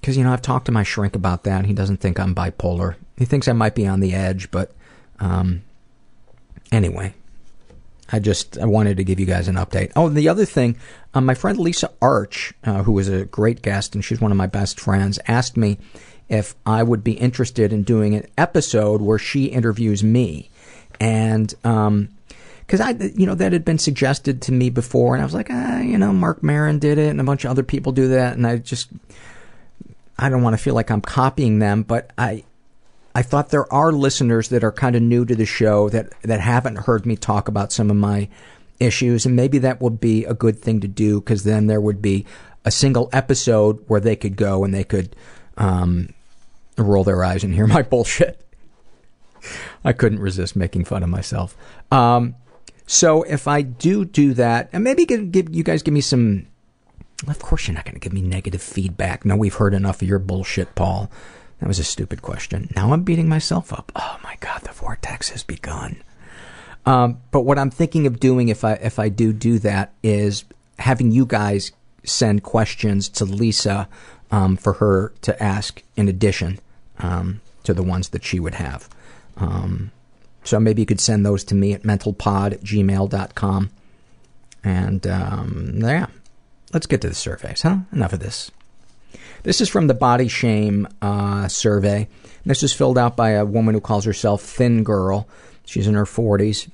because 0.01 0.17
you 0.17 0.23
know 0.23 0.33
I've 0.33 0.43
talked 0.43 0.67
to 0.67 0.73
my 0.73 0.85
shrink 0.85 1.17
about 1.17 1.45
that. 1.45 1.67
He 1.67 1.73
doesn't 1.73 1.99
think 1.99 2.21
I'm 2.21 2.35
bipolar. 2.35 2.95
He 3.17 3.25
thinks 3.25 3.49
I 3.49 3.53
might 3.53 3.75
be 3.75 3.87
on 3.87 4.01
the 4.01 4.15
edge, 4.15 4.51
but 4.51 4.73
um, 5.19 5.63
anyway, 6.71 7.15
I 8.11 8.19
just 8.19 8.59
I 8.59 8.65
wanted 8.67 8.97
to 8.97 9.05
give 9.05 9.21
you 9.21 9.27
guys 9.27 9.49
an 9.49 9.57
update. 9.57 9.93
Oh, 9.95 10.07
and 10.07 10.17
the 10.17 10.29
other 10.29 10.45
thing, 10.45 10.77
um, 11.15 11.27
my 11.27 11.35
friend 11.35 11.59
Lisa 11.59 11.91
Arch, 12.01 12.55
uh, 12.65 12.83
who 12.83 12.93
was 12.93 13.09
a 13.09 13.27
great 13.27 13.63
guest 13.63 13.95
and 13.95 14.05
she's 14.05 14.21
one 14.21 14.31
of 14.31 14.37
my 14.37 14.47
best 14.47 14.81
friends, 14.81 15.19
asked 15.29 15.57
me 15.57 15.79
if 16.29 16.55
I 16.67 16.83
would 16.83 17.03
be 17.03 17.13
interested 17.13 17.73
in 17.73 17.83
doing 17.83 18.15
an 18.15 18.27
episode 18.37 19.01
where 19.01 19.19
she 19.19 19.47
interviews 19.47 20.05
me, 20.05 20.51
and 21.01 21.55
um, 21.65 22.11
because 22.61 22.81
I, 22.81 22.91
you 22.91 23.25
know, 23.25 23.35
that 23.35 23.53
had 23.53 23.65
been 23.65 23.79
suggested 23.79 24.43
to 24.43 24.53
me 24.53 24.69
before, 24.69 25.15
and 25.15 25.23
I 25.23 25.25
was 25.25 25.33
like, 25.35 25.49
ah, 25.51 25.81
you 25.81 25.97
know, 25.97 26.13
Marc 26.13 26.43
Maron 26.43 26.79
did 26.79 26.99
it, 26.99 27.09
and 27.09 27.21
a 27.21 27.25
bunch 27.25 27.45
of 27.45 27.51
other 27.51 27.63
people 27.63 27.93
do 27.93 28.09
that, 28.09 28.37
and 28.37 28.47
I 28.47 28.59
just 28.59 28.91
I 30.19 30.29
don't 30.29 30.43
want 30.43 30.55
to 30.55 30.63
feel 30.63 30.75
like 30.75 30.91
I'm 30.91 31.01
copying 31.01 31.61
them, 31.61 31.83
but 31.83 32.11
I 32.19 32.45
I 33.19 33.23
thought 33.23 33.49
there 33.49 33.71
are 33.73 33.91
listeners 33.91 34.51
that 34.51 34.63
are 34.63 34.71
kind 34.71 34.95
of 34.95 35.03
new 35.03 35.25
to 35.25 35.35
the 35.35 35.45
show 35.45 35.89
that 35.89 36.13
that 36.23 36.39
haven't 36.39 36.77
heard 36.77 37.05
me 37.05 37.17
talk 37.17 37.49
about 37.49 37.73
some 37.73 37.91
of 37.91 37.97
my 37.97 38.29
issues, 38.79 39.27
and 39.27 39.35
maybe 39.35 39.59
that 39.59 39.81
would 39.81 39.99
be 39.99 40.25
a 40.25 40.35
good 40.35 40.61
thing 40.61 40.79
to 40.83 40.87
do 40.87 41.19
because 41.19 41.43
then 41.43 41.67
there 41.67 41.81
would 41.81 42.01
be 42.01 42.27
a 42.65 42.71
single 42.71 43.11
episode 43.13 43.83
where 43.89 43.99
they 43.99 44.15
could 44.15 44.37
go 44.37 44.63
and 44.63 44.73
they 44.73 44.85
could 44.85 45.17
um, 45.57 46.15
roll 46.77 47.03
their 47.03 47.25
eyes 47.25 47.43
and 47.43 47.53
hear 47.53 47.67
my 47.67 47.83
bullshit. 47.91 48.41
I 49.83 49.93
couldn't 49.93 50.21
resist 50.21 50.55
making 50.55 50.85
fun 50.85 51.03
of 51.03 51.09
myself. 51.09 51.57
Um, 51.91 52.37
so 52.87 53.25
if 53.25 53.49
I 53.49 53.63
do 53.63 54.05
do 54.05 54.33
that, 54.35 54.69
and 54.73 54.85
maybe 54.85 55.05
give, 55.05 55.33
give 55.33 55.53
you 55.53 55.65
guys 55.65 55.83
give 55.83 55.93
me 55.93 56.03
some 56.03 56.47
of 57.27 57.41
course 57.41 57.67
you're 57.67 57.75
not 57.75 57.85
going 57.85 57.95
to 57.95 58.01
give 58.01 58.13
me 58.13 58.23
negative 58.23 58.63
feedback. 58.63 59.25
No, 59.25 59.35
we've 59.37 59.55
heard 59.55 59.75
enough 59.75 60.03
of 60.03 60.09
your 60.09 60.21
bullshit, 60.21 60.77
Paul. 60.77 61.11
That 61.61 61.69
was 61.69 61.79
a 61.79 61.85
stupid 61.85 62.23
question. 62.23 62.71
Now 62.77 62.93
I'm 62.93 63.03
beating 63.03 63.29
myself 63.29 63.73
up. 63.73 63.91
Oh 63.97 64.19
my 64.23 64.37
god, 64.41 64.63
the 64.63 64.73
vortex 64.73 65.31
has 65.31 65.43
begun. 65.43 66.03
Um, 66.87 67.21
but 67.31 67.43
what 67.43 67.59
I'm 67.59 67.71
thinking 67.71 68.07
of 68.07 68.21
doing 68.21 68.49
if 68.49 68.65
I 68.65 68.75
if 68.75 68.99
I 68.99 69.09
do 69.09 69.33
do 69.33 69.59
that 69.61 69.93
is 70.03 70.45
having 70.79 71.11
you 71.11 71.27
guys 71.27 71.73
send 72.05 72.43
questions 72.43 73.09
to 73.11 73.25
Lisa 73.25 73.89
um, 74.31 74.57
for 74.57 74.75
her 74.75 75.13
to 75.23 75.43
ask 75.43 75.83
in 75.97 76.09
addition 76.09 76.59
um, 76.99 77.41
to 77.65 77.75
the 77.75 77.83
ones 77.83 78.11
that 78.11 78.25
she 78.25 78.41
would 78.41 78.55
have. 78.55 78.89
Um, 79.37 79.91
so 80.45 80.59
maybe 80.59 80.83
you 80.83 80.87
could 80.87 81.01
send 81.01 81.27
those 81.27 81.45
to 81.45 81.55
me 81.55 81.73
at 81.73 81.83
mentalpod 81.83 82.53
at 82.53 82.63
gmail.com. 82.63 83.71
And 84.65 85.07
um, 85.07 85.73
yeah, 85.77 86.07
let's 86.73 86.87
get 86.87 87.01
to 87.03 87.09
the 87.09 87.15
surveys, 87.15 87.63
huh? 87.63 87.79
Enough 87.93 88.15
of 88.15 88.21
this. 88.21 88.51
This 89.43 89.61
is 89.61 89.69
from 89.69 89.87
the 89.87 89.95
Body 89.95 90.29
Shame 90.29 90.89
uh, 91.01 91.49
survey. 91.49 92.09
This 92.45 92.63
is 92.63 92.73
filled 92.73 92.99
out 92.99 93.17
by 93.17 93.31
a 93.31 93.45
woman 93.45 93.75
who 93.75 93.81
calls 93.81 94.05
herself 94.05 94.43
Thin 94.43 94.83
Girl. 94.83 95.29
She's 95.65 95.87
in 95.87 95.95
her 95.95 96.05
40s. 96.05 96.71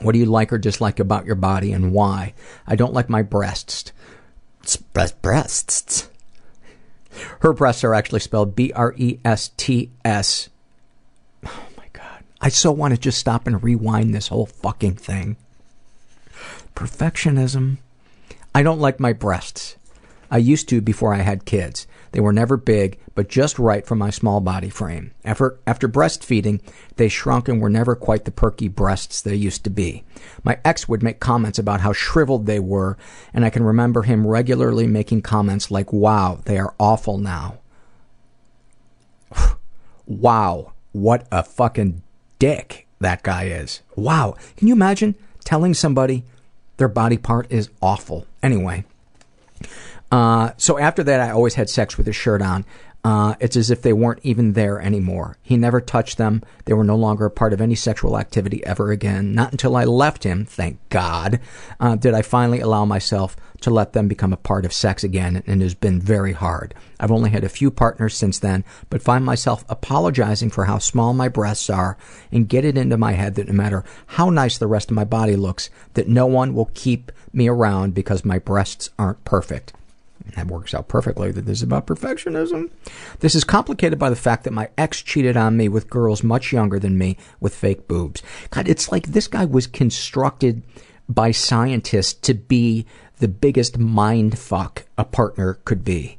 What 0.00 0.12
do 0.12 0.18
you 0.18 0.26
like 0.26 0.52
or 0.52 0.58
dislike 0.58 1.00
about 1.00 1.26
your 1.26 1.34
body 1.34 1.72
and 1.72 1.92
why? 1.92 2.34
I 2.66 2.76
don't 2.76 2.92
like 2.92 3.08
my 3.08 3.22
breasts. 3.22 3.92
Breast, 4.92 5.20
breasts. 5.22 6.08
Her 7.40 7.52
breasts 7.52 7.84
are 7.84 7.94
actually 7.94 8.20
spelled 8.20 8.54
B 8.54 8.72
R 8.72 8.94
E 8.96 9.18
S 9.24 9.50
T 9.56 9.90
S. 10.04 10.50
Oh 11.44 11.66
my 11.76 11.86
god. 11.92 12.22
I 12.40 12.48
so 12.48 12.70
want 12.70 12.94
to 12.94 13.00
just 13.00 13.18
stop 13.18 13.46
and 13.46 13.62
rewind 13.62 14.14
this 14.14 14.28
whole 14.28 14.46
fucking 14.46 14.96
thing. 14.96 15.36
Perfectionism. 16.76 17.78
I 18.54 18.62
don't 18.62 18.80
like 18.80 19.00
my 19.00 19.12
breasts. 19.12 19.76
I 20.30 20.38
used 20.38 20.68
to 20.68 20.80
before 20.80 21.14
I 21.14 21.18
had 21.18 21.44
kids. 21.44 21.86
They 22.12 22.20
were 22.20 22.32
never 22.32 22.56
big, 22.56 22.98
but 23.14 23.28
just 23.28 23.58
right 23.58 23.86
for 23.86 23.94
my 23.94 24.10
small 24.10 24.40
body 24.40 24.70
frame. 24.70 25.12
After, 25.24 25.58
after 25.66 25.88
breastfeeding, 25.88 26.60
they 26.96 27.08
shrunk 27.08 27.48
and 27.48 27.60
were 27.60 27.70
never 27.70 27.94
quite 27.94 28.24
the 28.24 28.30
perky 28.30 28.68
breasts 28.68 29.20
they 29.20 29.34
used 29.34 29.64
to 29.64 29.70
be. 29.70 30.04
My 30.42 30.58
ex 30.64 30.88
would 30.88 31.02
make 31.02 31.20
comments 31.20 31.58
about 31.58 31.80
how 31.80 31.92
shriveled 31.92 32.46
they 32.46 32.60
were, 32.60 32.96
and 33.34 33.44
I 33.44 33.50
can 33.50 33.62
remember 33.62 34.02
him 34.02 34.26
regularly 34.26 34.86
making 34.86 35.22
comments 35.22 35.70
like, 35.70 35.92
wow, 35.92 36.40
they 36.44 36.58
are 36.58 36.74
awful 36.78 37.18
now. 37.18 37.58
wow, 40.06 40.72
what 40.92 41.26
a 41.30 41.42
fucking 41.42 42.02
dick 42.38 42.86
that 43.00 43.22
guy 43.22 43.44
is. 43.44 43.82
Wow. 43.96 44.36
Can 44.56 44.68
you 44.68 44.74
imagine 44.74 45.14
telling 45.44 45.74
somebody 45.74 46.24
their 46.76 46.88
body 46.88 47.16
part 47.16 47.46
is 47.50 47.70
awful? 47.80 48.26
Anyway. 48.42 48.84
Uh, 50.10 50.52
so 50.56 50.78
after 50.78 51.02
that, 51.04 51.20
I 51.20 51.30
always 51.30 51.54
had 51.54 51.68
sex 51.68 51.98
with 51.98 52.08
a 52.08 52.12
shirt 52.12 52.42
on. 52.42 52.64
Uh, 53.04 53.36
it's 53.38 53.56
as 53.56 53.70
if 53.70 53.80
they 53.80 53.92
weren't 53.92 54.20
even 54.24 54.54
there 54.54 54.80
anymore. 54.80 55.38
He 55.42 55.56
never 55.56 55.80
touched 55.80 56.18
them. 56.18 56.42
They 56.64 56.74
were 56.74 56.84
no 56.84 56.96
longer 56.96 57.26
a 57.26 57.30
part 57.30 57.52
of 57.52 57.60
any 57.60 57.76
sexual 57.76 58.18
activity 58.18 58.64
ever 58.66 58.90
again. 58.90 59.34
Not 59.34 59.52
until 59.52 59.76
I 59.76 59.84
left 59.84 60.24
him, 60.24 60.44
thank 60.44 60.78
God, 60.88 61.38
uh, 61.78 61.94
did 61.94 62.12
I 62.12 62.22
finally 62.22 62.60
allow 62.60 62.84
myself 62.84 63.36
to 63.60 63.70
let 63.70 63.92
them 63.92 64.08
become 64.08 64.32
a 64.32 64.36
part 64.36 64.64
of 64.64 64.72
sex 64.72 65.04
again, 65.04 65.42
and 65.46 65.62
it 65.62 65.64
has 65.64 65.74
been 65.74 66.00
very 66.00 66.32
hard. 66.32 66.74
I've 66.98 67.12
only 67.12 67.30
had 67.30 67.44
a 67.44 67.48
few 67.48 67.70
partners 67.70 68.14
since 68.14 68.40
then, 68.40 68.64
but 68.90 69.02
find 69.02 69.24
myself 69.24 69.64
apologizing 69.68 70.50
for 70.50 70.64
how 70.64 70.78
small 70.78 71.14
my 71.14 71.28
breasts 71.28 71.70
are 71.70 71.96
and 72.32 72.48
get 72.48 72.64
it 72.64 72.76
into 72.76 72.98
my 72.98 73.12
head 73.12 73.36
that 73.36 73.48
no 73.48 73.54
matter 73.54 73.84
how 74.06 74.28
nice 74.28 74.58
the 74.58 74.66
rest 74.66 74.90
of 74.90 74.96
my 74.96 75.04
body 75.04 75.36
looks, 75.36 75.70
that 75.94 76.08
no 76.08 76.26
one 76.26 76.52
will 76.52 76.70
keep 76.74 77.12
me 77.32 77.48
around 77.48 77.94
because 77.94 78.24
my 78.24 78.38
breasts 78.38 78.90
aren't 78.98 79.24
perfect. 79.24 79.72
That 80.38 80.46
works 80.46 80.72
out 80.72 80.86
perfectly 80.86 81.32
that 81.32 81.46
this 81.46 81.58
is 81.58 81.64
about 81.64 81.88
perfectionism. 81.88 82.70
This 83.18 83.34
is 83.34 83.42
complicated 83.42 83.98
by 83.98 84.08
the 84.08 84.14
fact 84.14 84.44
that 84.44 84.52
my 84.52 84.68
ex 84.78 85.02
cheated 85.02 85.36
on 85.36 85.56
me 85.56 85.68
with 85.68 85.90
girls 85.90 86.22
much 86.22 86.52
younger 86.52 86.78
than 86.78 86.96
me 86.96 87.16
with 87.40 87.56
fake 87.56 87.88
boobs. 87.88 88.22
God, 88.50 88.68
it's 88.68 88.92
like 88.92 89.08
this 89.08 89.26
guy 89.26 89.44
was 89.44 89.66
constructed 89.66 90.62
by 91.08 91.32
scientists 91.32 92.12
to 92.20 92.34
be 92.34 92.86
the 93.18 93.26
biggest 93.26 93.78
mind 93.78 94.38
fuck 94.38 94.84
a 94.96 95.04
partner 95.04 95.54
could 95.64 95.82
be. 95.82 96.18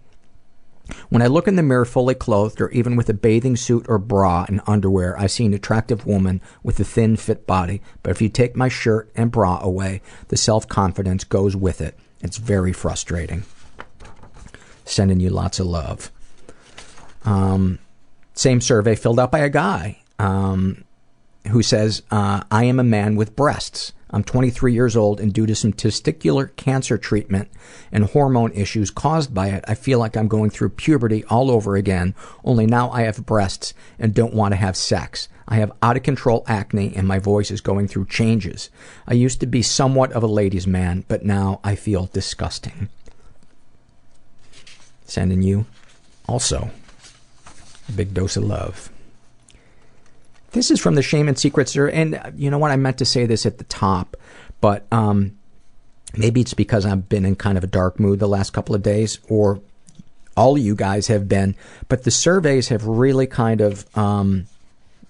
When 1.08 1.22
I 1.22 1.28
look 1.28 1.48
in 1.48 1.56
the 1.56 1.64
mirror 1.64 1.86
fully 1.86 2.16
clothed 2.16 2.60
or 2.60 2.70
even 2.72 2.98
with 2.98 3.08
a 3.08 3.14
bathing 3.14 3.56
suit 3.56 3.86
or 3.88 4.00
bra 4.00 4.46
and 4.50 4.60
underwear, 4.68 5.18
I 5.18 5.28
see 5.28 5.46
an 5.46 5.54
attractive 5.54 6.06
woman 6.06 6.42
with 6.62 6.78
a 6.82 6.84
thin, 6.84 7.16
fit 7.16 7.48
body. 7.48 7.82
But 8.04 8.12
if 8.12 8.22
you 8.22 8.28
take 8.28 8.58
my 8.58 8.68
shirt 8.68 9.10
and 9.16 9.32
bra 9.32 9.60
away, 9.62 10.02
the 10.28 10.36
self 10.36 10.68
confidence 10.68 11.24
goes 11.24 11.56
with 11.56 11.80
it. 11.80 11.98
It's 12.22 12.36
very 12.36 12.74
frustrating. 12.74 13.46
Sending 14.90 15.20
you 15.20 15.30
lots 15.30 15.60
of 15.60 15.68
love. 15.68 16.12
Um, 17.24 17.78
same 18.34 18.60
survey 18.60 18.96
filled 18.96 19.20
out 19.20 19.32
by 19.32 19.40
a 19.40 19.50
guy 19.50 20.00
um, 20.18 20.84
who 21.50 21.62
says, 21.62 22.02
uh, 22.10 22.42
I 22.50 22.64
am 22.64 22.80
a 22.80 22.84
man 22.84 23.16
with 23.16 23.36
breasts. 23.36 23.94
I'm 24.10 24.24
23 24.24 24.74
years 24.74 24.96
old, 24.96 25.20
and 25.20 25.32
due 25.32 25.46
to 25.46 25.54
some 25.54 25.74
testicular 25.74 26.56
cancer 26.56 26.98
treatment 26.98 27.50
and 27.92 28.06
hormone 28.06 28.52
issues 28.54 28.90
caused 28.90 29.32
by 29.32 29.50
it, 29.50 29.64
I 29.68 29.76
feel 29.76 30.00
like 30.00 30.18
I'm 30.18 30.28
going 30.28 30.50
through 30.50 30.70
puberty 30.70 31.24
all 31.26 31.52
over 31.52 31.76
again, 31.76 32.16
only 32.44 32.66
now 32.66 32.90
I 32.90 33.04
have 33.04 33.28
breasts 33.28 33.76
and 34.00 34.16
don't 34.16 34.34
want 34.34 34.54
to 34.54 34.58
have 34.58 34.76
sex. 34.76 35.28
I 35.48 35.58
have 35.58 35.72
out 35.84 35.98
of 35.98 36.02
control 36.04 36.44
acne, 36.48 36.94
and 36.96 37.08
my 37.08 37.20
voice 37.20 37.52
is 37.52 37.62
going 37.62 37.88
through 37.88 38.08
changes. 38.08 38.72
I 39.08 39.14
used 39.14 39.40
to 39.42 39.46
be 39.46 39.62
somewhat 39.62 40.12
of 40.14 40.24
a 40.24 40.28
ladies' 40.28 40.66
man, 40.66 41.06
but 41.08 41.24
now 41.24 41.60
I 41.64 41.76
feel 41.76 42.10
disgusting. 42.12 42.90
Sending 45.10 45.42
you 45.42 45.66
also 46.28 46.70
a 47.88 47.92
big 47.92 48.14
dose 48.14 48.38
of 48.38 48.44
love. 48.44 48.92
This 50.52 50.70
is 50.70 50.80
from 50.80 50.94
the 50.94 51.02
Shame 51.02 51.28
and 51.28 51.38
Secrets, 51.38 51.76
and 51.76 52.16
uh, 52.16 52.32
you 52.36 52.52
know 52.52 52.60
what? 52.60 52.70
I 52.70 52.76
meant 52.76 53.00
to 53.00 53.06
say 53.06 53.26
this 53.26 53.46
at 53.46 53.58
the 53.58 53.64
top, 53.64 54.16
but 54.62 54.86
um, 54.92 55.38
maybe 56.16 56.42
it's 56.42 56.54
because 56.54 56.86
I've 56.86 57.10
been 57.10 57.26
in 57.26 57.36
kind 57.36 57.58
of 57.58 57.64
a 57.64 57.68
dark 57.68 58.00
mood 58.00 58.20
the 58.20 58.28
last 58.28 58.52
couple 58.52 58.76
of 58.76 58.84
days, 58.84 59.20
or 59.28 59.62
all 60.38 60.56
of 60.56 60.62
you 60.62 60.76
guys 60.76 61.08
have 61.08 61.28
been. 61.28 61.56
But 61.88 62.04
the 62.04 62.12
surveys 62.12 62.68
have 62.68 62.86
really 62.86 63.26
kind 63.26 63.62
of, 63.62 63.86
um, 63.98 64.46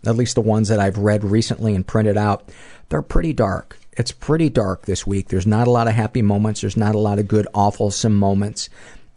at 0.05 0.15
least 0.15 0.35
the 0.35 0.41
ones 0.41 0.69
that 0.69 0.79
I've 0.79 0.97
read 0.97 1.25
recently 1.25 1.75
and 1.75 1.85
printed 1.85 2.17
out, 2.17 2.49
they're 2.87 3.01
pretty 3.01 3.33
dark. 3.33 3.77
It's 3.93 4.13
pretty 4.13 4.49
dark 4.49 4.85
this 4.85 5.05
week. 5.05 5.27
There's 5.27 5.47
not 5.47 5.67
a 5.67 5.71
lot 5.71 5.89
of 5.89 5.93
happy 5.93 6.21
moments. 6.21 6.61
There's 6.61 6.77
not 6.77 6.95
a 6.95 6.99
lot 6.99 7.19
of 7.19 7.27
good, 7.27 7.47
awfulsome 7.53 8.13
moments, 8.13 8.69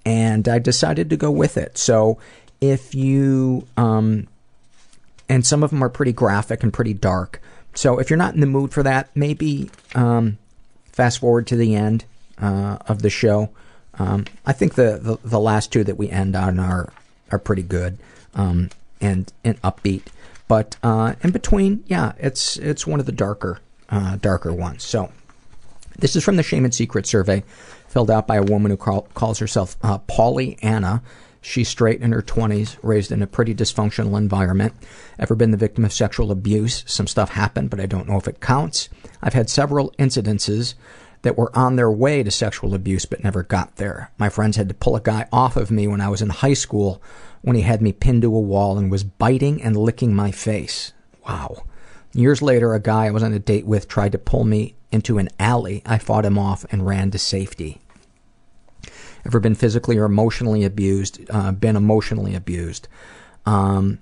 and 0.05 0.49
I 0.49 0.59
decided 0.59 1.11
to 1.11 1.17
go 1.17 1.31
with 1.31 1.57
it. 1.57 1.79
So 1.79 2.19
if 2.61 2.95
you 2.95 3.67
um, 3.77 4.29
and 5.29 5.47
some 5.47 5.63
of 5.63 5.71
them 5.71 5.83
are 5.83 5.89
pretty 5.89 6.13
graphic 6.13 6.63
and 6.63 6.73
pretty 6.73 6.95
dark. 6.95 7.41
So 7.75 7.99
if 7.99 8.11
you're 8.11 8.19
not 8.19 8.35
in 8.35 8.41
the 8.41 8.47
mood 8.47 8.73
for 8.73 8.83
that, 8.83 9.09
maybe 9.15 9.71
um, 9.95 10.37
fast 10.93 11.21
forward 11.21 11.47
to 11.47 11.57
the 11.57 11.75
end 11.75 12.05
uh, 12.39 12.79
of 12.87 13.03
the 13.03 13.11
show. 13.11 13.51
Um, 13.99 14.27
I 14.45 14.53
think 14.53 14.75
the, 14.75 14.99
the 15.03 15.29
the 15.29 15.41
last 15.41 15.73
two 15.73 15.85
that 15.85 15.97
we 15.97 16.11
end 16.11 16.37
on 16.37 16.59
are 16.59 16.93
are 17.31 17.39
pretty 17.39 17.63
good 17.63 17.99
um, 18.35 18.71
and 19.01 19.33
and 19.45 19.61
upbeat. 19.63 20.03
But 20.49 20.77
uh, 20.83 21.15
in 21.23 21.31
between, 21.31 21.85
yeah, 21.87 22.13
it's 22.19 22.57
it's 22.59 22.87
one 22.87 23.01
of 23.01 23.07
the 23.07 23.13
darker 23.13 23.59
uh, 23.89 24.17
darker 24.17 24.53
ones. 24.53 24.83
So 24.83 25.11
this 25.99 26.17
is 26.17 26.25
from 26.25 26.37
the 26.37 26.43
Shame 26.43 26.65
and 26.65 26.75
Secret 26.75 27.07
survey, 27.07 27.43
filled 27.93 28.11
out 28.11 28.27
by 28.27 28.37
a 28.37 28.43
woman 28.43 28.71
who 28.71 28.77
call, 28.79 29.03
calls 29.13 29.39
herself 29.39 29.77
uh, 29.83 29.99
Polly 29.99 30.59
Anna. 30.63 31.03
She's 31.43 31.69
straight 31.69 32.01
in 32.01 32.13
her 32.13 32.23
20s, 32.23 32.79
raised 32.83 33.13
in 33.13 33.21
a 33.21 33.27
pretty 33.27 33.55
dysfunctional 33.55 34.17
environment. 34.17 34.73
Ever 35.19 35.35
been 35.35 35.51
the 35.51 35.59
victim 35.59 35.85
of 35.85 35.93
sexual 35.93 36.31
abuse? 36.31 36.85
Some 36.87 37.07
stuff 37.07 37.31
happened, 37.31 37.69
but 37.69 37.81
I 37.81 37.87
don't 37.87 38.09
know 38.09 38.17
if 38.17 38.27
it 38.27 38.41
counts. 38.41 38.89
I've 39.23 39.35
had 39.35 39.51
several 39.51 39.91
incidences 39.99 40.73
that 41.21 41.37
were 41.37 41.55
on 41.55 41.77
their 41.77 41.91
way 41.91 42.23
to 42.23 42.31
sexual 42.31 42.75
abuse 42.75 43.05
but 43.05 43.23
never 43.23 43.43
got 43.43 43.77
there. 43.77 44.11
My 44.17 44.31
friends 44.31 44.57
had 44.57 44.69
to 44.69 44.75
pull 44.75 44.97
a 44.97 45.01
guy 45.01 45.29
off 45.31 45.59
of 45.59 45.71
me 45.71 45.87
when 45.87 46.01
I 46.01 46.09
was 46.09 46.23
in 46.23 46.31
high 46.31 46.55
school 46.55 47.03
when 47.43 47.57
he 47.57 47.63
had 47.63 47.83
me 47.83 47.93
pinned 47.93 48.23
to 48.23 48.35
a 48.35 48.41
wall 48.41 48.79
and 48.79 48.91
was 48.91 49.05
biting 49.05 49.63
and 49.63 49.77
licking 49.77 50.15
my 50.15 50.31
face. 50.31 50.95
Wow. 51.29 51.65
Years 52.15 52.41
later, 52.41 52.73
a 52.73 52.81
guy 52.81 53.07
I 53.07 53.11
was 53.11 53.23
on 53.23 53.35
a 53.35 53.39
date 53.39 53.67
with 53.67 53.87
tried 53.87 54.13
to 54.13 54.19
pull 54.19 54.45
me 54.45 54.77
into 54.93 55.19
an 55.19 55.29
alley. 55.39 55.83
I 55.87 55.99
fought 55.99 56.25
him 56.25 56.39
off 56.39 56.65
and 56.71 56.87
ran 56.87 57.11
to 57.11 57.19
safety. 57.19 57.81
Ever 59.25 59.41
been 59.41 59.55
physically 59.55 59.99
or 59.99 60.05
emotionally 60.05 60.65
abused? 60.65 61.21
Uh, 61.31 61.53
been 61.53 61.77
emotionally 61.77 62.35
abused. 62.35 62.89
Um, 63.47 64.01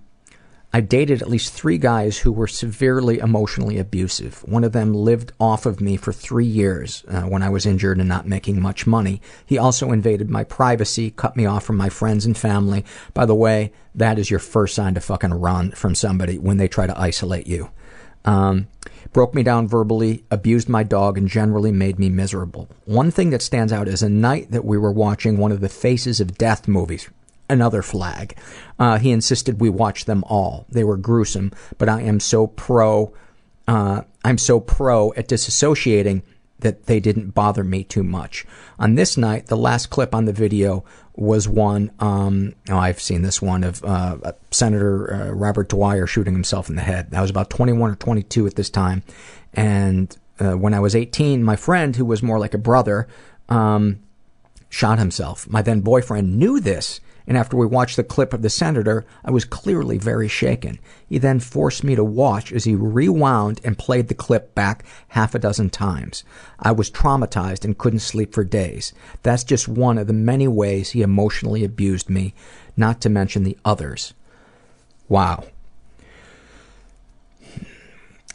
I 0.72 0.80
dated 0.80 1.20
at 1.20 1.28
least 1.28 1.52
three 1.52 1.78
guys 1.78 2.18
who 2.18 2.30
were 2.30 2.46
severely 2.46 3.18
emotionally 3.18 3.78
abusive. 3.78 4.44
One 4.46 4.62
of 4.62 4.70
them 4.72 4.94
lived 4.94 5.32
off 5.40 5.66
of 5.66 5.80
me 5.80 5.96
for 5.96 6.12
three 6.12 6.46
years 6.46 7.04
uh, 7.08 7.22
when 7.22 7.42
I 7.42 7.48
was 7.48 7.66
injured 7.66 7.98
and 7.98 8.08
not 8.08 8.28
making 8.28 8.62
much 8.62 8.86
money. 8.86 9.20
He 9.44 9.58
also 9.58 9.90
invaded 9.90 10.30
my 10.30 10.44
privacy, 10.44 11.10
cut 11.10 11.36
me 11.36 11.44
off 11.44 11.64
from 11.64 11.76
my 11.76 11.88
friends 11.88 12.24
and 12.24 12.38
family. 12.38 12.84
By 13.14 13.26
the 13.26 13.34
way, 13.34 13.72
that 13.96 14.18
is 14.18 14.30
your 14.30 14.38
first 14.38 14.76
sign 14.76 14.94
to 14.94 15.00
fucking 15.00 15.34
run 15.34 15.72
from 15.72 15.96
somebody 15.96 16.38
when 16.38 16.58
they 16.58 16.68
try 16.68 16.86
to 16.86 16.98
isolate 16.98 17.48
you. 17.48 17.70
Um, 18.24 18.68
broke 19.12 19.34
me 19.34 19.42
down 19.42 19.68
verbally, 19.68 20.24
abused 20.30 20.68
my 20.68 20.82
dog, 20.82 21.18
and 21.18 21.28
generally 21.28 21.72
made 21.72 21.98
me 21.98 22.08
miserable. 22.08 22.68
One 22.84 23.10
thing 23.10 23.30
that 23.30 23.42
stands 23.42 23.72
out 23.72 23.88
is 23.88 24.02
a 24.02 24.08
night 24.08 24.50
that 24.50 24.64
we 24.64 24.78
were 24.78 24.92
watching 24.92 25.36
one 25.38 25.52
of 25.52 25.60
the 25.60 25.68
Faces 25.68 26.20
of 26.20 26.38
Death 26.38 26.68
movies. 26.68 27.08
Another 27.48 27.82
flag. 27.82 28.36
Uh, 28.78 28.98
he 28.98 29.10
insisted 29.10 29.60
we 29.60 29.70
watch 29.70 30.04
them 30.04 30.22
all. 30.28 30.66
They 30.68 30.84
were 30.84 30.96
gruesome, 30.96 31.52
but 31.78 31.88
I 31.88 32.02
am 32.02 32.20
so 32.20 32.46
pro. 32.46 33.12
Uh, 33.66 34.02
I'm 34.24 34.38
so 34.38 34.60
pro 34.60 35.12
at 35.14 35.28
disassociating 35.28 36.22
that 36.60 36.86
they 36.86 37.00
didn't 37.00 37.30
bother 37.30 37.64
me 37.64 37.84
too 37.84 38.02
much. 38.02 38.46
On 38.78 38.94
this 38.94 39.16
night, 39.16 39.46
the 39.46 39.56
last 39.56 39.90
clip 39.90 40.14
on 40.14 40.24
the 40.24 40.32
video 40.32 40.84
was 41.14 41.48
one, 41.48 41.90
um, 42.00 42.54
oh, 42.70 42.78
I've 42.78 43.00
seen 43.00 43.22
this 43.22 43.42
one 43.42 43.64
of 43.64 43.84
uh, 43.84 44.32
Senator 44.50 45.12
uh, 45.12 45.30
Robert 45.32 45.68
Dwyer 45.68 46.06
shooting 46.06 46.32
himself 46.32 46.68
in 46.68 46.76
the 46.76 46.82
head. 46.82 47.08
I 47.12 47.20
was 47.20 47.30
about 47.30 47.50
21 47.50 47.90
or 47.90 47.94
22 47.96 48.46
at 48.46 48.54
this 48.54 48.70
time. 48.70 49.02
And 49.52 50.16
uh, 50.38 50.52
when 50.52 50.72
I 50.72 50.80
was 50.80 50.96
18, 50.96 51.42
my 51.44 51.56
friend, 51.56 51.94
who 51.96 52.04
was 52.04 52.22
more 52.22 52.38
like 52.38 52.54
a 52.54 52.58
brother, 52.58 53.08
um, 53.48 54.00
shot 54.68 54.98
himself. 54.98 55.48
My 55.48 55.62
then 55.62 55.80
boyfriend 55.80 56.38
knew 56.38 56.60
this 56.60 57.00
and 57.30 57.38
after 57.38 57.56
we 57.56 57.64
watched 57.64 57.94
the 57.94 58.02
clip 58.02 58.34
of 58.34 58.42
the 58.42 58.50
senator, 58.50 59.06
I 59.24 59.30
was 59.30 59.44
clearly 59.44 59.98
very 59.98 60.26
shaken. 60.26 60.80
He 61.08 61.16
then 61.16 61.38
forced 61.38 61.84
me 61.84 61.94
to 61.94 62.02
watch 62.02 62.50
as 62.50 62.64
he 62.64 62.74
rewound 62.74 63.60
and 63.62 63.78
played 63.78 64.08
the 64.08 64.16
clip 64.16 64.52
back 64.52 64.84
half 65.10 65.36
a 65.36 65.38
dozen 65.38 65.70
times. 65.70 66.24
I 66.58 66.72
was 66.72 66.90
traumatized 66.90 67.64
and 67.64 67.78
couldn't 67.78 68.00
sleep 68.00 68.34
for 68.34 68.42
days. 68.42 68.92
That's 69.22 69.44
just 69.44 69.68
one 69.68 69.96
of 69.96 70.08
the 70.08 70.12
many 70.12 70.48
ways 70.48 70.90
he 70.90 71.02
emotionally 71.02 71.62
abused 71.62 72.10
me, 72.10 72.34
not 72.76 73.00
to 73.02 73.08
mention 73.08 73.44
the 73.44 73.56
others. 73.64 74.12
Wow. 75.08 75.44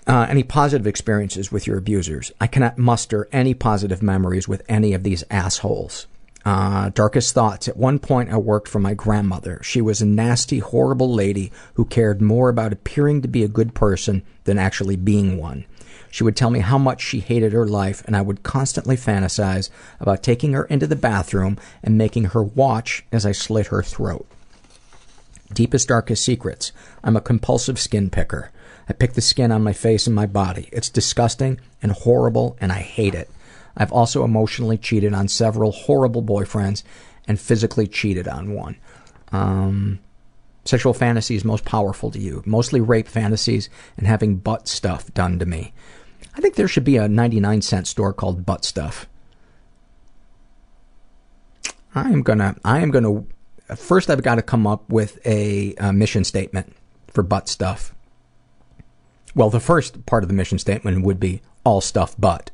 Uh, 0.07 0.26
any 0.30 0.43
positive 0.43 0.88
experiences 0.88 1.51
with 1.51 1.67
your 1.67 1.77
abusers? 1.77 2.31
I 2.39 2.47
cannot 2.47 2.77
muster 2.77 3.27
any 3.34 3.53
positive 3.53 4.01
memories 4.01 4.47
with 4.47 4.63
any 4.69 4.93
of 4.93 5.03
these 5.03 5.26
assholes. 5.30 6.07
Uh, 6.45 6.89
darkest 6.89 7.34
thoughts. 7.34 7.67
At 7.67 7.76
one 7.76 7.97
point, 7.97 8.31
I 8.31 8.38
worked 8.38 8.67
for 8.67 8.77
my 8.80 8.93
grandmother. 8.93 9.59
She 9.63 9.81
was 9.81 9.99
a 9.99 10.05
nasty, 10.05 10.59
horrible 10.59 11.11
lady 11.11 11.51
who 11.73 11.85
cared 11.85 12.22
more 12.22 12.49
about 12.49 12.72
appearing 12.72 13.23
to 13.23 13.27
be 13.27 13.43
a 13.43 13.47
good 13.47 13.73
person 13.73 14.22
than 14.43 14.59
actually 14.59 14.95
being 14.95 15.39
one. 15.39 15.65
She 16.11 16.23
would 16.23 16.35
tell 16.35 16.51
me 16.51 16.59
how 16.59 16.77
much 16.77 17.01
she 17.01 17.19
hated 17.19 17.51
her 17.51 17.65
life, 17.65 18.03
and 18.05 18.15
I 18.15 18.22
would 18.22 18.43
constantly 18.43 18.95
fantasize 18.95 19.69
about 19.99 20.22
taking 20.22 20.53
her 20.53 20.65
into 20.65 20.85
the 20.85 20.95
bathroom 20.95 21.57
and 21.84 21.97
making 21.97 22.26
her 22.26 22.43
watch 22.43 23.03
as 23.11 23.26
I 23.26 23.31
slit 23.31 23.67
her 23.67 23.81
throat. 23.81 24.27
Deepest, 25.51 25.88
darkest 25.88 26.23
secrets. 26.23 26.72
I'm 27.03 27.17
a 27.17 27.22
compulsive 27.22 27.80
skin 27.80 28.09
picker. 28.09 28.51
I 28.88 28.93
pick 28.93 29.13
the 29.13 29.22
skin 29.22 29.51
on 29.51 29.63
my 29.63 29.73
face 29.73 30.05
and 30.05 30.15
my 30.15 30.27
body. 30.27 30.69
It's 30.72 30.89
disgusting 30.89 31.59
and 31.81 31.91
horrible, 31.91 32.55
and 32.61 32.72
I 32.72 32.80
hate 32.80 33.15
it. 33.15 33.30
I've 33.77 33.91
also 33.91 34.23
emotionally 34.23 34.77
cheated 34.77 35.14
on 35.14 35.27
several 35.27 35.72
horrible 35.72 36.23
boyfriends 36.23 36.84
and 37.27 37.39
physically 37.39 37.88
cheated 37.88 38.27
on 38.27 38.53
one. 38.53 38.77
Um, 39.31 39.99
sexual 40.64 40.93
fantasies 40.93 41.43
most 41.43 41.65
powerful 41.65 42.11
to 42.11 42.19
you. 42.19 42.43
Mostly 42.45 42.81
rape 42.81 43.07
fantasies 43.07 43.69
and 43.97 44.07
having 44.07 44.38
butt 44.38 44.68
stuff 44.68 45.14
done 45.14 45.39
to 45.39 45.45
me. 45.45 45.73
I 46.35 46.41
think 46.41 46.56
there 46.56 46.68
should 46.68 46.84
be 46.84 46.97
a 46.97 47.07
99 47.07 47.61
cent 47.61 47.88
store 47.88 48.14
called 48.14 48.45
Butt 48.45 48.65
Stuff. 48.65 49.07
I 51.93 52.10
am 52.10 52.23
gonna, 52.23 52.57
I 52.65 52.81
am 52.81 52.91
gonna, 52.91 53.23
first 53.76 54.10
I've 54.10 54.22
got 54.22 54.35
to 54.35 54.41
come 54.41 54.68
up 54.68 54.89
with 54.89 55.26
a, 55.26 55.73
a 55.76 55.93
mission 55.93 56.26
statement 56.26 56.76
for 57.07 57.23
butt 57.23 57.47
stuff. 57.47 57.95
Well, 59.34 59.49
the 59.49 59.61
first 59.61 60.06
part 60.06 60.23
of 60.23 60.27
the 60.27 60.35
mission 60.35 60.60
statement 60.60 61.06
would 61.06 61.19
be 61.19 61.41
all 61.64 61.80
stuff 61.80 62.15
but. 62.19 62.52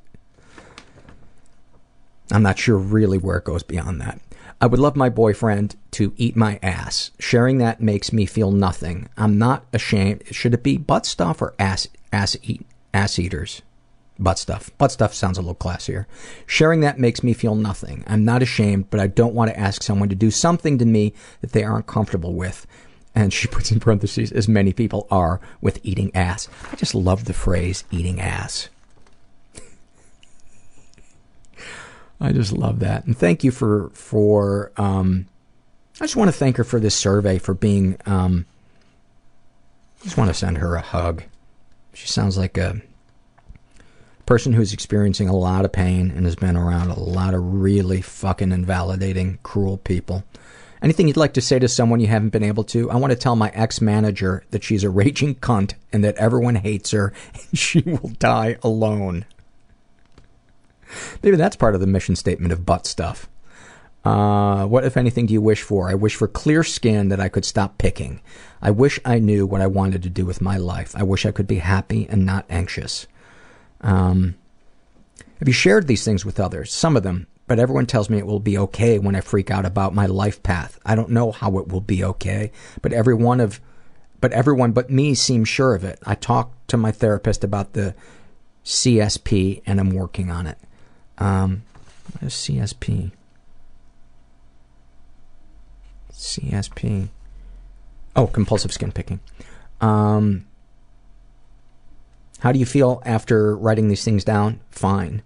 I'm 2.31 2.43
not 2.43 2.59
sure 2.59 2.77
really 2.77 3.17
where 3.17 3.37
it 3.37 3.43
goes 3.43 3.63
beyond 3.63 3.99
that. 4.01 4.19
I 4.59 4.67
would 4.67 4.79
love 4.79 4.95
my 4.95 5.09
boyfriend 5.09 5.75
to 5.91 6.13
eat 6.17 6.35
my 6.35 6.59
ass. 6.61 7.11
Sharing 7.19 7.57
that 7.57 7.81
makes 7.81 8.13
me 8.13 8.25
feel 8.25 8.51
nothing. 8.51 9.09
I'm 9.17 9.37
not 9.37 9.65
ashamed. 9.73 10.23
Should 10.31 10.53
it 10.53 10.61
be 10.61 10.77
butt 10.77 11.05
stuff 11.05 11.41
or 11.41 11.55
ass 11.57 11.87
ass 12.13 12.37
eat 12.43 12.65
ass 12.93 13.17
eaters? 13.17 13.63
Butt 14.19 14.37
stuff. 14.37 14.69
Butt 14.77 14.91
stuff 14.91 15.15
sounds 15.15 15.39
a 15.39 15.41
little 15.41 15.55
classier. 15.55 16.05
Sharing 16.45 16.81
that 16.81 16.99
makes 16.99 17.23
me 17.23 17.33
feel 17.33 17.55
nothing. 17.55 18.03
I'm 18.05 18.23
not 18.23 18.43
ashamed, 18.43 18.91
but 18.91 18.99
I 18.99 19.07
don't 19.07 19.33
want 19.33 19.49
to 19.49 19.59
ask 19.59 19.81
someone 19.81 20.09
to 20.09 20.15
do 20.15 20.29
something 20.29 20.77
to 20.77 20.85
me 20.85 21.13
that 21.41 21.53
they 21.53 21.63
aren't 21.63 21.87
comfortable 21.87 22.35
with. 22.35 22.67
And 23.15 23.33
she 23.33 23.47
puts 23.47 23.71
in 23.71 23.79
parentheses, 23.79 24.31
as 24.31 24.47
many 24.47 24.73
people 24.73 25.07
are 25.09 25.41
with 25.59 25.79
eating 25.81 26.15
ass. 26.15 26.47
I 26.71 26.75
just 26.75 26.93
love 26.93 27.25
the 27.25 27.33
phrase 27.33 27.83
eating 27.89 28.21
ass. 28.21 28.69
I 32.21 32.31
just 32.31 32.53
love 32.53 32.79
that. 32.79 33.05
And 33.05 33.17
thank 33.17 33.43
you 33.43 33.49
for, 33.51 33.89
for, 33.89 34.71
um, 34.77 35.25
I 35.99 36.05
just 36.05 36.15
want 36.15 36.29
to 36.29 36.37
thank 36.37 36.57
her 36.57 36.63
for 36.63 36.79
this 36.79 36.95
survey, 36.95 37.39
for 37.39 37.55
being, 37.55 37.97
um, 38.05 38.45
I 39.99 40.03
just 40.03 40.17
want 40.17 40.29
to 40.29 40.33
send 40.35 40.59
her 40.59 40.75
a 40.75 40.81
hug. 40.81 41.23
She 41.93 42.07
sounds 42.07 42.37
like 42.37 42.57
a 42.57 42.79
person 44.27 44.53
who's 44.53 44.71
experiencing 44.71 45.27
a 45.27 45.35
lot 45.35 45.65
of 45.65 45.71
pain 45.71 46.11
and 46.11 46.25
has 46.25 46.35
been 46.35 46.55
around 46.55 46.91
a 46.91 46.99
lot 46.99 47.33
of 47.33 47.53
really 47.53 48.01
fucking 48.01 48.51
invalidating, 48.51 49.39
cruel 49.41 49.77
people. 49.77 50.23
Anything 50.81 51.07
you'd 51.07 51.17
like 51.17 51.33
to 51.33 51.41
say 51.41 51.59
to 51.59 51.67
someone 51.67 51.99
you 51.99 52.07
haven't 52.07 52.29
been 52.29 52.43
able 52.43 52.63
to? 52.65 52.89
I 52.89 52.95
want 52.95 53.11
to 53.11 53.17
tell 53.17 53.35
my 53.35 53.51
ex 53.53 53.81
manager 53.81 54.43
that 54.51 54.63
she's 54.63 54.83
a 54.83 54.89
raging 54.89 55.35
cunt 55.35 55.73
and 55.91 56.03
that 56.03 56.15
everyone 56.17 56.55
hates 56.55 56.91
her 56.91 57.13
and 57.33 57.43
she 57.59 57.81
will 57.81 58.11
die 58.19 58.57
alone. 58.63 59.25
Maybe 61.23 61.37
that's 61.37 61.55
part 61.55 61.75
of 61.75 61.81
the 61.81 61.87
mission 61.87 62.15
statement 62.15 62.53
of 62.53 62.65
butt 62.65 62.85
stuff. 62.85 63.27
Uh, 64.03 64.65
what, 64.65 64.83
if 64.83 64.97
anything, 64.97 65.27
do 65.27 65.33
you 65.33 65.41
wish 65.41 65.61
for? 65.61 65.89
I 65.89 65.93
wish 65.93 66.15
for 66.15 66.27
clear 66.27 66.63
skin 66.63 67.09
that 67.09 67.19
I 67.19 67.29
could 67.29 67.45
stop 67.45 67.77
picking. 67.77 68.21
I 68.61 68.71
wish 68.71 68.99
I 69.05 69.19
knew 69.19 69.45
what 69.45 69.61
I 69.61 69.67
wanted 69.67 70.01
to 70.03 70.09
do 70.09 70.25
with 70.25 70.41
my 70.41 70.57
life. 70.57 70.95
I 70.95 71.03
wish 71.03 71.25
I 71.25 71.31
could 71.31 71.47
be 71.47 71.59
happy 71.59 72.07
and 72.09 72.25
not 72.25 72.45
anxious. 72.49 73.05
Um, 73.81 74.35
have 75.39 75.47
you 75.47 75.53
shared 75.53 75.87
these 75.87 76.03
things 76.03 76.25
with 76.25 76.39
others? 76.39 76.73
Some 76.73 76.97
of 76.97 77.03
them, 77.03 77.27
but 77.47 77.59
everyone 77.59 77.85
tells 77.85 78.09
me 78.09 78.17
it 78.17 78.25
will 78.25 78.39
be 78.39 78.57
okay 78.57 78.97
when 78.97 79.15
I 79.15 79.21
freak 79.21 79.51
out 79.51 79.65
about 79.65 79.93
my 79.93 80.07
life 80.07 80.41
path. 80.41 80.79
I 80.85 80.95
don't 80.95 81.09
know 81.09 81.31
how 81.31 81.57
it 81.59 81.67
will 81.67 81.81
be 81.81 82.03
okay, 82.03 82.51
but 82.81 82.93
every 82.93 83.15
one 83.15 83.39
of, 83.39 83.59
but 84.19 84.31
everyone 84.33 84.71
but 84.71 84.89
me 84.89 85.13
seems 85.13 85.47
sure 85.47 85.75
of 85.75 85.83
it. 85.83 85.99
I 86.05 86.15
talked 86.15 86.67
to 86.69 86.77
my 86.77 86.91
therapist 86.91 87.43
about 87.43 87.73
the 87.73 87.93
CSP 88.63 89.61
and 89.65 89.79
I'm 89.79 89.91
working 89.91 90.31
on 90.31 90.47
it. 90.47 90.57
Um, 91.21 91.63
CSP? 92.23 93.11
CSP. 96.11 97.09
Oh, 98.15 98.27
compulsive 98.27 98.73
skin 98.73 98.91
picking. 98.91 99.19
Um, 99.79 100.47
how 102.39 102.51
do 102.51 102.59
you 102.59 102.65
feel 102.65 103.03
after 103.05 103.55
writing 103.55 103.87
these 103.87 104.03
things 104.03 104.23
down? 104.23 104.61
Fine. 104.71 105.21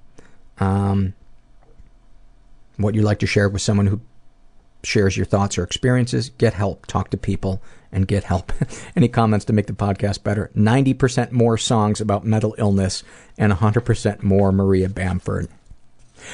Um, 0.59 1.13
what 2.75 2.93
you'd 2.93 3.05
like 3.05 3.19
to 3.19 3.27
share 3.27 3.47
with 3.47 3.61
someone 3.61 3.87
who 3.87 4.01
shares 4.83 5.15
your 5.15 5.25
thoughts 5.25 5.57
or 5.57 5.63
experiences, 5.63 6.29
get 6.29 6.53
help, 6.53 6.85
talk 6.87 7.09
to 7.11 7.17
people, 7.17 7.61
and 7.91 8.05
get 8.05 8.25
help. 8.25 8.51
Any 8.97 9.07
comments 9.07 9.45
to 9.45 9.53
make 9.53 9.67
the 9.67 9.73
podcast 9.73 10.23
better? 10.23 10.51
90% 10.55 11.31
more 11.31 11.57
songs 11.57 12.01
about 12.01 12.25
mental 12.25 12.53
illness 12.57 13.01
and 13.37 13.53
100% 13.53 14.23
more 14.23 14.51
Maria 14.51 14.89
Bamford. 14.89 15.47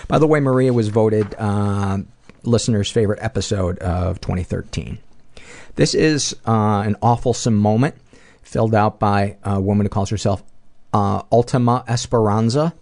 By 0.07 0.19
the 0.19 0.27
way, 0.27 0.39
Maria 0.39 0.73
was 0.73 0.89
voted 0.89 1.35
uh, 1.38 1.99
listener's 2.43 2.89
favorite 2.89 3.19
episode 3.22 3.80
of 3.80 4.22
2013. 4.22 4.97
This 5.76 5.93
is 5.93 6.35
uh, 6.45 6.84
an 6.85 6.95
awfulsome 7.01 7.53
moment 7.53 7.95
filled 8.43 8.76
out 8.76 8.99
by 8.99 9.38
a 9.43 9.59
woman 9.59 9.85
who 9.85 9.89
calls 9.89 10.09
herself 10.09 10.43
uh, 10.93 11.23
Ultima 11.31 11.84
Esperanza. 11.88 12.73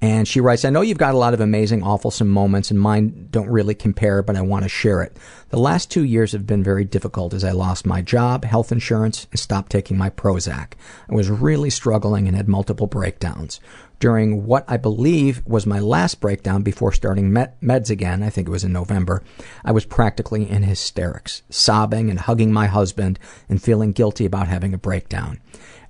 And 0.00 0.26
she 0.26 0.40
writes, 0.40 0.64
I 0.64 0.70
know 0.70 0.80
you've 0.80 0.98
got 0.98 1.14
a 1.14 1.18
lot 1.18 1.32
of 1.32 1.40
amazing, 1.40 1.82
awfulsome 1.82 2.26
moments, 2.26 2.72
and 2.72 2.80
mine 2.80 3.28
don't 3.30 3.48
really 3.48 3.76
compare, 3.76 4.20
but 4.20 4.34
I 4.34 4.40
want 4.40 4.64
to 4.64 4.68
share 4.68 5.00
it. 5.00 5.16
The 5.50 5.60
last 5.60 5.92
two 5.92 6.02
years 6.02 6.32
have 6.32 6.44
been 6.44 6.64
very 6.64 6.84
difficult 6.84 7.32
as 7.32 7.44
I 7.44 7.52
lost 7.52 7.86
my 7.86 8.02
job, 8.02 8.44
health 8.44 8.72
insurance, 8.72 9.28
and 9.30 9.38
stopped 9.38 9.70
taking 9.70 9.96
my 9.96 10.10
Prozac. 10.10 10.72
I 11.08 11.14
was 11.14 11.30
really 11.30 11.70
struggling 11.70 12.26
and 12.26 12.36
had 12.36 12.48
multiple 12.48 12.88
breakdowns. 12.88 13.60
During 14.02 14.46
what 14.46 14.64
I 14.66 14.78
believe 14.78 15.46
was 15.46 15.64
my 15.64 15.78
last 15.78 16.20
breakdown 16.20 16.62
before 16.62 16.90
starting 16.90 17.32
med- 17.32 17.52
meds 17.60 17.88
again, 17.88 18.24
I 18.24 18.30
think 18.30 18.48
it 18.48 18.50
was 18.50 18.64
in 18.64 18.72
November, 18.72 19.22
I 19.64 19.70
was 19.70 19.84
practically 19.84 20.50
in 20.50 20.64
hysterics, 20.64 21.42
sobbing 21.50 22.10
and 22.10 22.18
hugging 22.18 22.52
my 22.52 22.66
husband 22.66 23.20
and 23.48 23.62
feeling 23.62 23.92
guilty 23.92 24.24
about 24.24 24.48
having 24.48 24.74
a 24.74 24.76
breakdown. 24.76 25.38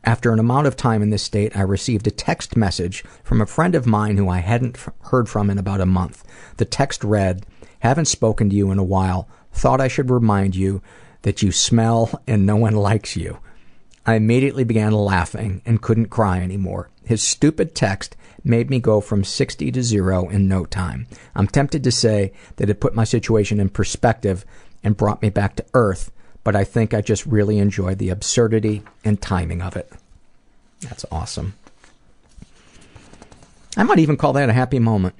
After 0.04 0.30
an 0.30 0.38
amount 0.38 0.66
of 0.66 0.76
time 0.76 1.00
in 1.00 1.08
this 1.08 1.22
state, 1.22 1.56
I 1.56 1.62
received 1.62 2.06
a 2.06 2.10
text 2.10 2.54
message 2.54 3.02
from 3.24 3.40
a 3.40 3.46
friend 3.46 3.74
of 3.74 3.86
mine 3.86 4.18
who 4.18 4.28
I 4.28 4.40
hadn't 4.40 4.76
f- 4.76 4.90
heard 5.04 5.26
from 5.26 5.48
in 5.48 5.56
about 5.56 5.80
a 5.80 5.86
month. 5.86 6.22
The 6.58 6.66
text 6.66 7.02
read, 7.04 7.46
Haven't 7.78 8.08
spoken 8.08 8.50
to 8.50 8.54
you 8.54 8.70
in 8.70 8.78
a 8.78 8.84
while. 8.84 9.26
Thought 9.54 9.80
I 9.80 9.88
should 9.88 10.10
remind 10.10 10.54
you 10.54 10.82
that 11.22 11.42
you 11.42 11.50
smell 11.50 12.20
and 12.26 12.44
no 12.44 12.56
one 12.56 12.76
likes 12.76 13.16
you. 13.16 13.38
I 14.04 14.14
immediately 14.14 14.64
began 14.64 14.92
laughing 14.92 15.62
and 15.64 15.82
couldn't 15.82 16.06
cry 16.06 16.40
anymore. 16.40 16.90
His 17.04 17.22
stupid 17.22 17.74
text 17.74 18.16
made 18.44 18.70
me 18.70 18.80
go 18.80 19.00
from 19.00 19.22
60 19.22 19.70
to 19.70 19.82
zero 19.82 20.28
in 20.28 20.48
no 20.48 20.64
time. 20.64 21.06
I'm 21.34 21.46
tempted 21.46 21.84
to 21.84 21.92
say 21.92 22.32
that 22.56 22.68
it 22.68 22.80
put 22.80 22.94
my 22.94 23.04
situation 23.04 23.60
in 23.60 23.68
perspective 23.68 24.44
and 24.82 24.96
brought 24.96 25.22
me 25.22 25.30
back 25.30 25.54
to 25.56 25.64
earth, 25.74 26.10
but 26.42 26.56
I 26.56 26.64
think 26.64 26.92
I 26.92 27.00
just 27.00 27.24
really 27.26 27.58
enjoyed 27.58 27.98
the 27.98 28.10
absurdity 28.10 28.82
and 29.04 29.20
timing 29.20 29.62
of 29.62 29.76
it. 29.76 29.90
That's 30.80 31.04
awesome. 31.12 31.54
I 33.76 33.84
might 33.84 34.00
even 34.00 34.16
call 34.16 34.32
that 34.34 34.50
a 34.50 34.52
happy 34.52 34.80
moment. 34.80 35.14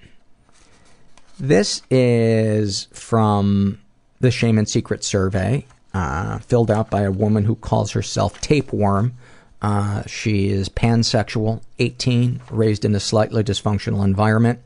This 1.39 1.83
is 1.91 2.89
from 2.93 3.81
the 4.21 4.31
Shame 4.31 4.59
and 4.59 4.69
Secret 4.69 5.05
survey, 5.05 5.67
uh, 5.95 6.39
filled 6.39 6.71
out 6.71 6.91
by 6.91 7.03
a 7.03 7.11
woman 7.11 7.45
who 7.45 7.55
calls 7.55 7.93
herself 7.93 8.41
Tapeworm. 8.41 9.15
Uh, 9.61 10.03
she 10.07 10.49
is 10.49 10.69
pansexual, 10.69 11.63
18, 11.79 12.41
raised 12.51 12.85
in 12.85 12.95
a 12.95 13.01
slightly 13.01 13.45
dysfunctional 13.45 14.05
environment. 14.05 14.61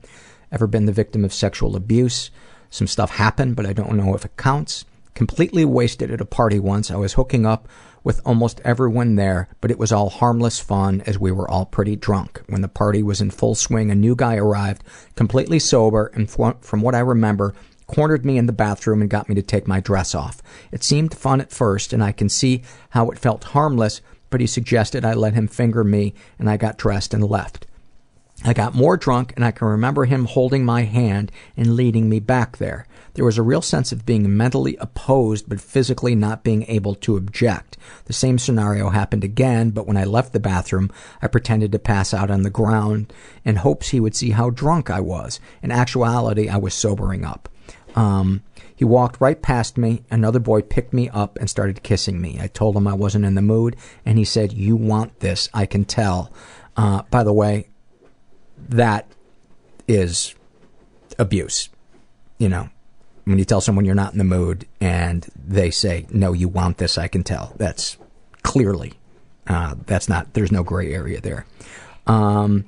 Ever 0.50 0.66
been 0.66 0.86
the 0.86 0.92
victim 0.92 1.24
of 1.24 1.34
sexual 1.34 1.76
abuse? 1.76 2.30
Some 2.70 2.86
stuff 2.86 3.10
happened, 3.10 3.56
but 3.56 3.66
I 3.66 3.72
don't 3.72 3.96
know 3.96 4.14
if 4.14 4.24
it 4.24 4.36
counts. 4.36 4.84
Completely 5.14 5.64
wasted 5.64 6.10
at 6.10 6.20
a 6.20 6.26
party 6.26 6.58
once. 6.58 6.90
I 6.90 6.96
was 6.96 7.14
hooking 7.14 7.44
up 7.44 7.68
with 8.04 8.20
almost 8.24 8.60
everyone 8.64 9.16
there, 9.16 9.48
but 9.60 9.70
it 9.70 9.78
was 9.78 9.90
all 9.90 10.08
harmless 10.08 10.60
fun 10.60 11.02
as 11.06 11.18
we 11.18 11.32
were 11.32 11.50
all 11.50 11.66
pretty 11.66 11.96
drunk. 11.96 12.40
When 12.46 12.62
the 12.62 12.68
party 12.68 13.02
was 13.02 13.20
in 13.20 13.30
full 13.32 13.56
swing, 13.56 13.90
a 13.90 13.96
new 13.96 14.14
guy 14.14 14.36
arrived, 14.36 14.84
completely 15.16 15.58
sober, 15.58 16.12
and 16.14 16.30
from 16.30 16.82
what 16.82 16.94
I 16.94 17.00
remember, 17.00 17.52
cornered 17.86 18.24
me 18.24 18.38
in 18.38 18.46
the 18.46 18.52
bathroom 18.52 19.00
and 19.00 19.10
got 19.10 19.28
me 19.28 19.34
to 19.34 19.42
take 19.42 19.66
my 19.66 19.80
dress 19.80 20.14
off. 20.14 20.42
It 20.72 20.82
seemed 20.82 21.14
fun 21.14 21.40
at 21.40 21.52
first, 21.52 21.92
and 21.92 22.02
I 22.02 22.12
can 22.12 22.28
see 22.28 22.62
how 22.90 23.10
it 23.10 23.18
felt 23.18 23.44
harmless, 23.44 24.00
but 24.30 24.40
he 24.40 24.46
suggested 24.46 25.04
I 25.04 25.14
let 25.14 25.34
him 25.34 25.48
finger 25.48 25.84
me, 25.84 26.14
and 26.38 26.50
I 26.50 26.56
got 26.56 26.78
dressed 26.78 27.14
and 27.14 27.24
left. 27.24 27.66
I 28.44 28.52
got 28.52 28.74
more 28.74 28.96
drunk, 28.96 29.32
and 29.34 29.44
I 29.44 29.50
can 29.50 29.66
remember 29.66 30.04
him 30.04 30.26
holding 30.26 30.64
my 30.64 30.82
hand 30.82 31.32
and 31.56 31.74
leading 31.74 32.08
me 32.08 32.20
back 32.20 32.58
there. 32.58 32.86
There 33.14 33.24
was 33.24 33.38
a 33.38 33.42
real 33.42 33.62
sense 33.62 33.92
of 33.92 34.04
being 34.04 34.36
mentally 34.36 34.76
opposed, 34.76 35.48
but 35.48 35.60
physically 35.60 36.14
not 36.14 36.44
being 36.44 36.64
able 36.64 36.94
to 36.96 37.16
object. 37.16 37.78
The 38.04 38.12
same 38.12 38.38
scenario 38.38 38.90
happened 38.90 39.24
again, 39.24 39.70
but 39.70 39.86
when 39.86 39.96
I 39.96 40.04
left 40.04 40.34
the 40.34 40.40
bathroom, 40.40 40.90
I 41.22 41.28
pretended 41.28 41.72
to 41.72 41.78
pass 41.78 42.12
out 42.12 42.30
on 42.30 42.42
the 42.42 42.50
ground 42.50 43.10
in 43.42 43.56
hopes 43.56 43.88
he 43.88 44.00
would 44.00 44.14
see 44.14 44.32
how 44.32 44.50
drunk 44.50 44.90
I 44.90 45.00
was. 45.00 45.40
In 45.62 45.70
actuality, 45.70 46.50
I 46.50 46.58
was 46.58 46.74
sobering 46.74 47.24
up. 47.24 47.48
Um, 47.96 48.42
he 48.76 48.84
walked 48.84 49.20
right 49.20 49.40
past 49.40 49.78
me. 49.78 50.04
Another 50.10 50.38
boy 50.38 50.60
picked 50.60 50.92
me 50.92 51.08
up 51.08 51.38
and 51.38 51.48
started 51.48 51.82
kissing 51.82 52.20
me. 52.20 52.38
I 52.40 52.46
told 52.46 52.76
him 52.76 52.86
I 52.86 52.92
wasn't 52.92 53.24
in 53.24 53.34
the 53.34 53.42
mood, 53.42 53.76
and 54.04 54.18
he 54.18 54.24
said, 54.24 54.52
You 54.52 54.76
want 54.76 55.20
this, 55.20 55.48
I 55.54 55.64
can 55.66 55.84
tell. 55.86 56.30
Uh, 56.76 57.02
by 57.10 57.24
the 57.24 57.32
way, 57.32 57.68
that 58.68 59.06
is 59.88 60.34
abuse. 61.18 61.70
You 62.38 62.50
know, 62.50 62.68
when 63.24 63.38
you 63.38 63.46
tell 63.46 63.62
someone 63.62 63.86
you're 63.86 63.94
not 63.94 64.12
in 64.12 64.18
the 64.18 64.24
mood 64.24 64.66
and 64.80 65.26
they 65.34 65.70
say, 65.70 66.06
No, 66.10 66.34
you 66.34 66.48
want 66.48 66.76
this, 66.76 66.98
I 66.98 67.08
can 67.08 67.24
tell. 67.24 67.54
That's 67.56 67.96
clearly, 68.42 68.92
uh, 69.46 69.74
that's 69.86 70.08
not, 70.08 70.34
there's 70.34 70.52
no 70.52 70.62
gray 70.62 70.92
area 70.92 71.20
there. 71.22 71.46
Um, 72.06 72.66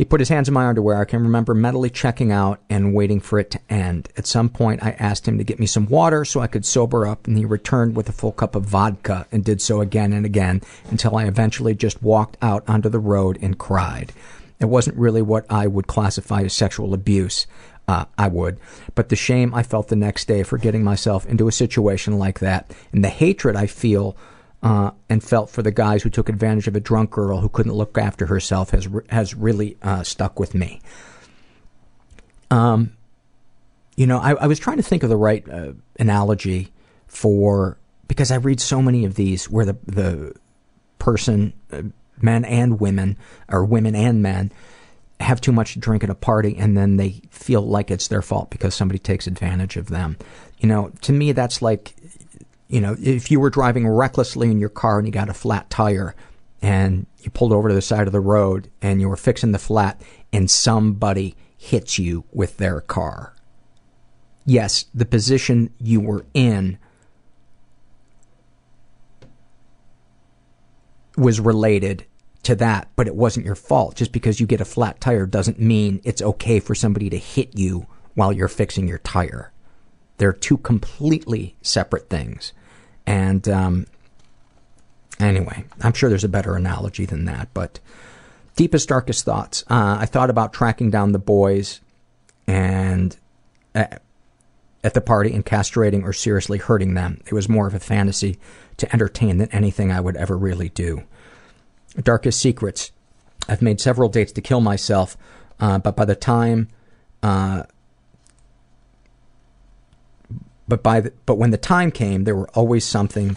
he 0.00 0.06
put 0.06 0.18
his 0.18 0.30
hands 0.30 0.48
in 0.48 0.54
my 0.54 0.66
underwear. 0.66 0.96
I 0.96 1.04
can 1.04 1.22
remember 1.22 1.52
mentally 1.52 1.90
checking 1.90 2.32
out 2.32 2.58
and 2.70 2.94
waiting 2.94 3.20
for 3.20 3.38
it 3.38 3.50
to 3.50 3.60
end. 3.68 4.08
At 4.16 4.26
some 4.26 4.48
point, 4.48 4.82
I 4.82 4.92
asked 4.92 5.28
him 5.28 5.36
to 5.36 5.44
get 5.44 5.60
me 5.60 5.66
some 5.66 5.84
water 5.84 6.24
so 6.24 6.40
I 6.40 6.46
could 6.46 6.64
sober 6.64 7.06
up, 7.06 7.26
and 7.26 7.36
he 7.36 7.44
returned 7.44 7.94
with 7.94 8.08
a 8.08 8.12
full 8.12 8.32
cup 8.32 8.54
of 8.54 8.64
vodka 8.64 9.26
and 9.30 9.44
did 9.44 9.60
so 9.60 9.82
again 9.82 10.14
and 10.14 10.24
again 10.24 10.62
until 10.90 11.16
I 11.16 11.26
eventually 11.26 11.74
just 11.74 12.02
walked 12.02 12.38
out 12.40 12.66
onto 12.66 12.88
the 12.88 12.98
road 12.98 13.38
and 13.42 13.58
cried. 13.58 14.14
It 14.58 14.70
wasn't 14.70 14.96
really 14.96 15.20
what 15.20 15.44
I 15.50 15.66
would 15.66 15.86
classify 15.86 16.44
as 16.44 16.54
sexual 16.54 16.94
abuse. 16.94 17.46
Uh, 17.86 18.06
I 18.16 18.28
would. 18.28 18.58
But 18.94 19.10
the 19.10 19.16
shame 19.16 19.54
I 19.54 19.62
felt 19.62 19.88
the 19.88 19.96
next 19.96 20.26
day 20.26 20.44
for 20.44 20.56
getting 20.56 20.82
myself 20.82 21.26
into 21.26 21.46
a 21.46 21.52
situation 21.52 22.18
like 22.18 22.38
that, 22.38 22.72
and 22.90 23.04
the 23.04 23.10
hatred 23.10 23.54
I 23.54 23.66
feel 23.66 24.16
uh, 24.62 24.90
and 25.08 25.22
felt 25.22 25.50
for 25.50 25.62
the 25.62 25.70
guys 25.70 26.02
who 26.02 26.10
took 26.10 26.28
advantage 26.28 26.68
of 26.68 26.76
a 26.76 26.80
drunk 26.80 27.10
girl 27.10 27.40
who 27.40 27.48
couldn't 27.48 27.72
look 27.72 27.96
after 27.96 28.26
herself 28.26 28.70
has 28.70 28.86
re- 28.86 29.04
has 29.08 29.34
really 29.34 29.76
uh, 29.82 30.02
stuck 30.02 30.38
with 30.38 30.54
me. 30.54 30.80
Um, 32.50 32.96
you 33.96 34.06
know, 34.06 34.18
I, 34.18 34.32
I 34.32 34.46
was 34.46 34.58
trying 34.58 34.76
to 34.76 34.82
think 34.82 35.02
of 35.02 35.08
the 35.08 35.16
right 35.16 35.48
uh, 35.48 35.72
analogy 35.98 36.72
for 37.06 37.78
because 38.06 38.30
I 38.30 38.36
read 38.36 38.60
so 38.60 38.82
many 38.82 39.04
of 39.04 39.14
these 39.14 39.48
where 39.48 39.64
the 39.64 39.76
the 39.86 40.34
person, 40.98 41.54
uh, 41.72 41.82
men 42.20 42.44
and 42.44 42.80
women, 42.80 43.16
or 43.48 43.64
women 43.64 43.94
and 43.94 44.22
men, 44.22 44.52
have 45.20 45.40
too 45.40 45.52
much 45.52 45.74
to 45.74 45.78
drink 45.78 46.02
at 46.02 46.10
a 46.10 46.14
party 46.14 46.56
and 46.56 46.76
then 46.76 46.96
they 46.96 47.20
feel 47.30 47.62
like 47.62 47.90
it's 47.90 48.08
their 48.08 48.22
fault 48.22 48.50
because 48.50 48.74
somebody 48.74 48.98
takes 48.98 49.26
advantage 49.26 49.76
of 49.76 49.88
them. 49.88 50.16
You 50.58 50.68
know, 50.68 50.92
to 51.02 51.12
me, 51.12 51.32
that's 51.32 51.62
like 51.62 51.94
you 52.70 52.80
know, 52.80 52.96
if 53.02 53.30
you 53.30 53.40
were 53.40 53.50
driving 53.50 53.86
recklessly 53.86 54.50
in 54.50 54.60
your 54.60 54.68
car 54.68 54.98
and 54.98 55.06
you 55.06 55.12
got 55.12 55.28
a 55.28 55.34
flat 55.34 55.68
tire 55.70 56.14
and 56.62 57.06
you 57.18 57.30
pulled 57.30 57.52
over 57.52 57.68
to 57.68 57.74
the 57.74 57.82
side 57.82 58.06
of 58.06 58.12
the 58.12 58.20
road 58.20 58.70
and 58.80 59.00
you 59.00 59.08
were 59.08 59.16
fixing 59.16 59.50
the 59.50 59.58
flat 59.58 60.00
and 60.32 60.48
somebody 60.48 61.34
hits 61.58 61.98
you 61.98 62.24
with 62.32 62.58
their 62.58 62.80
car. 62.80 63.34
Yes, 64.46 64.84
the 64.94 65.04
position 65.04 65.74
you 65.80 66.00
were 66.00 66.24
in 66.32 66.78
was 71.16 71.40
related 71.40 72.06
to 72.44 72.54
that, 72.54 72.88
but 72.94 73.08
it 73.08 73.16
wasn't 73.16 73.46
your 73.46 73.56
fault. 73.56 73.96
Just 73.96 74.12
because 74.12 74.38
you 74.38 74.46
get 74.46 74.60
a 74.60 74.64
flat 74.64 75.00
tire 75.00 75.26
doesn't 75.26 75.58
mean 75.58 76.00
it's 76.04 76.22
okay 76.22 76.60
for 76.60 76.76
somebody 76.76 77.10
to 77.10 77.18
hit 77.18 77.58
you 77.58 77.88
while 78.14 78.32
you're 78.32 78.48
fixing 78.48 78.86
your 78.86 78.98
tire. 78.98 79.52
They're 80.18 80.32
two 80.32 80.58
completely 80.58 81.56
separate 81.62 82.08
things. 82.08 82.52
And 83.10 83.48
um, 83.48 83.86
anyway, 85.18 85.64
I'm 85.80 85.94
sure 85.94 86.08
there's 86.08 86.22
a 86.22 86.28
better 86.28 86.54
analogy 86.54 87.06
than 87.06 87.24
that. 87.24 87.48
But 87.52 87.80
deepest, 88.54 88.88
darkest 88.88 89.24
thoughts. 89.24 89.64
Uh, 89.68 89.96
I 89.98 90.06
thought 90.06 90.30
about 90.30 90.52
tracking 90.52 90.90
down 90.90 91.10
the 91.10 91.18
boys 91.18 91.80
and 92.46 93.16
uh, 93.74 93.86
at 94.84 94.94
the 94.94 95.00
party 95.00 95.32
and 95.34 95.44
castrating 95.44 96.04
or 96.04 96.12
seriously 96.12 96.58
hurting 96.58 96.94
them. 96.94 97.20
It 97.26 97.34
was 97.34 97.48
more 97.48 97.66
of 97.66 97.74
a 97.74 97.80
fantasy 97.80 98.38
to 98.76 98.92
entertain 98.92 99.38
than 99.38 99.50
anything 99.50 99.90
I 99.90 100.00
would 100.00 100.16
ever 100.16 100.38
really 100.38 100.68
do. 100.68 101.02
Darkest 102.00 102.40
secrets. 102.40 102.92
I've 103.48 103.60
made 103.60 103.80
several 103.80 104.08
dates 104.08 104.30
to 104.32 104.40
kill 104.40 104.60
myself, 104.60 105.16
uh, 105.58 105.80
but 105.80 105.96
by 105.96 106.04
the 106.04 106.14
time 106.14 106.68
uh, 107.24 107.64
but 110.70 110.82
by 110.82 111.00
the, 111.00 111.12
but 111.26 111.36
when 111.36 111.50
the 111.50 111.58
time 111.58 111.90
came, 111.90 112.24
there 112.24 112.36
were 112.36 112.48
always 112.50 112.84
something 112.84 113.36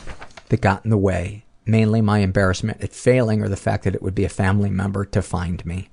that 0.49 0.61
got 0.61 0.85
in 0.85 0.91
the 0.91 0.97
way. 0.97 1.43
Mainly 1.65 2.01
my 2.01 2.19
embarrassment 2.19 2.81
at 2.83 2.93
failing, 2.93 3.41
or 3.41 3.49
the 3.49 3.57
fact 3.57 3.83
that 3.83 3.95
it 3.95 4.01
would 4.01 4.15
be 4.15 4.25
a 4.25 4.29
family 4.29 4.69
member 4.69 5.03
to 5.05 5.21
find 5.21 5.65
me. 5.65 5.89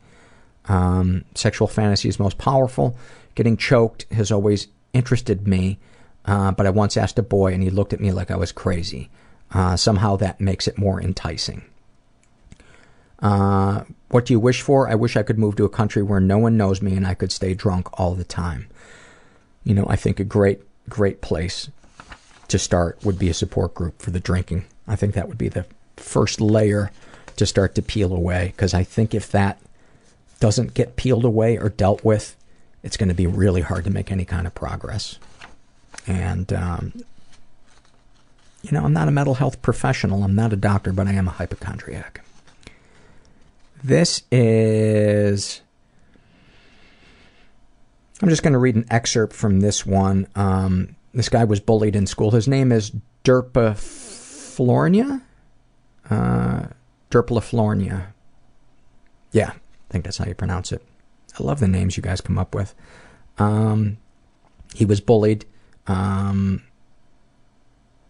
Um, 0.67 1.25
sexual 1.35 1.67
fantasies 1.67 2.19
most 2.19 2.39
powerful. 2.39 2.97
Getting 3.35 3.57
choked 3.57 4.05
has 4.13 4.31
always 4.31 4.69
interested 4.93 5.49
me, 5.49 5.79
uh, 6.27 6.53
but 6.53 6.67
I 6.67 6.71
once 6.71 6.97
asked 6.97 7.19
a 7.19 7.23
boy 7.23 7.55
and 7.55 7.63
he 7.63 7.71
looked 7.71 7.93
at 7.93 8.01
me 8.01 8.13
like 8.13 8.31
I 8.31 8.37
was 8.37 8.53
crazy. 8.53 9.11
Uh, 9.53 9.77
somehow 9.77 10.17
that 10.17 10.41
makes 10.41 10.69
it 10.69 10.79
more 10.79 11.01
enticing. 11.01 11.63
Uh, 13.21 13.85
what 14.11 14.27
do 14.27 14.33
you 14.33 14.41
wish 14.41 14.61
for? 14.61 14.89
I 14.89 14.95
wish 14.95 15.17
I 15.17 15.23
could 15.23 15.39
move 15.39 15.57
to 15.57 15.65
a 15.65 15.71
country 15.71 16.03
where 16.03 16.21
no 16.21 16.39
one 16.39 16.57
knows 16.57 16.83
me 16.83 16.97
and 16.97 17.07
I 17.07 17.15
could 17.15 17.33
stay 17.33 17.55
drunk 17.55 17.89
all 17.99 18.15
the 18.15 18.25
time. 18.25 18.69
You 19.65 19.75
know, 19.75 19.87
I 19.89 19.97
think 19.97 20.21
a 20.21 20.25
great, 20.25 20.63
great 20.91 21.21
place 21.21 21.71
to 22.49 22.59
start 22.59 22.99
would 23.05 23.19
be 23.19 23.31
a 23.31 23.35
support 23.35 23.75
group 23.75 24.03
for 24.03 24.11
the 24.11 24.21
drinking. 24.21 24.67
I 24.87 24.97
think 24.97 25.15
that 25.15 25.29
would 25.29 25.39
be 25.39 25.49
the 25.49 25.67
first 25.97 26.41
layer 26.41 26.91
to 27.37 27.47
start 27.47 27.75
to 27.77 27.83
peel 27.83 28.13
away 28.13 28.53
because 28.55 28.75
I 28.75 28.85
think 28.85 29.15
if 29.15 29.31
that 29.33 29.59
doesn't 30.41 30.75
get 30.75 30.97
peeled 30.97 31.25
away 31.25 31.57
or 31.57 31.69
dealt 31.69 32.05
with, 32.05 32.37
it's 32.83 32.97
going 32.97 33.09
to 33.09 33.15
be 33.15 33.27
really 33.27 33.61
hard 33.61 33.85
to 33.85 33.91
make 33.91 34.11
any 34.11 34.25
kind 34.25 34.47
of 34.47 34.55
progress. 34.55 35.19
And, 36.07 36.53
um, 36.53 36.93
you 38.63 38.73
know, 38.73 38.85
I'm 38.85 38.93
not 38.93 39.09
a 39.09 39.11
mental 39.11 39.35
health 39.35 39.63
professional, 39.63 40.25
I'm 40.25 40.35
not 40.35 40.53
a 40.53 40.57
doctor, 40.57 40.93
but 40.93 41.07
I 41.07 41.13
am 41.13 41.29
a 41.29 41.33
hypochondriac. 41.33 42.23
This 43.83 44.23
is. 44.31 45.63
I'm 48.23 48.29
just 48.29 48.43
going 48.43 48.53
to 48.53 48.59
read 48.59 48.77
an 48.77 48.87
excerpt 48.91 49.33
from 49.33 49.61
this 49.61 49.87
one. 49.87 50.27
Um, 50.35 50.97
this 51.15 51.29
guy 51.29 51.45
was 51.45 51.61
bullied 51.61 51.97
in 51.97 52.07
school. 52.07 52.31
His 52.31 52.47
name 52.49 52.71
is 52.71 52.93
Derpa 53.25 53.75
Flornia? 53.75 55.23
Uh, 56.09 56.67
Flornia. 57.11 58.07
Yeah, 59.33 59.51
I 59.51 59.93
think 59.93 60.05
that's 60.05 60.19
how 60.19 60.27
you 60.27 60.35
pronounce 60.35 60.73
it. 60.73 60.85
I 61.39 61.43
love 61.43 61.61
the 61.61 61.69
names 61.69 61.97
you 61.97 62.03
guys 62.03 62.21
come 62.21 62.39
up 62.39 62.55
with. 62.55 62.75
Um, 63.39 63.99
he 64.75 64.85
was 64.85 65.01
bullied. 65.01 65.47
Um, 65.87 66.63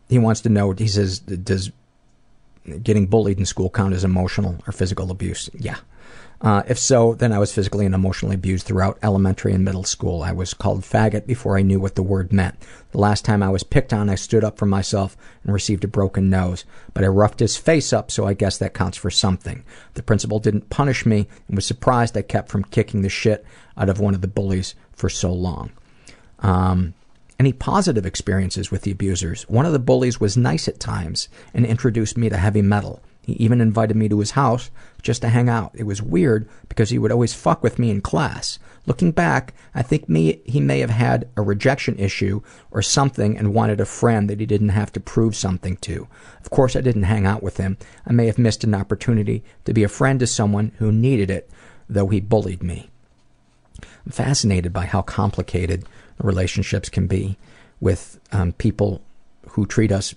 he 0.09 0.19
wants 0.19 0.41
to 0.43 0.49
know, 0.49 0.73
he 0.73 0.89
says, 0.89 1.21
does 1.21 1.71
getting 2.83 3.07
bullied 3.07 3.39
in 3.39 3.47
school 3.47 3.71
count 3.71 3.95
as 3.95 4.05
emotional 4.05 4.59
or 4.67 4.73
physical 4.73 5.11
abuse? 5.11 5.49
Yeah. 5.55 5.77
Uh, 6.43 6.63
if 6.67 6.79
so, 6.79 7.15
then 7.15 7.33
I 7.33 7.39
was 7.39 7.53
physically 7.53 7.85
and 7.85 7.95
emotionally 7.95 8.35
abused 8.35 8.67
throughout 8.67 8.99
elementary 9.03 9.53
and 9.53 9.63
middle 9.63 9.85
school. 9.85 10.23
I 10.23 10.33
was 10.33 10.55
called 10.55 10.81
faggot 10.83 11.27
before 11.27 11.59
I 11.59 11.63
knew 11.63 11.79
what 11.79 11.97
the 11.97 12.03
word 12.03 12.33
meant. 12.33 12.55
The 12.93 12.99
last 12.99 13.27
time 13.27 13.43
I 13.43 13.51
was 13.51 13.63
picked 13.63 13.93
on, 13.93 14.09
I 14.09 14.15
stood 14.15 14.43
up 14.43 14.57
for 14.57 14.65
myself 14.65 15.19
and 15.45 15.53
received 15.53 15.85
a 15.85 15.89
broken 15.89 16.31
nose. 16.31 16.65
But 16.95 17.05
I 17.05 17.09
roughed 17.09 17.41
his 17.41 17.59
face 17.59 17.93
up, 17.93 18.11
so 18.11 18.27
I 18.27 18.33
guess 18.33 18.57
that 18.57 18.73
counts 18.73 18.97
for 18.97 19.11
something. 19.11 19.65
The 19.95 20.03
principal 20.03 20.39
didn't 20.39 20.71
punish 20.71 21.05
me 21.05 21.29
and 21.47 21.57
was 21.57 21.67
surprised 21.67 22.17
I 22.17 22.23
kept 22.23 22.49
from 22.49 22.65
kicking 22.65 23.03
the 23.03 23.11
shit 23.11 23.45
out 23.77 23.91
of 23.91 24.01
one 24.01 24.15
of 24.15 24.23
the 24.23 24.29
bullies 24.29 24.75
for 24.93 25.11
so 25.11 25.31
long. 25.31 25.73
Um, 26.39 26.95
any 27.39 27.53
positive 27.53 28.07
experiences 28.07 28.71
with 28.71 28.83
the 28.83 28.91
abusers? 28.91 29.43
One 29.43 29.67
of 29.67 29.73
the 29.73 29.79
bullies 29.79 30.21
was 30.21 30.39
nice 30.39 30.69
at 30.69 30.81
times 30.81 31.29
and 31.53 31.67
introduced 31.67 32.17
me 32.17 32.31
to 32.31 32.37
heavy 32.39 32.63
metal. 32.63 33.03
He 33.23 33.33
even 33.35 33.61
invited 33.61 33.97
me 33.97 34.09
to 34.09 34.19
his 34.21 34.33
house 34.33 34.71
just 35.03 35.23
to 35.23 35.29
hang 35.29 35.49
out. 35.49 35.73
It 35.75 35.85
was 35.85 36.03
weird 36.03 36.49
because 36.69 36.91
he 36.91 36.99
would 36.99 37.13
always 37.13 37.35
fuck 37.35 37.63
with 37.63 37.79
me 37.79 37.91
in 37.91 38.01
class. 38.01 38.59
Looking 38.87 39.13
back, 39.13 39.55
I 39.75 39.83
think 39.83 40.09
me, 40.09 40.41
he 40.45 40.61
may 40.61 40.81
have 40.81 40.91
had 40.91 41.29
a 41.37 41.43
rejection 41.43 41.99
issue 41.99 42.41
or 42.71 42.83
something 42.83 43.37
and 43.37 43.55
wanted 43.55 43.81
a 43.81 43.85
friend 43.85 44.29
that 44.31 44.41
he 44.41 44.47
didn't 44.47 44.71
have 44.71 44.93
to 44.93 45.01
prove 45.01 45.37
something 45.37 45.77
to. 45.79 46.09
Of 46.41 46.51
course, 46.51 46.75
I 46.75 46.81
didn't 46.81 47.05
hang 47.05 47.27
out 47.27 47.43
with 47.43 47.59
him. 47.59 47.77
I 48.07 48.13
may 48.13 48.27
have 48.27 48.39
missed 48.39 48.65
an 48.65 48.75
opportunity 48.75 49.45
to 49.65 49.75
be 49.75 49.85
a 49.85 49.89
friend 49.89 50.19
to 50.21 50.27
someone 50.27 50.73
who 50.79 50.91
needed 50.91 51.31
it, 51.31 51.51
though 51.89 52.09
he 52.09 52.21
bullied 52.21 52.63
me. 52.63 52.91
I'm 54.07 54.13
fascinated 54.13 54.73
by 54.73 54.87
how 54.87 55.03
complicated 55.03 55.85
relationships 56.19 56.89
can 56.89 57.07
be 57.07 57.37
with 57.81 58.19
um, 58.33 58.53
people 58.53 59.03
who 59.51 59.67
treat 59.67 59.93
us, 59.93 60.15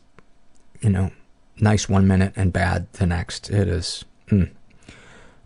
you 0.82 0.90
know, 0.90 1.12
nice 1.60 1.88
one 1.88 2.08
minute 2.08 2.34
and 2.36 2.54
bad 2.54 2.92
the 2.94 3.06
next. 3.06 3.50
It 3.50 3.68
is. 3.68 4.06
Mm. 4.30 4.52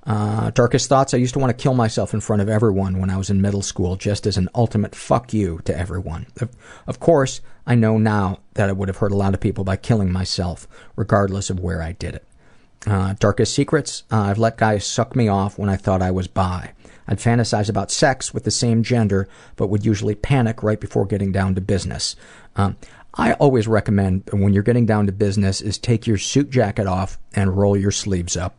Uh, 0.05 0.51
darkest 0.51 0.88
thoughts. 0.88 1.13
I 1.13 1.17
used 1.17 1.34
to 1.34 1.39
want 1.39 1.49
to 1.55 1.61
kill 1.61 1.73
myself 1.73 2.13
in 2.13 2.21
front 2.21 2.41
of 2.41 2.47
everyone 2.47 2.99
when 2.99 3.09
I 3.09 3.17
was 3.17 3.29
in 3.29 3.41
middle 3.41 3.61
school, 3.61 3.97
just 3.97 4.25
as 4.25 4.38
an 4.38 4.47
ultimate 4.55 4.95
fuck 4.95 5.34
you 5.34 5.59
to 5.65 5.77
everyone. 5.77 6.27
Of, 6.39 6.49
of 6.88 7.01
course, 7.01 7.41
I 7.65 7.75
know 7.75 7.97
now 7.97 8.39
that 8.53 8.69
I 8.69 8.71
would 8.71 8.88
have 8.88 8.97
hurt 8.97 9.11
a 9.11 9.17
lot 9.17 9.34
of 9.34 9.41
people 9.41 9.65
by 9.65 9.75
killing 9.75 10.09
myself, 10.09 10.65
regardless 10.95 11.49
of 11.49 11.59
where 11.59 11.81
I 11.81 11.91
did 11.91 12.15
it. 12.15 12.25
Uh, 12.85 13.15
darkest 13.19 13.53
secrets. 13.53 14.03
Uh, 14.09 14.21
I've 14.21 14.38
let 14.38 14.57
guys 14.57 14.85
suck 14.85 15.13
me 15.13 15.27
off 15.27 15.59
when 15.59 15.67
I 15.67 15.75
thought 15.75 16.01
I 16.01 16.11
was 16.11 16.27
bi. 16.27 16.71
I'd 17.05 17.19
fantasize 17.19 17.69
about 17.69 17.91
sex 17.91 18.34
with 18.34 18.45
the 18.45 18.51
same 18.51 18.84
gender, 18.84 19.27
but 19.57 19.67
would 19.67 19.85
usually 19.85 20.15
panic 20.15 20.63
right 20.63 20.79
before 20.79 21.05
getting 21.05 21.34
down 21.34 21.55
to 21.55 21.61
business. 21.61 22.15
Um, 22.55 22.77
I 23.18 23.34
always 23.34 23.68
recommend 23.68 24.30
when 24.31 24.53
you're 24.53 24.64
getting 24.64 24.85
down 24.85 25.07
to 25.07 25.11
business 25.11 25.60
is 25.60 25.80
take 25.80 26.06
your 26.06 26.19
suit 26.19 26.52
jacket 26.52 26.85
off 26.85 27.18
and 27.34 27.57
roll 27.57 27.76
your 27.76 27.91
sleeves 27.91 28.38
up 28.38 28.56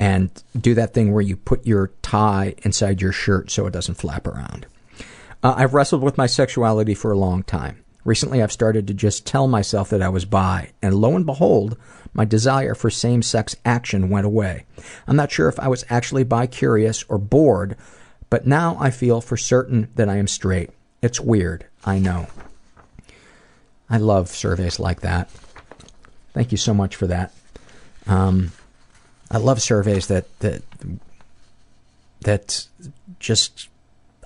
and 0.00 0.30
do 0.60 0.74
that 0.74 0.92
thing 0.92 1.12
where 1.12 1.22
you 1.22 1.36
put 1.36 1.64
your 1.64 1.92
tie 2.02 2.54
inside 2.64 3.00
your 3.00 3.12
shirt 3.12 3.50
so 3.52 3.66
it 3.66 3.72
doesn't 3.72 3.94
flap 3.94 4.26
around. 4.26 4.66
Uh, 5.44 5.54
I've 5.56 5.74
wrestled 5.74 6.02
with 6.02 6.18
my 6.18 6.26
sexuality 6.26 6.94
for 6.94 7.12
a 7.12 7.18
long 7.18 7.44
time. 7.44 7.84
Recently, 8.04 8.42
I've 8.42 8.52
started 8.52 8.86
to 8.88 8.94
just 8.94 9.26
tell 9.26 9.46
myself 9.46 9.90
that 9.90 10.02
I 10.02 10.08
was 10.08 10.24
bi, 10.24 10.72
and 10.82 10.94
lo 10.94 11.14
and 11.16 11.24
behold, 11.24 11.78
my 12.12 12.24
desire 12.24 12.74
for 12.74 12.90
same 12.90 13.22
sex 13.22 13.56
action 13.64 14.10
went 14.10 14.26
away. 14.26 14.66
I'm 15.06 15.16
not 15.16 15.32
sure 15.32 15.48
if 15.48 15.58
I 15.60 15.68
was 15.68 15.84
actually 15.88 16.24
bi 16.24 16.46
curious 16.46 17.04
or 17.04 17.18
bored, 17.18 17.76
but 18.28 18.46
now 18.46 18.76
I 18.80 18.90
feel 18.90 19.20
for 19.20 19.36
certain 19.36 19.88
that 19.94 20.08
I 20.08 20.16
am 20.16 20.26
straight. 20.26 20.70
It's 21.00 21.20
weird, 21.20 21.66
I 21.84 21.98
know. 21.98 22.26
I 23.88 23.98
love 23.98 24.28
surveys 24.28 24.78
like 24.78 25.00
that. 25.00 25.30
Thank 26.32 26.52
you 26.52 26.58
so 26.58 26.74
much 26.74 26.96
for 26.96 27.06
that. 27.06 27.32
Um, 28.06 28.52
I 29.30 29.38
love 29.38 29.62
surveys 29.62 30.08
that 30.08 30.26
that 30.40 30.62
that 32.20 32.66
just 33.18 33.68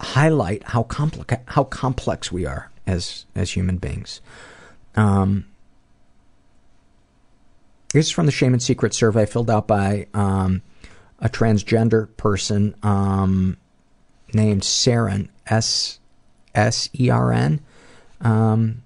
highlight 0.00 0.62
how 0.62 0.84
complex 0.84 1.42
how 1.46 1.64
complex 1.64 2.32
we 2.32 2.46
are 2.46 2.70
as 2.86 3.26
as 3.34 3.52
human 3.52 3.78
beings. 3.78 4.20
Um, 4.96 5.46
this 7.92 8.06
is 8.06 8.12
from 8.12 8.26
the 8.26 8.32
Shame 8.32 8.52
and 8.52 8.62
Secret 8.62 8.94
survey 8.94 9.26
filled 9.26 9.50
out 9.50 9.66
by 9.66 10.06
um, 10.12 10.62
a 11.20 11.28
transgender 11.28 12.08
person 12.16 12.74
um, 12.82 13.56
named 14.32 14.62
Seren 14.62 15.28
S 15.46 15.98
S 16.54 16.90
E 16.98 17.10
R 17.10 17.32
N. 17.32 17.60
Um, 18.20 18.82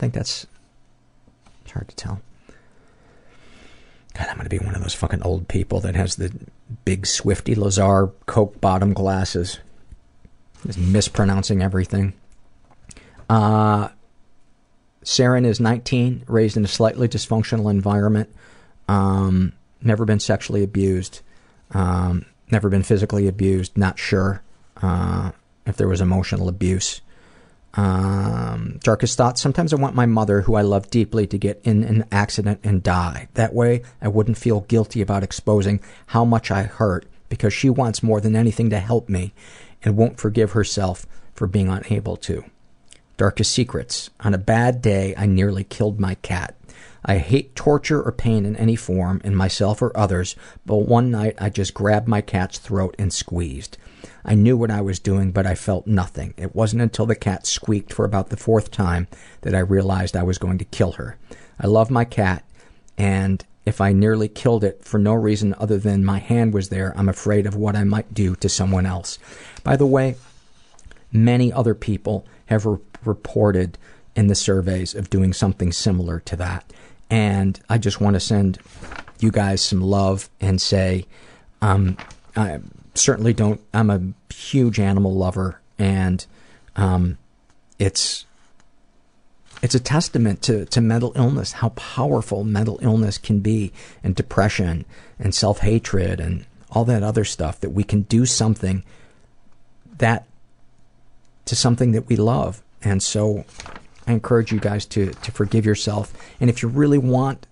think 0.00 0.14
that's 0.14 0.46
it's 1.62 1.72
hard 1.72 1.88
to 1.88 1.96
tell. 1.96 2.20
God, 4.14 4.26
I'm 4.28 4.36
going 4.36 4.48
to 4.48 4.50
be 4.50 4.58
one 4.58 4.74
of 4.74 4.82
those 4.82 4.94
fucking 4.94 5.22
old 5.22 5.46
people 5.46 5.78
that 5.80 5.94
has 5.94 6.16
the 6.16 6.32
big 6.84 7.06
Swifty 7.06 7.54
Lazar 7.54 8.08
Coke 8.26 8.60
bottom 8.60 8.92
glasses. 8.92 9.60
Just 10.66 10.78
mispronouncing 10.78 11.62
everything. 11.62 12.14
Uh, 13.28 13.90
Saren 15.04 15.46
is 15.46 15.60
19, 15.60 16.24
raised 16.26 16.56
in 16.56 16.64
a 16.64 16.68
slightly 16.68 17.08
dysfunctional 17.08 17.70
environment, 17.70 18.28
um, 18.88 19.52
never 19.80 20.04
been 20.04 20.20
sexually 20.20 20.62
abused, 20.62 21.20
um, 21.70 22.26
never 22.50 22.68
been 22.68 22.82
physically 22.82 23.28
abused, 23.28 23.78
not 23.78 23.98
sure 23.98 24.42
uh, 24.82 25.30
if 25.66 25.76
there 25.76 25.88
was 25.88 26.00
emotional 26.00 26.48
abuse. 26.48 27.00
Um, 27.74 28.80
darkest 28.82 29.16
thoughts. 29.16 29.40
Sometimes 29.40 29.72
I 29.72 29.76
want 29.76 29.94
my 29.94 30.06
mother, 30.06 30.42
who 30.42 30.54
I 30.56 30.62
love 30.62 30.90
deeply, 30.90 31.26
to 31.28 31.38
get 31.38 31.60
in 31.62 31.84
an 31.84 32.04
accident 32.10 32.60
and 32.64 32.82
die. 32.82 33.28
That 33.34 33.54
way, 33.54 33.82
I 34.02 34.08
wouldn't 34.08 34.38
feel 34.38 34.62
guilty 34.62 35.00
about 35.00 35.22
exposing 35.22 35.80
how 36.06 36.24
much 36.24 36.50
I 36.50 36.64
hurt, 36.64 37.06
because 37.28 37.52
she 37.52 37.70
wants 37.70 38.02
more 38.02 38.20
than 38.20 38.34
anything 38.34 38.70
to 38.70 38.80
help 38.80 39.08
me 39.08 39.32
and 39.82 39.96
won't 39.96 40.20
forgive 40.20 40.52
herself 40.52 41.06
for 41.32 41.46
being 41.46 41.68
unable 41.68 42.16
to. 42.16 42.44
Darkest 43.16 43.52
secrets. 43.52 44.10
On 44.20 44.34
a 44.34 44.38
bad 44.38 44.82
day, 44.82 45.14
I 45.16 45.26
nearly 45.26 45.64
killed 45.64 46.00
my 46.00 46.16
cat. 46.16 46.56
I 47.04 47.18
hate 47.18 47.54
torture 47.54 48.02
or 48.02 48.12
pain 48.12 48.44
in 48.44 48.56
any 48.56 48.76
form, 48.76 49.20
in 49.24 49.34
myself 49.34 49.80
or 49.80 49.96
others, 49.96 50.36
but 50.66 50.88
one 50.88 51.10
night 51.10 51.36
I 51.38 51.48
just 51.48 51.72
grabbed 51.72 52.08
my 52.08 52.20
cat's 52.20 52.58
throat 52.58 52.94
and 52.98 53.12
squeezed. 53.12 53.78
I 54.24 54.34
knew 54.34 54.56
what 54.56 54.70
I 54.70 54.80
was 54.80 54.98
doing, 54.98 55.32
but 55.32 55.46
I 55.46 55.54
felt 55.54 55.86
nothing. 55.86 56.34
It 56.36 56.54
wasn't 56.54 56.82
until 56.82 57.06
the 57.06 57.14
cat 57.14 57.46
squeaked 57.46 57.92
for 57.92 58.04
about 58.04 58.28
the 58.28 58.36
fourth 58.36 58.70
time 58.70 59.08
that 59.42 59.54
I 59.54 59.60
realized 59.60 60.16
I 60.16 60.22
was 60.22 60.38
going 60.38 60.58
to 60.58 60.64
kill 60.64 60.92
her. 60.92 61.16
I 61.58 61.66
love 61.66 61.90
my 61.90 62.04
cat, 62.04 62.44
and 62.98 63.44
if 63.66 63.80
I 63.80 63.92
nearly 63.92 64.28
killed 64.28 64.64
it 64.64 64.84
for 64.84 64.98
no 64.98 65.12
reason 65.12 65.54
other 65.58 65.78
than 65.78 66.04
my 66.04 66.18
hand 66.18 66.54
was 66.54 66.70
there, 66.70 66.92
I'm 66.96 67.08
afraid 67.08 67.46
of 67.46 67.54
what 67.54 67.76
I 67.76 67.84
might 67.84 68.14
do 68.14 68.34
to 68.36 68.48
someone 68.48 68.86
else. 68.86 69.18
By 69.62 69.76
the 69.76 69.86
way, 69.86 70.16
many 71.12 71.52
other 71.52 71.74
people 71.74 72.26
have 72.46 72.66
re- 72.66 72.78
reported 73.04 73.78
in 74.16 74.26
the 74.26 74.34
surveys 74.34 74.94
of 74.94 75.10
doing 75.10 75.32
something 75.32 75.72
similar 75.72 76.20
to 76.20 76.36
that. 76.36 76.72
And 77.10 77.60
I 77.68 77.78
just 77.78 78.00
want 78.00 78.14
to 78.14 78.20
send 78.20 78.58
you 79.18 79.30
guys 79.30 79.62
some 79.62 79.80
love 79.80 80.30
and 80.40 80.60
say, 80.60 81.06
um, 81.60 81.96
I, 82.36 82.60
certainly 82.94 83.32
don't. 83.32 83.60
I'm 83.72 83.90
a 83.90 84.32
huge 84.32 84.78
animal 84.80 85.14
lover, 85.14 85.60
and 85.78 86.24
um, 86.76 87.18
it's 87.78 88.26
it's 89.62 89.74
a 89.74 89.80
testament 89.80 90.42
to, 90.42 90.64
to 90.66 90.80
mental 90.80 91.12
illness, 91.16 91.52
how 91.52 91.70
powerful 91.70 92.44
mental 92.44 92.78
illness 92.80 93.18
can 93.18 93.40
be, 93.40 93.72
and 94.02 94.14
depression, 94.14 94.86
and 95.18 95.34
self 95.34 95.58
hatred, 95.60 96.20
and 96.20 96.46
all 96.70 96.84
that 96.86 97.02
other 97.02 97.24
stuff. 97.24 97.60
That 97.60 97.70
we 97.70 97.84
can 97.84 98.02
do 98.02 98.26
something 98.26 98.84
that 99.98 100.26
to 101.44 101.56
something 101.56 101.92
that 101.92 102.08
we 102.08 102.16
love, 102.16 102.62
and 102.82 103.02
so 103.02 103.44
I 104.06 104.12
encourage 104.12 104.52
you 104.52 104.60
guys 104.60 104.86
to 104.86 105.10
to 105.10 105.32
forgive 105.32 105.66
yourself, 105.66 106.12
and 106.40 106.48
if 106.48 106.62
you 106.62 106.68
really 106.68 106.98
want, 106.98 107.46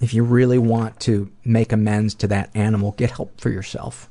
if 0.00 0.12
you 0.12 0.24
really 0.24 0.58
want 0.58 0.98
to 1.00 1.30
make 1.44 1.72
amends 1.72 2.14
to 2.16 2.26
that 2.28 2.50
animal, 2.54 2.92
get 2.92 3.12
help 3.12 3.40
for 3.40 3.50
yourself. 3.50 4.08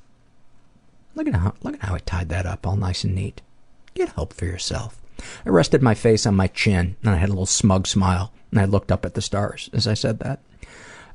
Look 1.15 1.27
at 1.27 1.35
how 1.35 1.53
look 1.61 1.75
at 1.75 1.81
how 1.81 1.95
I 1.95 1.99
tied 1.99 2.29
that 2.29 2.45
up, 2.45 2.65
all 2.65 2.75
nice 2.75 3.03
and 3.03 3.15
neat. 3.15 3.41
Get 3.93 4.09
help 4.09 4.33
for 4.33 4.45
yourself. 4.45 5.01
I 5.45 5.49
rested 5.49 5.81
my 5.81 5.93
face 5.93 6.25
on 6.25 6.35
my 6.35 6.47
chin, 6.47 6.95
and 7.01 7.11
I 7.11 7.17
had 7.17 7.29
a 7.29 7.33
little 7.33 7.45
smug 7.45 7.85
smile, 7.85 8.31
and 8.49 8.59
I 8.59 8.65
looked 8.65 8.91
up 8.91 9.05
at 9.05 9.13
the 9.13 9.21
stars 9.21 9.69
as 9.73 9.87
I 9.87 9.93
said 9.93 10.19
that. 10.19 10.39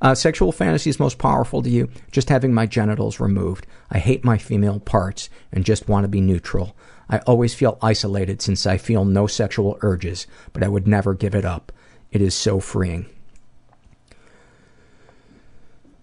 Uh, 0.01 0.15
sexual 0.15 0.53
fantasies 0.53 1.01
most 1.01 1.19
powerful 1.19 1.63
to 1.63 1.71
you? 1.71 1.89
Just 2.13 2.29
having 2.29 2.53
my 2.53 2.67
genitals 2.67 3.19
removed. 3.19 3.67
I 3.91 3.99
hate 3.99 4.25
my 4.25 4.37
female 4.37 4.79
parts 4.79 5.31
and 5.53 5.65
just 5.65 5.89
want 5.89 6.05
to 6.05 6.09
be 6.09 6.21
neutral. 6.21 6.77
I 7.09 7.19
always 7.21 7.55
feel 7.55 7.79
isolated 7.81 8.43
since 8.43 8.67
I 8.67 8.79
feel 8.79 9.05
no 9.05 9.27
sexual 9.27 9.79
urges, 9.81 10.27
but 10.53 10.63
I 10.63 10.69
would 10.69 10.87
never 10.87 11.15
give 11.15 11.35
it 11.35 11.45
up. 11.45 11.73
It 12.11 12.21
is 12.21 12.35
so 12.35 12.61
freeing. 12.61 13.07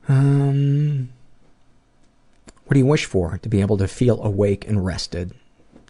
Um, 0.07 1.09
what 2.65 2.73
do 2.73 2.79
you 2.79 2.85
wish 2.85 3.05
for? 3.05 3.37
To 3.39 3.49
be 3.49 3.61
able 3.61 3.77
to 3.77 3.87
feel 3.87 4.21
awake 4.23 4.67
and 4.67 4.85
rested. 4.85 5.33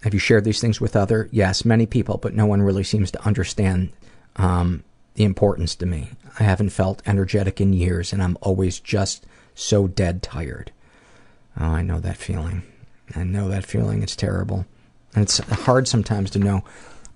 Have 0.04 0.14
you 0.14 0.20
shared 0.20 0.44
these 0.44 0.60
things 0.60 0.82
with 0.82 0.95
other? 0.95 1.30
Yes, 1.32 1.64
many 1.64 1.86
people, 1.86 2.18
but 2.18 2.34
no 2.34 2.45
one 2.45 2.62
really 2.62 2.84
seems 2.84 3.12
to 3.12 3.26
understand 3.26 3.91
um, 4.36 4.84
the 5.16 5.24
importance 5.24 5.76
to 5.76 5.86
me. 5.86 6.10
I 6.40 6.44
haven't 6.44 6.72
felt 6.72 7.02
energetic 7.06 7.62
in 7.62 7.74
years, 7.74 8.12
and 8.12 8.22
I'm 8.22 8.38
always 8.41 8.80
just 8.80 9.26
so 9.56 9.88
dead 9.88 10.22
tired. 10.24 10.72
Oh, 11.60 11.68
I 11.68 11.84
know 11.84 12.00
that 12.00 12.18
feeling. 12.18 12.64
I 13.16 13.24
know 13.24 13.48
that 13.50 13.66
feeling. 13.66 14.02
It's 14.02 14.16
terrible. 14.16 14.66
And 15.16 15.24
it's 15.24 15.38
hard 15.38 15.88
sometimes 15.88 16.32
to 16.32 16.40
know 16.40 16.64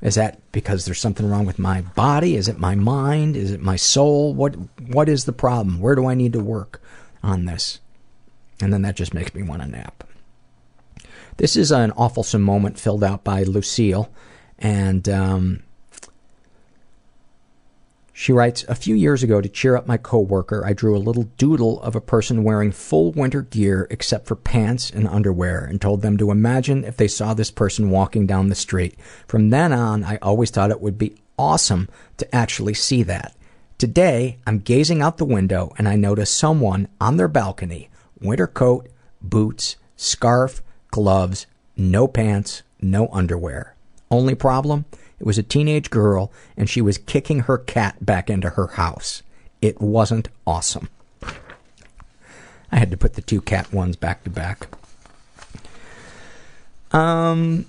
is 0.02 0.16
that 0.16 0.40
because 0.52 0.86
there's 0.86 1.00
something 1.00 1.28
wrong 1.28 1.46
with 1.46 1.58
my 1.58 1.82
body? 1.82 2.36
Is 2.36 2.48
it 2.48 2.60
my 2.60 2.76
mind? 2.76 3.36
Is 3.36 3.52
it 3.52 3.62
my 3.62 3.76
soul? 3.76 4.34
What 4.34 4.56
what 4.80 5.10
is 5.10 5.26
the 5.26 5.34
problem? 5.34 5.80
Where 5.80 5.96
do 5.96 6.06
I 6.06 6.14
need 6.14 6.34
to 6.34 6.40
work 6.40 6.82
on 7.24 7.46
this? 7.46 7.80
And 8.60 8.74
then 8.74 8.82
that 8.82 8.96
just 8.96 9.14
makes 9.14 9.34
me 9.34 9.44
want 9.44 9.62
to 9.62 9.68
nap. 9.68 10.04
This 11.38 11.56
is 11.56 11.72
an 11.72 11.92
awfulsome 11.92 12.42
moment 12.42 12.80
filled 12.80 13.04
out 13.04 13.24
by 13.24 13.44
Lucille, 13.44 14.10
and 14.58 15.08
um, 15.08 15.64
she 18.20 18.32
writes, 18.34 18.66
A 18.68 18.74
few 18.74 18.96
years 18.96 19.22
ago, 19.22 19.42
to 19.42 19.48
cheer 19.48 19.78
up 19.78 19.86
my 19.86 19.98
coworker, 19.98 20.66
I 20.66 20.74
drew 20.74 20.98
a 20.98 21.00
little 21.00 21.30
doodle 21.38 21.80
of 21.84 21.96
a 21.96 22.02
person 22.02 22.44
wearing 22.44 22.72
full 22.72 23.12
winter 23.12 23.44
gear 23.44 23.86
except 23.92 24.26
for 24.26 24.36
pants 24.36 24.90
and 24.90 25.08
underwear 25.08 25.64
and 25.64 25.80
told 25.80 26.02
them 26.02 26.18
to 26.18 26.32
imagine 26.32 26.84
if 26.84 26.98
they 26.98 27.08
saw 27.08 27.36
this 27.36 27.52
person 27.52 27.92
walking 27.92 28.26
down 28.26 28.48
the 28.48 28.56
street. 28.56 28.96
From 29.28 29.52
then 29.52 29.72
on, 29.72 30.04
I 30.04 30.18
always 30.24 30.50
thought 30.50 30.72
it 30.72 30.82
would 30.82 30.98
be 30.98 31.16
awesome 31.38 31.90
to 32.18 32.36
actually 32.36 32.74
see 32.74 33.04
that. 33.04 33.36
Today, 33.78 34.40
I'm 34.48 34.58
gazing 34.58 35.04
out 35.04 35.18
the 35.18 35.24
window 35.24 35.72
and 35.78 35.88
I 35.88 35.96
notice 35.96 36.32
someone 36.32 36.88
on 37.00 37.18
their 37.18 37.28
balcony, 37.28 37.92
winter 38.22 38.48
coat, 38.48 38.88
boots, 39.22 39.76
scarf, 39.96 40.62
gloves, 40.92 41.48
no 41.76 42.08
pants, 42.08 42.64
no 42.82 43.08
underwear. 43.10 43.76
Only 44.10 44.36
problem? 44.36 44.86
It 45.20 45.26
was 45.26 45.38
a 45.38 45.44
teenage 45.44 45.90
girl 45.90 46.32
and 46.56 46.70
she 46.70 46.82
was 46.82 46.98
kicking 46.98 47.42
her 47.42 47.58
cat 47.58 48.06
back 48.06 48.30
into 48.30 48.52
her 48.52 48.68
house. 48.68 49.24
It 49.62 49.82
wasn't 49.82 50.30
awesome. 50.46 50.90
I 52.72 52.78
had 52.78 52.92
to 52.92 52.98
put 52.98 53.14
the 53.14 53.22
two 53.22 53.42
cat 53.42 53.74
ones 53.74 53.96
back 53.96 54.24
to 54.26 54.30
back. 54.30 54.68
Um, 56.92 57.66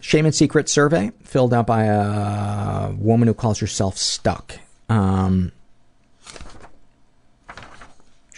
Shame 0.00 0.26
and 0.26 0.34
Secret 0.34 0.68
survey 0.68 1.12
filled 1.22 1.54
out 1.54 1.66
by 1.66 1.84
a 1.84 2.90
woman 2.92 3.26
who 3.26 3.34
calls 3.34 3.58
herself 3.58 3.96
Stuck. 3.96 4.58
Um, 4.88 5.52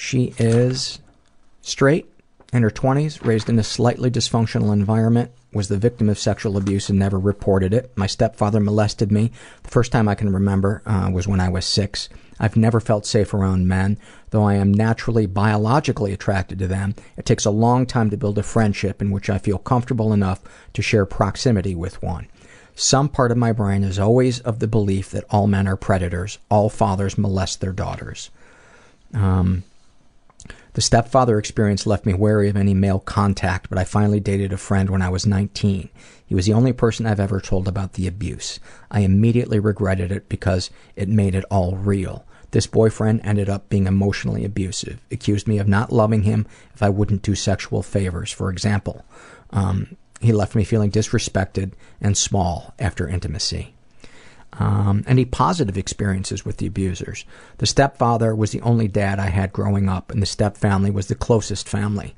she 0.06 0.32
is 0.38 1.00
straight, 1.62 2.08
in 2.52 2.62
her 2.62 2.70
20s, 2.70 3.24
raised 3.24 3.48
in 3.48 3.58
a 3.58 3.64
slightly 3.64 4.08
dysfunctional 4.08 4.72
environment, 4.72 5.32
was 5.52 5.66
the 5.66 5.78
victim 5.78 6.08
of 6.08 6.16
sexual 6.16 6.56
abuse 6.56 6.88
and 6.88 6.96
never 6.96 7.18
reported 7.18 7.74
it. 7.74 7.90
My 7.96 8.06
stepfather 8.06 8.60
molested 8.60 9.10
me. 9.10 9.32
The 9.64 9.70
first 9.70 9.90
time 9.90 10.08
I 10.08 10.14
can 10.14 10.32
remember 10.32 10.80
uh, 10.86 11.10
was 11.12 11.26
when 11.26 11.40
I 11.40 11.48
was 11.48 11.64
six. 11.64 12.08
I've 12.38 12.56
never 12.56 12.78
felt 12.78 13.04
safe 13.04 13.34
around 13.34 13.66
men, 13.66 13.98
though 14.30 14.44
I 14.44 14.54
am 14.54 14.72
naturally 14.72 15.26
biologically 15.26 16.12
attracted 16.12 16.60
to 16.60 16.68
them. 16.68 16.94
It 17.16 17.26
takes 17.26 17.44
a 17.44 17.50
long 17.50 17.84
time 17.84 18.10
to 18.10 18.16
build 18.16 18.38
a 18.38 18.44
friendship 18.44 19.02
in 19.02 19.10
which 19.10 19.28
I 19.28 19.38
feel 19.38 19.58
comfortable 19.58 20.12
enough 20.12 20.40
to 20.74 20.82
share 20.82 21.04
proximity 21.04 21.74
with 21.74 22.00
one. 22.00 22.28
Some 22.76 23.08
part 23.08 23.32
of 23.32 23.38
my 23.38 23.50
brain 23.50 23.82
is 23.82 23.98
always 23.98 24.38
of 24.40 24.60
the 24.60 24.68
belief 24.68 25.10
that 25.10 25.24
all 25.30 25.48
men 25.48 25.66
are 25.66 25.76
predators, 25.76 26.38
all 26.48 26.68
fathers 26.68 27.18
molest 27.18 27.60
their 27.60 27.72
daughters. 27.72 28.30
Um, 29.12 29.64
the 30.76 30.82
stepfather 30.82 31.38
experience 31.38 31.86
left 31.86 32.04
me 32.04 32.12
wary 32.12 32.50
of 32.50 32.56
any 32.56 32.74
male 32.74 32.98
contact, 33.00 33.70
but 33.70 33.78
I 33.78 33.84
finally 33.84 34.20
dated 34.20 34.52
a 34.52 34.58
friend 34.58 34.90
when 34.90 35.00
I 35.00 35.08
was 35.08 35.24
19. 35.24 35.88
He 36.26 36.34
was 36.34 36.44
the 36.44 36.52
only 36.52 36.74
person 36.74 37.06
I've 37.06 37.18
ever 37.18 37.40
told 37.40 37.66
about 37.66 37.94
the 37.94 38.06
abuse. 38.06 38.60
I 38.90 39.00
immediately 39.00 39.58
regretted 39.58 40.12
it 40.12 40.28
because 40.28 40.68
it 40.94 41.08
made 41.08 41.34
it 41.34 41.46
all 41.50 41.76
real. 41.76 42.26
This 42.50 42.66
boyfriend 42.66 43.22
ended 43.24 43.48
up 43.48 43.70
being 43.70 43.86
emotionally 43.86 44.44
abusive, 44.44 45.00
accused 45.10 45.48
me 45.48 45.56
of 45.56 45.66
not 45.66 45.94
loving 45.94 46.24
him 46.24 46.46
if 46.74 46.82
I 46.82 46.90
wouldn't 46.90 47.22
do 47.22 47.34
sexual 47.34 47.82
favors, 47.82 48.30
for 48.30 48.50
example. 48.50 49.06
Um, 49.54 49.96
he 50.20 50.34
left 50.34 50.54
me 50.54 50.62
feeling 50.62 50.90
disrespected 50.90 51.72
and 52.02 52.18
small 52.18 52.74
after 52.78 53.08
intimacy. 53.08 53.75
Um, 54.58 55.04
any 55.06 55.24
positive 55.24 55.76
experiences 55.76 56.44
with 56.44 56.56
the 56.56 56.66
abusers? 56.66 57.24
The 57.58 57.66
stepfather 57.66 58.34
was 58.34 58.52
the 58.52 58.62
only 58.62 58.88
dad 58.88 59.18
I 59.18 59.26
had 59.26 59.52
growing 59.52 59.88
up, 59.88 60.10
and 60.10 60.22
the 60.22 60.26
stepfamily 60.26 60.92
was 60.92 61.08
the 61.08 61.14
closest 61.14 61.68
family. 61.68 62.14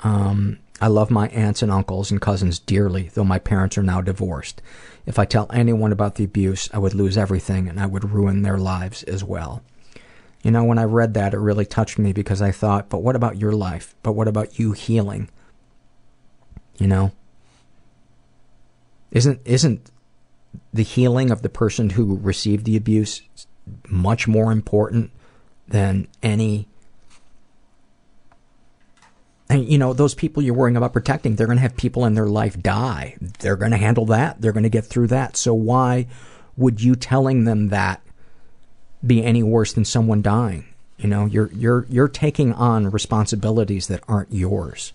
Um, 0.00 0.58
I 0.80 0.88
love 0.88 1.10
my 1.10 1.28
aunts 1.28 1.62
and 1.62 1.70
uncles 1.70 2.10
and 2.10 2.20
cousins 2.20 2.58
dearly, 2.58 3.10
though 3.14 3.24
my 3.24 3.38
parents 3.38 3.78
are 3.78 3.82
now 3.82 4.00
divorced. 4.00 4.60
If 5.06 5.18
I 5.18 5.24
tell 5.24 5.50
anyone 5.52 5.92
about 5.92 6.16
the 6.16 6.24
abuse, 6.24 6.68
I 6.72 6.78
would 6.78 6.94
lose 6.94 7.16
everything 7.16 7.68
and 7.68 7.78
I 7.78 7.86
would 7.86 8.10
ruin 8.10 8.42
their 8.42 8.58
lives 8.58 9.02
as 9.04 9.22
well. 9.22 9.62
You 10.42 10.50
know, 10.50 10.64
when 10.64 10.78
I 10.78 10.84
read 10.84 11.14
that, 11.14 11.32
it 11.32 11.38
really 11.38 11.64
touched 11.64 11.98
me 11.98 12.12
because 12.12 12.42
I 12.42 12.50
thought, 12.50 12.90
but 12.90 13.02
what 13.02 13.16
about 13.16 13.38
your 13.38 13.52
life? 13.52 13.94
But 14.02 14.12
what 14.12 14.28
about 14.28 14.58
you 14.58 14.72
healing? 14.72 15.30
You 16.78 16.88
know? 16.88 17.12
Isn't 19.10 19.40
isn't 19.44 19.90
the 20.72 20.82
healing 20.82 21.30
of 21.30 21.42
the 21.42 21.48
person 21.48 21.90
who 21.90 22.16
received 22.18 22.64
the 22.64 22.76
abuse 22.76 23.22
much 23.88 24.28
more 24.28 24.52
important 24.52 25.10
than 25.68 26.06
any 26.22 26.68
and 29.48 29.68
you 29.68 29.78
know 29.78 29.92
those 29.92 30.14
people 30.14 30.42
you're 30.42 30.54
worrying 30.54 30.76
about 30.76 30.92
protecting 30.92 31.36
they're 31.36 31.46
going 31.46 31.58
to 31.58 31.62
have 31.62 31.76
people 31.76 32.04
in 32.04 32.14
their 32.14 32.26
life 32.26 32.60
die. 32.60 33.16
They're 33.40 33.56
going 33.56 33.70
to 33.70 33.76
handle 33.76 34.06
that. 34.06 34.40
They're 34.40 34.52
going 34.52 34.64
to 34.64 34.68
get 34.68 34.84
through 34.84 35.08
that. 35.08 35.36
So 35.36 35.54
why 35.54 36.06
would 36.56 36.82
you 36.82 36.94
telling 36.94 37.44
them 37.44 37.68
that 37.68 38.00
be 39.06 39.22
any 39.22 39.42
worse 39.42 39.72
than 39.72 39.84
someone 39.84 40.22
dying? 40.22 40.66
You 40.96 41.08
know 41.08 41.26
you're 41.26 41.50
you're 41.52 41.86
you're 41.88 42.08
taking 42.08 42.52
on 42.52 42.90
responsibilities 42.90 43.88
that 43.88 44.02
aren't 44.08 44.32
yours. 44.32 44.92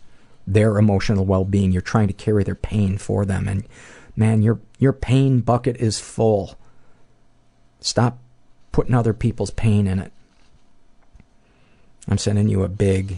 Their 0.48 0.78
emotional 0.78 1.26
well-being 1.26 1.72
you're 1.72 1.82
trying 1.82 2.08
to 2.08 2.14
carry 2.14 2.44
their 2.44 2.56
pain 2.56 2.98
for 2.98 3.26
them. 3.26 3.48
And 3.48 3.66
man 4.20 4.42
your 4.42 4.60
your 4.78 4.94
pain 4.94 5.40
bucket 5.40 5.78
is 5.78 6.00
full. 6.00 6.56
Stop 7.80 8.20
putting 8.72 8.94
other 8.94 9.14
people's 9.14 9.52
pain 9.52 9.88
in 9.88 10.00
it. 10.00 10.12
I'm 12.08 12.18
sending 12.18 12.50
you 12.50 12.64
a 12.64 12.70
big 12.70 13.18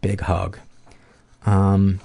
big 0.00 0.22
hug. 0.22 0.58
Um, 1.44 2.00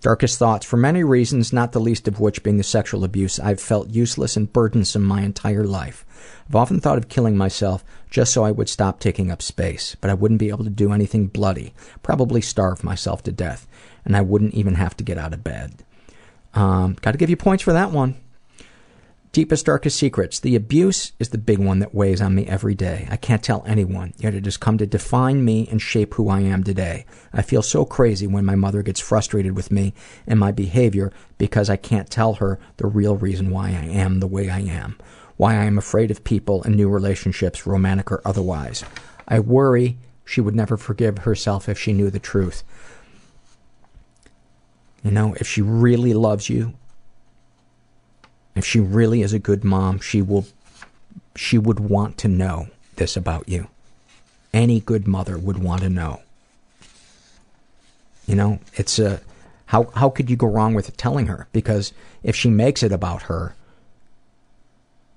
darkest 0.00 0.38
thoughts. 0.38 0.64
For 0.64 0.76
many 0.76 1.04
reasons 1.04 1.52
not 1.52 1.72
the 1.72 1.80
least 1.80 2.08
of 2.08 2.20
which 2.20 2.42
being 2.42 2.56
the 2.56 2.62
sexual 2.62 3.04
abuse 3.04 3.38
i've 3.38 3.60
felt 3.60 3.90
useless 3.90 4.36
and 4.36 4.52
burdensome 4.52 5.02
my 5.02 5.20
entire 5.22 5.64
life. 5.64 6.04
I've 6.48 6.56
often 6.56 6.80
thought 6.80 6.98
of 6.98 7.08
killing 7.08 7.36
myself 7.36 7.84
just 8.08 8.32
so 8.32 8.44
i 8.44 8.50
would 8.50 8.68
stop 8.68 8.98
taking 8.98 9.30
up 9.30 9.42
space 9.42 9.96
but 10.00 10.10
i 10.10 10.14
wouldn't 10.14 10.40
be 10.40 10.48
able 10.48 10.64
to 10.64 10.70
do 10.70 10.92
anything 10.92 11.26
bloody 11.26 11.74
probably 12.02 12.40
starve 12.40 12.82
myself 12.82 13.22
to 13.24 13.32
death 13.32 13.66
and 14.04 14.16
i 14.16 14.20
wouldn't 14.20 14.54
even 14.54 14.74
have 14.74 14.96
to 14.96 15.04
get 15.04 15.18
out 15.18 15.34
of 15.34 15.44
bed 15.44 15.84
um, 16.56 16.96
got 17.00 17.12
to 17.12 17.18
give 17.18 17.30
you 17.30 17.36
points 17.36 17.62
for 17.62 17.72
that 17.72 17.90
one. 17.90 18.16
Deepest, 19.32 19.66
darkest 19.66 19.98
secrets. 19.98 20.40
The 20.40 20.56
abuse 20.56 21.12
is 21.18 21.28
the 21.28 21.36
big 21.36 21.58
one 21.58 21.80
that 21.80 21.94
weighs 21.94 22.22
on 22.22 22.34
me 22.34 22.46
every 22.46 22.74
day. 22.74 23.06
I 23.10 23.16
can't 23.16 23.42
tell 23.42 23.62
anyone, 23.66 24.14
yet 24.16 24.34
it 24.34 24.46
has 24.46 24.56
come 24.56 24.78
to 24.78 24.86
define 24.86 25.44
me 25.44 25.68
and 25.70 25.82
shape 25.82 26.14
who 26.14 26.30
I 26.30 26.40
am 26.40 26.64
today. 26.64 27.04
I 27.34 27.42
feel 27.42 27.60
so 27.60 27.84
crazy 27.84 28.26
when 28.26 28.46
my 28.46 28.54
mother 28.54 28.82
gets 28.82 28.98
frustrated 28.98 29.54
with 29.54 29.70
me 29.70 29.92
and 30.26 30.40
my 30.40 30.52
behavior 30.52 31.12
because 31.36 31.68
I 31.68 31.76
can't 31.76 32.08
tell 32.08 32.34
her 32.34 32.58
the 32.78 32.86
real 32.86 33.16
reason 33.16 33.50
why 33.50 33.68
I 33.68 33.84
am 33.84 34.20
the 34.20 34.26
way 34.26 34.48
I 34.48 34.60
am. 34.60 34.98
Why 35.36 35.52
I 35.52 35.64
am 35.64 35.76
afraid 35.76 36.10
of 36.10 36.24
people 36.24 36.62
and 36.62 36.74
new 36.74 36.88
relationships, 36.88 37.66
romantic 37.66 38.10
or 38.10 38.22
otherwise. 38.24 38.84
I 39.28 39.40
worry 39.40 39.98
she 40.24 40.40
would 40.40 40.56
never 40.56 40.78
forgive 40.78 41.18
herself 41.18 41.68
if 41.68 41.78
she 41.78 41.92
knew 41.92 42.10
the 42.10 42.18
truth. 42.18 42.64
You 45.06 45.12
know, 45.12 45.34
if 45.34 45.46
she 45.46 45.62
really 45.62 46.14
loves 46.14 46.48
you, 46.48 46.74
if 48.56 48.66
she 48.66 48.80
really 48.80 49.22
is 49.22 49.32
a 49.32 49.38
good 49.38 49.62
mom, 49.62 50.00
she 50.00 50.20
will 50.20 50.46
she 51.36 51.58
would 51.58 51.78
want 51.78 52.18
to 52.18 52.28
know 52.28 52.70
this 52.96 53.16
about 53.16 53.48
you. 53.48 53.68
Any 54.52 54.80
good 54.80 55.06
mother 55.06 55.38
would 55.38 55.58
want 55.62 55.82
to 55.82 55.88
know. 55.88 56.22
You 58.26 58.34
know, 58.34 58.58
it's 58.74 58.98
a 58.98 59.20
how 59.66 59.84
how 59.94 60.10
could 60.10 60.28
you 60.28 60.34
go 60.34 60.48
wrong 60.48 60.74
with 60.74 60.96
telling 60.96 61.28
her? 61.28 61.46
Because 61.52 61.92
if 62.24 62.34
she 62.34 62.50
makes 62.50 62.82
it 62.82 62.90
about 62.90 63.22
her, 63.30 63.54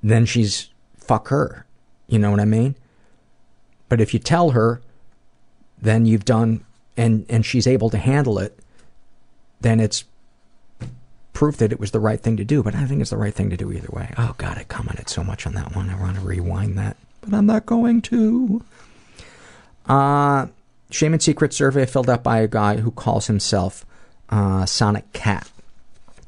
then 0.03 0.28
she's 0.28 0.70
fuck 0.99 1.30
her. 1.30 1.66
You 2.06 2.20
know 2.20 2.30
what 2.30 2.40
I 2.40 2.45
mean? 2.45 2.76
But 3.88 4.02
if 4.02 4.14
you 4.14 4.20
tell 4.20 4.52
her, 4.52 4.82
then 5.82 6.06
you've 6.06 6.26
done 6.26 6.64
and 6.95 7.26
and 7.28 7.44
she's 7.44 7.66
able 7.66 7.90
to 7.90 7.98
handle 7.98 8.38
it, 8.38 8.56
then 9.61 9.80
it's 9.80 10.03
proof 11.34 11.57
that 11.57 11.72
it 11.72 11.80
was 11.80 11.91
the 11.91 11.99
right 11.99 12.19
thing 12.19 12.38
to 12.38 12.44
do. 12.44 12.64
But 12.64 12.76
I 12.76 12.86
think 12.86 13.02
it's 13.02 13.11
the 13.11 13.18
right 13.18 13.34
thing 13.34 13.49
to 13.49 13.57
do 13.57 13.72
either 13.72 13.90
way. 13.91 14.14
Oh 14.18 14.36
god, 14.38 14.57
I 14.57 14.64
commented 14.64 15.10
so 15.10 15.23
much 15.23 15.45
on 15.45 15.53
that 15.53 15.76
one. 15.76 15.90
I 15.90 15.99
want 15.99 16.15
to 16.15 16.22
rewind 16.22 16.77
that, 16.77 16.98
but 17.22 17.34
I'm 17.34 17.45
not 17.45 17.65
going 17.65 18.02
to. 18.03 18.64
Uh 19.88 20.48
Shame 20.91 21.14
and 21.14 21.22
Secret 21.22 21.53
survey 21.53 21.86
filled 21.86 22.10
out 22.10 22.23
by 22.23 22.40
a 22.40 22.48
guy 22.48 22.77
who 22.77 22.91
calls 22.91 23.27
himself 23.27 23.86
uh, 24.30 24.65
Sonic 24.65 25.11
Cat. 25.14 25.49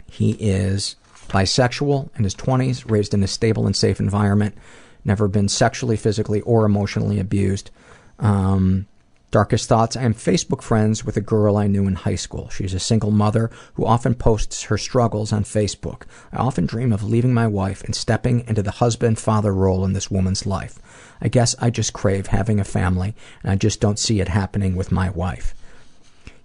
He 0.09 0.31
is 0.33 0.95
bisexual 1.29 2.09
in 2.17 2.23
his 2.23 2.35
20s, 2.35 2.89
raised 2.89 3.13
in 3.13 3.23
a 3.23 3.27
stable 3.27 3.65
and 3.65 3.75
safe 3.75 3.99
environment, 3.99 4.55
never 5.03 5.27
been 5.27 5.49
sexually, 5.49 5.97
physically, 5.97 6.41
or 6.41 6.65
emotionally 6.65 7.19
abused. 7.19 7.71
Um, 8.19 8.85
darkest 9.31 9.69
thoughts 9.69 9.95
I 9.95 10.03
am 10.03 10.13
Facebook 10.13 10.61
friends 10.61 11.05
with 11.05 11.15
a 11.15 11.21
girl 11.21 11.55
I 11.55 11.67
knew 11.67 11.87
in 11.87 11.95
high 11.95 12.15
school. 12.15 12.49
She's 12.49 12.73
a 12.73 12.79
single 12.79 13.11
mother 13.11 13.49
who 13.75 13.85
often 13.85 14.13
posts 14.13 14.63
her 14.63 14.77
struggles 14.77 15.31
on 15.31 15.45
Facebook. 15.45 16.03
I 16.33 16.37
often 16.37 16.65
dream 16.65 16.91
of 16.91 17.03
leaving 17.03 17.33
my 17.33 17.47
wife 17.47 17.81
and 17.83 17.95
stepping 17.95 18.45
into 18.47 18.61
the 18.61 18.71
husband 18.71 19.19
father 19.19 19.53
role 19.53 19.85
in 19.85 19.93
this 19.93 20.11
woman's 20.11 20.45
life. 20.45 20.79
I 21.21 21.29
guess 21.29 21.55
I 21.59 21.69
just 21.69 21.93
crave 21.93 22.27
having 22.27 22.59
a 22.59 22.65
family, 22.65 23.15
and 23.41 23.51
I 23.51 23.55
just 23.55 23.79
don't 23.79 23.99
see 23.99 24.19
it 24.19 24.27
happening 24.27 24.75
with 24.75 24.91
my 24.91 25.09
wife. 25.09 25.55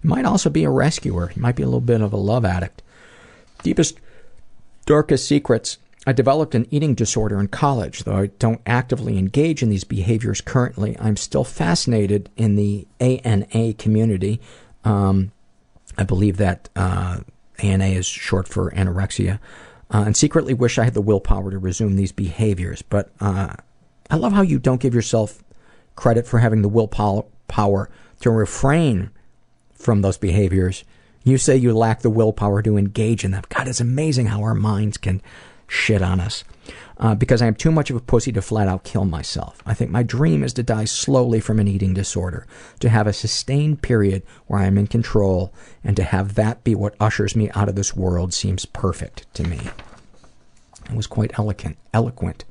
You 0.01 0.09
might 0.09 0.25
also 0.25 0.49
be 0.49 0.63
a 0.63 0.69
rescuer. 0.69 1.31
You 1.35 1.41
might 1.41 1.55
be 1.57 1.63
a 1.63 1.67
little 1.67 1.81
bit 1.81 2.01
of 2.01 2.13
a 2.13 2.17
love 2.17 2.45
addict. 2.45 2.81
Deepest, 3.63 3.99
darkest 4.85 5.27
secrets. 5.27 5.77
I 6.07 6.13
developed 6.13 6.55
an 6.55 6.67
eating 6.71 6.95
disorder 6.95 7.37
in 7.37 7.49
college. 7.49 8.05
Though 8.05 8.15
I 8.15 8.27
don't 8.39 8.61
actively 8.65 9.17
engage 9.17 9.61
in 9.61 9.69
these 9.69 9.83
behaviors 9.83 10.39
currently, 10.39 10.95
I'm 11.01 11.17
still 11.17 11.43
fascinated 11.43 12.29
in 12.37 12.55
the 12.55 12.87
ANA 13.01 13.73
community. 13.73 14.39
Um, 14.85 15.33
I 15.97 16.05
believe 16.05 16.37
that 16.37 16.69
uh, 16.77 17.17
ANA 17.59 17.87
is 17.87 18.05
short 18.05 18.47
for 18.47 18.71
anorexia. 18.71 19.39
Uh, 19.93 20.03
and 20.05 20.15
secretly 20.15 20.53
wish 20.53 20.77
I 20.77 20.85
had 20.85 20.93
the 20.93 21.01
willpower 21.01 21.51
to 21.51 21.57
resume 21.57 21.97
these 21.97 22.13
behaviors. 22.13 22.81
But 22.81 23.11
uh, 23.19 23.55
I 24.09 24.15
love 24.15 24.31
how 24.31 24.43
you 24.43 24.59
don't 24.59 24.79
give 24.79 24.95
yourself 24.95 25.43
credit 25.97 26.25
for 26.25 26.39
having 26.39 26.61
the 26.61 26.69
willpower 26.69 27.89
to 28.21 28.31
refrain 28.31 29.09
from 29.73 30.01
those 30.03 30.17
behaviors. 30.17 30.85
You 31.25 31.37
say 31.37 31.57
you 31.57 31.77
lack 31.77 31.99
the 31.99 32.09
willpower 32.09 32.61
to 32.61 32.77
engage 32.77 33.25
in 33.25 33.31
them. 33.31 33.43
God, 33.49 33.67
it's 33.67 33.81
amazing 33.81 34.27
how 34.27 34.41
our 34.43 34.55
minds 34.55 34.95
can 34.95 35.21
shit 35.67 36.01
on 36.01 36.19
us. 36.19 36.43
Uh, 36.99 37.13
because 37.13 37.41
I 37.41 37.45
am 37.45 37.53
too 37.53 37.71
much 37.71 37.91
of 37.91 37.95
a 37.95 38.01
pussy 38.01 38.31
to 38.31 38.41
flat 38.41 38.67
out 38.67 38.83
kill 38.83 39.05
myself. 39.05 39.61
I 39.65 39.75
think 39.75 39.91
my 39.91 40.01
dream 40.01 40.43
is 40.43 40.53
to 40.53 40.63
die 40.63 40.85
slowly 40.85 41.39
from 41.39 41.59
an 41.59 41.67
eating 41.67 41.93
disorder, 41.93 42.47
to 42.79 42.89
have 42.89 43.05
a 43.05 43.13
sustained 43.13 43.83
period 43.83 44.23
where 44.47 44.59
I 44.59 44.65
am 44.65 44.79
in 44.79 44.87
control, 44.87 45.53
and 45.83 45.95
to 45.95 46.03
have 46.03 46.33
that 46.35 46.63
be 46.63 46.73
what 46.73 46.95
ushers 46.99 47.35
me 47.35 47.51
out 47.51 47.69
of 47.69 47.75
this 47.75 47.95
world 47.95 48.33
seems 48.33 48.65
perfect 48.65 49.31
to 49.35 49.43
me. 49.43 49.59
It 50.89 50.95
was 50.95 51.05
quite 51.07 51.37
eloquent. 51.37 51.77
Eloquent. 51.93 52.45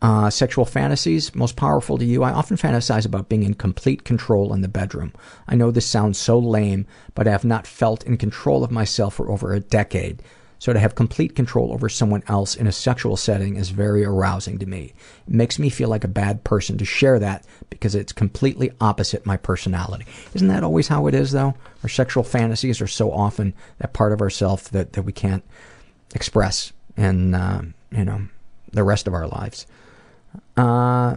Uh, 0.00 0.28
sexual 0.28 0.66
fantasies 0.66 1.34
most 1.34 1.56
powerful 1.56 1.96
to 1.96 2.04
you. 2.04 2.22
I 2.22 2.30
often 2.30 2.58
fantasize 2.58 3.06
about 3.06 3.28
being 3.28 3.42
in 3.42 3.54
complete 3.54 4.04
control 4.04 4.52
in 4.52 4.60
the 4.60 4.68
bedroom. 4.68 5.14
I 5.48 5.54
know 5.56 5.70
this 5.70 5.86
sounds 5.86 6.18
so 6.18 6.38
lame, 6.38 6.86
but 7.14 7.26
I 7.26 7.30
have 7.30 7.44
not 7.44 7.66
felt 7.66 8.04
in 8.04 8.18
control 8.18 8.62
of 8.62 8.70
myself 8.70 9.14
for 9.14 9.30
over 9.30 9.52
a 9.52 9.60
decade. 9.60 10.22
So 10.64 10.72
to 10.72 10.80
have 10.80 10.94
complete 10.94 11.36
control 11.36 11.74
over 11.74 11.90
someone 11.90 12.22
else 12.26 12.56
in 12.56 12.66
a 12.66 12.72
sexual 12.72 13.18
setting 13.18 13.56
is 13.56 13.68
very 13.68 14.02
arousing 14.02 14.58
to 14.60 14.64
me. 14.64 14.94
It 15.28 15.34
makes 15.34 15.58
me 15.58 15.68
feel 15.68 15.90
like 15.90 16.04
a 16.04 16.08
bad 16.08 16.42
person 16.42 16.78
to 16.78 16.86
share 16.86 17.18
that 17.18 17.44
because 17.68 17.94
it's 17.94 18.14
completely 18.14 18.72
opposite 18.80 19.26
my 19.26 19.36
personality. 19.36 20.06
Isn't 20.32 20.48
that 20.48 20.64
always 20.64 20.88
how 20.88 21.06
it 21.06 21.14
is 21.14 21.32
though? 21.32 21.52
Our 21.82 21.90
sexual 21.90 22.24
fantasies 22.24 22.80
are 22.80 22.86
so 22.86 23.12
often 23.12 23.52
that 23.76 23.92
part 23.92 24.14
of 24.14 24.22
ourself 24.22 24.70
that, 24.70 24.94
that 24.94 25.02
we 25.02 25.12
can't 25.12 25.44
express 26.14 26.72
in, 26.96 27.34
uh, 27.34 27.60
you 27.90 28.06
know, 28.06 28.22
the 28.72 28.84
rest 28.84 29.06
of 29.06 29.12
our 29.12 29.28
lives. 29.28 29.66
Uh, 30.56 31.16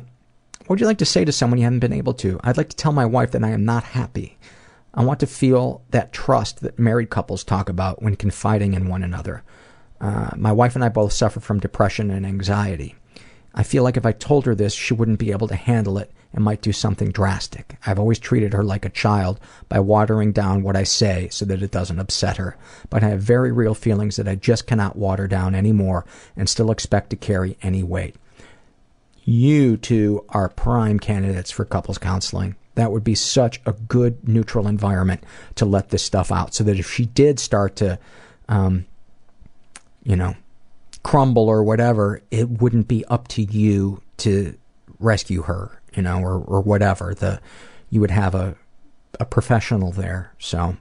what 0.60 0.72
would 0.72 0.82
you 0.82 0.88
like 0.88 0.98
to 0.98 1.06
say 1.06 1.24
to 1.24 1.32
someone 1.32 1.58
you 1.58 1.64
haven't 1.64 1.80
been 1.80 1.94
able 1.94 2.16
to? 2.16 2.38
I'd 2.44 2.58
like 2.58 2.68
to 2.68 2.76
tell 2.76 2.92
my 2.92 3.06
wife 3.06 3.32
that 3.32 3.46
I 3.46 3.52
am 3.52 3.64
not 3.64 3.86
happy. 3.86 4.38
I 4.98 5.04
want 5.04 5.20
to 5.20 5.28
feel 5.28 5.84
that 5.92 6.12
trust 6.12 6.62
that 6.62 6.80
married 6.80 7.12
couples 7.12 7.44
talk 7.44 7.70
about 7.70 8.02
when 8.02 8.16
confiding 8.16 8.74
in 8.74 8.90
one 8.90 9.04
another. 9.04 9.44
Uh, 10.02 10.32
my 10.36 10.52
wife 10.52 10.76
and 10.76 10.84
I 10.84 10.90
both 10.90 11.14
suffer 11.14 11.40
from 11.40 11.60
depression 11.60 12.10
and 12.10 12.26
anxiety. 12.26 12.96
I 13.54 13.62
feel 13.62 13.84
like 13.84 13.96
if 13.96 14.06
I 14.06 14.12
told 14.12 14.46
her 14.46 14.56
this, 14.56 14.74
she 14.74 14.94
wouldn't 14.94 15.20
be 15.20 15.32
able 15.32 15.48
to 15.50 15.56
handle 15.56 16.00
it 16.00 16.12
and 16.34 16.44
might 16.44 16.62
do 16.62 16.74
something 16.74 17.12
drastic. 17.12 17.78
I've 17.86 18.00
always 18.00 18.20
treated 18.20 18.54
her 18.54 18.64
like 18.64 18.86
a 18.86 18.90
child 18.90 19.40
by 19.70 19.80
watering 19.80 20.32
down 20.32 20.64
what 20.64 20.76
I 20.76 20.84
say 20.84 21.30
so 21.32 21.46
that 21.46 21.62
it 21.62 21.72
doesn't 21.72 22.00
upset 22.00 22.38
her. 22.38 22.58
But 22.90 23.04
I 23.04 23.10
have 23.10 23.22
very 23.22 23.52
real 23.52 23.76
feelings 23.76 24.16
that 24.16 24.28
I 24.28 24.36
just 24.36 24.68
cannot 24.68 24.98
water 24.98 25.28
down 25.28 25.56
anymore 25.56 26.06
and 26.36 26.50
still 26.50 26.72
expect 26.72 27.12
to 27.12 27.16
carry 27.16 27.56
any 27.62 27.84
weight 27.84 28.16
you 29.28 29.76
two 29.76 30.24
are 30.30 30.48
prime 30.48 30.98
candidates 30.98 31.52
for 31.52 31.66
couples 31.66 31.98
counseling. 31.98 32.56
That 32.78 32.92
would 32.92 33.04
be 33.04 33.16
such 33.16 33.60
a 33.66 33.72
good 33.72 34.28
neutral 34.28 34.68
environment 34.68 35.24
to 35.56 35.66
let 35.66 35.90
this 35.90 36.04
stuff 36.04 36.32
out 36.32 36.54
so 36.54 36.64
that 36.64 36.78
if 36.78 36.88
she 36.88 37.08
did 37.08 37.40
start 37.40 37.76
to, 37.78 37.98
um, 38.50 38.86
you 40.04 40.16
know, 40.16 40.36
crumble 41.02 41.50
or 41.50 41.64
whatever, 41.64 42.22
it 42.30 42.48
wouldn't 42.62 42.88
be 42.88 43.04
up 43.06 43.28
to 43.30 43.42
you 43.42 44.04
to 44.18 44.56
rescue 45.00 45.42
her, 45.42 45.82
you 45.96 46.04
know, 46.04 46.20
or, 46.20 46.38
or 46.38 46.62
whatever. 46.62 47.16
The, 47.16 47.42
you 47.90 48.00
would 48.00 48.12
have 48.12 48.36
a, 48.36 48.56
a 49.20 49.26
professional 49.26 49.92
there. 49.92 50.34
So, 50.38 50.78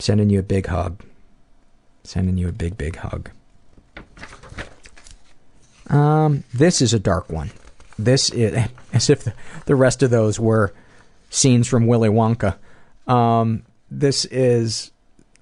sending 0.00 0.30
you 0.30 0.40
a 0.40 0.42
big 0.42 0.66
hug. 0.66 1.00
Sending 2.02 2.36
you 2.36 2.48
a 2.48 2.52
big, 2.52 2.76
big 2.76 2.96
hug. 2.96 3.30
Um, 5.86 6.42
this 6.52 6.82
is 6.82 6.92
a 6.92 6.98
dark 6.98 7.30
one. 7.30 7.52
This 8.04 8.30
is 8.30 8.68
as 8.92 9.10
if 9.10 9.28
the, 9.66 9.76
rest 9.76 10.02
of 10.02 10.10
those 10.10 10.40
were 10.40 10.72
scenes 11.28 11.68
from 11.68 11.86
Willy 11.86 12.08
Wonka. 12.08 12.56
Um, 13.06 13.64
this 13.90 14.24
is 14.26 14.90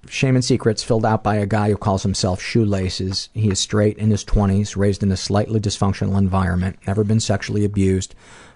Shame 0.07 0.35
and 0.35 0.43
Secrets 0.45 0.83
filled 0.83 1.05
out 1.05 1.23
by 1.23 1.35
a 1.35 1.45
guy 1.45 1.69
who 1.69 1.77
calls 1.77 2.03
himself 2.03 2.41
Shoelaces. 2.41 3.29
He 3.33 3.49
is 3.49 3.59
straight 3.59 3.97
in 3.97 4.11
his 4.11 4.25
20s, 4.25 4.75
raised 4.75 5.03
in 5.03 5.11
a 5.11 5.17
slightly 5.17 5.59
dysfunctional 5.59 6.17
environment, 6.17 6.79
never 6.85 7.03
been 7.03 7.19
sexually 7.19 7.63
abused, 7.63 8.15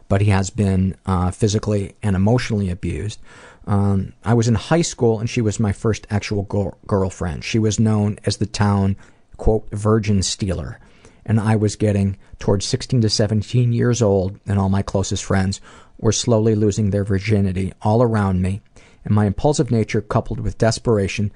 but 0.10 0.22
he 0.22 0.32
has 0.32 0.50
been 0.50 0.96
uh, 1.06 1.32
physically 1.32 1.96
and 2.02 2.16
emotionally 2.16 2.70
abused. 2.70 3.20
Um, 3.66 4.14
I 4.26 4.34
was 4.34 4.48
in 4.48 4.56
high 4.56 4.82
school 4.82 5.20
and 5.20 5.30
she 5.30 5.42
was 5.42 5.60
my 5.60 5.72
first 5.72 6.06
actual 6.10 6.44
girl- 6.44 6.78
girlfriend. 6.86 7.46
She 7.46 7.60
was 7.60 7.80
known 7.80 8.20
as 8.26 8.38
the 8.38 8.46
town, 8.46 8.98
quote, 9.38 9.70
virgin 9.72 10.22
stealer 10.22 10.80
and 11.26 11.40
I 11.40 11.56
was 11.56 11.76
getting 11.76 12.18
towards 12.40 12.66
16 12.66 13.02
to 13.02 13.10
17 13.10 13.74
years 13.74 14.02
old, 14.02 14.40
and 14.46 14.60
all 14.60 14.70
my 14.70 14.82
closest 14.82 15.24
friends 15.24 15.62
were 15.98 16.12
slowly 16.12 16.56
losing 16.56 16.90
their 16.90 17.04
virginity 17.04 17.74
all 17.82 18.02
around 18.02 18.42
me. 18.42 18.62
And 19.06 19.14
my 19.14 19.26
impulsive 19.26 19.72
nature, 19.72 20.02
coupled 20.02 20.40
with 20.40 20.58
desperation, 20.58 21.32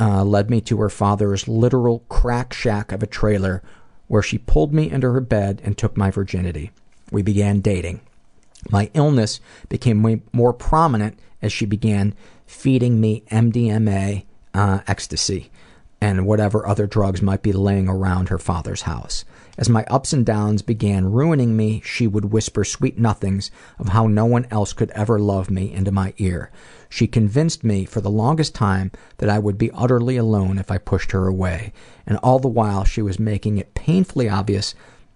uh, 0.00 0.24
led 0.24 0.50
me 0.50 0.60
to 0.62 0.80
her 0.80 0.88
father's 0.88 1.48
literal 1.48 2.00
crack 2.08 2.52
shack 2.52 2.92
of 2.92 3.02
a 3.02 3.06
trailer 3.06 3.62
where 4.08 4.22
she 4.22 4.38
pulled 4.38 4.74
me 4.74 4.90
into 4.90 5.10
her 5.12 5.20
bed 5.20 5.60
and 5.64 5.76
took 5.76 5.96
my 5.96 6.10
virginity. 6.10 6.70
We 7.10 7.22
began 7.22 7.60
dating. 7.60 8.00
My 8.70 8.90
illness 8.94 9.40
became 9.68 10.22
more 10.32 10.52
prominent 10.52 11.18
as 11.40 11.52
she 11.52 11.66
began 11.66 12.14
feeding 12.46 13.00
me 13.00 13.22
MDMA 13.30 14.24
uh, 14.54 14.80
ecstasy. 14.86 15.50
And 16.02 16.26
whatever 16.26 16.66
other 16.66 16.84
drugs 16.84 17.22
might 17.22 17.42
be 17.42 17.52
laying 17.52 17.88
around 17.88 18.28
her 18.28 18.36
father's 18.36 18.82
house. 18.82 19.24
As 19.56 19.68
my 19.68 19.84
ups 19.84 20.12
and 20.12 20.26
downs 20.26 20.60
began 20.60 21.12
ruining 21.12 21.56
me, 21.56 21.80
she 21.84 22.08
would 22.08 22.32
whisper 22.32 22.64
sweet 22.64 22.98
nothings 22.98 23.52
of 23.78 23.90
how 23.90 24.08
no 24.08 24.24
one 24.26 24.48
else 24.50 24.72
could 24.72 24.90
ever 24.96 25.20
love 25.20 25.48
me 25.48 25.72
into 25.72 25.92
my 25.92 26.12
ear. 26.18 26.50
She 26.88 27.06
convinced 27.06 27.62
me 27.62 27.84
for 27.84 28.00
the 28.00 28.10
longest 28.10 28.52
time 28.52 28.90
that 29.18 29.28
I 29.28 29.38
would 29.38 29.56
be 29.56 29.70
utterly 29.70 30.16
alone 30.16 30.58
if 30.58 30.72
I 30.72 30.78
pushed 30.78 31.12
her 31.12 31.28
away, 31.28 31.72
and 32.04 32.18
all 32.18 32.40
the 32.40 32.48
while 32.48 32.82
she 32.82 33.00
was 33.00 33.20
making 33.20 33.58
it 33.58 33.74
painfully 33.74 34.28
obvious 34.28 34.74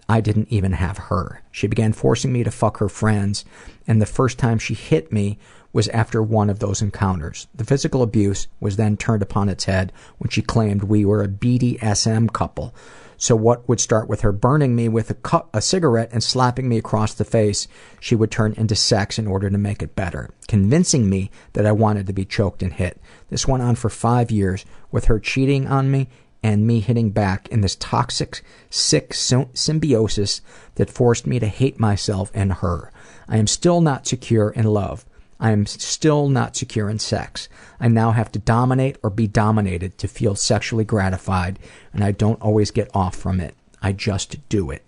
I 0.08 0.20
didn't 0.20 0.52
even 0.52 0.74
have 0.74 0.98
her. 0.98 1.42
She 1.50 1.66
began 1.66 1.92
forcing 1.92 2.32
me 2.32 2.44
to 2.44 2.50
fuck 2.52 2.76
her 2.76 2.88
friends, 2.88 3.44
and 3.88 4.00
the 4.00 4.06
first 4.06 4.38
time 4.38 4.60
she 4.60 4.74
hit 4.74 5.10
me 5.10 5.40
was 5.76 5.88
after 5.88 6.22
one 6.22 6.48
of 6.48 6.58
those 6.58 6.80
encounters. 6.80 7.48
The 7.54 7.62
physical 7.64 8.02
abuse 8.02 8.48
was 8.60 8.76
then 8.76 8.96
turned 8.96 9.22
upon 9.22 9.50
its 9.50 9.64
head 9.64 9.92
when 10.16 10.30
she 10.30 10.40
claimed 10.40 10.84
we 10.84 11.04
were 11.04 11.22
a 11.22 11.28
BDSM 11.28 12.32
couple. 12.32 12.74
So 13.18 13.36
what 13.36 13.68
would 13.68 13.78
start 13.78 14.08
with 14.08 14.22
her 14.22 14.32
burning 14.32 14.74
me 14.74 14.88
with 14.88 15.10
a, 15.10 15.14
cu- 15.14 15.46
a 15.52 15.60
cigarette 15.60 16.08
and 16.12 16.22
slapping 16.22 16.66
me 16.66 16.78
across 16.78 17.12
the 17.12 17.26
face, 17.26 17.68
she 18.00 18.14
would 18.14 18.30
turn 18.30 18.54
into 18.54 18.74
sex 18.74 19.18
in 19.18 19.26
order 19.26 19.50
to 19.50 19.58
make 19.58 19.82
it 19.82 19.94
better, 19.94 20.30
convincing 20.48 21.10
me 21.10 21.30
that 21.52 21.66
I 21.66 21.72
wanted 21.72 22.06
to 22.06 22.14
be 22.14 22.24
choked 22.24 22.62
and 22.62 22.72
hit. 22.72 22.98
This 23.28 23.46
went 23.46 23.62
on 23.62 23.74
for 23.74 23.90
five 23.90 24.30
years, 24.30 24.64
with 24.90 25.06
her 25.06 25.18
cheating 25.20 25.66
on 25.66 25.90
me 25.90 26.08
and 26.42 26.66
me 26.66 26.80
hitting 26.80 27.10
back 27.10 27.48
in 27.48 27.60
this 27.60 27.76
toxic, 27.76 28.40
sick 28.70 29.12
sy- 29.12 29.48
symbiosis 29.52 30.40
that 30.76 30.88
forced 30.88 31.26
me 31.26 31.38
to 31.38 31.48
hate 31.48 31.78
myself 31.78 32.30
and 32.32 32.54
her. 32.54 32.90
I 33.28 33.36
am 33.36 33.46
still 33.46 33.80
not 33.80 34.06
secure 34.06 34.50
in 34.50 34.64
love. 34.64 35.04
I 35.38 35.50
am 35.50 35.66
still 35.66 36.28
not 36.28 36.56
secure 36.56 36.88
in 36.88 36.98
sex. 36.98 37.48
I 37.78 37.88
now 37.88 38.12
have 38.12 38.32
to 38.32 38.38
dominate 38.38 38.96
or 39.02 39.10
be 39.10 39.26
dominated 39.26 39.98
to 39.98 40.08
feel 40.08 40.34
sexually 40.34 40.84
gratified, 40.84 41.58
and 41.92 42.02
I 42.02 42.12
don't 42.12 42.40
always 42.40 42.70
get 42.70 42.90
off 42.94 43.14
from 43.14 43.40
it. 43.40 43.54
I 43.82 43.92
just 43.92 44.48
do 44.48 44.70
it. 44.70 44.82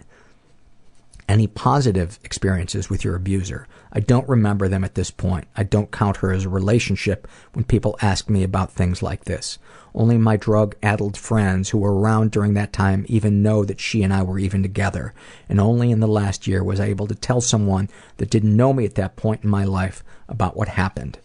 Any 1.28 1.46
positive 1.46 2.18
experiences 2.24 2.88
with 2.88 3.04
your 3.04 3.14
abuser? 3.14 3.68
I 3.92 4.00
don't 4.00 4.28
remember 4.28 4.66
them 4.66 4.82
at 4.82 4.94
this 4.94 5.10
point. 5.10 5.46
I 5.54 5.62
don't 5.62 5.92
count 5.92 6.18
her 6.18 6.32
as 6.32 6.46
a 6.46 6.48
relationship 6.48 7.28
when 7.52 7.64
people 7.64 7.98
ask 8.00 8.30
me 8.30 8.42
about 8.42 8.72
things 8.72 9.02
like 9.02 9.24
this. 9.24 9.58
Only 9.98 10.16
my 10.16 10.36
drug 10.36 10.76
addled 10.80 11.16
friends 11.16 11.70
who 11.70 11.78
were 11.78 11.98
around 11.98 12.30
during 12.30 12.54
that 12.54 12.72
time 12.72 13.04
even 13.08 13.42
know 13.42 13.64
that 13.64 13.80
she 13.80 14.04
and 14.04 14.14
I 14.14 14.22
were 14.22 14.38
even 14.38 14.62
together. 14.62 15.12
And 15.48 15.58
only 15.58 15.90
in 15.90 15.98
the 15.98 16.06
last 16.06 16.46
year 16.46 16.62
was 16.62 16.78
I 16.78 16.84
able 16.84 17.08
to 17.08 17.16
tell 17.16 17.40
someone 17.40 17.88
that 18.18 18.30
didn't 18.30 18.56
know 18.56 18.72
me 18.72 18.84
at 18.84 18.94
that 18.94 19.16
point 19.16 19.42
in 19.42 19.50
my 19.50 19.64
life 19.64 20.04
about 20.28 20.56
what 20.56 20.68
happened. 20.68 21.18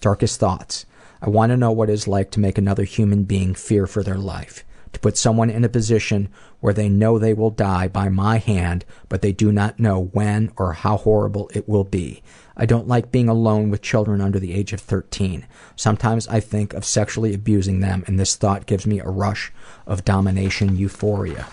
Darkest 0.00 0.40
thoughts. 0.40 0.86
I 1.20 1.28
want 1.28 1.50
to 1.50 1.58
know 1.58 1.70
what 1.70 1.90
it's 1.90 2.08
like 2.08 2.30
to 2.30 2.40
make 2.40 2.56
another 2.56 2.84
human 2.84 3.24
being 3.24 3.54
fear 3.54 3.86
for 3.86 4.02
their 4.02 4.16
life. 4.16 4.64
To 4.94 5.00
put 5.00 5.18
someone 5.18 5.50
in 5.50 5.62
a 5.62 5.68
position 5.68 6.30
where 6.60 6.72
they 6.72 6.88
know 6.88 7.18
they 7.18 7.34
will 7.34 7.50
die 7.50 7.88
by 7.88 8.08
my 8.08 8.38
hand, 8.38 8.86
but 9.10 9.20
they 9.20 9.32
do 9.32 9.52
not 9.52 9.78
know 9.78 10.06
when 10.12 10.50
or 10.56 10.72
how 10.72 10.96
horrible 10.96 11.50
it 11.52 11.68
will 11.68 11.84
be. 11.84 12.22
I 12.56 12.66
don't 12.66 12.88
like 12.88 13.10
being 13.10 13.28
alone 13.28 13.70
with 13.70 13.82
children 13.82 14.20
under 14.20 14.38
the 14.38 14.54
age 14.54 14.72
of 14.72 14.80
13. 14.80 15.46
Sometimes 15.76 16.28
I 16.28 16.40
think 16.40 16.72
of 16.72 16.84
sexually 16.84 17.34
abusing 17.34 17.80
them, 17.80 18.04
and 18.06 18.18
this 18.18 18.36
thought 18.36 18.66
gives 18.66 18.86
me 18.86 19.00
a 19.00 19.08
rush 19.08 19.52
of 19.86 20.04
domination 20.04 20.76
euphoria. 20.76 21.46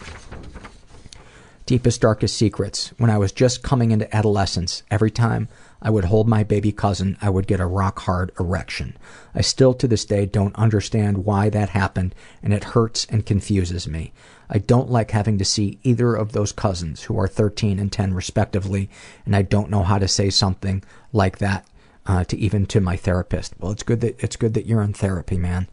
Deepest, 1.65 2.02
darkest 2.02 2.36
secrets. 2.36 2.90
When 2.98 3.10
I 3.10 3.18
was 3.18 3.32
just 3.32 3.64
coming 3.64 3.91
into 3.91 4.14
adolescence, 4.15 4.84
every 4.91 5.10
time 5.10 5.48
I 5.82 5.90
would 5.90 6.06
hold 6.06 6.28
my 6.28 6.44
baby 6.44 6.72
cousin, 6.72 7.18
I 7.22 7.30
would 7.30 7.48
get 7.48 7.60
a 7.60 7.65
rock 7.65 7.99
hard 7.99 8.32
erection. 8.40 8.98
I 9.34 9.41
still 9.41 9.73
to 9.76 9.88
this 9.88 10.03
day 10.03 10.26
don't 10.26 10.56
understand 10.56 11.23
why 11.23 11.49
that 11.49 11.69
happened, 11.69 12.14
and 12.44 12.53
it 12.53 12.64
hurts 12.76 13.06
and 13.10 13.26
confuses 13.26 13.88
me. 13.88 14.11
I 14.52 14.57
don't 14.57 14.91
like 14.91 15.11
having 15.11 15.38
to 15.38 15.45
see 15.45 15.80
either 15.82 16.14
of 16.14 16.34
those 16.34 16.52
cousins, 16.52 17.03
who 17.03 17.18
are 17.18 17.28
13 17.28 17.80
and 17.80 17.90
10 17.90 18.14
respectively, 18.14 18.90
and 19.26 19.34
I 19.34 19.44
don't 19.44 19.69
know 19.69 19.84
how 19.84 19.98
to 19.98 20.10
say 20.10 20.30
something 20.30 20.84
like 21.14 21.38
that 21.38 21.65
uh, 22.06 22.26
to 22.26 22.38
even 22.38 22.65
to 22.68 22.82
my 22.82 22.98
therapist. 22.98 23.53
Well, 23.60 23.72
it's 23.72 23.84
good 23.84 24.02
that 24.02 24.22
it's 24.22 24.36
good 24.36 24.53
that 24.56 24.65
you're 24.65 24.82
in 24.82 24.91
therapy, 24.91 25.38
man. 25.38 25.69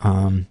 Um, 0.00 0.48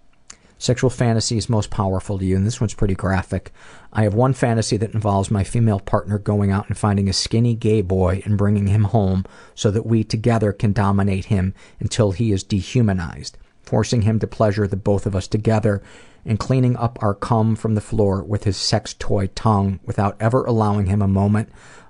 sexual 0.56 0.88
fantasies 0.88 1.50
most 1.50 1.68
powerful 1.68 2.18
to 2.18 2.24
you, 2.24 2.36
and 2.36 2.46
this 2.46 2.58
one's 2.58 2.72
pretty 2.72 2.94
graphic. 2.94 3.52
I 3.92 4.04
have 4.04 4.14
one 4.14 4.32
fantasy 4.32 4.78
that 4.78 4.94
involves 4.94 5.30
my 5.30 5.44
female 5.44 5.80
partner 5.80 6.18
going 6.18 6.50
out 6.50 6.68
and 6.68 6.78
finding 6.78 7.08
a 7.08 7.12
skinny 7.12 7.54
gay 7.54 7.82
boy 7.82 8.22
and 8.24 8.38
bringing 8.38 8.68
him 8.68 8.84
home 8.84 9.26
so 9.54 9.70
that 9.70 9.84
we 9.84 10.04
together 10.04 10.54
can 10.54 10.72
dominate 10.72 11.26
him 11.26 11.52
until 11.80 12.12
he 12.12 12.32
is 12.32 12.42
dehumanized, 12.42 13.36
forcing 13.62 14.02
him 14.02 14.18
to 14.20 14.26
pleasure 14.26 14.66
the 14.66 14.76
both 14.76 15.04
of 15.04 15.14
us 15.14 15.26
together 15.26 15.82
and 16.24 16.38
cleaning 16.38 16.76
up 16.76 16.98
our 17.02 17.14
cum 17.14 17.56
from 17.56 17.74
the 17.74 17.80
floor 17.80 18.22
with 18.22 18.44
his 18.44 18.56
sex 18.56 18.94
toy 18.98 19.26
tongue 19.28 19.80
without 19.84 20.16
ever 20.20 20.44
allowing 20.44 20.86
him 20.86 21.02
a 21.02 21.08
moment 21.08 21.48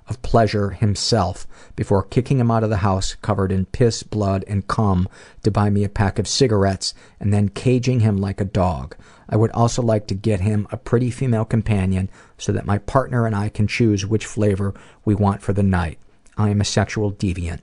of 0.09 0.21
pleasure 0.21 0.71
himself 0.71 1.47
before 1.75 2.03
kicking 2.03 2.39
him 2.39 2.49
out 2.49 2.63
of 2.63 2.69
the 2.69 2.77
house 2.77 3.15
covered 3.21 3.51
in 3.51 3.65
piss, 3.65 4.01
blood, 4.01 4.43
and 4.47 4.67
cum 4.67 5.07
to 5.43 5.51
buy 5.51 5.69
me 5.69 5.83
a 5.83 5.89
pack 5.89 6.17
of 6.17 6.27
cigarettes 6.27 6.93
and 7.19 7.31
then 7.31 7.47
caging 7.49 7.99
him 7.99 8.17
like 8.17 8.41
a 8.41 8.45
dog. 8.45 8.95
I 9.29 9.35
would 9.35 9.51
also 9.51 9.83
like 9.83 10.07
to 10.07 10.15
get 10.15 10.41
him 10.41 10.67
a 10.71 10.77
pretty 10.77 11.11
female 11.11 11.45
companion 11.45 12.09
so 12.37 12.51
that 12.51 12.65
my 12.65 12.79
partner 12.79 13.27
and 13.27 13.35
I 13.35 13.49
can 13.49 13.67
choose 13.67 14.05
which 14.05 14.25
flavor 14.25 14.73
we 15.05 15.13
want 15.13 15.43
for 15.43 15.53
the 15.53 15.63
night. 15.63 15.99
I 16.35 16.49
am 16.49 16.61
a 16.61 16.65
sexual 16.65 17.11
deviant. 17.11 17.59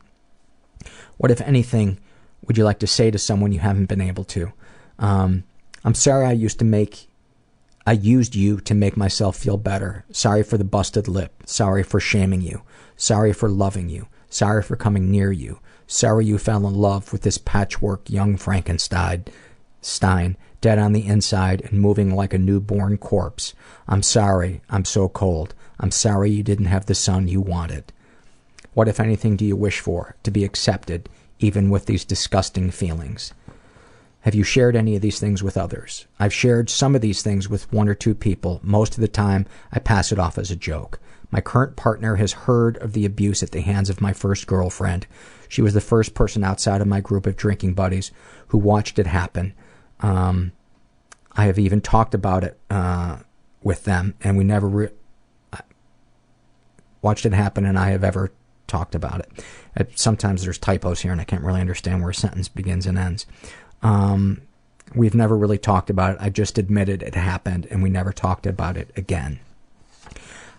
What, 1.16 1.32
if 1.32 1.40
anything, 1.40 1.98
would 2.46 2.56
you 2.56 2.64
like 2.64 2.78
to 2.80 2.86
say 2.86 3.10
to 3.10 3.18
someone 3.18 3.50
you 3.50 3.58
haven't 3.58 3.86
been 3.86 4.00
able 4.00 4.24
to? 4.24 4.52
Um, 4.98 5.44
I'm 5.86 5.94
sorry 5.94 6.26
I 6.26 6.32
used 6.32 6.58
to 6.58 6.64
make 6.64 7.06
I 7.86 7.92
used 7.92 8.34
you 8.34 8.58
to 8.62 8.74
make 8.74 8.96
myself 8.96 9.36
feel 9.36 9.56
better. 9.56 10.04
Sorry 10.10 10.42
for 10.42 10.58
the 10.58 10.64
busted 10.64 11.06
lip. 11.06 11.44
Sorry 11.46 11.84
for 11.84 12.00
shaming 12.00 12.40
you. 12.40 12.62
Sorry 12.96 13.32
for 13.32 13.48
loving 13.48 13.88
you. 13.88 14.08
Sorry 14.28 14.64
for 14.64 14.74
coming 14.74 15.12
near 15.12 15.30
you. 15.30 15.60
Sorry 15.86 16.26
you 16.26 16.38
fell 16.38 16.66
in 16.66 16.74
love 16.74 17.12
with 17.12 17.22
this 17.22 17.38
patchwork 17.38 18.10
young 18.10 18.36
Frankenstein, 18.36 19.26
Stein, 19.80 20.36
dead 20.60 20.80
on 20.80 20.92
the 20.92 21.06
inside 21.06 21.60
and 21.60 21.80
moving 21.80 22.12
like 22.12 22.34
a 22.34 22.38
newborn 22.38 22.98
corpse. 22.98 23.54
I'm 23.86 24.02
sorry. 24.02 24.62
I'm 24.68 24.84
so 24.84 25.08
cold. 25.08 25.54
I'm 25.78 25.92
sorry 25.92 26.32
you 26.32 26.42
didn't 26.42 26.66
have 26.66 26.86
the 26.86 26.96
son 26.96 27.28
you 27.28 27.40
wanted. 27.40 27.92
What, 28.74 28.88
if 28.88 28.98
anything, 28.98 29.36
do 29.36 29.44
you 29.44 29.54
wish 29.54 29.78
for? 29.78 30.16
To 30.24 30.32
be 30.32 30.42
accepted, 30.42 31.08
even 31.38 31.70
with 31.70 31.86
these 31.86 32.04
disgusting 32.04 32.72
feelings. 32.72 33.32
Have 34.26 34.34
you 34.34 34.42
shared 34.42 34.74
any 34.74 34.96
of 34.96 35.02
these 35.02 35.20
things 35.20 35.40
with 35.40 35.56
others? 35.56 36.08
I've 36.18 36.34
shared 36.34 36.68
some 36.68 36.96
of 36.96 37.00
these 37.00 37.22
things 37.22 37.48
with 37.48 37.72
one 37.72 37.88
or 37.88 37.94
two 37.94 38.12
people. 38.12 38.58
Most 38.60 38.94
of 38.94 39.00
the 39.00 39.06
time, 39.06 39.46
I 39.70 39.78
pass 39.78 40.10
it 40.10 40.18
off 40.18 40.36
as 40.36 40.50
a 40.50 40.56
joke. 40.56 40.98
My 41.30 41.40
current 41.40 41.76
partner 41.76 42.16
has 42.16 42.32
heard 42.32 42.76
of 42.78 42.92
the 42.92 43.06
abuse 43.06 43.44
at 43.44 43.52
the 43.52 43.60
hands 43.60 43.88
of 43.88 44.00
my 44.00 44.12
first 44.12 44.48
girlfriend. 44.48 45.06
She 45.48 45.62
was 45.62 45.74
the 45.74 45.80
first 45.80 46.14
person 46.14 46.42
outside 46.42 46.80
of 46.80 46.88
my 46.88 47.00
group 47.00 47.24
of 47.24 47.36
drinking 47.36 47.74
buddies 47.74 48.10
who 48.48 48.58
watched 48.58 48.98
it 48.98 49.06
happen. 49.06 49.54
Um, 50.00 50.50
I 51.30 51.44
have 51.44 51.60
even 51.60 51.80
talked 51.80 52.12
about 52.12 52.42
it 52.42 52.58
uh, 52.68 53.18
with 53.62 53.84
them, 53.84 54.14
and 54.22 54.36
we 54.36 54.42
never 54.42 54.66
re- 54.66 54.88
watched 57.00 57.26
it 57.26 57.32
happen, 57.32 57.64
and 57.64 57.78
I 57.78 57.90
have 57.90 58.02
ever 58.02 58.32
talked 58.66 58.96
about 58.96 59.20
it. 59.20 59.90
Sometimes 59.96 60.42
there's 60.42 60.58
typos 60.58 60.98
here, 60.98 61.12
and 61.12 61.20
I 61.20 61.24
can't 61.24 61.44
really 61.44 61.60
understand 61.60 62.00
where 62.00 62.10
a 62.10 62.14
sentence 62.14 62.48
begins 62.48 62.86
and 62.86 62.98
ends. 62.98 63.24
Um, 63.86 64.42
we've 64.96 65.14
never 65.14 65.36
really 65.36 65.58
talked 65.58 65.90
about 65.90 66.14
it. 66.14 66.18
I 66.20 66.28
just 66.28 66.58
admitted 66.58 67.04
it 67.04 67.14
happened, 67.14 67.68
and 67.70 67.84
we 67.84 67.88
never 67.88 68.12
talked 68.12 68.44
about 68.44 68.76
it 68.76 68.90
again. 68.96 69.38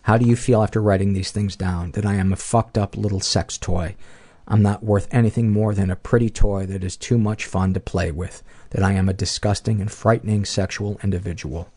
How 0.03 0.17
do 0.17 0.25
you 0.25 0.37
feel 0.37 0.63
after 0.63 0.81
writing 0.81 1.11
these 1.11 1.31
things 1.31 1.57
down? 1.57 1.91
That 1.91 2.05
I 2.05 2.15
am 2.15 2.31
a 2.31 2.37
fucked 2.37 2.77
up 2.77 2.95
little 2.95 3.19
sex 3.19 3.57
toy. 3.57 3.97
I'm 4.47 4.61
not 4.61 4.81
worth 4.81 5.09
anything 5.11 5.51
more 5.51 5.73
than 5.73 5.91
a 5.91 5.97
pretty 5.97 6.29
toy 6.29 6.65
that 6.67 6.85
is 6.85 6.95
too 6.95 7.17
much 7.17 7.45
fun 7.45 7.73
to 7.73 7.81
play 7.81 8.11
with. 8.11 8.43
That 8.69 8.81
I 8.81 8.93
am 8.93 9.09
a 9.09 9.13
disgusting 9.13 9.81
and 9.81 9.91
frightening 9.91 10.45
sexual 10.45 10.97
individual. 11.03 11.69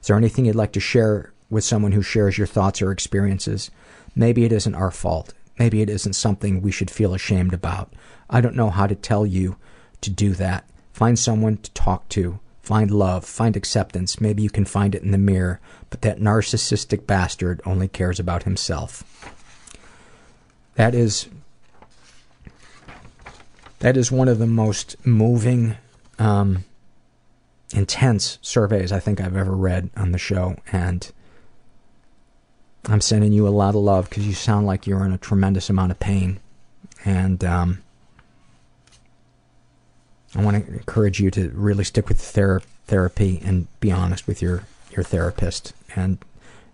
Is 0.00 0.08
there 0.08 0.16
anything 0.16 0.46
you'd 0.46 0.56
like 0.56 0.72
to 0.72 0.80
share 0.80 1.32
with 1.48 1.62
someone 1.62 1.92
who 1.92 2.02
shares 2.02 2.36
your 2.36 2.48
thoughts 2.48 2.82
or 2.82 2.90
experiences? 2.90 3.70
Maybe 4.16 4.44
it 4.44 4.50
isn't 4.50 4.74
our 4.74 4.90
fault. 4.90 5.32
Maybe 5.60 5.80
it 5.80 5.88
isn't 5.88 6.14
something 6.14 6.60
we 6.60 6.72
should 6.72 6.90
feel 6.90 7.14
ashamed 7.14 7.54
about. 7.54 7.92
I 8.28 8.40
don't 8.40 8.56
know 8.56 8.70
how 8.70 8.88
to 8.88 8.96
tell 8.96 9.24
you 9.24 9.58
to 10.00 10.10
do 10.10 10.32
that. 10.34 10.64
Find 11.02 11.18
someone 11.18 11.56
to 11.56 11.70
talk 11.72 12.08
to. 12.10 12.38
Find 12.60 12.88
love. 12.88 13.24
Find 13.24 13.56
acceptance. 13.56 14.20
Maybe 14.20 14.44
you 14.44 14.50
can 14.50 14.64
find 14.64 14.94
it 14.94 15.02
in 15.02 15.10
the 15.10 15.18
mirror, 15.18 15.58
but 15.90 16.02
that 16.02 16.20
narcissistic 16.20 17.08
bastard 17.08 17.60
only 17.66 17.88
cares 17.88 18.20
about 18.20 18.44
himself. 18.44 19.02
That 20.76 20.94
is 20.94 21.28
that 23.80 23.96
is 23.96 24.12
one 24.12 24.28
of 24.28 24.38
the 24.38 24.46
most 24.46 24.94
moving, 25.04 25.76
um, 26.20 26.62
intense 27.74 28.38
surveys 28.40 28.92
I 28.92 29.00
think 29.00 29.20
I've 29.20 29.36
ever 29.36 29.56
read 29.56 29.90
on 29.96 30.12
the 30.12 30.18
show, 30.18 30.54
and 30.70 31.10
I'm 32.84 33.00
sending 33.00 33.32
you 33.32 33.48
a 33.48 33.50
lot 33.50 33.74
of 33.74 33.80
love 33.80 34.08
because 34.08 34.24
you 34.24 34.34
sound 34.34 34.68
like 34.68 34.86
you're 34.86 35.04
in 35.04 35.12
a 35.12 35.18
tremendous 35.18 35.68
amount 35.68 35.90
of 35.90 35.98
pain, 35.98 36.38
and 37.04 37.42
um, 37.42 37.82
I 40.34 40.42
want 40.42 40.66
to 40.66 40.72
encourage 40.72 41.20
you 41.20 41.30
to 41.32 41.50
really 41.50 41.84
stick 41.84 42.08
with 42.08 42.18
thera- 42.18 42.62
therapy 42.86 43.40
and 43.44 43.66
be 43.80 43.92
honest 43.92 44.26
with 44.26 44.40
your, 44.40 44.64
your 44.90 45.04
therapist 45.04 45.74
and 45.94 46.18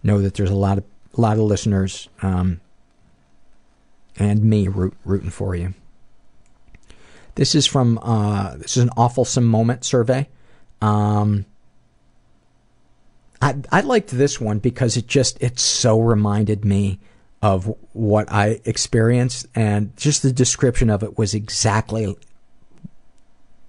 know 0.03 0.21
that 0.21 0.35
there's 0.35 0.51
a 0.51 0.55
lot 0.55 0.79
of 0.79 0.85
a 1.17 1.21
lot 1.21 1.37
of 1.37 1.43
listeners 1.43 2.09
um, 2.23 2.61
and 4.17 4.43
me 4.45 4.69
root, 4.69 4.95
rooting 5.05 5.31
for 5.31 5.55
you. 5.55 5.75
This 7.35 7.55
is 7.55 7.67
from 7.67 7.99
uh, 8.03 8.57
this 8.57 8.77
is 8.77 8.83
an 8.83 8.91
awfulsome 8.91 9.45
moment 9.45 9.85
survey. 9.85 10.29
Um, 10.81 11.45
I 13.41 13.57
I 13.71 13.81
liked 13.81 14.11
this 14.11 14.41
one 14.41 14.59
because 14.59 14.97
it 14.97 15.07
just 15.07 15.41
it 15.41 15.59
so 15.59 16.01
reminded 16.01 16.65
me 16.65 16.99
of 17.41 17.73
what 17.93 18.31
I 18.33 18.61
experienced, 18.65 19.47
and 19.55 19.97
just 19.97 20.23
the 20.23 20.33
description 20.33 20.91
of 20.91 21.03
it 21.03 21.17
was 21.19 21.35
exactly. 21.35 22.17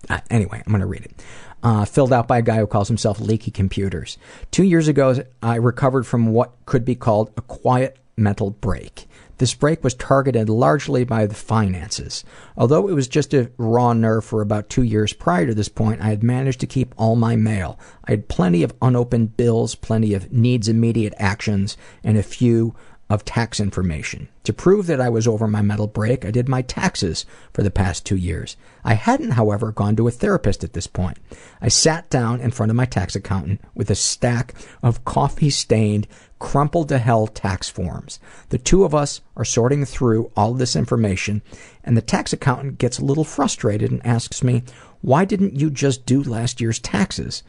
Uh, 0.07 0.19
anyway, 0.29 0.61
I'm 0.65 0.71
going 0.71 0.81
to 0.81 0.87
read 0.87 1.05
it. 1.05 1.23
Uh, 1.61 1.83
filled 1.83 2.13
out 2.13 2.27
by 2.27 2.37
a 2.37 2.41
guy 2.41 2.57
who 2.57 2.67
calls 2.67 2.87
himself 2.87 3.19
Leaky 3.19 3.51
Computers. 3.51 4.17
Two 4.49 4.63
years 4.63 4.87
ago, 4.87 5.23
I 5.43 5.55
recovered 5.55 6.07
from 6.07 6.27
what 6.27 6.53
could 6.65 6.85
be 6.85 6.95
called 6.95 7.31
a 7.35 7.41
quiet 7.41 7.97
mental 8.15 8.51
break. 8.51 9.07
This 9.39 9.53
break 9.53 9.83
was 9.83 9.93
targeted 9.93 10.49
largely 10.49 11.05
by 11.05 11.25
the 11.25 11.35
finances. 11.35 12.25
Although 12.57 12.89
it 12.89 12.93
was 12.93 13.07
just 13.07 13.33
a 13.33 13.49
raw 13.57 13.93
nerve 13.93 14.25
for 14.25 14.41
about 14.41 14.69
two 14.69 14.83
years 14.83 15.13
prior 15.13 15.47
to 15.47 15.55
this 15.55 15.69
point, 15.69 16.01
I 16.01 16.09
had 16.09 16.23
managed 16.23 16.59
to 16.59 16.67
keep 16.67 16.93
all 16.97 17.15
my 17.15 17.37
mail. 17.37 17.79
I 18.05 18.11
had 18.11 18.27
plenty 18.27 18.63
of 18.63 18.73
unopened 18.81 19.37
bills, 19.37 19.75
plenty 19.75 20.13
of 20.13 20.31
needs 20.31 20.67
immediate 20.67 21.13
actions, 21.17 21.77
and 22.03 22.17
a 22.17 22.23
few 22.23 22.75
of 23.09 23.25
tax 23.25 23.59
information. 23.59 24.29
To 24.43 24.53
prove 24.53 24.85
that 24.85 25.01
I 25.01 25.09
was 25.09 25.27
over 25.27 25.47
my 25.47 25.63
mental 25.63 25.87
break, 25.87 26.23
I 26.25 26.31
did 26.31 26.47
my 26.47 26.61
taxes 26.61 27.25
for 27.51 27.63
the 27.63 27.71
past 27.71 28.05
two 28.05 28.15
years. 28.15 28.55
I 28.83 28.93
hadn't, 28.93 29.31
however, 29.31 29.71
gone 29.71 29.95
to 29.95 30.07
a 30.07 30.11
therapist 30.11 30.63
at 30.63 30.73
this 30.73 30.85
point. 30.85 31.17
I 31.59 31.69
sat 31.69 32.09
down 32.11 32.39
in 32.39 32.51
front 32.51 32.69
of 32.69 32.75
my 32.75 32.85
tax 32.85 33.15
accountant 33.15 33.61
with 33.73 33.89
a 33.89 33.95
stack 33.95 34.53
of 34.83 35.05
coffee 35.05 35.49
stained, 35.49 36.07
crumpled 36.37 36.89
to 36.89 36.99
hell 36.99 37.25
tax 37.25 37.67
forms. 37.67 38.19
The 38.49 38.59
two 38.59 38.83
of 38.83 38.93
us 38.93 39.21
are 39.35 39.45
sorting 39.45 39.85
through 39.85 40.31
all 40.35 40.53
this 40.53 40.75
information, 40.75 41.41
and 41.83 41.97
the 41.97 42.01
tax 42.01 42.31
accountant 42.31 42.77
gets 42.77 42.99
a 42.99 43.05
little 43.05 43.23
frustrated 43.23 43.91
and 43.91 44.05
asks 44.05 44.43
me, 44.43 44.63
Why 45.01 45.25
didn't 45.25 45.59
you 45.59 45.71
just 45.71 46.05
do 46.05 46.21
last 46.21 46.61
year's 46.61 46.79
taxes? 46.79 47.41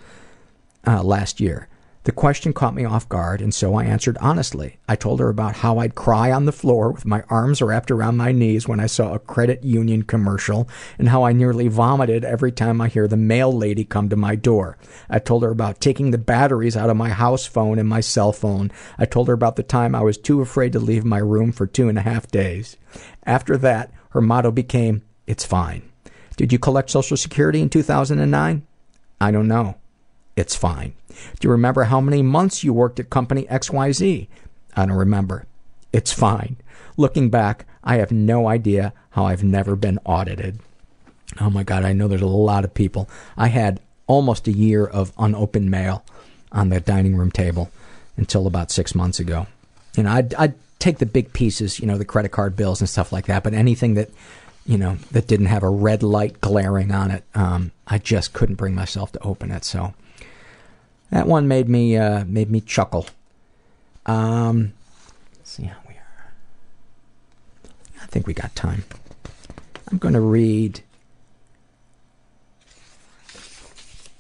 Uh, 0.87 1.03
last 1.03 1.39
year. 1.39 1.69
The 2.11 2.17
question 2.17 2.53
caught 2.53 2.75
me 2.75 2.85
off 2.85 3.09
guard, 3.09 3.41
and 3.41 3.55
so 3.55 3.77
I 3.77 3.85
answered 3.85 4.19
honestly. 4.21 4.81
I 4.89 4.97
told 4.97 5.21
her 5.21 5.29
about 5.29 5.55
how 5.55 5.79
I'd 5.79 5.95
cry 5.95 6.33
on 6.33 6.45
the 6.45 6.51
floor 6.51 6.91
with 6.91 7.07
my 7.07 7.23
arms 7.31 7.63
wrapped 7.63 7.89
around 7.89 8.17
my 8.17 8.33
knees 8.33 8.67
when 8.67 8.81
I 8.81 8.87
saw 8.87 9.15
a 9.15 9.21
credit 9.21 9.63
union 9.63 10.03
commercial, 10.03 10.69
and 10.99 11.11
how 11.11 11.23
I 11.23 11.33
nearly 11.33 11.69
vomited 11.69 12.25
every 12.25 12.51
time 12.51 12.81
I 12.81 12.89
hear 12.89 13.07
the 13.07 13.17
mail 13.17 13.57
lady 13.57 13.85
come 13.85 14.09
to 14.09 14.17
my 14.17 14.35
door. 14.35 14.77
I 15.09 15.21
told 15.21 15.45
her 15.45 15.53
about 15.53 15.81
taking 15.81 16.11
the 16.11 16.19
batteries 16.19 16.77
out 16.77 16.91
of 16.91 16.97
my 16.97 17.11
house 17.11 17.47
phone 17.47 17.79
and 17.79 17.89
my 17.89 18.01
cell 18.01 18.33
phone. 18.33 18.73
I 18.99 19.05
told 19.05 19.29
her 19.29 19.35
about 19.35 19.55
the 19.55 19.63
time 19.63 19.95
I 19.95 20.03
was 20.03 20.19
too 20.19 20.41
afraid 20.41 20.73
to 20.73 20.81
leave 20.81 21.05
my 21.05 21.19
room 21.19 21.53
for 21.53 21.69
two 21.69 21.89
and 21.89 21.97
a 21.97 22.03
half 22.03 22.27
days. 22.27 22.77
After 23.23 23.57
that, 23.59 23.93
her 24.09 24.21
motto 24.21 24.51
became, 24.51 25.03
It's 25.29 25.45
fine. 25.45 25.89
Did 26.37 26.53
you 26.53 26.59
collect 26.59 26.91
Social 26.91 27.17
Security 27.17 27.63
in 27.63 27.69
2009? 27.69 28.67
I 29.21 29.31
don't 29.31 29.47
know. 29.47 29.77
It's 30.41 30.57
fine. 30.57 30.95
Do 31.39 31.47
you 31.47 31.51
remember 31.51 31.85
how 31.85 32.01
many 32.01 32.23
months 32.23 32.65
you 32.65 32.73
worked 32.73 32.99
at 32.99 33.11
company 33.11 33.45
XYZ? 33.51 34.27
I 34.75 34.87
don't 34.87 34.97
remember. 34.97 35.45
It's 35.93 36.15
fine. 36.15 36.57
Looking 36.97 37.29
back, 37.29 37.67
I 37.85 37.97
have 37.97 38.11
no 38.11 38.49
idea 38.49 38.95
how 39.11 39.27
I've 39.27 39.45
never 39.45 39.77
been 39.77 39.99
audited. 40.07 40.61
Oh 41.43 41.51
my 41.51 41.63
God, 41.63 41.85
I 41.85 41.93
know 41.93 42.09
there's 42.09 42.23
a 42.23 42.27
lot 42.27 42.65
of 42.65 42.73
people. 42.73 43.07
I 43.37 43.49
had 43.49 43.81
almost 44.07 44.49
a 44.49 44.53
year 44.53 44.87
of 44.87 45.13
unopened 45.19 45.71
mail 45.71 46.05
on 46.53 46.71
the 46.71 46.81
dining 46.81 47.17
room 47.17 47.31
table 47.31 47.71
until 48.17 48.47
about 48.47 48.71
six 48.71 48.95
months 48.95 49.21
ago. 49.21 49.47
You 49.95 50.05
know, 50.05 50.11
I'd, 50.13 50.33
I'd 50.37 50.55
take 50.79 50.99
the 50.99 51.07
big 51.07 51.35
pieces, 51.35 51.81
you 51.81 51.87
know, 51.87 51.99
the 51.99 52.07
credit 52.07 52.31
card 52.31 52.57
bills 52.57 52.81
and 52.81 52.89
stuff 52.89 53.13
like 53.13 53.27
that, 53.27 53.45
but 53.45 53.53
anything 53.53 53.93
that, 53.93 54.09
you 54.65 54.79
know, 54.79 54.97
that 55.11 55.27
didn't 55.27 55.47
have 55.47 55.63
a 55.63 55.69
red 55.69 56.03
light 56.03 56.41
glaring 56.41 56.93
on 56.93 57.11
it, 57.11 57.25
um, 57.35 57.73
I 57.87 57.99
just 57.99 58.33
couldn't 58.33 58.55
bring 58.55 58.75
myself 58.75 59.13
to 59.13 59.23
open 59.23 59.51
it. 59.51 59.67
So 59.67 59.93
that 61.11 61.27
one 61.27 61.49
made 61.49 61.69
me 61.69 61.97
uh, 61.97 62.25
made 62.27 62.51
me 62.51 62.61
chuckle. 62.61 63.07
Um, 64.07 64.73
see 65.43 65.65
how 65.65 65.77
we 65.89 65.95
are. 65.95 66.33
I 68.03 68.07
think 68.07 68.27
we 68.27 68.35
got 68.35 68.55
time. 68.55 68.85
I'm 69.91 69.99
going 69.99 70.15
to 70.15 70.21
read. 70.21 70.83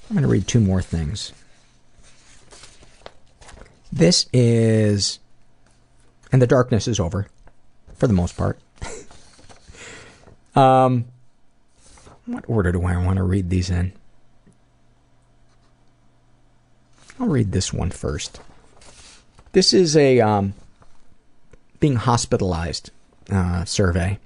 I'm 0.08 0.16
going 0.16 0.22
to 0.22 0.28
read 0.28 0.48
two 0.48 0.60
more 0.60 0.82
things. 0.82 1.32
This 3.92 4.26
is, 4.32 5.20
and 6.32 6.42
the 6.42 6.46
darkness 6.46 6.88
is 6.88 6.98
over, 6.98 7.28
for 7.94 8.06
the 8.06 8.12
most 8.12 8.36
part. 8.36 8.58
um, 10.56 11.06
what 12.26 12.44
order 12.48 12.72
do 12.72 12.84
I 12.84 12.96
want 12.96 13.18
to 13.18 13.22
read 13.22 13.50
these 13.50 13.70
in? 13.70 13.92
I'll 17.20 17.28
read 17.28 17.52
this 17.52 17.70
one 17.70 17.90
first. 17.90 18.40
This 19.52 19.74
is 19.74 19.94
a 19.94 20.20
um, 20.20 20.54
being 21.78 21.96
hospitalized 21.96 22.90
uh, 23.30 23.66
survey, 23.66 24.18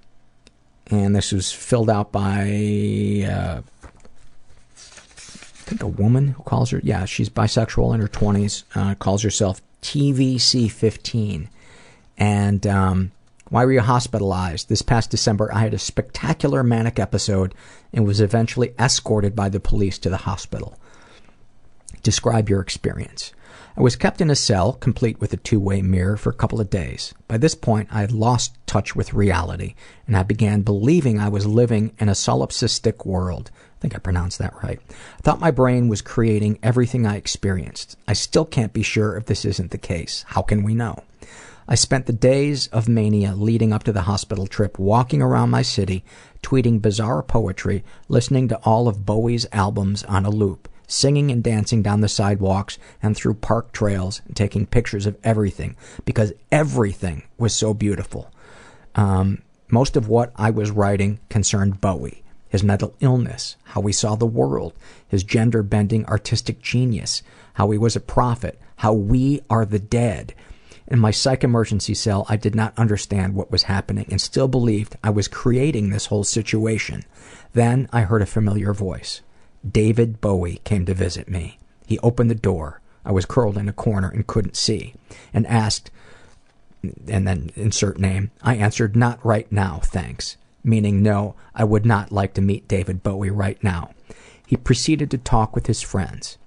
and 0.93 1.17
this 1.17 1.33
was 1.33 1.51
filled 1.51 1.91
out 1.91 2.13
by 2.13 3.27
uh, 3.29 3.63
I 4.71 5.67
think 5.67 5.83
a 5.83 5.89
woman 5.89 6.29
who 6.29 6.45
calls 6.45 6.71
her 6.71 6.81
yeah 6.85 7.05
she's 7.05 7.29
bisexual 7.29 7.95
in 7.95 8.01
her 8.01 8.07
twenties 8.07 8.63
uh, 8.77 8.95
calls 8.95 9.23
herself 9.23 9.61
TVC15, 9.83 11.49
and 12.17 12.65
um, 12.65 13.11
why 13.49 13.65
were 13.65 13.73
you 13.73 13.81
hospitalized? 13.81 14.69
This 14.69 14.83
past 14.83 15.11
December, 15.11 15.53
I 15.53 15.61
had 15.61 15.75
a 15.75 15.79
spectacular 15.79 16.63
manic 16.63 17.01
episode 17.01 17.57
and 17.93 18.07
was 18.07 18.21
eventually 18.21 18.73
escorted 18.79 19.35
by 19.35 19.49
the 19.49 19.59
police 19.59 19.99
to 19.99 20.11
the 20.11 20.19
hospital. 20.19 20.79
Describe 22.03 22.49
your 22.49 22.61
experience. 22.61 23.33
I 23.77 23.83
was 23.83 23.97
kept 23.97 24.21
in 24.21 24.31
a 24.31 24.37
cell, 24.37 24.75
complete 24.75 25.21
with 25.21 25.33
a 25.33 25.37
two 25.37 25.59
way 25.59 25.83
mirror, 25.83 26.17
for 26.17 26.31
a 26.31 26.35
couple 26.35 26.61
of 26.61 26.71
days. 26.71 27.13
By 27.27 27.39
this 27.39 27.57
point, 27.57 27.89
I 27.91 28.03
had 28.03 28.13
lost 28.13 28.57
touch 28.67 28.95
with 28.95 29.13
reality, 29.13 29.75
and 30.07 30.17
I 30.17 30.23
began 30.23 30.63
believing 30.63 31.19
I 31.19 31.29
was 31.29 31.45
living 31.45 31.93
in 31.99 32.09
a 32.09 32.13
solipsistic 32.13 33.05
world. 33.05 33.51
I 33.57 33.81
think 33.81 33.97
I 33.97 33.99
pronounced 33.99 34.39
that 34.39 34.55
right. 34.63 34.79
I 34.89 35.23
thought 35.23 35.41
my 35.41 35.51
brain 35.51 35.89
was 35.89 36.03
creating 36.03 36.61
everything 36.63 37.05
I 37.05 37.17
experienced. 37.17 37.97
I 38.07 38.13
still 38.13 38.45
can't 38.45 38.73
be 38.73 38.85
sure 38.85 39.17
if 39.17 39.27
this 39.27 39.45
isn't 39.45 39.73
the 39.73 39.79
case. 39.79 40.25
How 40.29 40.43
can 40.43 40.63
we 40.63 40.75
know? 40.75 41.03
I 41.67 41.75
spent 41.75 42.07
the 42.07 42.13
days 42.13 42.69
of 42.69 42.89
mania 42.89 43.35
leading 43.35 43.73
up 43.73 43.83
to 43.85 43.93
the 43.93 44.03
hospital 44.03 44.47
trip 44.47 44.79
walking 44.79 45.21
around 45.21 45.51
my 45.51 45.63
city, 45.63 46.05
tweeting 46.45 46.81
bizarre 46.81 47.25
poetry, 47.25 47.83
listening 48.09 48.47
to 48.49 48.61
all 48.65 48.87
of 48.87 49.05
Bowie's 49.05 49.47
albums 49.51 50.05
on 50.05 50.25
a 50.25 50.31
loop 50.31 50.69
singing 50.87 51.31
and 51.31 51.43
dancing 51.43 51.83
down 51.83 52.01
the 52.01 52.09
sidewalks 52.09 52.79
and 53.03 53.17
through 53.17 53.35
park 53.35 53.73
trails 53.73 54.21
and 54.27 54.37
taking 54.37 54.67
pictures 54.67 55.07
of 55.07 55.17
everything 55.25 55.77
because 56.05 56.33
everything 56.53 57.23
was 57.39 57.55
so 57.55 57.75
beautiful. 57.75 58.31
Um, 58.95 59.43
most 59.69 59.97
of 59.97 60.09
what 60.09 60.33
I 60.37 60.51
was 60.51 60.71
writing 60.71 61.21
concerned 61.29 61.81
Bowie, 61.81 62.23
his 62.49 62.63
mental 62.63 62.95
illness, 63.01 63.57
how 63.65 63.83
he 63.83 63.93
saw 63.93 64.15
the 64.15 64.27
world, 64.27 64.75
his 65.09 65.25
gender 65.25 65.63
bending 65.63 66.07
artistic 66.07 66.61
genius, 66.61 67.23
how 67.55 67.71
he 67.71 67.79
was 67.79 67.97
a 67.97 68.01
prophet, 68.01 68.61
how 68.77 68.93
we 68.93 69.41
are 69.49 69.65
the 69.65 69.79
dead. 69.79 70.35
In 70.87 70.99
my 70.99 71.11
psych 71.11 71.43
emergency 71.43 71.95
cell, 71.95 72.27
I 72.29 72.37
did 72.37 72.55
not 72.55 72.79
understand 72.79 73.35
what 73.35 73.51
was 73.51 73.65
happening 73.65 74.07
and 74.11 74.21
still 74.21 74.49
believed 74.49 74.97
I 75.03 75.11
was 75.11 75.29
creating 75.29 75.91
this 75.91 76.07
whole 76.07 76.25
situation. 76.25 77.05
Then 77.55 77.89
I 77.93 78.03
heard 78.03 78.21
a 78.21 78.27
familiar 78.27 78.75
voice. 78.75 79.23
David 79.69 80.21
Bowie 80.21 80.61
came 80.65 80.85
to 80.87 80.95
visit 80.95 81.29
me. 81.29 81.59
He 81.87 81.99
opened 82.01 82.31
the 82.31 82.35
door. 82.35 82.81
I 83.05 83.13
was 83.13 83.27
curled 83.27 83.57
in 83.57 83.69
a 83.69 83.73
corner 83.73 84.09
and 84.09 84.27
couldn't 84.27 84.57
see, 84.57 84.95
and 85.33 85.47
asked, 85.47 85.91
and 86.83 87.27
then 87.27 87.51
insert 87.55 87.99
name. 87.99 88.31
I 88.43 88.57
answered, 88.57 88.97
Not 88.97 89.25
right 89.25 89.51
now, 89.51 89.81
thanks. 89.83 90.37
Meaning, 90.63 91.03
no, 91.03 91.35
I 91.55 91.65
would 91.65 91.85
not 91.85 92.13
like 92.13 92.35
to 92.35 92.41
meet 92.41 92.69
David 92.69 93.03
Bowie 93.03 93.31
right 93.31 93.63
now. 93.63 93.91
He 94.47 94.57
proceeded 94.57 95.11
to 95.11 95.19
talk 95.19 95.55
with 95.55 95.67
his 95.67 95.83
friends, 95.83 96.39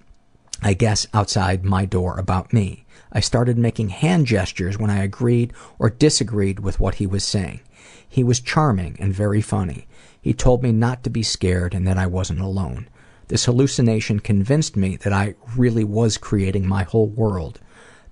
I 0.62 0.74
guess 0.74 1.06
outside 1.14 1.64
my 1.64 1.86
door, 1.86 2.18
about 2.18 2.54
me. 2.54 2.86
I 3.12 3.20
started 3.20 3.58
making 3.58 3.90
hand 3.90 4.26
gestures 4.26 4.78
when 4.78 4.90
I 4.90 5.04
agreed 5.04 5.54
or 5.80 5.90
disagreed 5.90 6.60
with 6.60 6.80
what 6.80 6.96
he 6.96 7.08
was 7.08 7.24
saying. 7.24 7.62
He 8.08 8.24
was 8.24 8.40
charming 8.40 8.98
and 9.00 9.14
very 9.14 9.42
funny. 9.42 9.88
He 10.20 10.34
told 10.34 10.64
me 10.64 10.72
not 10.72 11.04
to 11.04 11.10
be 11.10 11.24
scared 11.24 11.74
and 11.74 11.88
that 11.88 11.98
I 11.98 12.06
wasn't 12.08 12.42
alone. 12.42 12.88
This 13.28 13.46
hallucination 13.46 14.20
convinced 14.22 14.78
me 14.78 14.96
that 14.98 15.12
I 15.12 15.36
really 15.56 15.84
was 15.84 16.18
creating 16.18 16.68
my 16.68 16.84
whole 16.84 17.08
world. 17.08 17.60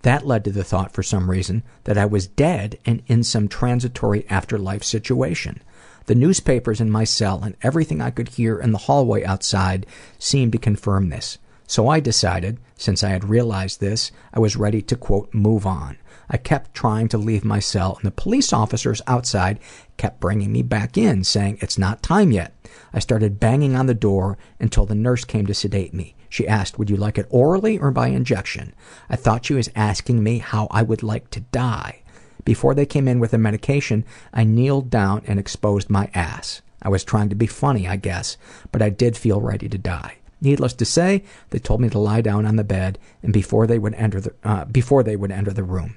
That 0.02 0.28
led 0.28 0.44
to 0.44 0.52
the 0.52 0.64
thought, 0.64 0.92
for 0.92 1.04
some 1.04 1.30
reason, 1.30 1.64
that 1.86 1.98
I 1.98 2.06
was 2.06 2.28
dead 2.28 2.78
and 2.86 3.02
in 3.08 3.24
some 3.24 3.48
transitory 3.48 4.26
afterlife 4.30 4.84
situation. 4.84 5.62
The 6.06 6.16
newspapers 6.16 6.80
in 6.80 6.92
my 6.92 7.06
cell 7.06 7.42
and 7.44 7.56
everything 7.64 8.02
I 8.02 8.12
could 8.12 8.30
hear 8.30 8.60
in 8.60 8.72
the 8.72 8.78
hallway 8.78 9.24
outside 9.24 9.88
seemed 10.20 10.52
to 10.52 10.60
confirm 10.60 11.10
this. 11.10 11.40
So 11.66 11.88
I 11.88 12.00
decided, 12.00 12.60
since 12.78 13.04
I 13.04 13.10
had 13.10 13.28
realized 13.28 13.80
this, 13.80 14.12
I 14.32 14.40
was 14.40 14.56
ready 14.56 14.84
to 14.84 14.96
quote, 14.96 15.34
move 15.34 15.66
on. 15.66 15.98
I 16.30 16.38
kept 16.38 16.76
trying 16.76 17.08
to 17.10 17.18
leave 17.18 17.44
my 17.44 17.60
cell, 17.60 17.96
and 17.96 18.06
the 18.06 18.12
police 18.12 18.54
officers 18.54 19.02
outside 19.08 19.60
kept 19.98 20.20
bringing 20.20 20.52
me 20.52 20.62
back 20.62 20.98
in, 20.98 21.24
saying 21.24 21.58
it's 21.62 21.78
not 21.78 22.04
time 22.04 22.32
yet. 22.32 22.54
I 22.94 23.00
started 23.00 23.40
banging 23.40 23.76
on 23.76 23.86
the 23.86 23.94
door 23.94 24.38
until 24.60 24.86
the 24.86 24.96
nurse 24.96 25.24
came 25.24 25.46
to 25.48 25.54
sedate 25.54 25.94
me. 25.94 26.16
She 26.30 26.48
asked, 26.48 26.78
Would 26.78 26.90
you 26.90 26.98
like 26.98 27.18
it 27.18 27.28
orally 27.30 27.78
or 27.78 27.92
by 27.92 28.08
injection? 28.08 28.74
I 29.10 29.16
thought 29.16 29.46
she 29.46 29.54
was 29.54 29.70
asking 29.76 30.24
me 30.24 30.40
how 30.40 30.68
I 30.72 30.82
would 30.82 31.04
like 31.04 31.30
to 31.32 31.40
die. 31.40 32.02
Before 32.44 32.74
they 32.74 32.86
came 32.86 33.08
in 33.08 33.20
with 33.20 33.32
the 33.32 33.38
medication, 33.38 34.06
I 34.34 34.44
kneeled 34.44 34.90
down 34.90 35.24
and 35.26 35.40
exposed 35.40 35.90
my 35.90 36.10
ass. 36.14 36.62
I 36.82 36.90
was 36.90 37.04
trying 37.04 37.30
to 37.30 37.36
be 37.36 37.48
funny, 37.48 37.88
I 37.88 37.96
guess, 37.96 38.38
but 38.72 38.82
I 38.82 38.90
did 38.90 39.18
feel 39.18 39.42
ready 39.42 39.68
to 39.70 39.78
die. 39.78 40.18
Needless 40.42 40.74
to 40.74 40.86
say, 40.86 41.24
they 41.50 41.58
told 41.58 41.82
me 41.82 41.90
to 41.90 41.98
lie 41.98 42.22
down 42.22 42.46
on 42.46 42.56
the 42.56 42.64
bed, 42.64 43.00
and 43.24 43.34
before 43.34 43.66
they 43.66 43.80
would 43.80 43.96
enter 43.96 44.22
the 44.22 44.34
uh, 44.44 44.66
before 44.66 45.02
they 45.02 45.16
would 45.16 45.32
enter 45.32 45.52
the 45.52 45.64
room. 45.64 45.96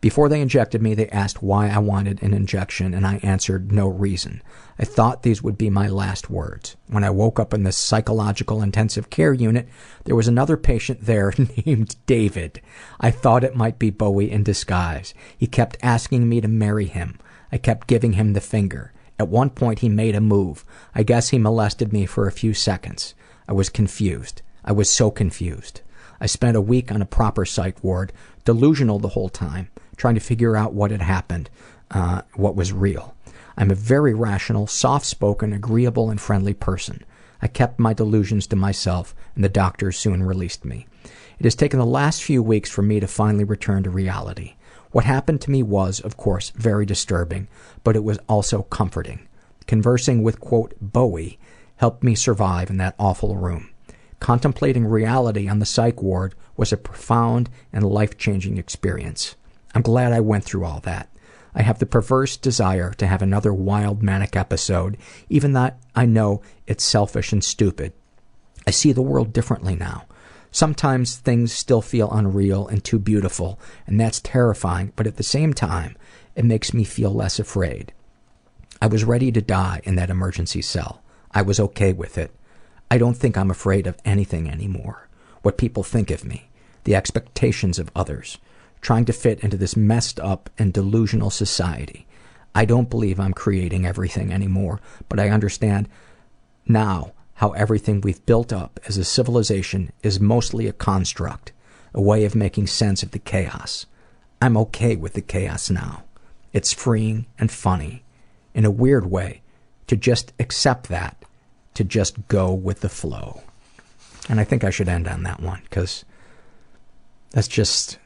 Before 0.00 0.30
they 0.30 0.40
injected 0.40 0.80
me, 0.80 0.94
they 0.94 1.10
asked 1.10 1.42
why 1.42 1.68
I 1.68 1.76
wanted 1.76 2.22
an 2.22 2.32
injection, 2.32 2.94
and 2.94 3.06
I 3.06 3.16
answered 3.22 3.70
no 3.70 3.86
reason. 3.86 4.40
I 4.78 4.86
thought 4.86 5.22
these 5.22 5.42
would 5.42 5.58
be 5.58 5.68
my 5.68 5.88
last 5.88 6.30
words. 6.30 6.74
When 6.86 7.04
I 7.04 7.10
woke 7.10 7.38
up 7.38 7.52
in 7.52 7.64
the 7.64 7.72
psychological 7.72 8.62
intensive 8.62 9.10
care 9.10 9.34
unit, 9.34 9.68
there 10.04 10.16
was 10.16 10.26
another 10.26 10.56
patient 10.56 11.04
there 11.04 11.34
named 11.66 11.96
David. 12.06 12.62
I 12.98 13.10
thought 13.10 13.44
it 13.44 13.54
might 13.54 13.78
be 13.78 13.90
Bowie 13.90 14.30
in 14.30 14.42
disguise. 14.42 15.12
He 15.36 15.46
kept 15.46 15.76
asking 15.82 16.26
me 16.26 16.40
to 16.40 16.48
marry 16.48 16.86
him. 16.86 17.18
I 17.52 17.58
kept 17.58 17.86
giving 17.86 18.14
him 18.14 18.32
the 18.32 18.40
finger. 18.40 18.94
At 19.18 19.28
one 19.28 19.50
point, 19.50 19.80
he 19.80 19.90
made 19.90 20.14
a 20.14 20.20
move. 20.22 20.64
I 20.94 21.02
guess 21.02 21.28
he 21.28 21.38
molested 21.38 21.92
me 21.92 22.06
for 22.06 22.26
a 22.26 22.32
few 22.32 22.54
seconds. 22.54 23.14
I 23.46 23.52
was 23.52 23.68
confused. 23.68 24.40
I 24.64 24.72
was 24.72 24.90
so 24.90 25.10
confused. 25.10 25.82
I 26.22 26.26
spent 26.26 26.56
a 26.56 26.62
week 26.62 26.90
on 26.90 27.02
a 27.02 27.06
proper 27.06 27.44
psych 27.44 27.84
ward, 27.84 28.14
delusional 28.46 28.98
the 28.98 29.08
whole 29.08 29.28
time 29.28 29.68
trying 30.00 30.14
to 30.14 30.20
figure 30.20 30.56
out 30.56 30.72
what 30.72 30.90
had 30.90 31.02
happened, 31.02 31.50
uh, 31.90 32.22
what 32.34 32.56
was 32.56 32.72
real. 32.72 33.14
I'm 33.58 33.70
a 33.70 33.74
very 33.74 34.14
rational, 34.14 34.66
soft 34.66 35.04
spoken, 35.04 35.52
agreeable, 35.52 36.08
and 36.08 36.18
friendly 36.18 36.54
person. 36.54 37.04
I 37.42 37.48
kept 37.48 37.78
my 37.78 37.92
delusions 37.92 38.46
to 38.46 38.56
myself, 38.56 39.14
and 39.34 39.44
the 39.44 39.50
doctors 39.50 39.98
soon 39.98 40.22
released 40.22 40.64
me. 40.64 40.86
It 41.38 41.44
has 41.44 41.54
taken 41.54 41.78
the 41.78 41.84
last 41.84 42.22
few 42.22 42.42
weeks 42.42 42.70
for 42.70 42.80
me 42.80 42.98
to 42.98 43.06
finally 43.06 43.44
return 43.44 43.82
to 43.82 43.90
reality. 43.90 44.54
What 44.90 45.04
happened 45.04 45.42
to 45.42 45.50
me 45.50 45.62
was, 45.62 46.00
of 46.00 46.16
course, 46.16 46.48
very 46.56 46.86
disturbing, 46.86 47.48
but 47.84 47.94
it 47.94 48.02
was 48.02 48.18
also 48.26 48.62
comforting. 48.62 49.28
Conversing 49.66 50.22
with, 50.22 50.40
quote, 50.40 50.72
Bowie 50.80 51.38
helped 51.76 52.02
me 52.02 52.14
survive 52.14 52.70
in 52.70 52.78
that 52.78 52.94
awful 52.98 53.36
room. 53.36 53.68
Contemplating 54.18 54.86
reality 54.86 55.46
on 55.46 55.58
the 55.58 55.66
psych 55.66 56.02
ward 56.02 56.34
was 56.56 56.72
a 56.72 56.78
profound 56.78 57.50
and 57.70 57.84
life 57.84 58.16
changing 58.16 58.56
experience. 58.56 59.36
I'm 59.74 59.82
glad 59.82 60.12
I 60.12 60.20
went 60.20 60.44
through 60.44 60.64
all 60.64 60.80
that. 60.80 61.08
I 61.54 61.62
have 61.62 61.78
the 61.78 61.86
perverse 61.86 62.36
desire 62.36 62.92
to 62.94 63.06
have 63.06 63.22
another 63.22 63.52
wild 63.52 64.02
manic 64.02 64.36
episode, 64.36 64.96
even 65.28 65.52
though 65.52 65.72
I 65.94 66.06
know 66.06 66.42
it's 66.66 66.84
selfish 66.84 67.32
and 67.32 67.42
stupid. 67.42 67.92
I 68.66 68.70
see 68.70 68.92
the 68.92 69.02
world 69.02 69.32
differently 69.32 69.74
now. 69.74 70.04
Sometimes 70.52 71.16
things 71.16 71.52
still 71.52 71.82
feel 71.82 72.10
unreal 72.10 72.66
and 72.66 72.82
too 72.82 72.98
beautiful, 72.98 73.58
and 73.86 74.00
that's 74.00 74.20
terrifying, 74.20 74.92
but 74.96 75.06
at 75.06 75.16
the 75.16 75.22
same 75.22 75.54
time, 75.54 75.96
it 76.34 76.44
makes 76.44 76.74
me 76.74 76.84
feel 76.84 77.12
less 77.12 77.38
afraid. 77.38 77.92
I 78.82 78.86
was 78.86 79.04
ready 79.04 79.30
to 79.32 79.40
die 79.40 79.80
in 79.84 79.94
that 79.96 80.10
emergency 80.10 80.62
cell. 80.62 81.02
I 81.32 81.42
was 81.42 81.60
okay 81.60 81.92
with 81.92 82.18
it. 82.18 82.34
I 82.90 82.98
don't 82.98 83.16
think 83.16 83.36
I'm 83.36 83.50
afraid 83.50 83.86
of 83.86 83.98
anything 84.04 84.50
anymore. 84.50 85.08
What 85.42 85.58
people 85.58 85.82
think 85.82 86.10
of 86.10 86.24
me, 86.24 86.50
the 86.84 86.96
expectations 86.96 87.78
of 87.78 87.90
others, 87.94 88.38
trying 88.80 89.04
to 89.04 89.12
fit 89.12 89.40
into 89.40 89.56
this 89.56 89.76
messed 89.76 90.18
up 90.20 90.50
and 90.58 90.72
delusional 90.72 91.30
society. 91.30 92.06
I 92.54 92.64
don't 92.64 92.90
believe 92.90 93.20
I'm 93.20 93.32
creating 93.32 93.86
everything 93.86 94.32
anymore, 94.32 94.80
but 95.08 95.20
I 95.20 95.28
understand 95.28 95.88
now 96.66 97.12
how 97.34 97.52
everything 97.52 98.00
we've 98.00 98.24
built 98.26 98.52
up 98.52 98.80
as 98.86 98.96
a 98.96 99.04
civilization 99.04 99.92
is 100.02 100.20
mostly 100.20 100.66
a 100.66 100.72
construct, 100.72 101.52
a 101.94 102.00
way 102.00 102.24
of 102.24 102.34
making 102.34 102.66
sense 102.66 103.02
of 103.02 103.12
the 103.12 103.18
chaos. 103.18 103.86
I'm 104.42 104.56
okay 104.56 104.96
with 104.96 105.12
the 105.12 105.20
chaos 105.20 105.70
now. 105.70 106.04
It's 106.52 106.72
freeing 106.72 107.26
and 107.38 107.50
funny, 107.50 108.02
in 108.54 108.64
a 108.64 108.70
weird 108.70 109.10
way, 109.10 109.42
to 109.86 109.96
just 109.96 110.32
accept 110.40 110.88
that, 110.88 111.24
to 111.74 111.84
just 111.84 112.26
go 112.26 112.52
with 112.52 112.80
the 112.80 112.88
flow. 112.88 113.42
And 114.28 114.40
I 114.40 114.44
think 114.44 114.64
I 114.64 114.70
should 114.70 114.88
end 114.88 115.06
on 115.06 115.22
that 115.22 115.40
one, 115.40 115.60
because 115.64 116.04
that's 117.30 117.48
just 117.48 117.98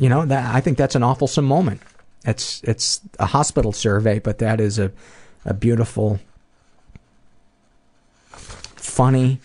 you 0.00 0.08
know 0.08 0.24
that 0.24 0.54
I 0.54 0.60
think 0.60 0.78
that's 0.78 0.94
an 0.94 1.02
awfulsome 1.02 1.44
moment. 1.44 1.82
It's 2.24 2.62
it's 2.62 3.02
a 3.18 3.26
hospital 3.26 3.72
survey, 3.72 4.18
but 4.18 4.38
that 4.38 4.58
is 4.58 4.78
a 4.78 4.90
a 5.44 5.52
beautiful, 5.52 6.20
funny, 8.30 9.40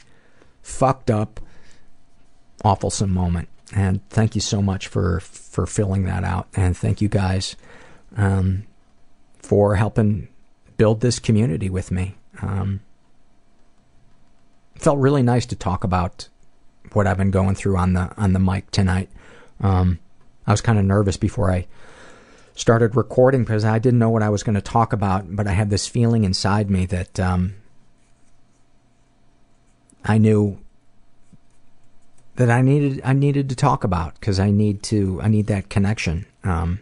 fucked 0.62 1.12
up, 1.12 1.40
awfulsome 2.64 3.10
moment. 3.10 3.50
And 3.76 4.08
thank 4.10 4.34
you 4.34 4.42
so 4.42 4.62
much 4.62 4.88
for 4.88 5.20
for 5.20 5.66
filling 5.66 6.06
that 6.06 6.24
out, 6.24 6.48
and 6.56 6.76
thank 6.76 7.02
you 7.02 7.10
guys 7.10 7.58
um, 8.16 8.66
for 9.40 9.76
helping 9.76 10.30
build 10.78 11.02
this 11.02 11.20
community 11.20 11.70
with 11.70 11.92
me. 11.92 12.16
Um, 12.42 12.80
felt 14.76 15.00
really 15.00 15.24
nice 15.24 15.46
to 15.48 15.56
talk 15.56 15.84
about 15.84 16.30
what 16.96 17.08
I've 17.08 17.18
been 17.18 17.32
going 17.32 17.56
through 17.56 17.78
on 17.78 17.94
the 17.94 18.12
on 18.18 18.34
the 18.34 18.40
mic 18.40 18.72
tonight. 18.72 19.10
Um, 19.62 20.00
I 20.48 20.52
was 20.52 20.62
kind 20.62 20.80
of 20.80 20.86
nervous 20.86 21.18
before 21.18 21.52
I 21.52 21.68
started 22.56 22.96
recording 22.96 23.44
because 23.44 23.66
I 23.66 23.80
didn't 23.80 24.00
know 24.00 24.10
what 24.10 24.24
I 24.24 24.30
was 24.30 24.44
going 24.44 24.56
to 24.56 24.62
talk 24.62 24.94
about, 24.94 25.36
but 25.36 25.48
I 25.48 25.52
had 25.52 25.70
this 25.70 25.88
feeling 25.88 26.24
inside 26.24 26.70
me 26.70 26.86
that 26.86 27.20
um, 27.20 27.56
I 30.04 30.18
knew 30.18 30.60
that 32.36 32.50
I 32.50 32.62
needed 32.62 33.02
I 33.04 33.14
needed 33.14 33.50
to 33.50 33.56
talk 33.56 33.84
about 33.84 34.20
because 34.20 34.40
I 34.40 34.52
need 34.52 34.84
to 34.84 35.20
I 35.22 35.28
need 35.28 35.48
that 35.48 35.70
connection. 35.70 36.26
Um, 36.44 36.80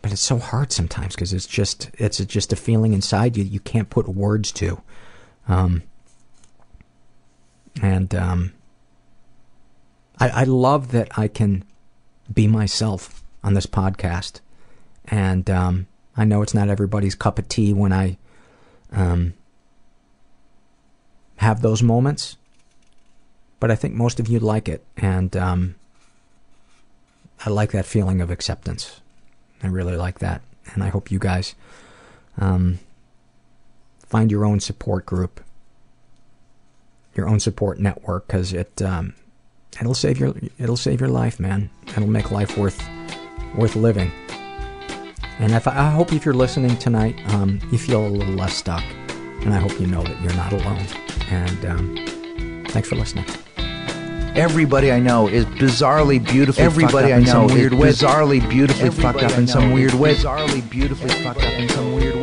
but 0.00 0.10
it's 0.10 0.20
so 0.20 0.38
hard 0.38 0.72
sometimes 0.72 1.14
because 1.14 1.32
it's 1.32 1.46
just 1.46 1.90
it's 1.94 2.18
just 2.18 2.52
a 2.52 2.56
feeling 2.56 2.92
inside 2.92 3.36
you 3.36 3.44
you 3.44 3.60
can't 3.60 3.90
put 3.90 4.08
words 4.08 4.50
to. 4.52 4.82
Um, 5.48 5.82
and 7.80 8.14
um, 8.14 8.52
I, 10.18 10.28
I 10.28 10.44
love 10.44 10.92
that 10.92 11.16
I 11.18 11.28
can 11.28 11.64
be 12.32 12.46
myself 12.46 13.22
on 13.42 13.54
this 13.54 13.66
podcast. 13.66 14.40
And 15.06 15.48
um, 15.50 15.86
I 16.16 16.24
know 16.24 16.42
it's 16.42 16.54
not 16.54 16.68
everybody's 16.68 17.14
cup 17.14 17.38
of 17.38 17.48
tea 17.48 17.72
when 17.72 17.92
I 17.92 18.18
um, 18.92 19.34
have 21.36 21.62
those 21.62 21.82
moments, 21.82 22.36
but 23.58 23.70
I 23.70 23.74
think 23.74 23.94
most 23.94 24.20
of 24.20 24.28
you 24.28 24.38
like 24.38 24.68
it. 24.68 24.84
And 24.96 25.36
um, 25.36 25.74
I 27.44 27.50
like 27.50 27.72
that 27.72 27.86
feeling 27.86 28.20
of 28.20 28.30
acceptance. 28.30 29.00
I 29.62 29.68
really 29.68 29.96
like 29.96 30.18
that. 30.20 30.42
And 30.74 30.84
I 30.84 30.88
hope 30.88 31.10
you 31.10 31.18
guys 31.18 31.54
um, 32.38 32.78
find 34.06 34.30
your 34.30 34.44
own 34.44 34.60
support 34.60 35.04
group 35.06 35.40
your 37.14 37.28
own 37.28 37.40
support 37.40 37.78
network 37.78 38.26
because 38.26 38.52
it 38.52 38.80
um, 38.82 39.14
it'll 39.80 39.94
save 39.94 40.18
your 40.18 40.34
it'll 40.58 40.76
save 40.76 41.00
your 41.00 41.10
life, 41.10 41.38
man. 41.40 41.70
It'll 41.88 42.06
make 42.06 42.30
life 42.30 42.56
worth 42.56 42.82
worth 43.56 43.76
living. 43.76 44.10
And 45.38 45.52
if 45.52 45.66
I 45.66 45.90
hope 45.90 46.12
if 46.12 46.24
you're 46.24 46.34
listening 46.34 46.76
tonight, 46.76 47.16
um, 47.34 47.58
you 47.72 47.78
feel 47.78 48.06
a 48.06 48.08
little 48.08 48.34
less 48.34 48.54
stuck, 48.54 48.84
and 49.40 49.52
I 49.52 49.58
hope 49.58 49.78
you 49.80 49.86
know 49.86 50.02
that 50.02 50.20
you're 50.22 50.34
not 50.34 50.52
alone. 50.52 50.86
And 51.30 51.64
um, 51.64 52.64
thanks 52.68 52.88
for 52.88 52.96
listening. 52.96 53.24
Everybody 54.34 54.90
I 54.90 54.98
know 54.98 55.28
is 55.28 55.44
bizarrely 55.44 56.24
beautifully 56.24 56.64
Everybody 56.64 57.12
I 57.12 57.20
know 57.20 57.50
is 57.50 57.70
bizarrely 57.70 58.48
beautifully 58.48 58.88
fucked 58.90 59.22
up 59.22 59.36
in 59.36 59.46
some 59.46 59.72
weird 59.72 59.92
way. 59.92 60.14
Bizarrely 60.14 60.68
beautifully 60.70 61.10
fucked 61.22 61.42
up 61.42 61.52
in 61.52 61.68
some 61.68 61.94
weird 61.94 62.16
way. 62.16 62.21